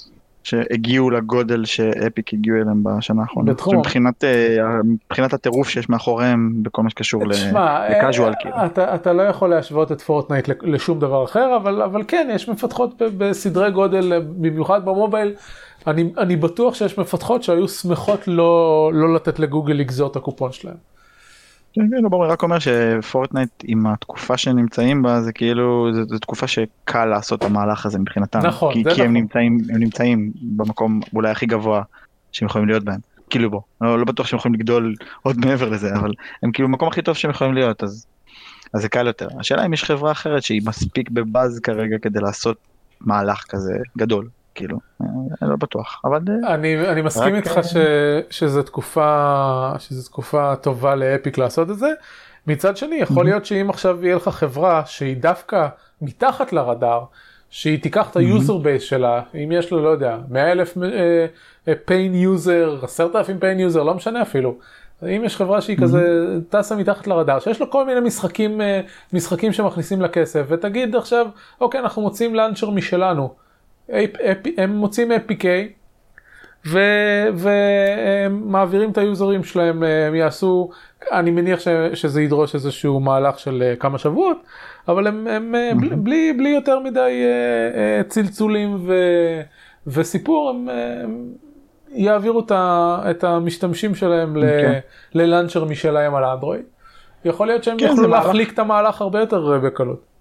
שהגיעו 0.45 1.11
לגודל 1.11 1.65
שאפיק 1.65 2.35
הגיעו 2.35 2.57
אליהם 2.57 2.83
בשנה 2.83 3.23
האחרונה. 3.23 3.53
בתחום. 3.53 3.79
מבחינת, 3.79 4.25
מבחינת 4.85 5.33
הטירוף 5.33 5.69
שיש 5.69 5.89
מאחוריהם 5.89 6.63
בכל 6.63 6.83
מה 6.83 6.91
שקשור 6.91 7.23
ל 7.27 7.42
casual 7.42 8.33
כאילו. 8.41 8.55
אתה, 8.67 8.95
אתה 8.95 9.13
לא 9.13 9.23
יכול 9.23 9.51
להשוות 9.51 9.93
את 9.93 10.01
פורטנייט 10.01 10.49
לשום 10.63 11.01
דבר 11.01 11.25
אחר, 11.25 11.57
אבל, 11.57 11.83
אבל 11.83 12.03
כן, 12.09 12.29
יש 12.35 12.49
מפתחות 12.49 13.03
בסדרי 13.19 13.71
גודל, 13.71 14.23
במיוחד 14.27 14.85
במובייל. 14.85 15.35
אני, 15.87 16.13
אני 16.19 16.37
בטוח 16.37 16.75
שיש 16.75 16.99
מפתחות 16.99 17.43
שהיו 17.43 17.69
שמחות 17.69 18.29
לא, 18.29 18.91
לא 18.95 19.15
לתת 19.15 19.39
לגוגל 19.39 19.75
לגזור 19.75 20.11
את 20.11 20.17
הקופון 20.17 20.53
שלהם. 20.53 20.94
כן, 21.75 21.91
כן, 21.91 22.03
לא 22.03 22.09
ברור, 22.09 22.27
רק 22.27 22.43
אומר 22.43 22.57
שפורטנייט 22.59 23.51
עם 23.65 23.87
התקופה 23.87 24.37
שהם 24.37 24.57
נמצאים 24.57 25.03
בה 25.03 25.21
זה 25.21 25.33
כאילו 25.33 25.89
זו 26.09 26.19
תקופה 26.19 26.47
שקל 26.47 27.05
לעשות 27.05 27.39
את 27.39 27.45
המהלך 27.45 27.87
הזה 27.87 27.99
מבחינתם. 27.99 28.39
נכון, 28.39 28.75
כי, 28.75 28.83
זה 28.85 28.91
כי 28.91 28.95
נכון. 28.95 29.07
הם 29.07 29.13
נמצאים, 29.13 29.59
הם 29.71 29.81
נמצאים 29.81 30.33
במקום 30.43 31.01
אולי 31.15 31.31
הכי 31.31 31.47
גבוה 31.47 31.83
שהם 32.33 32.49
יכולים 32.49 32.69
להיות 32.69 32.85
בהם. 32.85 33.01
כאילו 33.31 33.51
בוא, 33.51 33.61
לא, 33.81 33.99
לא 33.99 34.05
בטוח 34.05 34.27
שהם 34.27 34.39
יכולים 34.39 34.55
לגדול 34.55 34.95
עוד 35.23 35.37
מעבר 35.39 35.69
לזה, 35.69 35.95
אבל 35.95 36.13
הם 36.43 36.53
כאילו 36.53 36.69
במקום 36.69 36.89
הכי 36.89 37.03
טוב 37.03 37.17
שהם 37.17 37.31
יכולים 37.31 37.55
להיות, 37.55 37.83
אז, 37.83 38.07
אז 38.75 38.83
זה 38.83 38.89
קל 38.89 39.07
יותר. 39.07 39.29
השאלה 39.41 39.67
אם 39.67 39.73
יש 39.73 39.85
חברה 39.85 40.13
אחרת 40.13 40.43
שהיא 40.43 40.63
מספיק 40.67 41.11
בבאז 41.11 41.61
כרגע 41.61 41.99
כדי 42.03 42.21
לעשות 42.21 42.57
מהלך 43.01 43.45
כזה 43.49 43.73
גדול. 43.99 44.29
כאילו, 44.55 44.79
אני 45.43 45.51
לא 45.51 45.57
בטוח, 45.57 46.01
אבל... 46.05 46.21
אני, 46.47 46.89
אני 46.89 47.03
מסכים 47.03 47.35
איתך 47.35 47.61
ש, 47.63 47.77
שזו 48.31 48.63
תקופה, 48.63 49.73
שזו 49.79 50.09
תקופה 50.09 50.57
טובה 50.57 50.95
לאפיק 50.95 51.39
לעשות 51.39 51.71
את 51.71 51.79
זה. 51.79 51.93
מצד 52.47 52.77
שני, 52.77 52.97
יכול 52.97 53.25
להיות 53.25 53.45
שאם 53.45 53.71
עכשיו 53.71 54.05
יהיה 54.05 54.17
לך 54.17 54.29
חברה 54.29 54.83
שהיא 54.87 55.17
דווקא 55.17 55.67
מתחת 56.03 56.53
לרדאר, 56.53 57.05
שהיא 57.51 57.83
תיקח 57.83 58.11
את 58.11 58.17
ה 58.17 58.25
user 58.25 58.57
base 58.57 58.83
שלה, 58.83 59.23
אם 59.35 59.53
יש 59.53 59.71
לו, 59.71 59.83
לא 59.85 59.89
יודע, 59.89 60.19
100 60.29 60.53
אלף 60.53 60.77
paying 61.85 62.15
user, 62.15 62.79
10,000 62.83 63.39
paying 63.39 63.61
user, 63.61 63.83
לא 63.83 63.95
משנה 63.95 64.23
אפילו. 64.23 64.55
אם 65.03 65.23
יש 65.25 65.37
חברה 65.37 65.61
שהיא 65.61 65.79
כזה 65.79 66.27
טסה 66.49 66.77
מתחת 66.77 67.07
לרדאר, 67.07 67.39
שיש 67.39 67.61
לו 67.61 67.71
כל 67.71 67.87
מיני 67.87 68.01
משחקים, 68.01 68.61
משחקים 69.13 69.53
שמכניסים 69.53 70.01
לה 70.01 70.09
כסף, 70.09 70.45
ותגיד 70.49 70.97
עכשיו, 70.97 71.27
אוקיי, 71.61 71.81
אנחנו 71.81 72.03
מוצאים 72.03 72.35
launcher 72.35 72.71
משלנו. 72.71 73.44
הם 74.57 74.71
מוצאים 74.71 75.13
APK 75.13 75.45
והם 77.35 78.43
מעבירים 78.53 78.91
את 78.91 78.99
היוזרים 78.99 79.45
שלהם, 79.45 79.83
הם 79.83 80.15
יעשו, 80.15 80.71
אני 81.13 81.31
מניח 81.31 81.61
ש, 81.61 81.69
שזה 81.95 82.23
ידרוש 82.23 82.55
איזשהו 82.55 83.01
מהלך 83.01 83.39
של 83.39 83.75
כמה 83.79 83.99
שבועות, 83.99 84.39
אבל 84.89 85.07
הם, 85.07 85.27
הם 85.27 85.55
mm-hmm. 85.55 85.95
בלי, 85.97 86.33
בלי 86.33 86.49
יותר 86.49 86.79
מדי 86.81 87.25
צלצולים 88.09 88.77
ו, 88.87 88.95
וסיפור, 89.87 90.51
הם, 90.51 90.69
הם 91.05 91.29
יעבירו 91.95 92.43
את 93.11 93.25
המשתמשים 93.25 93.95
שלהם 93.95 94.37
okay. 94.37 94.39
אוקיי. 94.39 94.81
ללאנצ'ר 95.15 95.65
משלהם 95.65 96.15
על 96.15 96.25
האנדרואיד. 96.25 96.65
יכול 97.25 97.47
להיות 97.47 97.65
שהם 97.65 97.79
כן, 97.79 97.87
יוכלו 97.87 98.09
להחליק 98.09 98.53
את 98.53 98.59
המהלך 98.59 99.01
הרבה 99.01 99.21
יותר 99.21 99.59
בקלות. 99.59 100.14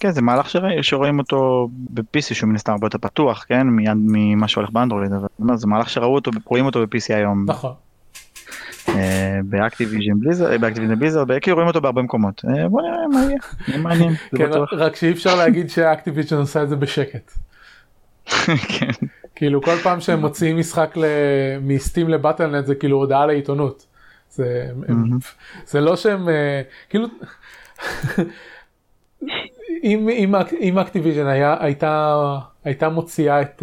כן 0.00 0.10
זה 0.10 0.22
מהלך 0.22 0.50
שרואים 0.82 1.18
אותו 1.18 1.68
ב-PC 1.72 2.34
שהוא 2.34 2.48
מן 2.48 2.54
הסתם 2.54 2.72
הרבה 2.72 2.86
יותר 2.86 2.98
פתוח 2.98 3.44
כן 3.48 3.66
מיד 3.66 3.96
ממה 3.96 4.48
שהולך 4.48 4.70
באנדרואיד 4.70 5.12
אבל 5.12 5.56
זה 5.56 5.66
מהלך 5.66 5.90
שראו 5.90 6.14
אותו 6.14 6.30
רואים 6.44 6.66
אותו 6.66 6.80
ב-PC 6.80 7.14
היום. 7.14 7.44
נכון. 7.46 7.72
באקטיביז'ן 9.44 10.20
בליזארד 10.20 10.58
באקטיביז'ן 10.58 10.98
בליזארד 10.98 11.24
כאילו 11.40 11.54
רואים 11.56 11.68
אותו 11.68 11.80
בהרבה 11.80 12.02
מקומות 12.02 12.44
בוא 12.70 12.82
נראה 12.82 13.08
מה 13.08 13.22
יהיה. 13.22 13.38
יהיה 13.68 13.80
מעניין. 13.80 14.14
כן, 14.36 14.50
רק 14.72 14.96
שאי 14.96 15.12
אפשר 15.12 15.36
להגיד 15.36 15.70
שאקטיביז'ן 15.70 16.36
עושה 16.36 16.62
את 16.62 16.68
זה 16.68 16.76
בשקט. 16.76 17.32
כן. 18.78 19.06
כאילו 19.34 19.62
כל 19.62 19.76
פעם 19.76 20.00
שהם 20.00 20.20
מוציאים 20.20 20.58
משחק 20.58 20.94
מסטים 21.62 22.08
לבטלנט 22.08 22.66
זה 22.66 22.74
כאילו 22.74 22.96
הודעה 22.96 23.26
לעיתונות. 23.26 23.86
זה, 24.30 24.70
זה 25.66 25.80
לא 25.80 25.96
שהם 25.96 26.28
כאילו 26.90 27.06
אם, 29.82 30.08
אם, 30.08 30.34
אם 30.60 30.78
אקטיביז'ן 30.78 31.26
היה, 31.26 31.56
הייתה, 31.60 32.18
הייתה 32.64 32.88
מוציאה 32.88 33.40
את 33.40 33.62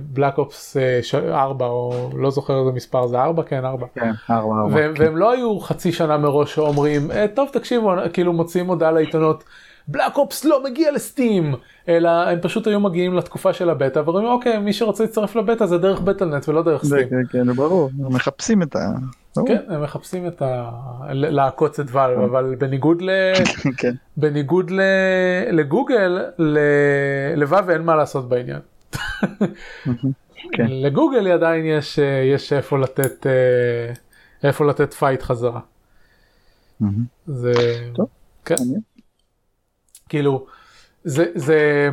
בלק 0.00 0.38
אופס 0.38 0.76
4 1.14 1.66
או 1.66 2.10
לא 2.16 2.30
זוכר 2.30 2.60
איזה 2.60 2.72
מספר 2.72 3.06
זה 3.06 3.20
4 3.20 3.42
כן 3.42 3.64
4. 3.64 3.86
כן 3.94 4.10
4. 4.30 4.46
והם, 4.70 4.94
כן. 4.94 5.02
והם 5.02 5.16
לא 5.16 5.32
היו 5.32 5.60
חצי 5.60 5.92
שנה 5.92 6.18
מראש 6.18 6.54
שאומרים 6.54 7.10
אה, 7.10 7.26
טוב 7.34 7.48
תקשיבו 7.52 7.92
כאילו 8.12 8.32
מוציאים 8.32 8.66
הודעה 8.66 8.90
לעיתונות 8.90 9.44
בלק 9.88 10.16
אופס 10.16 10.44
לא 10.44 10.64
מגיע 10.64 10.92
לסטים 10.92 11.54
אלא 11.88 12.08
הם 12.08 12.40
פשוט 12.40 12.66
היו 12.66 12.80
מגיעים 12.80 13.14
לתקופה 13.14 13.52
של 13.52 13.70
הבטא 13.70 13.98
ואומרים 13.98 14.26
אוקיי 14.26 14.58
מי 14.58 14.72
שרוצה 14.72 15.04
להצטרף 15.04 15.36
לבטא 15.36 15.66
זה 15.66 15.78
דרך 15.78 16.00
בטלנט 16.00 16.48
ולא 16.48 16.62
דרך 16.62 16.84
סטים. 16.84 17.08
כן 17.08 17.26
כן 17.30 17.52
ברור 17.52 17.90
מחפשים 17.98 18.62
את 18.62 18.76
ה... 18.76 18.78
כן, 19.46 19.62
הם 19.68 19.82
מחפשים 19.82 20.26
את 20.26 20.42
ה... 20.42 20.70
לעקוץ 21.12 21.80
את 21.80 21.86
ואלב, 21.92 22.20
אבל 22.20 22.54
בניגוד 22.58 23.02
ל... 23.02 23.10
כן. 23.80 23.94
בניגוד 24.16 24.70
ל... 24.70 24.80
לגוגל, 25.52 26.24
לוואב 27.36 27.70
אין 27.70 27.82
מה 27.82 27.96
לעשות 27.96 28.28
בעניין. 28.28 28.60
כן. 30.52 30.66
לגוגל 30.68 31.28
עדיין 31.28 31.66
יש, 31.66 31.98
יש 32.34 32.52
איפה 32.52 32.78
לתת, 32.78 33.26
איפה 34.44 34.66
לתת 34.66 34.94
fight 34.94 35.22
חזרה. 35.22 35.60
זה... 37.26 37.52
טוב. 37.94 38.08
כן. 38.44 38.54
כאילו, 40.08 40.46
זה, 41.04 41.24
זה... 41.34 41.88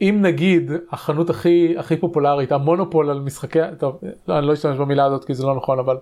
אם 0.00 0.18
נגיד 0.22 0.70
החנות 0.92 1.30
הכי 1.30 1.74
הכי 1.78 1.96
פופולרית 1.96 2.52
המונופול 2.52 3.10
על 3.10 3.20
משחקי 3.20 3.58
טוב 3.78 4.00
לא, 4.28 4.38
אני 4.38 4.46
לא 4.46 4.52
אשתמש 4.52 4.78
במילה 4.78 5.04
הזאת 5.04 5.24
כי 5.24 5.34
זה 5.34 5.46
לא 5.46 5.56
נכון 5.56 5.78
אבל 5.78 5.96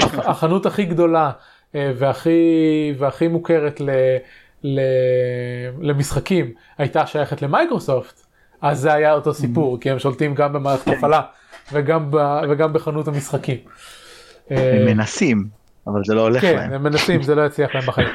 החנות 0.30 0.66
הכי 0.66 0.84
גדולה 0.84 1.30
אה, 1.74 1.92
והכי 1.96 2.94
והכי 2.98 3.28
מוכרת 3.28 3.80
ל, 3.80 3.90
ל, 4.64 4.80
למשחקים 5.80 6.52
הייתה 6.78 7.06
שייכת 7.06 7.42
למייקרוסופט 7.42 8.26
אז 8.60 8.80
זה 8.80 8.92
היה 8.92 9.12
אותו 9.12 9.34
סיפור 9.34 9.80
כי 9.80 9.90
הם 9.90 9.98
שולטים 9.98 10.34
גם 10.34 10.52
במערכת 10.52 10.88
הפעלה 10.88 11.20
וגם 11.72 12.10
וגם 12.50 12.72
בחנות 12.72 13.08
המשחקים. 13.08 13.58
הם 14.50 14.58
אה, 14.58 14.84
מנסים. 14.94 15.63
אבל 15.86 16.04
זה 16.04 16.14
לא 16.14 16.20
הולך 16.20 16.40
כן, 16.40 16.56
להם. 16.56 16.68
כן, 16.68 16.74
הם 16.74 16.82
מנסים, 16.82 17.22
זה 17.22 17.34
לא 17.34 17.46
יצליח 17.46 17.74
להם 17.74 17.84
בחיים. 17.86 18.08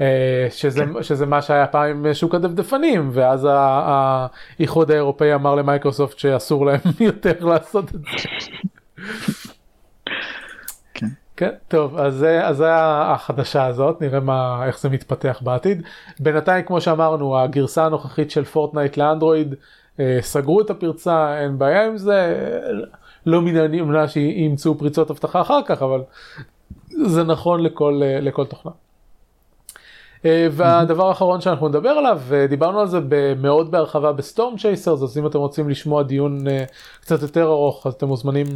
אה, 0.00 0.46
שזה, 0.50 0.84
כן. 0.84 1.02
שזה 1.02 1.26
מה 1.26 1.42
שהיה 1.42 1.66
פעם 1.66 1.90
עם 1.90 2.14
שוק 2.14 2.34
הדפדפנים, 2.34 3.10
ואז 3.12 3.48
האיחוד 3.50 4.90
האירופאי 4.90 5.34
אמר 5.34 5.54
למייקרוסופט 5.54 6.18
שאסור 6.18 6.66
להם 6.66 6.80
יותר 7.00 7.44
לעשות 7.44 7.84
את 7.84 8.00
זה. 8.00 8.28
כן. 10.94 11.06
כן, 11.36 11.50
טוב, 11.68 11.96
אז 11.96 12.14
זה, 12.14 12.46
אז 12.46 12.56
זה 12.56 12.68
החדשה 12.74 13.66
הזאת, 13.66 14.00
נראה 14.00 14.20
מה, 14.20 14.66
איך 14.66 14.80
זה 14.80 14.88
מתפתח 14.88 15.40
בעתיד. 15.42 15.82
בינתיים, 16.20 16.64
כמו 16.64 16.80
שאמרנו, 16.80 17.38
הגרסה 17.38 17.84
הנוכחית 17.84 18.30
של 18.30 18.44
פורטנייט 18.44 18.96
לאנדרואיד, 18.96 19.54
אה, 20.00 20.18
סגרו 20.20 20.60
את 20.60 20.70
הפרצה, 20.70 21.38
אין 21.38 21.58
בעיה 21.58 21.86
עם 21.86 21.98
זה. 21.98 22.36
לא 23.26 23.42
מן 23.42 23.56
הנמנע 23.56 24.08
שימצאו 24.08 24.78
פריצות 24.78 25.10
אבטחה 25.10 25.40
אחר 25.40 25.60
כך, 25.66 25.82
אבל 25.82 26.00
זה 27.06 27.24
נכון 27.24 27.62
לכל, 27.62 28.00
אה, 28.04 28.20
לכל 28.20 28.46
תוכנה. 28.46 28.72
אה, 30.24 30.46
והדבר 30.50 31.08
האחרון 31.08 31.40
שאנחנו 31.40 31.68
נדבר 31.68 31.88
עליו, 31.88 32.20
דיברנו 32.48 32.80
על 32.80 32.86
זה 32.86 32.98
מאוד 33.36 33.70
בהרחבה 33.70 34.12
ב 34.12 34.19
Storm 34.19 34.56
Chasers, 34.58 35.02
אז 35.02 35.18
אם 35.18 35.26
אתם 35.26 35.38
רוצים 35.38 35.68
לשמוע 35.68 36.02
דיון 36.02 36.48
אה, 36.48 36.64
קצת 37.00 37.22
יותר 37.22 37.46
ארוך, 37.46 37.86
אז 37.86 37.94
אתם 37.94 38.06
מוזמנים 38.08 38.46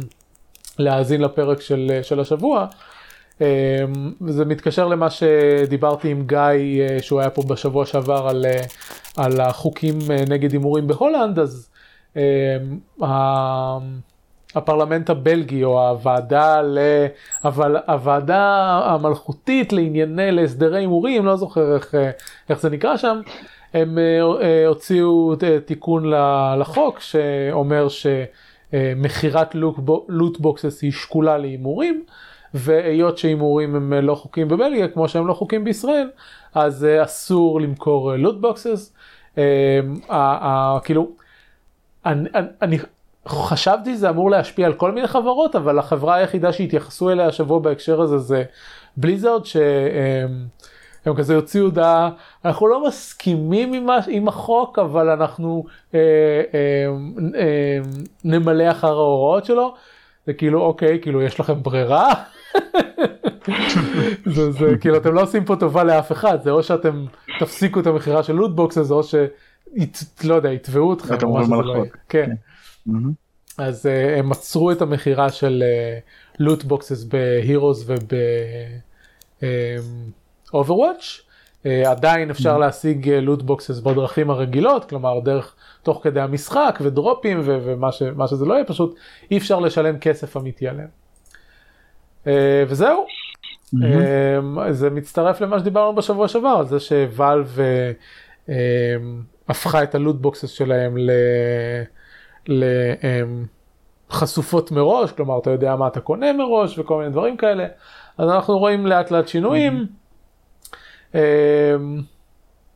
להאזין 0.79 1.21
לפרק 1.21 1.61
של, 1.61 1.99
של 2.01 2.19
השבוע. 2.19 2.65
זה 4.27 4.45
מתקשר 4.45 4.87
למה 4.87 5.09
שדיברתי 5.09 6.11
עם 6.11 6.27
גיא, 6.27 6.99
שהוא 7.01 7.19
היה 7.19 7.29
פה 7.29 7.41
בשבוע 7.47 7.85
שעבר 7.85 8.27
על, 8.27 8.45
על 9.17 9.41
החוקים 9.41 9.99
נגד 10.29 10.51
הימורים 10.51 10.87
בהולנד, 10.87 11.39
אז 11.39 11.69
הפרלמנט 14.57 15.09
הבלגי 15.09 15.63
או 15.63 15.89
הוועדה, 15.89 16.61
ל... 16.61 16.77
אבל 17.45 17.77
הוועדה 17.87 18.63
המלכותית 18.85 19.73
לענייני, 19.73 20.31
להסדרי 20.31 20.79
הימורים, 20.79 21.25
לא 21.25 21.35
זוכר 21.35 21.75
איך, 21.75 21.95
איך 22.49 22.59
זה 22.61 22.69
נקרא 22.69 22.97
שם, 22.97 23.21
הם 23.73 23.97
הוציאו 24.67 25.35
תיקון 25.65 26.13
לחוק 26.59 26.99
שאומר 26.99 27.87
שמכירת 28.73 29.55
loot 30.07 30.40
boxes 30.40 30.81
היא 30.81 30.91
שקולה 30.91 31.37
להימורים. 31.37 32.03
והיות 32.53 33.17
שהימורים 33.17 33.75
הם 33.75 33.93
לא 33.93 34.15
חוקים 34.15 34.47
בבלגיה 34.47 34.87
כמו 34.87 35.09
שהם 35.09 35.27
לא 35.27 35.33
חוקים 35.33 35.63
בישראל, 35.63 36.09
אז 36.55 36.87
אסור 37.03 37.61
למכור 37.61 38.15
loot 38.15 38.46
boxes. 38.46 38.93
כאילו, 40.83 41.07
אני, 42.05 42.29
אני 42.61 42.77
חשבתי 43.27 43.95
שזה 43.95 44.09
אמור 44.09 44.31
להשפיע 44.31 44.65
על 44.65 44.73
כל 44.73 44.91
מיני 44.91 45.07
חברות, 45.07 45.55
אבל 45.55 45.79
החברה 45.79 46.15
היחידה 46.15 46.53
שהתייחסו 46.53 47.09
אליה 47.09 47.27
השבוע 47.27 47.59
בהקשר 47.59 48.01
הזה 48.01 48.17
זה 48.17 48.43
בליזרד, 48.97 49.45
שהם 49.45 50.47
הם 51.05 51.15
כזה 51.15 51.33
יוציאו 51.33 51.63
הודעה, 51.65 52.09
אנחנו 52.45 52.67
לא 52.67 52.87
מסכימים 52.87 53.73
עם, 53.73 53.87
עם 54.07 54.27
החוק, 54.27 54.79
אבל 54.79 55.09
אנחנו 55.09 55.65
אה, 55.93 55.99
אה, 56.53 56.85
אה, 57.39 57.79
נמלא 58.23 58.71
אחר 58.71 58.87
ההוראות 58.87 59.45
שלו. 59.45 59.73
זה 60.25 60.33
כאילו 60.33 60.61
אוקיי, 60.61 60.99
כאילו 61.01 61.21
יש 61.21 61.39
לכם 61.39 61.63
ברירה? 61.63 62.13
זה, 64.35 64.51
זה 64.51 64.65
כאילו 64.81 64.97
אתם 64.97 65.13
לא 65.13 65.21
עושים 65.21 65.45
פה 65.45 65.55
טובה 65.55 65.83
לאף 65.83 66.11
אחד, 66.11 66.41
זה 66.43 66.51
או 66.51 66.63
שאתם 66.63 67.05
תפסיקו 67.39 67.79
את 67.79 67.87
המכירה 67.87 68.23
של 68.23 68.33
לוטבוקסס, 68.33 68.91
או 68.91 69.03
ש... 69.03 69.15
לא 70.23 70.35
יודע, 70.35 70.51
יתבעו 70.51 70.93
אתכם. 70.93 71.13
אתם 71.13 71.27
אומרים 71.27 71.53
על 71.53 71.71
החוק. 71.71 71.97
כן. 72.09 72.29
אז 73.57 73.85
uh, 73.85 74.19
הם 74.19 74.31
עצרו 74.31 74.71
את 74.71 74.81
המכירה 74.81 75.31
של 75.31 75.63
loot 76.39 76.67
boxes 76.67 77.03
uh, 77.03 77.07
ב 77.07 77.18
Heroes 77.18 77.85
וב 80.51 80.63
Overwatch. 80.63 81.21
Uh, 81.63 81.67
עדיין 81.87 82.29
אפשר 82.29 82.57
להשיג 82.57 83.09
loot 83.09 83.40
boxes 83.40 83.79
בדרכים 83.79 84.29
הרגילות, 84.29 84.89
כלומר 84.89 85.19
דרך 85.19 85.55
תוך 85.83 85.99
כדי 86.03 86.21
המשחק 86.21 86.79
ודרופים 86.81 87.39
ו- 87.43 87.59
ומה 87.63 87.91
ש- 87.91 88.03
שזה 88.29 88.45
לא 88.45 88.53
יהיה, 88.53 88.65
פשוט 88.65 88.95
אי 89.31 89.37
אפשר 89.37 89.59
לשלם 89.59 89.99
כסף 89.99 90.37
אמיתי 90.37 90.67
עליהם. 90.67 90.89
Uh, 92.25 92.27
וזהו, 92.67 93.05
mm-hmm. 93.75 93.77
uh, 94.57 94.71
זה 94.71 94.89
מצטרף 94.89 95.41
למה 95.41 95.59
שדיברנו 95.59 95.95
בשבוע 95.95 96.27
שעבר, 96.27 96.55
על 96.59 96.65
זה 96.65 96.79
ש 96.79 97.01
Valve 97.01 97.57
uh, 97.57 98.47
uh, 98.47 98.51
הפכה 99.49 99.83
את 99.83 99.95
ה 99.95 100.00
loot 100.00 100.22
boxes 100.22 100.49
שלהם 100.49 100.97
ל... 100.97 101.11
לחשופות 104.09 104.71
מראש, 104.71 105.11
כלומר 105.11 105.39
אתה 105.39 105.49
יודע 105.49 105.75
מה 105.75 105.87
אתה 105.87 105.99
קונה 105.99 106.33
מראש 106.33 106.79
וכל 106.79 106.97
מיני 106.97 107.11
דברים 107.11 107.37
כאלה, 107.37 107.67
אז 108.17 108.29
אנחנו 108.29 108.57
רואים 108.57 108.85
לאט 108.85 109.11
לאט 109.11 109.27
שינויים. 109.27 109.85
אמ, 111.15 111.19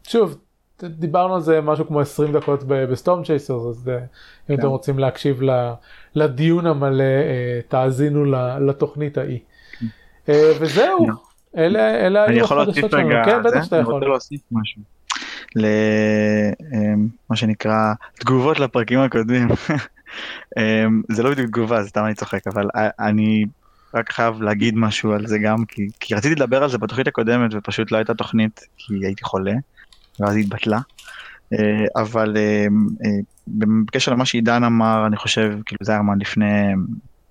שוב, 0.03 0.37
דיברנו 0.83 1.35
על 1.35 1.41
זה 1.41 1.61
משהו 1.61 1.87
כמו 1.87 1.99
20 1.99 2.33
דקות 2.33 2.63
בסטורם 2.67 3.23
צ'ייסרס, 3.23 3.65
אז 3.65 3.89
אה, 3.89 3.97
אם 4.49 4.55
אתם 4.55 4.61
כן. 4.61 4.67
רוצים 4.67 4.99
להקשיב 4.99 5.41
לדיון 6.15 6.67
המלא, 6.67 7.03
אה, 7.03 7.59
תאזינו 7.67 8.25
לתוכנית 8.67 9.17
ההיא. 9.17 9.39
כן. 9.79 9.85
אה, 10.29 10.51
וזהו, 10.59 11.07
אלה 11.57 12.23
היו 12.23 12.45
החדשות 12.45 12.91
שלנו. 12.91 13.09
כן, 13.25 13.43
בטח 13.43 13.63
שאתה 13.63 13.77
יכול. 13.77 13.93
אני 13.93 13.99
רוצה 13.99 14.09
להוסיף 14.09 14.41
משהו. 14.51 14.81
למה 15.55 17.35
שנקרא 17.35 17.93
תגובות 18.19 18.59
לפרקים 18.59 18.99
הקודמים. 18.99 19.47
אמ, 20.57 21.01
זה 21.11 21.23
לא 21.23 21.31
בדיוק 21.31 21.47
תגובה, 21.47 21.83
סתם 21.85 22.05
אני 22.05 22.13
צוחק, 22.13 22.47
אבל 22.47 22.67
אני 22.99 23.45
רק 23.93 24.11
חייב 24.11 24.41
להגיד 24.41 24.75
משהו 24.77 25.13
על 25.13 25.27
זה 25.27 25.39
גם, 25.39 25.65
כי, 25.65 25.87
כי 25.99 26.15
רציתי 26.15 26.35
לדבר 26.35 26.63
על 26.63 26.69
זה 26.69 26.77
בתוכנית 26.77 27.07
הקודמת 27.07 27.51
ופשוט 27.53 27.91
לא 27.91 27.97
הייתה 27.97 28.13
תוכנית, 28.13 28.59
כי 28.77 28.93
הייתי 29.03 29.23
חולה, 29.23 29.53
ואז 30.19 30.35
היא 30.35 30.43
התבטלה. 30.43 30.79
אה, 31.53 32.01
אבל 32.01 32.37
אמ, 32.37 32.87
אה, 33.05 33.09
בקשר 33.47 34.11
למה 34.11 34.25
שעידן 34.25 34.63
אמר, 34.63 35.07
אני 35.07 35.17
חושב, 35.17 35.57
כאילו 35.65 35.79
זה 35.81 35.91
היה 35.91 36.01
לפני, 36.19 36.73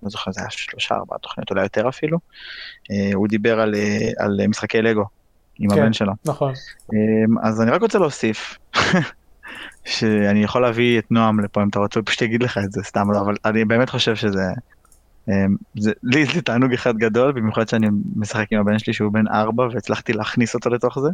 לא 0.03 0.09
זוכר, 0.09 0.31
זה 0.31 0.41
היה 0.41 0.49
שלושה 0.49 0.95
ארבעה 0.95 1.19
תוכניות, 1.19 1.49
אולי 1.49 1.63
יותר 1.63 1.89
אפילו, 1.89 2.19
אה, 2.91 3.11
הוא 3.13 3.27
דיבר 3.27 3.59
על, 3.59 3.75
על 4.19 4.47
משחקי 4.47 4.81
לגו. 4.81 5.20
עם 5.59 5.69
כן, 5.69 5.81
הבן 5.81 5.93
שלו. 5.93 6.13
נכון. 6.25 6.53
אמ, 6.93 7.39
אז 7.43 7.61
אני 7.61 7.71
רק 7.71 7.81
רוצה 7.81 7.99
להוסיף, 7.99 8.57
שאני 9.85 10.43
יכול 10.43 10.61
להביא 10.61 10.99
את 10.99 11.11
נועם 11.11 11.39
לפה 11.39 11.63
אם 11.63 11.69
אתה 11.69 11.79
רוצה, 11.79 11.99
הוא 11.99 12.05
פשוט 12.05 12.21
יגיד 12.21 12.43
לך 12.43 12.57
את 12.57 12.71
זה 12.71 12.81
סתם 12.83 13.11
לא, 13.11 13.19
אבל 13.19 13.35
אני 13.45 13.65
באמת 13.65 13.89
חושב 13.89 14.15
שזה, 14.15 14.43
אמ, 15.29 15.55
זה, 15.79 15.91
לי 16.03 16.25
זה 16.25 16.41
תענוג 16.41 16.73
אחד 16.73 16.97
גדול, 16.97 17.31
במיוחד 17.31 17.67
שאני 17.67 17.87
משחק 18.15 18.45
עם 18.51 18.59
הבן 18.59 18.79
שלי 18.79 18.93
שהוא 18.93 19.13
בן 19.13 19.27
ארבע 19.27 19.67
והצלחתי 19.73 20.13
להכניס 20.13 20.55
אותו 20.55 20.69
לתוך 20.69 20.99
זה. 20.99 21.09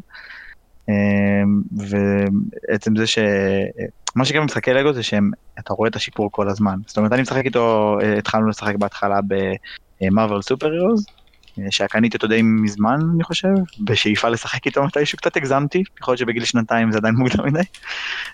אמ, 0.89 1.61
ועצם 1.71 2.95
זה 2.95 3.07
ש... 3.07 3.19
מה 4.15 4.25
שגם 4.25 4.41
במשחקי 4.41 4.73
לגו 4.73 4.93
זה 4.93 5.03
שאתה 5.03 5.73
רואה 5.73 5.89
את 5.89 5.95
השיפור 5.95 6.31
כל 6.31 6.49
הזמן. 6.49 6.79
זאת 6.85 6.97
אומרת, 6.97 7.13
אני 7.13 7.21
משחק 7.21 7.45
איתו, 7.45 7.97
אה, 8.01 8.17
התחלנו 8.17 8.47
לשחק 8.47 8.75
בהתחלה 8.75 9.19
במרוויל 10.01 10.41
סופר 10.41 10.71
הירוז, 10.71 11.05
שקניתי 11.69 12.17
אותו 12.17 12.27
די 12.27 12.41
מזמן 12.41 12.99
אני 13.15 13.23
חושב, 13.23 13.47
בשאיפה 13.79 14.29
לשחק 14.29 14.65
איתו 14.65 14.83
מתישהו 14.83 15.17
קצת 15.17 15.37
הגזמתי, 15.37 15.83
יכול 16.01 16.11
להיות 16.11 16.19
שבגיל 16.19 16.45
שנתיים 16.45 16.91
זה 16.91 16.97
עדיין 16.97 17.15
מוקדם 17.15 17.45
מדי, 17.45 17.59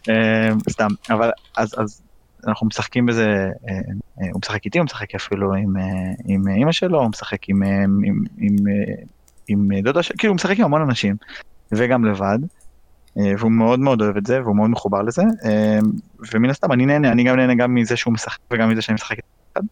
אה, 0.09 0.49
סתם, 0.69 0.87
אבל 1.09 1.31
אז, 1.57 1.75
אז 1.77 2.01
אנחנו 2.47 2.67
משחקים 2.67 3.05
בזה, 3.05 3.27
אה, 3.69 3.73
אה, 4.21 4.27
הוא 4.33 4.39
משחק 4.43 4.65
איתי, 4.65 4.77
הוא 4.77 4.85
משחק 4.85 5.15
אפילו 5.15 5.53
עם, 5.53 5.73
עם 6.25 6.47
אמא 6.47 6.71
שלו, 6.71 6.99
הוא 6.99 7.09
משחק 7.09 7.49
עם, 7.49 7.63
עם, 7.63 8.23
עם, 8.37 8.55
עם 9.47 9.69
דודה 9.83 10.03
שלו, 10.03 10.17
כאילו 10.17 10.31
הוא 10.31 10.35
משחק 10.35 10.57
עם 10.57 10.65
המון 10.65 10.81
אנשים, 10.81 11.15
וגם 11.71 12.05
לבד. 12.05 12.39
והוא 13.39 13.51
מאוד 13.51 13.79
מאוד 13.79 14.01
אוהב 14.01 14.17
את 14.17 14.25
זה 14.25 14.41
והוא 14.41 14.55
מאוד 14.55 14.69
מחובר 14.69 15.01
לזה 15.01 15.21
ומן 16.33 16.49
הסתם 16.49 16.71
אני 16.71 16.85
נהנה 16.85 17.11
אני 17.11 17.23
גם 17.23 17.35
נהנה 17.35 17.55
גם 17.55 17.75
מזה 17.75 17.95
שהוא 17.95 18.13
משחק 18.13 18.37
וגם 18.51 18.69
מזה 18.69 18.81
שאני 18.81 18.95
משחק 18.95 19.17
איתו. 19.17 19.67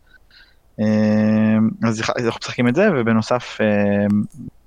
אמ, 0.80 1.70
אז 1.84 2.02
אנחנו 2.26 2.40
משחקים 2.42 2.68
את 2.68 2.76
זה 2.76 2.90
ובנוסף 2.96 3.58
אמ, 3.62 4.24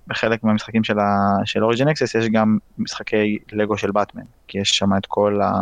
בחלק 0.06 0.44
מהמשחקים 0.44 0.84
של, 0.84 0.96
של 1.44 1.64
Origin 1.64 1.88
Access 1.88 2.14
יש 2.14 2.28
גם 2.28 2.58
משחקי 2.78 3.38
לגו 3.52 3.78
של 3.78 3.90
באטמן 3.90 4.22
כי 4.48 4.58
יש 4.58 4.70
שם 4.70 4.96
את 4.96 5.06
כל, 5.06 5.40
ה, 5.42 5.52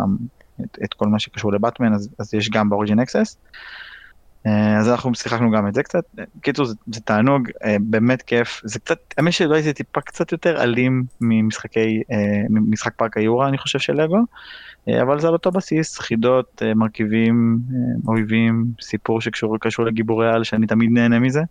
את, 0.61 0.79
את 0.85 0.95
כל 0.95 1.09
מה 1.09 1.19
שקשור 1.19 1.53
לבטמן 1.53 1.95
אז, 1.95 2.09
אז 2.19 2.35
יש 2.35 2.51
גם 2.51 2.71
ב 2.71 2.75
Origin 2.75 2.99
Access. 2.99 3.37
אה, 4.47 4.79
אז 4.79 4.89
אנחנו 4.89 5.15
שיחקנו 5.15 5.51
גם 5.51 5.69
את 5.69 5.75
זה 5.75 5.83
קצת, 5.83 6.05
קיצור 6.41 6.67
זה, 6.67 6.75
זה 6.87 7.01
תענוג, 7.01 7.49
אה, 7.65 7.77
באמת 7.81 8.23
כיף, 8.23 8.61
זה 8.65 8.79
קצת, 8.79 8.99
האמת 9.19 9.33
שזה 9.33 9.55
היה 9.55 9.73
טיפה 9.73 10.01
קצת 10.01 10.33
יותר 10.33 10.63
אלים 10.63 11.05
ממשחקי, 11.21 12.03
אה, 12.13 12.43
ממשחק 12.51 12.95
פארק 12.97 13.17
היורה 13.17 13.49
אני 13.49 13.59
חושב 13.59 13.79
של 13.79 13.93
לגו, 13.93 14.19
אבל 15.03 15.21
זה 15.21 15.27
על 15.29 15.33
אותו 15.33 15.51
בסיס, 15.51 15.99
חידות, 15.99 16.63
מרכיבים, 16.77 17.59
אויבים, 18.09 18.65
סיפור 18.81 19.21
שקשור 19.21 19.59
קשור 19.61 19.85
לגיבורי 19.85 20.33
על 20.33 20.45
שאני 20.45 20.67
תמיד 20.67 20.91
נהנה 20.93 21.19
מזה. 21.19 21.43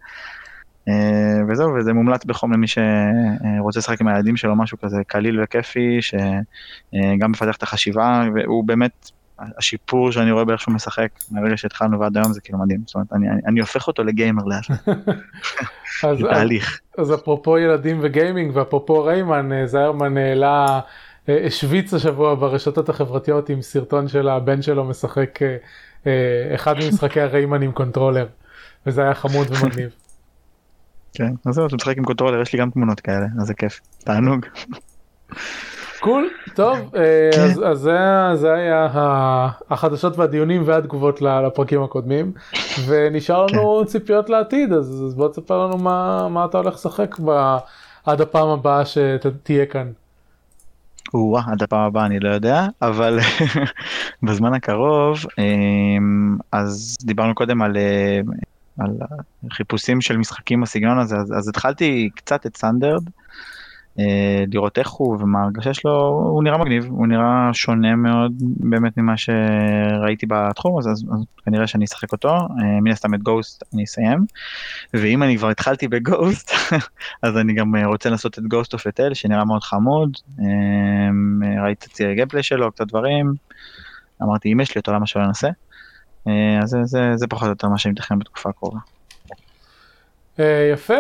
וזהו, 1.48 1.74
וזה 1.74 1.94
מומלץ 1.94 2.26
בחום 2.26 2.54
למי 2.54 2.68
שרוצה 2.68 3.80
לשחק 3.80 4.02
עם 4.02 4.08
הילדים 4.08 4.38
שלו, 4.38 4.56
משהו 4.56 4.78
כזה 4.78 5.02
קליל 5.08 5.44
וכיפי, 5.44 6.00
שגם 6.02 7.32
מפתח 7.32 7.58
את 7.58 7.64
החשיבה, 7.64 8.24
והוא 8.36 8.64
באמת 8.64 9.12
השיפור 9.58 10.12
שאני 10.12 10.32
רואה 10.32 10.46
באיך 10.46 10.62
שהוא 10.62 10.74
משחק 10.74 11.10
מהרגע 11.32 11.58
שהתחלנו 11.58 12.00
ועד 12.00 12.18
היום 12.18 12.34
זה 12.34 12.42
כאילו 12.42 12.60
מדהים, 12.60 12.82
זאת 12.86 12.96
אומרת 12.96 13.14
אני, 13.14 13.30
אני, 13.30 13.42
אני 13.48 13.60
הופך 13.60 13.88
אותו 13.88 14.04
לגיימר 14.04 14.44
לאט. 14.44 14.66
זה 16.20 16.28
תהליך. 16.34 16.80
אז 16.98 17.14
אפרופו 17.14 17.58
ילדים 17.58 18.00
וגיימינג 18.02 18.56
ואפרופו 18.56 19.04
ריימן, 19.04 19.52
אה, 19.52 19.68
זיירמן 19.68 20.18
העלה, 20.18 20.66
אה, 20.66 20.80
השוויץ 21.28 21.94
השבוע 21.94 22.36
ברשתות 22.36 22.90
החברתיות 22.90 23.50
עם 23.50 23.62
סרטון 23.62 24.08
של 24.08 24.30
הבן 24.30 24.62
שלו 24.62 24.86
משחק 24.86 25.40
אה, 26.08 26.56
אחד 26.56 26.76
ממשחקי 26.76 27.22
ה 27.22 27.28
Rayman 27.28 27.62
עם 27.62 27.72
controller, 27.72 28.28
וזה 28.86 29.02
היה 29.02 29.14
חמוד 29.14 29.48
ומגניב. 29.50 29.90
כן, 31.14 31.32
אז 31.46 31.56
זהו, 31.56 31.68
אתה 31.68 31.76
משחק 31.76 31.98
עם 31.98 32.04
controller, 32.04 32.42
יש 32.42 32.54
לי 32.54 32.60
גם 32.60 32.70
תמונות 32.70 33.00
כאלה, 33.00 33.26
אז 33.42 33.48
זה 33.48 33.54
כיף, 33.54 33.80
תענוג. 33.98 34.46
cool, 36.00 36.30
טוב, 36.56 36.78
אה, 36.96 37.30
כן. 37.36 37.42
אז, 37.42 37.62
אז 37.66 37.80
זה, 37.80 37.98
זה 38.34 38.54
היה 38.54 38.88
החדשות 39.70 40.18
והדיונים 40.18 40.64
והתגובות 40.66 41.22
לפרקים 41.22 41.84
הקודמים, 41.84 42.32
ונשאר 42.86 43.46
לנו 43.46 43.82
כן. 43.82 43.92
ציפיות 43.92 44.30
לעתיד, 44.30 44.74
אז, 44.74 45.04
אז 45.08 45.16
בוא 45.16 45.28
תספר 45.28 45.68
לנו 45.68 45.78
מה, 45.78 46.28
מה 46.30 46.46
אתה 46.46 46.58
הולך 46.58 46.74
לשחק 46.74 47.20
ב, 47.26 47.58
עד 48.06 48.22
הפעם 48.22 48.48
הבאה 48.48 48.84
שתהיה 48.86 49.66
כאן. 49.66 49.92
או 51.14 51.38
עד 51.48 51.64
הפעם 51.64 51.80
הבאה 51.80 52.06
אני 52.06 52.20
לא 52.20 52.30
יודע, 52.30 52.68
אבל 52.82 53.20
בזמן 54.24 54.54
הקרוב, 54.54 55.18
אמ, 55.38 56.38
אז 56.52 56.98
דיברנו 57.02 57.36
קודם 57.36 57.62
על, 57.62 57.78
אה, 57.78 58.20
על 58.80 58.98
חיפושים 59.52 60.02
של 60.02 60.18
משחקים 60.18 60.62
בסגנון 60.62 61.00
הזה, 61.00 61.18
אז, 61.18 61.34
אז 61.38 61.48
התחלתי 61.48 62.10
קצת 62.16 62.46
את 62.46 62.58
סנדרד. 62.58 63.04
אה, 64.00 64.44
לראות 64.54 64.78
איך 64.78 64.90
הוא 64.90 65.18
ומה 65.20 65.40
ההרגשה 65.40 65.74
שלו, 65.74 66.08
הוא 66.08 66.44
נראה 66.44 66.58
מגניב, 66.58 66.86
הוא 66.86 67.08
נראה 67.08 67.50
שונה 67.54 67.96
מאוד 67.96 68.32
באמת 68.40 68.98
ממה 68.98 69.18
שראיתי 69.18 70.26
בתחום, 70.26 70.80
אז, 70.80 70.88
אז, 70.88 71.06
אז 71.14 71.26
כנראה 71.46 71.68
שאני 71.68 71.86
אשחק 71.86 72.12
אותו, 72.12 72.30
אה, 72.30 72.82
מן 72.82 72.92
הסתם 72.92 73.14
את 73.14 73.24
גוסט 73.24 73.64
אני 73.74 73.84
אסיים, 73.84 74.26
ואם 74.94 75.24
אני 75.24 75.38
כבר 75.38 75.50
התחלתי 75.50 75.88
בגוסט, 75.88 76.52
אז 77.24 77.38
אני 77.38 77.54
גם 77.54 77.76
אה, 77.76 77.86
רוצה 77.86 78.10
לעשות 78.10 78.40
את 78.40 78.44
Ghost 78.44 78.74
of 78.74 78.88
a 78.88 78.92
Tale, 78.92 79.14
שנראה 79.14 79.46
מאוד 79.46 79.64
חמוד, 79.64 80.18
ראיתי 81.64 81.86
את 81.86 81.92
ה 81.92 81.95
trailer 81.95 82.16
gameplay 82.16 82.44
שלו, 82.44 82.72
קצת 82.72 82.88
דברים, 82.88 83.34
אמרתי 84.24 84.54
אם 84.54 84.60
יש 84.60 84.76
לי 84.76 84.80
אותו 84.80 84.94
למה 84.94 85.08
שלא 85.08 85.26
ננסה, 85.26 85.50
אז 86.64 86.70
זה, 86.70 86.78
זה, 86.84 87.12
זה 87.16 87.28
פחות 87.28 87.46
או 87.46 87.50
יותר 87.50 87.68
מה 87.68 87.78
שאני 87.78 87.92
מתכנן 87.92 88.20
בתקופה 88.20 88.50
הקרובה. 88.50 88.80
יפה, 90.74 90.98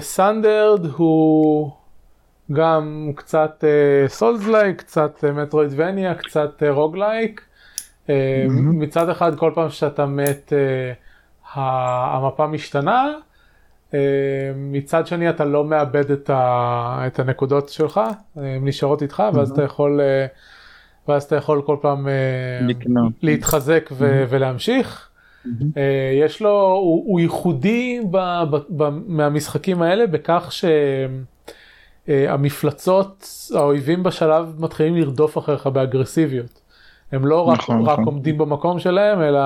סנדרד 0.00 0.86
הוא... 0.86 1.85
גם 2.52 3.12
קצת 3.16 3.64
Souls-like, 4.06 4.78
קצת 4.78 5.24
Metroidvania, 5.24 6.14
קצת 6.14 6.62
roguelike. 6.68 7.40
Mm-hmm. 8.06 8.10
מצד 8.72 9.08
אחד 9.08 9.38
כל 9.38 9.52
פעם 9.54 9.70
שאתה 9.70 10.06
מת 10.06 10.52
uh, 10.52 11.58
המפה 11.58 12.46
משתנה, 12.46 13.12
uh, 13.90 13.94
מצד 14.56 15.06
שני 15.06 15.30
אתה 15.30 15.44
לא 15.44 15.64
מאבד 15.64 16.10
את, 16.10 16.30
ה, 16.30 17.04
את 17.06 17.18
הנקודות 17.18 17.68
שלך, 17.68 18.00
הן 18.36 18.68
נשארות 18.68 19.02
איתך. 19.02 19.22
ואז 19.34 19.50
אתה 19.50 19.62
יכול, 19.62 20.00
uh, 20.00 21.10
ואז 21.10 21.22
אתה 21.22 21.36
יכול 21.36 21.62
כל 21.62 21.76
פעם 21.80 22.06
uh, 22.06 22.88
להתחזק 23.22 23.90
ו-. 23.92 24.24
ולהמשיך. 24.28 25.08
יש 26.24 26.42
לו, 26.42 26.62
הוא, 26.62 27.04
הוא 27.06 27.20
ייחודי 27.20 28.00
ב, 28.10 28.16
ב, 28.50 28.56
ב, 28.76 28.88
מהמשחקים 29.06 29.82
האלה 29.82 30.06
בכך 30.06 30.48
ש... 30.50 30.64
אה, 32.08 32.32
המפלצות, 32.32 33.28
האויבים 33.54 34.02
בשלב 34.02 34.54
מתחילים 34.58 34.96
לרדוף 34.96 35.38
אחריך 35.38 35.66
באגרסיביות. 35.66 36.60
הם 37.12 37.26
לא 37.26 37.48
רק, 37.48 37.58
נכון, 37.58 37.82
רק 37.82 37.92
נכון. 37.92 38.04
עומדים 38.04 38.38
במקום 38.38 38.78
שלהם, 38.78 39.22
אלא 39.22 39.40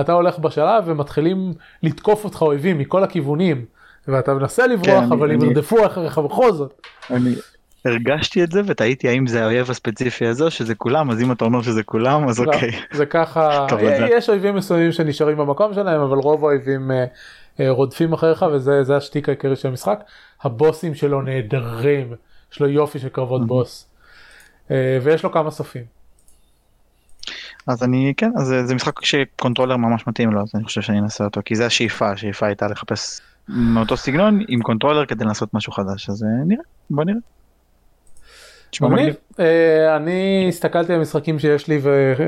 אתה 0.00 0.12
הולך 0.12 0.38
בשלב 0.38 0.84
ומתחילים 0.86 1.52
לתקוף 1.82 2.24
אותך 2.24 2.42
אויבים 2.42 2.78
מכל 2.78 3.04
הכיוונים. 3.04 3.64
ואתה 4.08 4.34
מנסה 4.34 4.66
לברוח, 4.66 5.04
כן, 5.04 5.12
אבל 5.12 5.30
הם 5.30 5.42
ירדפו 5.42 5.86
אחריך 5.86 6.18
בכל 6.18 6.52
זאת. 6.52 6.86
אני 7.10 7.34
הרגשתי 7.84 8.44
את 8.44 8.52
זה 8.52 8.60
ותהיתי 8.66 9.08
האם 9.08 9.26
זה 9.26 9.42
האויב 9.42 9.70
הספציפי 9.70 10.26
הזו, 10.26 10.50
שזה 10.50 10.74
כולם, 10.74 11.10
אז 11.10 11.22
אם 11.22 11.32
אתה 11.32 11.44
אומר 11.44 11.62
שזה 11.62 11.82
כולם, 11.82 12.28
אז 12.28 12.40
לא, 12.40 12.52
אוקיי. 12.52 12.70
זה 12.92 13.06
ככה, 13.06 13.66
יש 14.10 14.30
אויבים 14.30 14.54
מסוימים 14.54 14.92
שנשארים 14.92 15.36
במקום 15.36 15.74
שלהם, 15.74 16.00
אבל 16.00 16.18
רוב 16.18 16.44
האויבים 16.44 16.90
אה, 16.90 16.96
אה, 16.96 17.04
רודפים 17.60 18.12
אחריך 18.12 18.44
וזה 18.52 18.96
השטיק 18.96 19.28
העיקרי 19.28 19.56
של 19.56 19.68
המשחק. 19.68 20.00
הבוסים 20.42 20.94
שלו 20.94 21.22
נהדרים, 21.22 22.14
יש 22.52 22.60
לו 22.60 22.68
יופי 22.68 22.98
של 22.98 23.08
קרבות 23.08 23.46
בוס. 23.46 23.90
אה, 24.70 24.98
ויש 25.02 25.22
לו 25.22 25.32
כמה 25.32 25.50
סופים. 25.50 25.84
אז 27.66 27.82
אני 27.82 28.12
כן 28.16 28.30
אז 28.36 28.54
זה 28.64 28.74
משחק 28.74 29.04
ש 29.04 29.16
controller 29.16 29.76
ממש 29.76 30.06
מתאים 30.06 30.32
לו 30.32 30.40
אז 30.42 30.50
אני 30.54 30.64
חושב 30.64 30.80
שאני 30.80 30.98
אנסה 30.98 31.24
אותו 31.24 31.40
כי 31.44 31.54
זה 31.54 31.66
השאיפה 31.66 32.10
השאיפה 32.10 32.46
הייתה 32.46 32.66
לחפש 32.66 33.20
מאותו 33.48 33.96
סגנון 33.96 34.40
עם 34.48 34.60
controller 34.62 35.06
כדי 35.06 35.24
לעשות 35.24 35.54
משהו 35.54 35.72
חדש 35.72 36.10
אז 36.10 36.22
אה, 36.22 36.28
נראה 36.46 36.62
בוא 36.90 37.04
נראה. 37.04 37.18
אה, 39.40 39.96
אני 39.96 40.46
הסתכלתי 40.48 40.92
על 40.92 41.00
משחקים 41.00 41.38
שיש 41.38 41.68
לי 41.68 41.80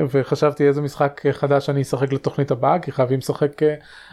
וחשבתי 0.09 0.67
איזה 0.67 0.81
משחק 0.81 1.21
חדש 1.31 1.69
אני 1.69 1.81
אשחק 1.81 2.13
לתוכנית 2.13 2.51
הבאה 2.51 2.79
כי 2.79 2.91
חייבים 2.91 3.19
לשחק 3.19 3.61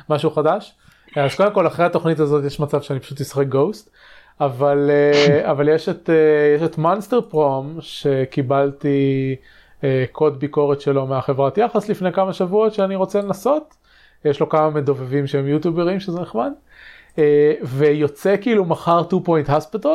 משהו 0.09 0.31
חדש 0.31 0.75
אז 1.17 1.35
קודם 1.35 1.55
כל 1.55 1.67
אחרי 1.67 1.87
התוכנית 1.87 2.21
הזאת 2.21 2.45
יש 2.45 2.61
מצב 2.61 2.83
שאני 2.83 3.01
פשוט 3.01 3.21
אשחק 3.21 3.47
Ghost 3.47 3.91
אבל 4.41 4.91
אה, 4.91 5.51
אבל 5.51 5.69
יש 5.69 5.89
את 5.89 6.11
אה, 6.11 6.57
יש 6.57 6.63
את 6.63 6.79
Monster 6.79 7.21
Prom 7.21 7.77
שקיבלתי 7.81 9.37
אה, 9.85 10.05
קוד 10.13 10.41
ביקורת 10.41 10.81
שלו 10.81 11.07
מהחברת 11.07 11.59
יחס 11.59 11.89
לפני 11.89 12.13
כמה 12.13 12.33
שבועות 12.33 12.75
שאני 12.75 12.97
רוצה 12.97 13.21
לנסות. 13.21 13.75
יש 14.25 14.41
לו 14.41 14.49
כמה 14.49 14.71
מדובבים 14.71 15.27
שהם 15.27 15.47
יוטיוברים 15.49 16.01
שזה 16.01 16.21
נחמד. 16.21 16.53
ויוצא 17.63 18.37
כאילו 18.41 18.65
מחר 18.65 19.03
2 19.03 19.23
point 19.23 19.49
hospital 19.49 19.89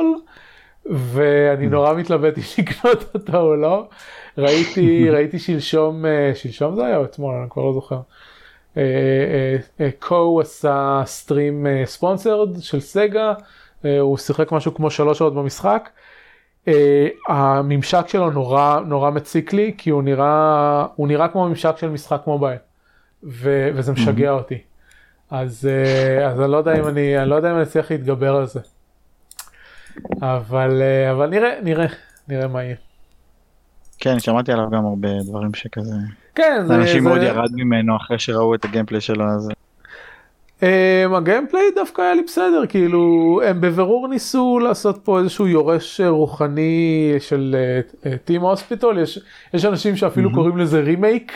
ואני 0.86 1.68
נורא 1.68 1.94
מתלבט 1.94 2.38
אם 2.38 2.44
לקנות 2.58 3.04
אותו 3.14 3.38
או 3.38 3.56
לא. 3.56 3.88
ראיתי 4.38 5.06
ראיתי 5.16 5.40
שלשום 5.40 6.06
שלשום 6.34 6.76
זה 6.76 6.86
היה 6.86 6.98
או 6.98 7.04
אתמול 7.04 7.36
אני 7.36 7.50
כבר 7.50 7.64
לא 7.64 7.74
זוכר. 7.74 8.00
קו 10.00 10.42
עשה 10.42 11.02
סטרים 11.06 11.66
ספונסרד 11.86 12.50
של 12.62 12.80
סגה, 12.80 13.34
הוא 14.00 14.18
שיחק 14.18 14.52
משהו 14.52 14.74
כמו 14.74 14.92
שלוש 14.92 15.18
שעות 15.18 15.36
במשחק. 15.36 15.90
הממשק 17.28 18.08
שלו 18.08 18.32
נורא 18.32 18.80
נורא 18.80 19.10
מציק 19.10 19.54
לי 19.54 19.74
כי 19.78 19.90
הוא 19.90 20.04
נראה 20.04 20.86
הוא 20.96 21.08
נראה 21.08 21.28
כמו 21.28 21.50
ממשק 21.50 21.78
של 21.78 21.90
משחק 21.90 22.22
מובייל 22.28 22.58
ו, 23.24 23.70
וזה 23.76 23.92
משגע 23.92 24.32
אותי. 24.32 24.58
אז, 25.32 25.70
אז 26.26 26.42
אני 26.42 26.52
לא 26.52 26.58
יודע 26.58 26.80
אם 26.80 26.88
אני, 26.88 27.20
אני 27.20 27.30
לא 27.30 27.36
יודע 27.36 27.52
אם 27.52 27.56
אני 27.56 27.64
אצליח 27.64 27.92
להתגבר 27.92 28.36
על 28.36 28.46
זה. 28.46 28.60
אבל, 30.22 30.82
אבל 31.12 31.30
נראה, 31.30 31.62
נראה, 31.64 31.86
נראה 32.28 32.48
מה 32.48 32.64
יהיה. 32.64 32.76
כן, 34.00 34.20
שמעתי 34.20 34.52
עליו 34.52 34.70
גם 34.72 34.86
הרבה 34.86 35.10
דברים 35.26 35.54
שכזה. 35.54 35.96
כן, 36.38 36.64
זה... 36.68 36.76
אנשים. 36.76 37.04
מאוד 37.04 37.22
ירד 37.22 37.50
ממנו 37.56 37.96
אחרי 37.96 38.20
שראו 38.20 38.56
את 38.56 38.66
הגיימפליי 38.66 39.02
שלו, 39.02 39.26
אז... 39.26 39.50
Um, 40.60 40.64
הגיימפליי 41.16 41.64
דווקא 41.76 42.02
היה 42.02 42.14
לי 42.14 42.24
בסדר, 42.24 42.64
כאילו, 42.70 43.42
הם 43.46 43.62
בבירור 43.62 44.08
ניסו 44.08 44.60
לעשות 44.60 45.00
פה 45.04 45.20
איזשהו 45.20 45.48
יורש 45.48 46.02
רוחני 46.02 47.14
של 47.20 47.56
Theme 48.26 48.42
uh, 48.42 48.46
Hospital, 48.46 49.00
יש, 49.00 49.20
יש 49.54 49.66
אנשים 49.66 49.96
שאפילו. 49.96 50.34
קוראים 50.34 50.58
לזה 50.58 50.80
remake. 50.80 51.32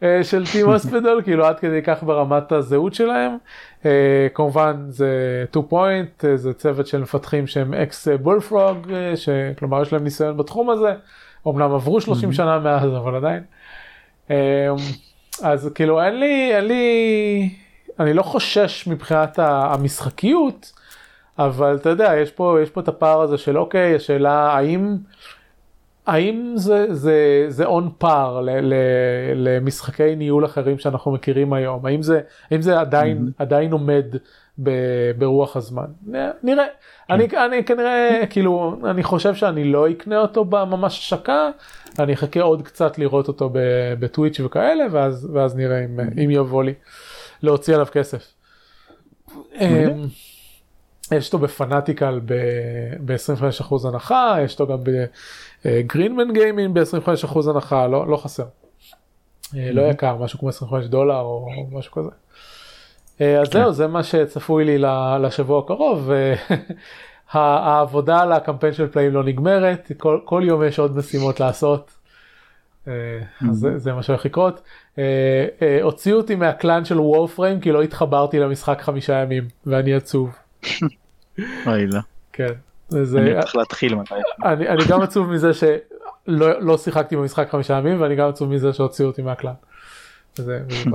uh, 0.00 0.04
של 0.22 0.46
Theme 0.46 0.66
Hospital, 0.66 1.20
כאילו 1.24 1.46
עד 1.46 1.58
כדי 1.58 1.82
כך 1.82 2.02
ברמת 2.02 2.52
הזהות 2.52 2.94
שלהם. 2.94 3.36
Uh, 3.82 3.86
כמובן 4.34 4.76
זה 4.88 5.44
Two 5.50 5.66
Point, 5.70 6.22
uh, 6.22 6.26
זה 6.34 6.52
צוות 6.52 6.86
של 6.86 7.00
מפתחים 7.02 7.46
שהם 7.46 7.74
ex 7.74 8.08
Bullfrog, 8.08 8.86
uh, 8.86 9.58
כלומר 9.58 9.82
יש 9.82 9.92
להם 9.92 10.04
ניסיון 10.04 10.36
בתחום 10.36 10.70
הזה. 10.70 10.94
אמנם 11.48 11.72
עברו 11.74 12.00
30 12.00 12.28
mm-hmm. 12.28 12.32
שנה 12.32 12.58
מאז 12.58 12.90
אבל 12.96 13.14
עדיין. 13.14 13.42
אמ, 14.30 14.34
אז 15.42 15.70
כאילו 15.74 16.02
אין 16.02 16.20
לי, 16.20 16.56
אין 16.56 16.64
לי, 16.64 17.50
אני 18.00 18.14
לא 18.14 18.22
חושש 18.22 18.86
מבחינת 18.86 19.38
המשחקיות, 19.38 20.72
אבל 21.38 21.76
אתה 21.76 21.88
יודע, 21.88 22.12
יש 22.16 22.30
פה, 22.30 22.58
יש 22.62 22.70
פה 22.70 22.80
את 22.80 22.88
הפער 22.88 23.20
הזה 23.20 23.38
של 23.38 23.58
אוקיי, 23.58 23.94
השאלה 23.94 24.52
האם, 24.52 24.96
האם 26.06 26.52
זה, 26.56 26.94
זה, 26.94 27.46
זה 27.48 27.64
און 27.64 27.90
ל, 28.42 28.50
ל, 28.50 28.74
למשחקי 29.34 30.16
ניהול 30.16 30.44
אחרים 30.44 30.78
שאנחנו 30.78 31.12
מכירים 31.12 31.52
היום, 31.52 31.86
האם 31.86 32.02
זה, 32.02 32.20
האם 32.50 32.62
זה 32.62 32.80
עדיין, 32.80 33.18
mm-hmm. 33.28 33.42
עדיין 33.42 33.72
עומד 33.72 34.06
ברוח 35.18 35.56
הזמן, 35.56 35.86
נראה. 36.42 36.64
אני, 37.10 37.26
אני 37.46 37.64
כנראה, 37.64 38.22
כאילו, 38.30 38.76
אני 38.84 39.02
חושב 39.02 39.34
שאני 39.34 39.64
לא 39.64 39.90
אקנה 39.90 40.20
אותו 40.20 40.44
בממש 40.44 40.98
השקה, 40.98 41.50
אני 41.98 42.14
אחכה 42.14 42.40
עוד 42.40 42.62
קצת 42.62 42.98
לראות 42.98 43.28
אותו 43.28 43.50
בטוויץ' 43.98 44.40
וכאלה, 44.40 44.84
ואז, 44.90 45.30
ואז 45.32 45.56
נראה 45.56 45.84
אם, 45.84 46.00
אם 46.24 46.30
יבוא 46.30 46.64
לי 46.64 46.74
להוציא 47.42 47.74
עליו 47.74 47.86
כסף. 47.92 48.34
אמ, 49.60 50.06
יש 51.12 51.26
אותו 51.26 51.38
בפנאטיקל 51.38 52.20
ב-25% 53.04 53.88
הנחה, 53.88 54.36
יש 54.44 54.60
אותו 54.60 54.72
גם 54.72 54.78
בגרינמן 55.64 56.32
גיימינג 56.32 56.78
ב-25% 56.80 57.50
הנחה, 57.50 57.86
לא, 57.86 58.08
לא 58.08 58.16
חסר. 58.16 58.44
אה, 59.56 59.72
לא 59.72 59.82
יקר, 59.82 60.16
משהו 60.16 60.38
כמו 60.38 60.48
25 60.48 60.86
דולר 60.86 61.20
או 61.20 61.46
משהו 61.72 61.92
כזה. 61.92 62.10
אה, 63.20 63.40
אז 63.40 63.48
זהו, 63.52 63.72
זה 63.72 63.86
מה 63.86 64.02
שצפוי 64.02 64.64
לי 64.64 64.78
לשבוע 65.20 65.58
הקרוב. 65.58 66.10
העבודה 67.30 68.20
על 68.20 68.32
הקמפיין 68.32 68.72
של 68.72 68.88
פלאים 68.88 69.12
לא 69.12 69.24
נגמרת, 69.24 69.92
כל, 69.98 70.20
כל 70.24 70.42
יום 70.44 70.64
יש 70.64 70.78
עוד 70.78 70.96
משימות 70.96 71.40
לעשות. 71.40 71.90
אה, 72.88 72.92
אז 73.50 73.56
זה, 73.56 73.78
זה 73.78 73.92
מה 73.92 74.02
שהולך 74.02 74.24
לקרות. 74.24 74.62
אה, 74.98 75.78
הוציאו 75.82 76.16
אותי 76.16 76.34
מהקלאן 76.34 76.84
של 76.84 77.00
וורפריים 77.00 77.60
כי 77.60 77.72
לא 77.72 77.82
התחברתי 77.82 78.38
למשחק 78.38 78.80
חמישה 78.80 79.22
ימים 79.22 79.48
ואני 79.66 79.94
עצוב. 79.94 80.30
אוי 81.66 81.86
לא. 81.86 82.00
כן. 82.32 82.52
זה... 82.88 83.18
אני 83.18 83.40
צריך 83.40 83.56
להתחיל 83.56 83.94
מתי. 83.94 84.14
אני, 84.44 84.68
אני 84.68 84.82
גם 84.88 85.02
עצוב 85.02 85.30
מזה 85.30 85.54
שלא 85.54 86.60
לא 86.60 86.78
שיחקתי 86.78 87.16
במשחק 87.16 87.50
חמישה 87.50 87.74
ימים 87.74 88.00
ואני 88.00 88.16
גם 88.16 88.28
עצוב 88.28 88.50
מזה 88.50 88.72
שהוציאו 88.72 89.08
אותי 89.08 89.22
מהקלאן. 89.22 89.54
וזה, 90.38 90.60
וזה 90.68 90.90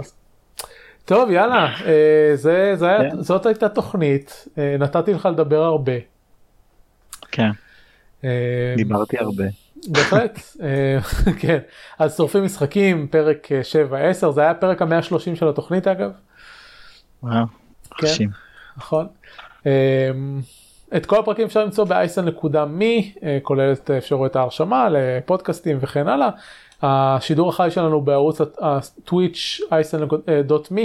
טוב 1.09 1.31
יאללה 1.31 1.65
אה, 1.85 2.31
זה, 2.35 2.71
זה 2.75 2.89
היה, 2.89 3.11
כן. 3.11 3.21
זאת 3.21 3.45
הייתה 3.45 3.69
תוכנית 3.69 4.47
אה, 4.57 4.75
נתתי 4.79 5.13
לך 5.13 5.25
לדבר 5.25 5.63
הרבה. 5.63 5.93
כן. 7.31 7.49
אה, 8.23 8.73
דיברתי 8.77 9.17
הרבה. 9.17 9.43
בהחלט 9.87 10.39
כן 11.41 11.57
אז 11.99 12.17
שורפים 12.17 12.43
משחקים 12.43 13.07
פרק 13.07 13.47
7-10 14.27 14.31
זה 14.31 14.41
היה 14.41 14.53
פרק 14.53 14.81
המאה 14.81 14.97
130 14.97 15.35
של 15.35 15.49
התוכנית 15.49 15.87
אגב. 15.87 16.11
וואו. 17.23 17.45
כן, 17.97 18.25
נכון. 18.77 19.07
את 20.97 21.05
כל 21.05 21.19
הפרקים 21.19 21.45
אפשר 21.45 21.65
למצוא 21.65 21.85
ב-isen.me, 21.85 23.19
כולל 23.43 23.73
את 23.73 23.91
אפשרויות 23.91 24.35
ההרשמה 24.35 24.87
לפודקאסטים 24.89 25.77
וכן 25.81 26.07
הלאה. 26.07 26.29
השידור 26.81 27.49
החי 27.49 27.67
שלנו 27.71 28.01
בערוץ 28.01 28.41
הטוויץ' 28.59 29.61
isen.me 29.71 30.81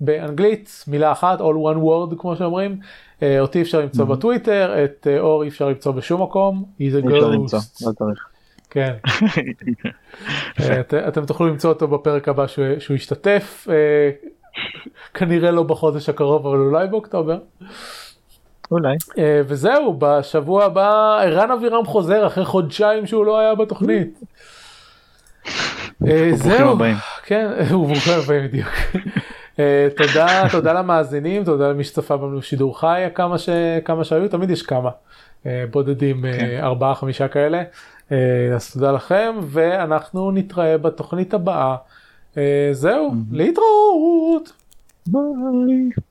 באנגלית, 0.00 0.84
מילה 0.88 1.12
אחת, 1.12 1.40
all 1.40 1.42
one 1.42 1.78
word 1.78 2.16
כמו 2.18 2.36
שאומרים. 2.36 2.78
אותי 3.22 3.62
אפשר 3.62 3.80
למצוא 3.80 4.04
בטוויטר, 4.04 4.84
את 4.84 5.06
אורי 5.18 5.48
אפשר 5.48 5.68
למצוא 5.68 5.92
בשום 5.92 6.22
מקום, 6.22 6.64
he's 6.78 7.04
a 7.04 7.06
ghost. 7.06 7.84
לא. 8.00 8.06
כן. 8.70 8.94
את, 10.80 10.94
אתם 10.94 11.26
תוכלו 11.26 11.48
למצוא 11.48 11.70
אותו 11.70 11.88
בפרק 11.88 12.28
הבא 12.28 12.46
שהוא, 12.46 12.66
שהוא 12.78 12.94
ישתתף, 12.94 13.68
כנראה 15.14 15.50
לא 15.50 15.62
בחודש 15.62 16.08
הקרוב 16.08 16.46
אבל 16.46 16.58
אולי 16.58 16.86
באוקטובר. 16.86 17.38
אולי. 18.70 18.96
וזהו, 19.46 19.96
בשבוע 19.98 20.64
הבא 20.64 21.18
ערן 21.22 21.50
אבירם 21.50 21.84
חוזר 21.84 22.26
אחרי 22.26 22.44
חודשיים 22.44 23.06
שהוא 23.06 23.26
לא 23.26 23.38
היה 23.38 23.54
בתוכנית. 23.54 24.20
זהו, 26.34 26.78
כן, 27.22 27.50
ברוכים 27.70 28.12
הבאים 28.24 28.46
בדיוק. 28.48 28.68
תודה, 29.96 30.42
תודה 30.50 30.72
למאזינים, 30.72 31.44
תודה 31.44 31.70
למי 31.70 31.84
שצפה 31.84 32.16
בנו 32.16 32.38
בשידור 32.38 32.80
חי, 32.80 33.02
כמה, 33.14 33.38
ש, 33.38 33.48
כמה 33.84 34.04
שהיו, 34.04 34.28
תמיד 34.28 34.50
יש 34.50 34.62
כמה, 34.62 34.90
בודדים, 35.70 36.22
כן. 36.22 36.58
ארבעה, 36.62 36.94
חמישה 36.94 37.28
כאלה. 37.28 37.62
אז 38.54 38.72
תודה 38.72 38.92
לכם, 38.92 39.34
ואנחנו 39.42 40.30
נתראה 40.30 40.78
בתוכנית 40.78 41.34
הבאה. 41.34 41.76
זהו, 42.72 43.14
להתראות. 43.30 44.52
ביי. 45.06 46.09